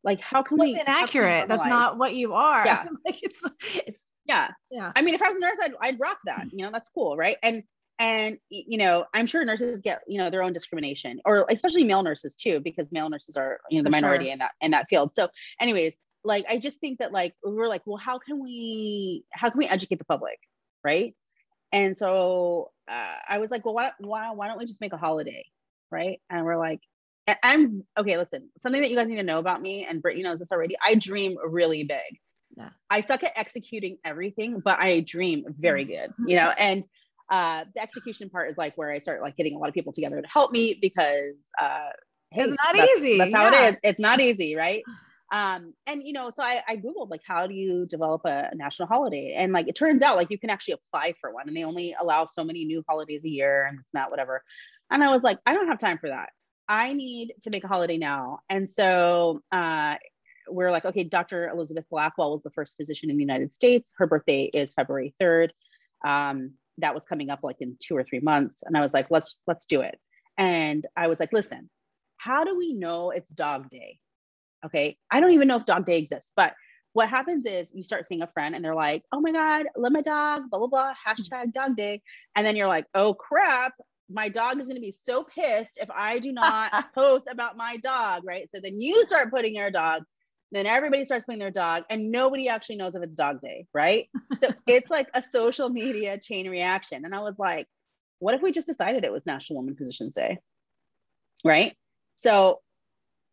like 0.03 0.21
how 0.21 0.43
can 0.43 0.59
we 0.59 0.73
That's 0.75 0.87
we 0.87 0.93
inaccurate? 0.93 1.49
That's 1.49 1.67
not 1.67 1.99
what 1.99 2.15
you 2.15 2.35
are. 2.35 2.65
Yeah. 2.65 2.87
Like 3.05 3.23
it's 3.23 3.43
it's 3.87 4.03
yeah. 4.25 4.51
yeah. 4.71 4.93
I 4.97 5.03
mean 5.03 5.15
if 5.15 5.23
i 5.23 5.29
was 5.29 5.37
a 5.37 5.41
nurse 5.41 5.59
i'd, 5.63 5.73
I'd 5.81 6.01
rock 6.01 6.19
that 6.25 6.47
you 6.53 6.65
know 6.65 6.71
that's 6.73 6.89
cool 6.89 7.17
right? 7.17 7.37
And 7.43 7.65
and 8.01 8.39
you 8.49 8.79
know 8.79 9.05
i'm 9.15 9.27
sure 9.27 9.45
nurses 9.45 9.81
get 9.81 10.01
you 10.09 10.19
know 10.19 10.29
their 10.29 10.43
own 10.43 10.53
discrimination 10.53 11.21
or 11.25 11.47
especially 11.49 11.85
male 11.85 12.03
nurses 12.03 12.35
too 12.35 12.61
because 12.61 12.91
male 12.91 13.09
nurses 13.09 13.37
are 13.37 13.61
you 13.71 13.79
know 13.79 13.85
the 13.85 13.91
For 13.91 14.01
minority 14.01 14.25
sure. 14.25 14.33
in 14.33 14.39
that 14.39 14.53
in 14.61 14.71
that 14.71 14.87
field. 14.89 15.13
So 15.15 15.29
anyways 15.61 15.97
like 16.25 16.47
i 16.49 16.59
just 16.59 16.81
think 16.81 16.99
that 16.99 17.13
like 17.13 17.35
we 17.45 17.53
were 17.53 17.69
like 17.69 17.83
well 17.85 17.99
how 17.99 18.19
can 18.19 18.43
we 18.43 19.25
how 19.33 19.51
can 19.51 19.59
we 19.59 19.67
educate 19.67 19.99
the 19.99 20.05
public? 20.05 20.39
Right? 20.83 21.15
And 21.73 21.97
so 21.97 22.71
uh, 22.89 23.17
i 23.29 23.39
was 23.39 23.51
like 23.51 23.65
well 23.65 23.75
why, 23.75 23.91
why 23.99 24.31
why 24.33 24.49
don't 24.49 24.59
we 24.59 24.67
just 24.67 24.81
make 24.81 24.93
a 24.93 24.99
holiday? 24.99 25.45
Right? 25.91 26.21
And 26.31 26.45
we're 26.45 26.59
like 26.59 26.81
i'm 27.43 27.83
okay 27.99 28.19
listen 28.19 28.51
something 28.59 28.83
that 28.83 28.91
you 28.91 28.97
guys 28.97 29.09
need 29.09 29.17
to 29.17 29.23
know 29.23 29.39
about 29.39 29.63
me 29.63 29.87
and 29.89 30.03
Britney 30.03 30.23
knows 30.23 30.39
this 30.39 30.53
already 30.53 30.77
i 30.85 30.95
dream 30.95 31.37
really 31.47 31.85
big. 31.85 32.21
Yeah. 32.57 32.69
i 32.91 33.01
suck 33.01 33.23
at 33.23 33.33
executing 33.35 33.97
everything 34.05 34.61
but 34.61 34.79
i 34.79 35.01
dream 35.01 35.45
very 35.59 35.85
good 35.85 36.13
you 36.27 36.37
know? 36.37 36.53
And 36.59 36.87
uh, 37.31 37.65
the 37.75 37.81
execution 37.81 38.29
part 38.29 38.51
is 38.51 38.59
like 38.59 38.77
where 38.77 38.93
i 38.93 38.99
start 38.99 39.23
like 39.23 39.37
getting 39.37 39.55
a 39.55 39.59
lot 39.59 39.69
of 39.69 39.75
people 39.75 39.95
together 39.95 40.21
to 40.21 40.29
help 40.29 40.53
me 40.53 40.79
because 40.81 41.37
uh, 41.61 41.89
hey, 42.31 42.43
it's 42.43 42.51
not 42.63 42.75
that's, 42.77 42.93
easy 42.99 43.17
that's 43.17 43.35
how 43.35 43.51
yeah. 43.51 43.69
it 43.69 43.73
is. 43.73 43.81
It's 43.83 44.01
not 44.01 44.21
easy 44.21 44.55
right 44.55 44.83
um, 45.35 45.75
and 45.89 46.01
you 46.07 46.13
know, 46.13 46.31
so 46.31 46.45
I, 46.45 46.63
I 46.69 46.77
googled 46.77 47.11
like 47.11 47.23
how 47.27 47.49
do 47.49 47.55
you 47.55 47.87
develop 47.87 48.25
a, 48.25 48.51
national 48.55 48.87
holiday, 48.87 49.35
and 49.37 49.53
like 49.53 49.67
it 49.67 49.75
turns 49.75 50.01
out 50.01 50.17
like 50.17 50.31
you 50.31 50.39
can 50.39 50.49
actually 50.49 50.75
apply 50.75 51.15
for 51.21 51.35
one, 51.35 51.49
and 51.49 51.57
they 51.57 51.65
only 51.65 51.93
allow 52.01 52.25
so 52.25 52.45
many 52.45 52.65
new 52.65 52.85
holidays 52.89 53.23
a 53.25 53.29
year, 53.29 53.67
and 53.67 53.81
it's 53.81 53.93
not 53.93 54.13
whatever. 54.13 54.45
And 54.93 55.03
I 55.03 55.11
was 55.11 55.25
like, 55.25 55.41
I 55.45 55.55
don't 55.55 55.67
have 55.67 55.81
time 55.81 55.99
for 55.99 56.09
that. 56.09 56.29
I 56.69 56.93
need 56.93 57.35
to 57.43 57.51
make 57.51 57.65
a 57.65 57.69
holiday 57.69 57.99
now, 57.99 58.43
and 58.49 58.71
so 58.71 59.41
uh, 59.51 59.97
we're 60.49 60.71
like, 60.71 60.85
okay, 60.85 61.03
Dr. 61.03 61.49
Elizabeth 61.49 61.87
Blackwell 61.91 62.35
was 62.35 62.43
the 62.45 62.51
first 62.51 62.77
physician 62.77 63.11
in 63.11 63.17
the 63.17 63.25
United 63.25 63.53
States. 63.57 63.93
Her 63.97 64.07
birthday 64.07 64.45
is 64.45 64.73
February 64.73 65.17
third. 65.19 65.53
Um, 66.07 66.53
that 66.79 66.95
was 66.95 67.07
coming 67.07 67.31
up 67.31 67.41
like 67.43 67.57
in 67.59 67.77
two 67.83 67.97
or 67.97 68.05
three 68.05 68.21
months, 68.21 68.63
and 68.65 68.77
I 68.77 68.83
was 68.83 68.95
like, 68.95 69.11
let's 69.11 69.41
let's 69.49 69.67
do 69.67 69.81
it. 69.81 69.99
And 70.39 70.87
I 70.97 71.09
was 71.09 71.19
like, 71.19 71.33
listen, 71.33 71.71
how 72.19 72.45
do 72.45 72.57
we 72.57 72.73
know 72.73 73.11
it's 73.11 73.33
Dog 73.33 73.69
Day? 73.69 73.99
Okay. 74.65 74.97
I 75.11 75.21
don't 75.21 75.33
even 75.33 75.49
know 75.49 75.57
if 75.57 75.67
dog 75.67 75.87
day 75.87 75.99
exists, 75.99 76.33
but 76.35 76.55
what 76.95 77.09
happens 77.09 77.45
is 77.45 77.73
you 77.75 77.83
start 77.83 78.07
seeing 78.07 78.23
a 78.23 78.29
friend 78.29 78.55
and 78.55 78.65
they're 78.65 78.75
like, 78.75 79.03
oh 79.13 79.21
my 79.21 79.33
God, 79.33 79.67
let 79.77 79.93
my 79.93 80.01
dog, 80.01 80.43
blah, 80.49 80.61
blah, 80.61 80.69
blah, 80.69 80.95
hashtag 81.07 81.53
dog 81.53 81.77
day. 81.77 82.03
And 82.37 82.47
then 82.47 82.57
you're 82.57 82.69
like, 82.69 82.87
oh 82.95 83.15
crap, 83.15 83.75
my 84.09 84.29
dog 84.29 84.61
is 84.61 84.67
going 84.67 84.77
to 84.77 84.81
be 84.81 84.93
so 84.93 85.25
pissed 85.25 85.79
if 85.81 85.91
I 85.91 86.19
do 86.21 86.33
not 86.33 86.73
post 86.95 87.27
about 87.29 87.57
my 87.57 87.79
dog. 87.79 88.23
Right. 88.25 88.49
So 88.49 88.61
then 88.63 88.79
you 88.79 89.05
start 89.07 89.31
putting 89.33 89.57
your 89.57 89.73
dog, 89.73 90.05
then 90.53 90.67
everybody 90.67 91.05
starts 91.05 91.25
putting 91.25 91.41
their 91.41 91.51
dog, 91.51 91.83
and 91.91 92.13
nobody 92.13 92.49
actually 92.49 92.77
knows 92.77 92.95
if 92.95 93.03
it's 93.03 93.17
dog 93.17 93.41
day. 93.41 93.67
Right. 93.75 94.09
so 94.41 94.51
it's 94.69 94.91
like 94.91 95.09
a 95.15 95.23
social 95.33 95.69
media 95.69 96.17
chain 96.19 96.49
reaction. 96.49 97.05
And 97.05 97.15
I 97.15 97.21
was 97.21 97.35
like, 97.39 97.67
what 98.21 98.35
if 98.35 98.43
we 98.43 98.53
just 98.53 98.69
decided 98.69 99.05
it 99.05 99.13
was 99.13 99.27
National 99.27 99.59
Woman 99.59 99.75
Physicians 99.75 100.15
Day? 100.15 100.39
Right. 101.45 101.77
So 102.15 102.61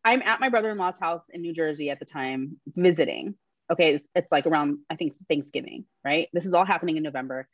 I'm 0.04 0.22
at 0.22 0.40
my 0.40 0.48
brother-in-law's 0.48 0.98
house 0.98 1.28
in 1.28 1.42
New 1.42 1.54
Jersey 1.54 1.90
at 1.90 1.98
the 1.98 2.04
time 2.04 2.56
visiting. 2.76 3.36
Okay, 3.70 3.94
it's, 3.94 4.08
it's 4.14 4.32
like 4.32 4.46
around 4.46 4.78
I 4.90 4.96
think 4.96 5.14
Thanksgiving, 5.28 5.84
right? 6.04 6.28
This 6.32 6.44
is 6.44 6.54
all 6.54 6.64
happening 6.64 6.96
in 6.96 7.02
November, 7.02 7.48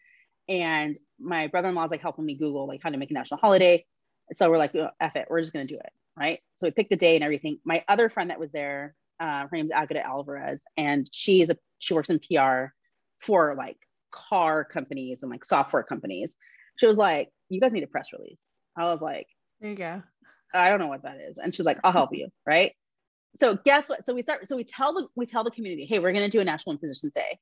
and 0.49 0.99
my 1.20 1.46
brother-in-law's 1.49 1.90
like 1.90 2.01
helping 2.01 2.24
me 2.24 2.34
Google 2.34 2.66
like 2.66 2.80
how 2.82 2.90
to 2.90 2.96
make 2.96 3.11
a 3.11 3.14
national 3.14 3.40
holiday. 3.40 3.84
So 4.32 4.51
we're 4.51 4.59
like, 4.59 4.74
oh, 4.74 4.90
F 5.01 5.16
it, 5.16 5.26
we're 5.28 5.40
just 5.40 5.53
gonna 5.53 5.66
do 5.66 5.76
it, 5.76 5.92
right? 6.18 6.40
So 6.57 6.66
we 6.66 6.70
picked 6.70 6.90
the 6.90 6.96
day 6.96 7.14
and 7.14 7.24
everything. 7.24 7.59
My 7.64 7.84
other 7.88 8.09
friend 8.09 8.30
that 8.30 8.40
was 8.40 8.51
there, 8.51 8.94
uh, 9.20 9.42
her 9.42 9.51
name's 9.53 9.72
Agata 9.72 10.05
Alvarez, 10.05 10.62
and 10.76 11.09
she 11.12 11.42
is 11.42 11.51
a 11.51 11.57
she 11.78 11.94
works 11.94 12.11
in 12.11 12.18
PR 12.18 12.72
for 13.20 13.55
like 13.57 13.76
car 14.11 14.64
companies 14.64 15.22
and 15.22 15.30
like 15.30 15.44
software 15.44 15.82
companies. 15.82 16.36
She 16.76 16.86
was 16.86 16.96
like, 16.96 17.30
"You 17.49 17.61
guys 17.61 17.72
need 17.72 17.84
a 17.84 17.88
press 17.88 18.09
release." 18.12 18.42
I 18.76 18.84
was 18.84 19.03
like, 19.03 19.26
"There 19.61 19.70
you 19.70 19.76
go." 19.76 20.03
I 20.53 20.70
don't 20.70 20.78
know 20.78 20.88
what 20.88 21.03
that 21.03 21.20
is. 21.20 21.38
And 21.38 21.55
she's 21.55 21.66
like, 21.66 21.78
I'll 21.84 21.92
help 21.92 22.11
you. 22.12 22.28
Right. 22.46 22.72
So 23.38 23.57
guess 23.57 23.88
what? 23.88 24.05
So 24.05 24.14
we 24.14 24.22
start, 24.22 24.46
so 24.46 24.57
we 24.57 24.64
tell 24.64 24.94
the 24.94 25.09
we 25.14 25.26
tell 25.26 25.44
the 25.44 25.51
community, 25.51 25.86
hey, 25.86 25.99
we're 25.99 26.12
gonna 26.12 26.28
do 26.28 26.40
a 26.40 26.44
National 26.44 26.76
Physicians 26.78 27.12
Day 27.14 27.38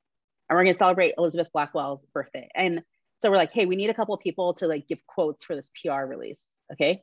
and 0.49 0.57
we're 0.57 0.65
gonna 0.65 0.75
celebrate 0.75 1.15
Elizabeth 1.17 1.49
Blackwell's 1.53 2.05
birthday. 2.13 2.49
And 2.55 2.83
so 3.21 3.31
we're 3.31 3.37
like, 3.37 3.53
hey, 3.53 3.67
we 3.67 3.77
need 3.77 3.91
a 3.91 3.95
couple 3.95 4.15
of 4.15 4.21
people 4.21 4.55
to 4.55 4.67
like 4.67 4.89
give 4.89 5.07
quotes 5.07 5.45
for 5.45 5.57
this 5.57 5.71
PR 5.81 6.03
release. 6.03 6.47
Okay. 6.73 7.03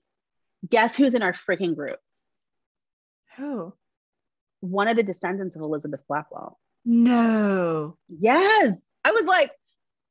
Guess 0.69 0.97
who's 0.97 1.15
in 1.15 1.23
our 1.23 1.35
freaking 1.49 1.75
group? 1.75 1.99
Who? 3.37 3.73
One 4.59 4.87
of 4.87 4.95
the 4.95 5.03
descendants 5.03 5.55
of 5.55 5.61
Elizabeth 5.61 6.01
Blackwell. 6.07 6.59
No. 6.85 7.97
Yes. 8.07 8.85
I 9.03 9.11
was 9.11 9.25
like, 9.25 9.51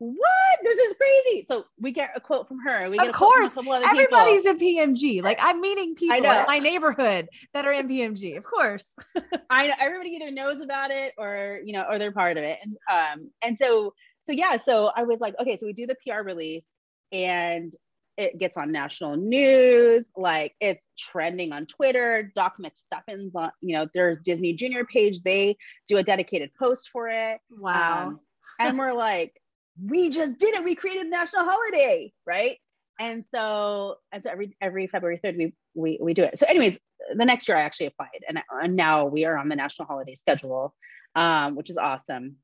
what? 0.02 0.58
This 0.64 0.78
is 0.78 0.94
crazy. 0.94 1.46
So 1.48 1.64
we 1.78 1.92
get 1.92 2.10
a 2.16 2.20
quote 2.20 2.48
from 2.48 2.58
her. 2.66 2.90
We 2.90 2.98
get 2.98 3.08
of 3.08 3.14
course, 3.14 3.56
everybody's 3.56 4.42
people. 4.42 4.50
in 4.50 4.94
PMG. 4.94 5.22
Like 5.22 5.38
I'm 5.40 5.60
meeting 5.60 5.94
people 5.94 6.16
in 6.16 6.22
my 6.22 6.58
neighborhood 6.58 7.28
that 7.54 7.66
are 7.66 7.72
in 7.72 7.88
PMG. 7.88 8.36
Of 8.36 8.44
course, 8.44 8.96
I 9.50 9.68
know 9.68 9.74
everybody 9.78 10.10
either 10.10 10.32
knows 10.32 10.60
about 10.60 10.90
it 10.90 11.12
or 11.16 11.60
you 11.64 11.72
know, 11.72 11.84
or 11.88 12.00
they're 12.00 12.10
part 12.10 12.36
of 12.36 12.42
it. 12.42 12.58
And 12.64 12.76
um, 12.90 13.30
and 13.42 13.56
so 13.56 13.94
so 14.22 14.32
yeah, 14.32 14.56
so 14.56 14.90
I 14.96 15.04
was 15.04 15.20
like, 15.20 15.34
okay, 15.38 15.56
so 15.56 15.66
we 15.66 15.72
do 15.72 15.86
the 15.86 15.96
PR 16.04 16.22
release, 16.22 16.66
and 17.12 17.72
it 18.16 18.38
gets 18.38 18.56
on 18.56 18.72
national 18.72 19.16
news. 19.16 20.10
Like 20.16 20.56
it's 20.60 20.84
trending 20.98 21.52
on 21.52 21.66
Twitter. 21.66 22.32
Doc 22.34 22.56
McStuffins 22.60 23.30
on, 23.36 23.52
you 23.60 23.76
know, 23.76 23.86
their 23.94 24.16
Disney 24.16 24.52
Junior 24.54 24.84
page. 24.84 25.22
They 25.22 25.56
do 25.86 25.96
a 25.96 26.02
dedicated 26.02 26.50
post 26.58 26.90
for 26.92 27.08
it. 27.08 27.38
Wow. 27.50 28.08
Um, 28.08 28.20
and 28.58 28.78
we're 28.78 28.92
like 28.92 29.40
we 29.80 30.10
just 30.10 30.38
did 30.38 30.54
it. 30.54 30.64
We 30.64 30.74
created 30.74 31.06
a 31.06 31.10
national 31.10 31.44
holiday, 31.44 32.12
right? 32.26 32.58
And 33.00 33.24
so, 33.34 33.96
and 34.12 34.22
so 34.22 34.30
every 34.30 34.56
every 34.60 34.86
February 34.86 35.18
third, 35.22 35.36
we 35.36 35.54
we 35.74 35.98
we 36.00 36.14
do 36.14 36.22
it. 36.24 36.38
So, 36.38 36.46
anyways, 36.46 36.78
the 37.14 37.24
next 37.24 37.48
year 37.48 37.56
I 37.56 37.62
actually 37.62 37.86
applied, 37.86 38.24
and, 38.28 38.42
and 38.50 38.76
now 38.76 39.06
we 39.06 39.24
are 39.24 39.36
on 39.36 39.48
the 39.48 39.56
national 39.56 39.86
holiday 39.86 40.14
schedule, 40.14 40.74
um, 41.14 41.56
which 41.56 41.70
is 41.70 41.78
awesome. 41.78 42.36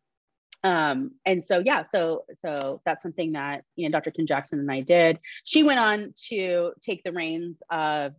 Um, 0.64 1.12
and 1.24 1.44
so 1.44 1.60
yeah, 1.64 1.82
so 1.82 2.24
so 2.42 2.80
that's 2.84 3.02
something 3.02 3.32
that 3.32 3.64
you 3.76 3.88
know 3.88 3.92
Dr. 3.92 4.10
Kim 4.10 4.26
Jackson 4.26 4.58
and 4.58 4.70
I 4.70 4.80
did. 4.80 5.20
She 5.44 5.62
went 5.62 5.78
on 5.78 6.14
to 6.30 6.72
take 6.82 7.04
the 7.04 7.12
reins 7.12 7.62
of 7.70 8.14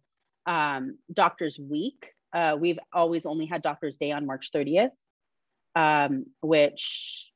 um, 0.46 0.98
Doctors 1.12 1.60
Week. 1.60 2.14
Uh, 2.32 2.56
we've 2.60 2.80
always 2.94 3.26
only 3.26 3.46
had 3.46 3.62
Doctors 3.62 3.98
Day 3.98 4.12
on 4.12 4.26
March 4.26 4.52
30th, 4.54 4.92
um, 5.76 6.28
which 6.42 7.32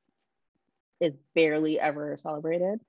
is 0.99 1.13
barely 1.35 1.79
ever 1.79 2.17
celebrated 2.17 2.79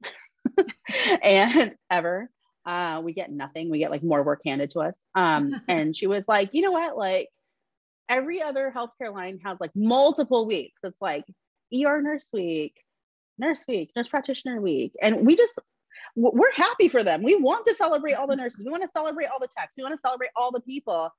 and 1.22 1.74
ever. 1.90 2.30
Uh, 2.66 3.02
we 3.04 3.12
get 3.12 3.30
nothing. 3.30 3.70
We 3.70 3.78
get 3.78 3.90
like 3.90 4.02
more 4.02 4.22
work 4.22 4.40
handed 4.44 4.70
to 4.72 4.80
us. 4.80 4.98
Um, 5.14 5.60
and 5.68 5.94
she 5.94 6.06
was 6.06 6.26
like, 6.26 6.50
you 6.52 6.62
know 6.62 6.72
what? 6.72 6.96
Like 6.96 7.28
every 8.08 8.42
other 8.42 8.72
healthcare 8.74 9.12
line 9.12 9.40
has 9.44 9.58
like 9.60 9.72
multiple 9.74 10.46
weeks. 10.46 10.80
It's 10.82 11.00
like 11.00 11.24
ER 11.74 12.00
nurse 12.00 12.30
week, 12.32 12.74
nurse 13.38 13.64
week, 13.68 13.90
nurse 13.96 14.08
practitioner 14.08 14.60
week. 14.60 14.92
And 15.00 15.26
we 15.26 15.36
just, 15.36 15.58
we're 16.16 16.52
happy 16.52 16.88
for 16.88 17.02
them. 17.02 17.22
We 17.22 17.36
want 17.36 17.66
to 17.66 17.74
celebrate 17.74 18.14
all 18.14 18.26
the 18.26 18.36
nurses. 18.36 18.64
We 18.64 18.70
want 18.70 18.82
to 18.82 18.88
celebrate 18.88 19.26
all 19.26 19.40
the 19.40 19.48
techs. 19.56 19.74
We 19.76 19.82
want 19.82 19.94
to 19.94 20.00
celebrate 20.00 20.30
all 20.36 20.52
the 20.52 20.60
people. 20.60 21.10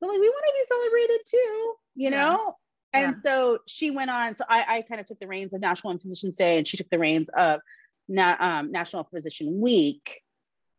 But 0.00 0.08
like, 0.08 0.20
we 0.20 0.28
want 0.28 0.44
to 0.46 0.52
be 0.58 0.74
celebrated 0.74 1.20
too, 1.30 1.74
you 1.94 2.10
know? 2.10 2.56
And 2.94 3.16
yeah. 3.16 3.30
so 3.30 3.58
she 3.66 3.90
went 3.90 4.10
on. 4.10 4.36
So 4.36 4.44
I, 4.48 4.76
I 4.76 4.82
kind 4.82 5.00
of 5.00 5.06
took 5.06 5.18
the 5.18 5.26
reins 5.26 5.52
of 5.52 5.60
National 5.60 5.98
Physicians 5.98 6.36
Day 6.36 6.58
and 6.58 6.66
she 6.66 6.76
took 6.76 6.88
the 6.90 6.98
reins 6.98 7.28
of 7.36 7.60
na- 8.08 8.36
um, 8.38 8.70
National 8.70 9.04
Physician 9.04 9.60
Week. 9.60 10.22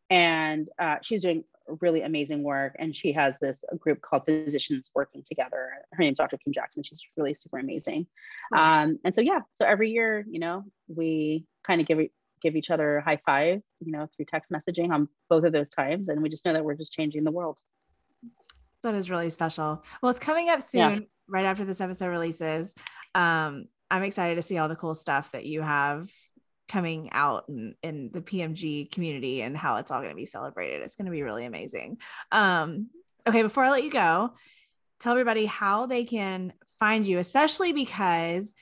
And 0.10 0.70
uh, 0.80 0.98
she's 1.02 1.22
doing 1.22 1.44
really 1.82 2.04
amazing 2.04 2.44
work. 2.44 2.76
And 2.80 2.96
she 2.96 3.12
has 3.14 3.38
this 3.40 3.66
group 3.78 4.02
called 4.02 4.24
Physicians 4.26 4.90
Working 4.96 5.24
Together. 5.26 5.72
Her 5.92 6.04
name's 6.04 6.18
Dr. 6.18 6.38
Kim 6.38 6.54
Jackson. 6.54 6.84
She's 6.84 7.02
really 7.18 7.36
super 7.36 7.58
amazing. 7.58 8.08
Um, 8.56 9.00
and 9.04 9.14
so, 9.14 9.22
yeah, 9.22 9.40
so 9.54 9.66
every 9.66 9.92
year, 9.92 10.26
you 10.30 10.40
know, 10.40 10.64
we 10.88 11.46
kind 11.66 11.82
of 11.82 11.88
give 11.88 12.00
give 12.42 12.56
each 12.56 12.70
other 12.70 12.98
a 12.98 13.04
high 13.04 13.20
five, 13.26 13.62
you 13.84 13.92
know, 13.92 14.08
through 14.16 14.26
text 14.26 14.52
messaging 14.52 14.92
on 14.92 15.10
both 15.30 15.44
of 15.44 15.52
those 15.52 15.70
times. 15.70 16.10
And 16.10 16.22
we 16.22 16.30
just 16.30 16.46
know 16.46 16.54
that 16.54 16.64
we're 16.64 16.76
just 16.76 16.92
changing 16.92 17.24
the 17.24 17.32
world. 17.32 17.60
That 18.84 18.94
is 18.94 19.10
really 19.10 19.32
special. 19.32 19.84
Well, 20.02 20.12
it's 20.12 20.20
coming 20.20 20.50
up 20.50 20.62
soon, 20.62 20.80
yeah. 20.80 21.00
Right 21.28 21.46
after 21.46 21.66
this 21.66 21.82
episode 21.82 22.08
releases. 22.08 22.74
Um, 23.14 23.66
I'm 23.90 24.04
excited 24.04 24.36
to 24.36 24.42
see 24.42 24.58
all 24.58 24.70
the 24.70 24.76
cool 24.76 24.96
stuff 24.96 25.32
that 25.32 25.46
you 25.46 25.62
have 25.62 26.10
coming 26.68 27.10
out 27.12 27.46
in, 27.48 27.76
in 27.84 28.10
the 28.12 28.22
PMG 28.22 28.92
community 28.92 29.42
and 29.42 29.56
how 29.56 29.78
it's 29.78 29.92
all 29.92 30.00
going 30.00 30.12
to 30.12 30.16
be 30.16 30.26
celebrated. 30.26 30.82
It's 30.82 30.96
going 30.96 31.06
to 31.06 31.12
be 31.12 31.22
really 31.22 31.46
amazing. 31.46 31.98
Um, 32.32 32.90
okay, 33.28 33.44
before 33.44 33.64
I 33.64 33.72
let 33.72 33.84
you 33.84 33.92
go, 33.92 34.34
tell 35.00 35.12
everybody 35.12 35.46
how 35.46 35.86
they 35.86 36.04
can 36.04 36.54
find 36.80 37.06
you, 37.06 37.20
especially 37.20 37.72
because 37.74 38.54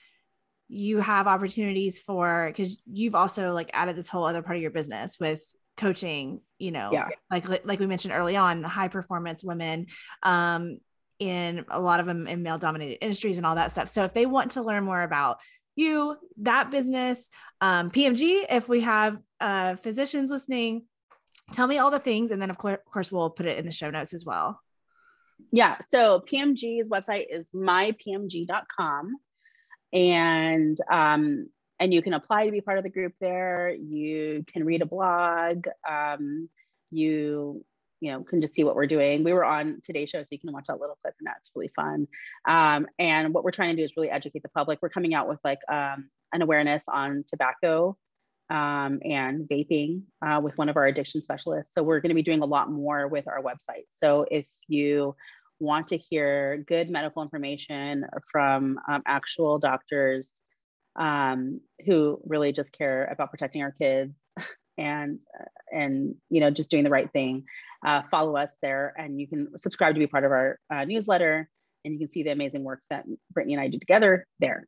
you 0.68 1.00
have 1.00 1.28
opportunities 1.28 2.00
for 2.00 2.48
because 2.48 2.82
you've 2.92 3.16
also 3.16 3.54
like 3.54 3.70
added 3.74 3.96
this 3.96 4.10
whole 4.10 4.26
other 4.26 4.42
part 4.42 4.56
of 4.56 4.62
your 4.62 4.72
business 4.72 5.18
with 5.20 5.44
coaching 5.76 6.40
you 6.58 6.72
know 6.72 6.92
yeah. 6.92 7.10
like 7.30 7.48
like 7.66 7.80
we 7.80 7.88
mentioned 7.88 8.14
early 8.14 8.36
on 8.36 8.62
the 8.62 8.68
high 8.68 8.88
performance 8.88 9.44
women 9.44 9.88
um 10.24 10.78
in 11.28 11.66
a 11.70 11.80
lot 11.80 12.00
of 12.00 12.06
them 12.06 12.28
in 12.28 12.44
male 12.44 12.58
dominated 12.58 13.04
industries 13.04 13.38
and 13.38 13.46
all 13.46 13.56
that 13.56 13.72
stuff. 13.72 13.90
So 13.90 14.04
if 14.04 14.14
they 14.14 14.26
want 14.26 14.52
to 14.52 14.62
learn 14.62 14.84
more 14.84 15.02
about 15.02 15.40
you 15.76 16.16
that 16.38 16.70
business 16.70 17.32
um, 17.60 17.90
pmg 17.90 18.46
if 18.48 18.70
we 18.70 18.82
have 18.82 19.18
uh, 19.40 19.74
physicians 19.74 20.30
listening 20.30 20.84
tell 21.52 21.68
me 21.68 21.78
all 21.78 21.92
the 21.92 22.00
things. 22.00 22.32
And 22.32 22.42
then 22.42 22.50
of 22.50 22.58
course, 22.58 22.80
of 22.86 22.92
course 22.92 23.12
we'll 23.12 23.30
put 23.30 23.46
it 23.46 23.58
in 23.58 23.66
the 23.66 23.72
show 23.72 23.90
notes 23.90 24.14
as 24.14 24.26
well. 24.26 24.62
Yeah. 25.52 25.78
So 25.82 26.24
pmg's 26.30 26.90
website 26.90 27.26
is 27.30 27.52
mypmg.com 27.52 29.16
and 29.92 30.78
um, 30.90 31.50
and 31.80 31.94
you 31.94 32.02
can 32.02 32.14
apply 32.14 32.46
to 32.46 32.52
be 32.52 32.62
part 32.62 32.78
of 32.78 32.84
the 32.84 32.90
group 32.90 33.14
there. 33.20 33.70
You 33.70 34.46
can 34.52 34.64
read 34.64 34.82
a 34.82 34.86
blog. 34.86 35.66
Um, 35.90 36.50
you 36.92 37.66
you 38.04 38.12
know 38.12 38.22
can 38.22 38.42
just 38.42 38.54
see 38.54 38.66
what 38.66 38.76
we're 38.76 38.86
doing. 38.86 39.24
We 39.24 39.32
were 39.32 39.46
on 39.46 39.80
today's 39.82 40.10
show 40.10 40.22
so 40.22 40.28
you 40.30 40.40
can 40.40 40.52
watch 40.52 40.66
that 40.68 40.80
little 40.80 40.98
clip 41.02 41.16
and 41.20 41.26
that's 41.26 41.50
really 41.56 41.72
fun. 41.74 42.06
Um, 42.46 42.86
and 43.00 43.34
what 43.34 43.46
we're 43.46 43.52
trying 43.52 43.74
to 43.74 43.82
do 43.82 43.86
is 43.86 43.94
really 43.96 44.10
educate 44.10 44.44
the 44.44 44.50
public. 44.50 44.80
We're 44.82 44.90
coming 44.90 45.14
out 45.14 45.30
with 45.30 45.40
like 45.46 45.60
um, 45.72 46.10
an 46.34 46.42
awareness 46.42 46.84
on 46.90 47.24
tobacco 47.26 47.98
um, 48.50 49.00
and 49.06 49.48
vaping 49.48 50.02
uh, 50.22 50.42
with 50.44 50.58
one 50.58 50.68
of 50.68 50.76
our 50.76 50.86
addiction 50.86 51.22
specialists. 51.22 51.74
So 51.74 51.82
we're 51.82 52.02
going 52.02 52.10
to 52.10 52.16
be 52.16 52.24
doing 52.24 52.42
a 52.42 52.46
lot 52.46 52.70
more 52.70 53.08
with 53.08 53.26
our 53.30 53.42
website. 53.42 53.86
So 53.88 54.26
if 54.30 54.46
you 54.68 55.16
want 55.62 55.88
to 55.88 55.98
hear 55.98 56.66
good 56.68 56.90
medical 56.90 57.24
information 57.24 58.06
from 58.30 58.80
um, 58.90 59.02
actual 59.08 59.60
doctors 59.60 60.42
um, 60.98 61.62
who 61.86 62.20
really 62.26 62.52
just 62.52 62.74
care 62.74 63.06
about 63.06 63.32
protecting 63.32 63.64
our 63.64 63.72
kids 63.72 64.14
and 64.78 65.20
and 65.72 66.16
you 66.30 66.40
know 66.40 66.50
just 66.50 66.70
doing 66.70 66.84
the 66.84 66.90
right 66.90 67.12
thing. 67.12 67.46
Uh, 67.86 68.02
follow 68.10 68.38
us 68.38 68.56
there 68.62 68.94
and 68.98 69.20
you 69.20 69.28
can 69.28 69.58
subscribe 69.58 69.94
to 69.94 70.00
be 70.00 70.08
part 70.08 70.24
of 70.24 70.32
our 70.32 70.58
uh, 70.74 70.86
newsletter 70.86 71.50
and 71.84 71.94
you 71.94 72.00
can 72.00 72.10
see 72.10 72.24
the 72.24 72.30
amazing 72.30 72.64
work 72.64 72.80
that 72.90 73.06
Britney 73.38 73.52
and 73.52 73.60
i 73.60 73.68
do 73.68 73.80
together 73.80 74.26
there. 74.40 74.68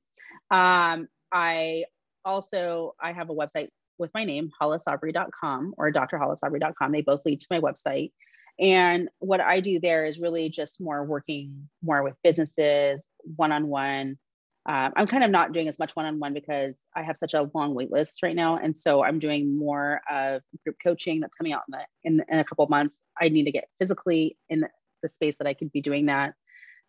Um, 0.51 1.07
i 1.31 1.85
also 2.23 2.95
i 3.01 3.13
have 3.13 3.29
a 3.29 3.33
website 3.33 3.69
with 3.97 4.11
my 4.13 4.25
name 4.25 4.51
halasabry.com 4.61 5.73
or 5.77 5.91
drhalasabry.com 5.91 6.91
they 6.91 7.01
both 7.01 7.21
lead 7.25 7.41
to 7.41 7.47
my 7.49 7.59
website. 7.59 8.11
And 8.57 9.09
what 9.19 9.41
I 9.41 9.59
do 9.59 9.81
there 9.81 10.05
is 10.05 10.17
really 10.17 10.49
just 10.49 10.79
more 10.79 11.03
working 11.03 11.69
more 11.81 12.03
with 12.03 12.15
businesses 12.23 13.07
one 13.35 13.51
on 13.51 13.67
one 13.67 14.17
one. 14.65 14.91
I'm 14.95 15.07
kind 15.07 15.23
of 15.23 15.31
not 15.31 15.53
doing 15.53 15.67
as 15.67 15.79
much 15.79 15.95
one 15.95 16.05
on 16.05 16.19
one 16.19 16.33
because 16.33 16.87
I 16.95 17.03
have 17.03 17.17
such 17.17 17.33
a 17.33 17.49
long 17.53 17.73
wait 17.73 17.91
list 17.91 18.23
right 18.23 18.35
now. 18.35 18.57
And 18.57 18.75
so 18.75 19.03
I'm 19.03 19.19
doing 19.19 19.57
more 19.57 20.01
of 20.09 20.41
group 20.63 20.77
coaching 20.83 21.19
that's 21.19 21.35
coming 21.35 21.53
out 21.53 21.63
in, 21.67 21.71
the, 21.71 22.23
in, 22.23 22.25
in 22.29 22.39
a 22.39 22.43
couple 22.43 22.65
months. 22.67 23.01
I 23.19 23.29
need 23.29 23.45
to 23.45 23.51
get 23.51 23.67
physically 23.79 24.37
in 24.49 24.61
the, 24.61 24.69
the 25.03 25.09
space 25.09 25.37
that 25.37 25.47
I 25.47 25.53
could 25.53 25.71
be 25.71 25.81
doing 25.81 26.07
that 26.07 26.33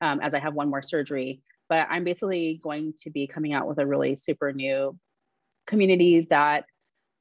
um, 0.01 0.20
as 0.20 0.35
I 0.35 0.39
have 0.39 0.55
one 0.55 0.70
more 0.70 0.82
surgery. 0.82 1.43
But 1.69 1.86
I'm 1.90 2.05
basically 2.05 2.61
going 2.62 2.94
to 3.01 3.11
be 3.11 3.27
coming 3.27 3.53
out 3.53 3.66
with 3.66 3.78
a 3.78 3.86
really 3.86 4.16
super 4.16 4.53
new 4.53 4.98
community 5.66 6.27
that 6.31 6.65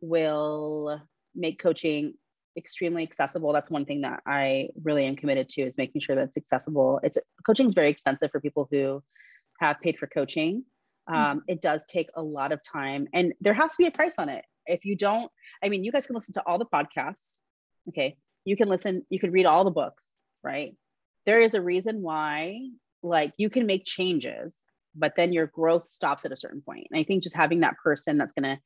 will 0.01 1.01
make 1.33 1.59
coaching 1.59 2.13
extremely 2.57 3.03
accessible. 3.03 3.51
That's 3.51 3.69
one 3.69 3.85
thing 3.85 4.01
that 4.01 4.21
I 4.25 4.69
really 4.83 5.05
am 5.05 5.15
committed 5.15 5.49
to 5.49 5.63
is 5.63 5.77
making 5.77 6.01
sure 6.01 6.15
that 6.15 6.25
it's 6.25 6.37
accessible. 6.37 6.99
It's 7.03 7.17
coaching 7.45 7.67
is 7.67 7.73
very 7.73 7.89
expensive 7.89 8.31
for 8.31 8.39
people 8.39 8.67
who 8.71 9.03
have 9.59 9.81
paid 9.81 9.97
for 9.97 10.07
coaching. 10.07 10.63
Um, 11.07 11.15
mm-hmm. 11.15 11.39
It 11.47 11.61
does 11.61 11.85
take 11.87 12.09
a 12.15 12.21
lot 12.21 12.51
of 12.51 12.61
time, 12.63 13.07
and 13.13 13.33
there 13.41 13.53
has 13.53 13.71
to 13.71 13.77
be 13.77 13.87
a 13.87 13.91
price 13.91 14.15
on 14.17 14.29
it. 14.29 14.43
If 14.65 14.85
you 14.85 14.95
don't, 14.95 15.31
I 15.63 15.69
mean, 15.69 15.83
you 15.83 15.91
guys 15.91 16.07
can 16.07 16.15
listen 16.15 16.33
to 16.33 16.43
all 16.45 16.57
the 16.57 16.65
podcasts. 16.65 17.39
Okay, 17.89 18.17
you 18.43 18.55
can 18.55 18.67
listen, 18.67 19.05
you 19.09 19.19
can 19.19 19.31
read 19.31 19.45
all 19.45 19.63
the 19.63 19.71
books, 19.71 20.03
right? 20.43 20.75
There 21.25 21.39
is 21.39 21.53
a 21.53 21.61
reason 21.61 22.01
why, 22.01 22.59
like, 23.03 23.33
you 23.37 23.49
can 23.49 23.65
make 23.65 23.85
changes, 23.85 24.63
but 24.95 25.13
then 25.15 25.33
your 25.33 25.47
growth 25.47 25.89
stops 25.89 26.25
at 26.25 26.31
a 26.31 26.37
certain 26.37 26.61
point. 26.61 26.87
And 26.89 26.99
I 26.99 27.03
think 27.03 27.23
just 27.23 27.35
having 27.35 27.59
that 27.61 27.77
person 27.83 28.17
that's 28.17 28.33
going 28.33 28.55
to 28.55 28.61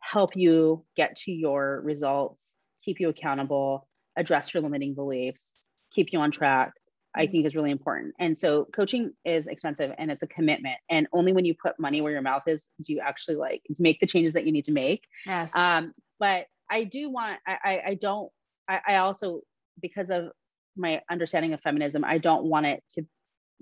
help 0.00 0.36
you 0.36 0.84
get 0.96 1.16
to 1.16 1.32
your 1.32 1.80
results 1.84 2.56
keep 2.84 3.00
you 3.00 3.08
accountable, 3.08 3.86
address 4.16 4.52
your 4.52 4.62
limiting 4.62 4.94
beliefs, 4.94 5.52
keep 5.92 6.12
you 6.12 6.18
on 6.18 6.30
track, 6.30 6.72
I 7.14 7.24
mm-hmm. 7.24 7.32
think 7.32 7.46
is 7.46 7.54
really 7.54 7.70
important. 7.70 8.14
And 8.18 8.38
so 8.38 8.66
coaching 8.66 9.12
is 9.24 9.46
expensive 9.46 9.92
and 9.98 10.10
it's 10.10 10.22
a 10.22 10.26
commitment. 10.26 10.76
And 10.88 11.08
only 11.12 11.32
when 11.32 11.44
you 11.44 11.54
put 11.54 11.78
money 11.78 12.00
where 12.00 12.12
your 12.12 12.22
mouth 12.22 12.42
is 12.46 12.68
do 12.82 12.92
you 12.92 13.00
actually 13.00 13.36
like 13.36 13.62
make 13.78 14.00
the 14.00 14.06
changes 14.06 14.34
that 14.34 14.46
you 14.46 14.52
need 14.52 14.66
to 14.66 14.72
make. 14.72 15.04
Yes. 15.26 15.50
Um, 15.54 15.92
but 16.18 16.46
I 16.70 16.84
do 16.84 17.10
want, 17.10 17.40
I, 17.46 17.58
I, 17.64 17.82
I 17.86 17.94
don't, 17.94 18.30
I, 18.68 18.80
I 18.88 18.96
also, 18.96 19.40
because 19.80 20.10
of 20.10 20.30
my 20.76 21.02
understanding 21.10 21.52
of 21.52 21.60
feminism, 21.60 22.04
I 22.04 22.18
don't 22.18 22.44
want 22.44 22.66
it 22.66 22.84
to, 22.90 23.06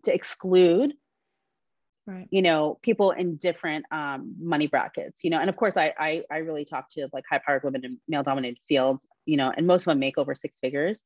to 0.05 0.15
exclude 0.15 0.93
right. 2.09 2.27
you 2.31 2.43
know 2.43 2.79
people 2.83 3.11
in 3.13 3.37
different 3.37 3.85
um, 3.93 4.35
money 4.41 4.67
brackets 4.67 5.23
you 5.23 5.31
know 5.31 5.39
and 5.39 5.49
of 5.49 5.57
course 5.57 5.77
I, 5.77 5.93
I 5.99 6.23
i 6.31 6.39
really 6.39 6.65
talk 6.65 6.91
to 6.93 7.09
like 7.13 7.25
high 7.29 7.41
powered 7.45 7.65
women 7.65 7.85
in 7.85 7.99
male 8.09 8.23
dominated 8.23 8.59
fields 8.69 9.07
you 9.27 9.37
know 9.37 9.53
and 9.55 9.67
most 9.67 9.83
of 9.83 9.87
them 9.87 9.99
make 9.99 10.19
over 10.19 10.35
six 10.35 10.59
figures 10.59 11.03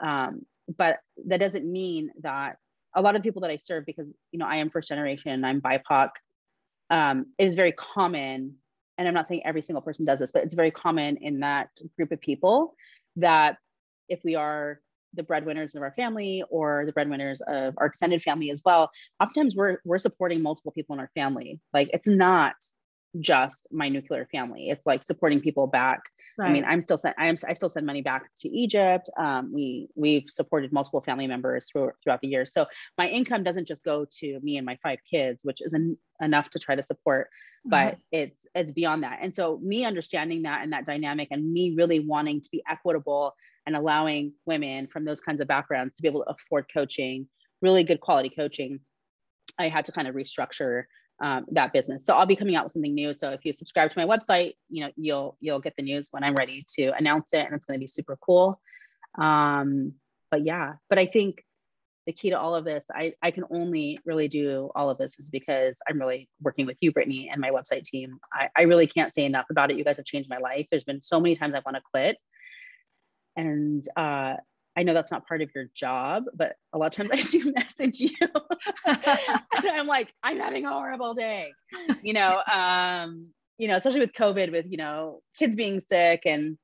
um, 0.00 0.46
but 0.76 0.98
that 1.26 1.40
doesn't 1.40 1.70
mean 1.70 2.10
that 2.22 2.56
a 2.94 3.02
lot 3.02 3.16
of 3.16 3.22
people 3.22 3.42
that 3.42 3.50
i 3.50 3.56
serve 3.56 3.84
because 3.86 4.06
you 4.32 4.38
know 4.38 4.46
i 4.46 4.56
am 4.56 4.70
first 4.70 4.88
generation 4.88 5.44
i'm 5.44 5.60
bipoc 5.60 6.10
um, 6.90 7.26
it 7.38 7.46
is 7.46 7.54
very 7.54 7.72
common 7.72 8.54
and 8.96 9.08
i'm 9.08 9.14
not 9.14 9.26
saying 9.26 9.42
every 9.44 9.62
single 9.62 9.82
person 9.82 10.04
does 10.04 10.18
this 10.18 10.32
but 10.32 10.42
it's 10.42 10.54
very 10.54 10.70
common 10.70 11.16
in 11.18 11.40
that 11.40 11.68
group 11.96 12.12
of 12.12 12.20
people 12.20 12.74
that 13.16 13.56
if 14.08 14.20
we 14.24 14.34
are 14.34 14.80
the 15.14 15.22
breadwinners 15.22 15.74
of 15.74 15.82
our 15.82 15.92
family 15.92 16.44
or 16.50 16.84
the 16.86 16.92
breadwinners 16.92 17.40
of 17.46 17.74
our 17.78 17.86
extended 17.86 18.22
family 18.22 18.50
as 18.50 18.62
well 18.64 18.90
oftentimes 19.20 19.54
we're 19.54 19.78
we're 19.84 19.98
supporting 19.98 20.42
multiple 20.42 20.72
people 20.72 20.94
in 20.94 21.00
our 21.00 21.10
family. 21.14 21.60
Like 21.72 21.90
it's 21.92 22.06
not 22.06 22.54
just 23.18 23.66
my 23.72 23.88
nuclear 23.88 24.28
family. 24.30 24.68
It's 24.68 24.86
like 24.86 25.02
supporting 25.02 25.40
people 25.40 25.66
back 25.66 26.00
right. 26.38 26.48
i 26.48 26.52
mean 26.52 26.64
i'm 26.64 26.80
still 26.80 26.98
sent 26.98 27.14
i 27.18 27.26
am 27.26 27.36
i 27.46 27.52
still 27.52 27.68
send 27.68 27.84
money 27.86 28.02
back 28.02 28.28
to 28.36 28.48
egypt 28.48 29.10
um, 29.18 29.52
we 29.52 29.88
we've 29.94 30.24
supported 30.28 30.72
multiple 30.72 31.00
family 31.00 31.26
members 31.26 31.68
through, 31.70 31.90
throughout 32.02 32.20
the 32.20 32.28
years 32.28 32.52
so 32.52 32.66
my 32.96 33.08
income 33.08 33.42
doesn't 33.42 33.66
just 33.66 33.84
go 33.84 34.06
to 34.10 34.38
me 34.42 34.56
and 34.56 34.66
my 34.66 34.78
five 34.82 34.98
kids 35.10 35.40
which 35.44 35.60
isn't 35.60 35.98
enough 36.20 36.48
to 36.50 36.58
try 36.58 36.74
to 36.74 36.82
support 36.82 37.28
but 37.64 37.94
mm-hmm. 37.94 38.00
it's 38.12 38.46
it's 38.54 38.72
beyond 38.72 39.02
that 39.02 39.18
and 39.20 39.34
so 39.34 39.58
me 39.62 39.84
understanding 39.84 40.42
that 40.42 40.62
and 40.62 40.72
that 40.72 40.86
dynamic 40.86 41.28
and 41.30 41.52
me 41.52 41.74
really 41.76 42.00
wanting 42.00 42.40
to 42.40 42.48
be 42.50 42.62
equitable 42.68 43.34
and 43.68 43.76
allowing 43.76 44.32
women 44.46 44.86
from 44.86 45.04
those 45.04 45.20
kinds 45.20 45.42
of 45.42 45.46
backgrounds 45.46 45.94
to 45.94 46.00
be 46.00 46.08
able 46.08 46.24
to 46.24 46.30
afford 46.30 46.64
coaching, 46.72 47.28
really 47.60 47.84
good 47.84 48.00
quality 48.00 48.30
coaching, 48.30 48.80
I 49.58 49.68
had 49.68 49.84
to 49.84 49.92
kind 49.92 50.08
of 50.08 50.14
restructure 50.14 50.84
um, 51.20 51.46
that 51.52 51.72
business. 51.72 52.04
So 52.04 52.14
I'll 52.14 52.26
be 52.26 52.36
coming 52.36 52.56
out 52.56 52.64
with 52.64 52.72
something 52.72 52.94
new. 52.94 53.12
So 53.12 53.30
if 53.30 53.44
you 53.44 53.52
subscribe 53.52 53.90
to 53.90 53.98
my 53.98 54.06
website, 54.06 54.54
you 54.68 54.84
know 54.84 54.92
you'll 54.96 55.36
you'll 55.40 55.60
get 55.60 55.74
the 55.76 55.82
news 55.82 56.08
when 56.10 56.24
I'm 56.24 56.36
ready 56.36 56.64
to 56.76 56.92
announce 56.96 57.32
it, 57.32 57.44
and 57.44 57.54
it's 57.54 57.64
going 57.64 57.78
to 57.78 57.82
be 57.82 57.88
super 57.88 58.16
cool. 58.20 58.60
Um, 59.18 59.94
but 60.30 60.44
yeah, 60.44 60.74
but 60.88 60.98
I 60.98 61.06
think 61.06 61.44
the 62.08 62.12
key 62.14 62.30
to 62.30 62.38
all 62.38 62.54
of 62.54 62.64
this, 62.64 62.86
I, 62.90 63.12
I 63.22 63.30
can 63.30 63.44
only 63.50 63.98
really 64.06 64.28
do 64.28 64.70
all 64.74 64.88
of 64.88 64.96
this 64.96 65.18
is 65.18 65.28
because 65.28 65.78
I'm 65.86 66.00
really 66.00 66.26
working 66.40 66.64
with 66.64 66.78
you, 66.80 66.90
Britney, 66.90 67.28
and 67.30 67.38
my 67.38 67.50
website 67.50 67.84
team. 67.84 68.18
I, 68.32 68.48
I 68.56 68.62
really 68.62 68.86
can't 68.86 69.14
say 69.14 69.26
enough 69.26 69.44
about 69.50 69.70
it. 69.70 69.76
You 69.76 69.84
guys 69.84 69.98
have 69.98 70.06
changed 70.06 70.30
my 70.30 70.38
life. 70.38 70.68
There's 70.70 70.84
been 70.84 71.02
so 71.02 71.20
many 71.20 71.36
times 71.36 71.54
I 71.54 71.60
want 71.66 71.76
to 71.76 71.82
quit. 71.92 72.16
And 73.36 73.84
uh, 73.94 74.36
I 74.78 74.84
know 74.84 74.94
that's 74.94 75.10
not 75.10 75.26
part 75.26 75.42
of 75.42 75.50
your 75.56 75.64
job, 75.74 76.26
but 76.34 76.54
a 76.72 76.78
lot 76.78 76.86
of 76.86 76.92
times 76.92 77.10
I 77.12 77.20
do 77.28 77.52
message 77.52 77.98
you. 77.98 78.16
and 78.86 79.68
I'm 79.68 79.88
like, 79.88 80.14
I'm 80.22 80.38
having 80.38 80.66
a 80.66 80.70
horrible 80.70 81.14
day. 81.14 81.50
You 82.00 82.12
know, 82.12 82.40
um, 82.50 83.32
you 83.58 83.66
know, 83.66 83.74
especially 83.74 83.98
with 83.98 84.12
COVID, 84.12 84.52
with 84.52 84.66
you 84.70 84.76
know, 84.76 85.20
kids 85.36 85.56
being 85.56 85.80
sick 85.80 86.22
and 86.26 86.56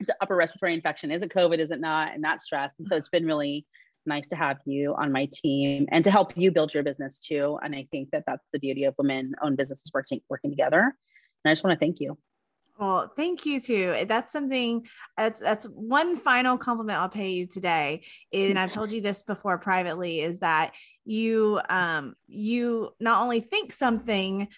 it's 0.00 0.08
an 0.08 0.16
upper 0.22 0.36
respiratory 0.36 0.72
infection. 0.72 1.10
Is 1.10 1.22
it 1.22 1.30
COVID? 1.30 1.58
Is 1.58 1.70
it 1.70 1.80
not? 1.80 2.14
And 2.14 2.24
that 2.24 2.40
stress. 2.40 2.76
And 2.78 2.88
so 2.88 2.96
it's 2.96 3.10
been 3.10 3.26
really 3.26 3.66
nice 4.06 4.28
to 4.28 4.36
have 4.36 4.56
you 4.64 4.94
on 4.94 5.12
my 5.12 5.28
team 5.30 5.86
and 5.90 6.02
to 6.04 6.10
help 6.10 6.32
you 6.36 6.50
build 6.50 6.72
your 6.72 6.82
business 6.82 7.20
too. 7.20 7.58
And 7.62 7.74
I 7.74 7.86
think 7.90 8.08
that 8.12 8.24
that's 8.26 8.46
the 8.54 8.58
beauty 8.58 8.84
of 8.84 8.94
women-owned 8.96 9.58
businesses 9.58 9.90
working 9.92 10.22
working 10.30 10.50
together. 10.50 10.80
And 10.80 11.50
I 11.50 11.52
just 11.52 11.62
want 11.62 11.78
to 11.78 11.84
thank 11.84 12.00
you. 12.00 12.16
Well, 12.80 13.12
thank 13.14 13.44
you 13.44 13.60
too. 13.60 14.06
That's 14.08 14.32
something 14.32 14.86
that's 15.14 15.38
that's 15.38 15.66
one 15.66 16.16
final 16.16 16.56
compliment 16.56 16.98
I'll 16.98 17.10
pay 17.10 17.32
you 17.32 17.46
today. 17.46 18.04
And 18.32 18.58
I've 18.58 18.72
told 18.72 18.90
you 18.90 19.02
this 19.02 19.22
before 19.22 19.58
privately 19.58 20.20
is 20.20 20.38
that 20.38 20.72
you 21.04 21.60
um 21.68 22.14
you 22.26 22.88
not 22.98 23.20
only 23.22 23.40
think 23.40 23.72
something 23.72 24.48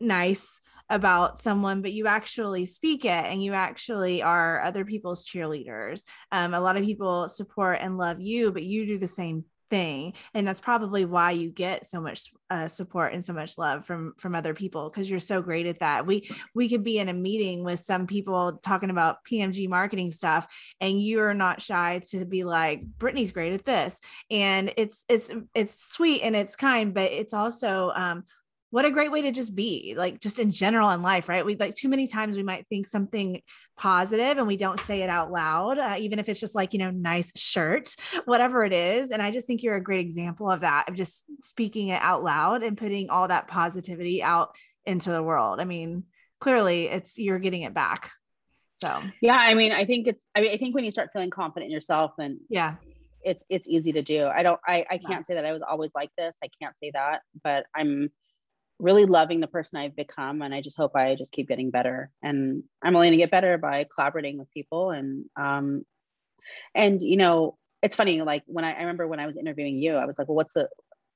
nice 0.00 0.60
about 0.88 1.38
someone, 1.38 1.80
but 1.80 1.92
you 1.92 2.08
actually 2.08 2.66
speak 2.66 3.04
it 3.04 3.24
and 3.26 3.40
you 3.40 3.52
actually 3.52 4.20
are 4.20 4.60
other 4.62 4.84
people's 4.84 5.24
cheerleaders. 5.24 6.02
Um, 6.32 6.54
a 6.54 6.60
lot 6.60 6.76
of 6.76 6.82
people 6.82 7.28
support 7.28 7.78
and 7.80 7.96
love 7.96 8.20
you, 8.20 8.50
but 8.50 8.64
you 8.64 8.84
do 8.84 8.98
the 8.98 9.06
same 9.06 9.44
thing 9.70 10.12
and 10.34 10.46
that's 10.46 10.60
probably 10.60 11.04
why 11.04 11.30
you 11.30 11.48
get 11.48 11.86
so 11.86 12.00
much 12.00 12.32
uh, 12.50 12.66
support 12.66 13.14
and 13.14 13.24
so 13.24 13.32
much 13.32 13.56
love 13.56 13.86
from 13.86 14.12
from 14.18 14.34
other 14.34 14.52
people 14.52 14.90
because 14.90 15.08
you're 15.08 15.20
so 15.20 15.40
great 15.40 15.66
at 15.66 15.78
that. 15.78 16.06
We 16.06 16.28
we 16.54 16.68
could 16.68 16.82
be 16.82 16.98
in 16.98 17.08
a 17.08 17.14
meeting 17.14 17.64
with 17.64 17.80
some 17.80 18.06
people 18.06 18.58
talking 18.62 18.90
about 18.90 19.18
pmg 19.30 19.68
marketing 19.68 20.10
stuff 20.10 20.46
and 20.80 21.00
you're 21.00 21.34
not 21.34 21.62
shy 21.62 22.00
to 22.08 22.24
be 22.24 22.44
like 22.44 22.82
Britney's 22.98 23.32
great 23.32 23.52
at 23.52 23.64
this 23.64 24.00
and 24.30 24.72
it's 24.76 25.04
it's 25.08 25.30
it's 25.54 25.92
sweet 25.92 26.22
and 26.22 26.34
it's 26.34 26.56
kind 26.56 26.92
but 26.92 27.10
it's 27.12 27.32
also 27.34 27.90
um, 27.94 28.24
what 28.70 28.84
a 28.84 28.90
great 28.90 29.10
way 29.10 29.22
to 29.22 29.32
just 29.32 29.54
be 29.54 29.94
like 29.96 30.20
just 30.20 30.38
in 30.38 30.50
general 30.50 30.90
in 30.90 31.02
life 31.02 31.28
right? 31.28 31.44
We 31.44 31.56
like 31.56 31.74
too 31.74 31.88
many 31.88 32.06
times 32.06 32.36
we 32.36 32.42
might 32.42 32.66
think 32.68 32.86
something 32.86 33.42
positive 33.76 34.38
and 34.38 34.46
we 34.46 34.56
don't 34.56 34.80
say 34.80 35.02
it 35.02 35.10
out 35.10 35.30
loud 35.30 35.78
uh, 35.78 35.96
even 35.98 36.18
if 36.18 36.28
it's 36.28 36.40
just 36.40 36.54
like 36.54 36.72
you 36.72 36.78
know 36.78 36.90
nice 36.90 37.32
shirt 37.36 37.94
whatever 38.24 38.64
it 38.64 38.72
is. 38.72 39.10
And 39.10 39.20
i 39.20 39.30
just 39.30 39.46
think 39.46 39.62
you're 39.62 39.76
a 39.76 39.82
great 39.82 40.00
example 40.00 40.50
of 40.50 40.60
that 40.60 40.88
of 40.88 40.94
just 40.94 41.24
speaking 41.42 41.88
it 41.88 42.00
out 42.02 42.22
loud 42.22 42.62
and 42.62 42.78
putting 42.78 43.10
all 43.10 43.28
that 43.28 43.48
positivity 43.48 44.22
out 44.22 44.54
into 44.86 45.10
the 45.10 45.22
world. 45.22 45.60
I 45.60 45.64
mean 45.64 46.04
clearly 46.40 46.88
it's 46.88 47.18
you're 47.18 47.38
getting 47.38 47.62
it 47.62 47.74
back. 47.74 48.10
So. 48.76 48.94
Yeah 49.20 49.36
i 49.38 49.52
mean 49.54 49.72
i 49.72 49.84
think 49.84 50.06
it's 50.06 50.26
i 50.34 50.40
mean 50.40 50.52
i 50.52 50.56
think 50.56 50.74
when 50.74 50.84
you 50.84 50.90
start 50.90 51.10
feeling 51.12 51.30
confident 51.30 51.66
in 51.66 51.72
yourself 51.72 52.12
and 52.18 52.38
yeah. 52.48 52.76
it's 53.22 53.44
it's 53.50 53.68
easy 53.68 53.92
to 53.92 54.02
do. 54.02 54.26
I 54.26 54.42
don't 54.42 54.60
i 54.66 54.86
i 54.90 54.96
can't 54.96 55.10
yeah. 55.10 55.22
say 55.22 55.34
that 55.34 55.44
i 55.44 55.52
was 55.52 55.62
always 55.62 55.90
like 55.94 56.10
this. 56.16 56.36
I 56.42 56.48
can't 56.60 56.78
say 56.78 56.90
that 56.94 57.22
but 57.42 57.66
i'm 57.74 58.10
really 58.80 59.04
loving 59.04 59.40
the 59.40 59.46
person 59.46 59.78
I've 59.78 59.96
become. 59.96 60.42
And 60.42 60.54
I 60.54 60.60
just 60.60 60.76
hope 60.76 60.96
I 60.96 61.14
just 61.14 61.32
keep 61.32 61.48
getting 61.48 61.70
better. 61.70 62.10
And 62.22 62.64
I'm 62.82 62.96
only 62.96 63.08
going 63.08 63.18
to 63.18 63.24
get 63.24 63.30
better 63.30 63.58
by 63.58 63.86
collaborating 63.94 64.38
with 64.38 64.50
people. 64.52 64.90
And, 64.90 65.26
um, 65.36 65.84
and, 66.74 67.00
you 67.00 67.16
know, 67.16 67.58
it's 67.82 67.96
funny, 67.96 68.22
like 68.22 68.42
when 68.46 68.64
I, 68.64 68.72
I 68.72 68.80
remember 68.80 69.06
when 69.06 69.20
I 69.20 69.26
was 69.26 69.36
interviewing 69.36 69.78
you, 69.78 69.94
I 69.94 70.06
was 70.06 70.18
like, 70.18 70.28
well, 70.28 70.36
what's 70.36 70.54
the, 70.54 70.68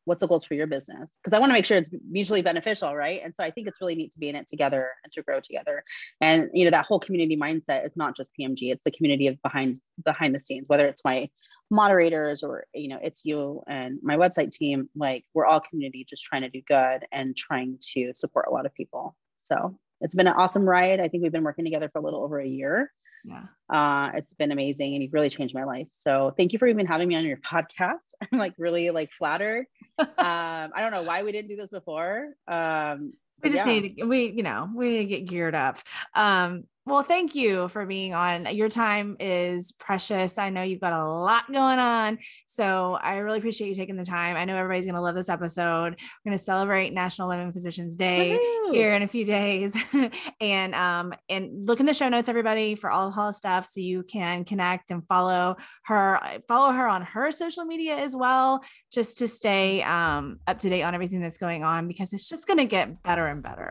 what's 0.04 0.20
the 0.20 0.28
goals 0.28 0.44
for 0.44 0.54
your 0.54 0.66
business? 0.66 1.10
Because 1.22 1.32
I 1.32 1.38
want 1.38 1.50
to 1.50 1.54
make 1.54 1.64
sure 1.64 1.76
it's 1.76 1.90
mutually 2.10 2.42
beneficial, 2.42 2.94
right? 2.94 3.20
And 3.22 3.34
so 3.34 3.42
I 3.42 3.50
think 3.50 3.68
it's 3.68 3.80
really 3.80 3.94
neat 3.94 4.12
to 4.12 4.18
be 4.18 4.28
in 4.28 4.36
it 4.36 4.46
together 4.46 4.90
and 5.02 5.12
to 5.12 5.22
grow 5.22 5.40
together. 5.40 5.84
And 6.20 6.50
you 6.52 6.64
know, 6.64 6.70
that 6.70 6.86
whole 6.86 7.00
community 7.00 7.36
mindset 7.36 7.86
is 7.86 7.92
not 7.96 8.16
just 8.16 8.30
PMG; 8.38 8.72
it's 8.72 8.82
the 8.84 8.90
community 8.90 9.28
of 9.28 9.40
behind 9.42 9.76
behind 10.04 10.34
the 10.34 10.40
scenes. 10.40 10.68
Whether 10.68 10.86
it's 10.86 11.04
my 11.04 11.28
moderators 11.74 12.42
or 12.42 12.66
you 12.74 12.88
know 12.88 12.98
it's 13.02 13.24
you 13.24 13.62
and 13.66 13.98
my 14.02 14.16
website 14.16 14.50
team 14.50 14.88
like 14.94 15.24
we're 15.34 15.46
all 15.46 15.60
community 15.60 16.06
just 16.08 16.24
trying 16.24 16.42
to 16.42 16.48
do 16.48 16.62
good 16.66 17.06
and 17.12 17.36
trying 17.36 17.78
to 17.92 18.12
support 18.14 18.46
a 18.48 18.52
lot 18.52 18.66
of 18.66 18.74
people. 18.74 19.16
So 19.42 19.78
it's 20.00 20.14
been 20.14 20.26
an 20.26 20.34
awesome 20.34 20.64
ride. 20.64 21.00
I 21.00 21.08
think 21.08 21.22
we've 21.22 21.32
been 21.32 21.44
working 21.44 21.64
together 21.64 21.88
for 21.92 21.98
a 21.98 22.02
little 22.02 22.22
over 22.22 22.38
a 22.38 22.46
year. 22.46 22.90
Yeah. 23.24 23.44
Uh, 23.70 24.12
it's 24.14 24.34
been 24.34 24.52
amazing 24.52 24.94
and 24.94 25.02
you've 25.02 25.14
really 25.14 25.30
changed 25.30 25.54
my 25.54 25.64
life. 25.64 25.88
So 25.92 26.34
thank 26.36 26.52
you 26.52 26.58
for 26.58 26.66
even 26.66 26.86
having 26.86 27.08
me 27.08 27.16
on 27.16 27.24
your 27.24 27.38
podcast. 27.38 28.04
I'm 28.32 28.38
like 28.38 28.54
really 28.58 28.90
like 28.90 29.10
flattered. 29.12 29.66
Um, 29.96 30.72
i 30.74 30.80
don't 30.80 30.90
know 30.90 31.02
why 31.02 31.22
we 31.22 31.30
didn't 31.30 31.48
do 31.48 31.54
this 31.56 31.70
before. 31.70 32.34
Um, 32.48 33.12
we 33.44 33.50
just 33.50 33.64
yeah. 33.64 33.72
need 33.72 34.00
we 34.04 34.26
you 34.30 34.42
know 34.42 34.68
we 34.74 34.88
need 34.88 34.98
to 34.98 35.04
get 35.04 35.26
geared 35.26 35.54
up. 35.54 35.78
Um 36.14 36.64
well, 36.86 37.02
thank 37.02 37.34
you 37.34 37.68
for 37.68 37.86
being 37.86 38.12
on. 38.12 38.54
Your 38.54 38.68
time 38.68 39.16
is 39.18 39.72
precious. 39.72 40.36
I 40.36 40.50
know 40.50 40.62
you've 40.62 40.80
got 40.80 40.92
a 40.92 41.08
lot 41.08 41.50
going 41.50 41.78
on. 41.78 42.18
So 42.46 42.98
I 43.02 43.16
really 43.16 43.38
appreciate 43.38 43.68
you 43.68 43.74
taking 43.74 43.96
the 43.96 44.04
time. 44.04 44.36
I 44.36 44.44
know 44.44 44.56
everybody's 44.56 44.84
going 44.84 44.94
to 44.94 45.00
love 45.00 45.14
this 45.14 45.30
episode. 45.30 45.94
We're 45.94 46.30
going 46.30 46.38
to 46.38 46.44
celebrate 46.44 46.92
National 46.92 47.28
Women 47.28 47.52
Physicians 47.52 47.96
Day 47.96 48.32
Woo-hoo! 48.32 48.72
here 48.72 48.92
in 48.92 49.02
a 49.02 49.08
few 49.08 49.24
days. 49.24 49.74
and 50.40 50.74
um 50.74 51.14
and 51.28 51.66
look 51.66 51.80
in 51.80 51.86
the 51.86 51.94
show 51.94 52.08
notes 52.08 52.28
everybody 52.28 52.74
for 52.74 52.90
all 52.90 53.10
Hala 53.10 53.32
stuff 53.32 53.66
so 53.66 53.80
you 53.80 54.02
can 54.02 54.44
connect 54.44 54.90
and 54.90 55.06
follow 55.06 55.56
her 55.84 56.20
follow 56.46 56.72
her 56.72 56.86
on 56.86 57.02
her 57.02 57.30
social 57.30 57.64
media 57.64 57.96
as 57.96 58.14
well 58.14 58.62
just 58.92 59.18
to 59.18 59.28
stay 59.28 59.82
um 59.82 60.38
up 60.46 60.58
to 60.58 60.68
date 60.68 60.82
on 60.82 60.94
everything 60.94 61.20
that's 61.20 61.38
going 61.38 61.64
on 61.64 61.88
because 61.88 62.12
it's 62.12 62.28
just 62.28 62.46
going 62.46 62.58
to 62.58 62.66
get 62.66 63.02
better 63.02 63.26
and 63.26 63.42
better. 63.42 63.70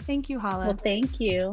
Thank 0.00 0.28
you, 0.28 0.38
Hala. 0.38 0.66
Well, 0.66 0.76
thank 0.76 1.20
you. 1.20 1.52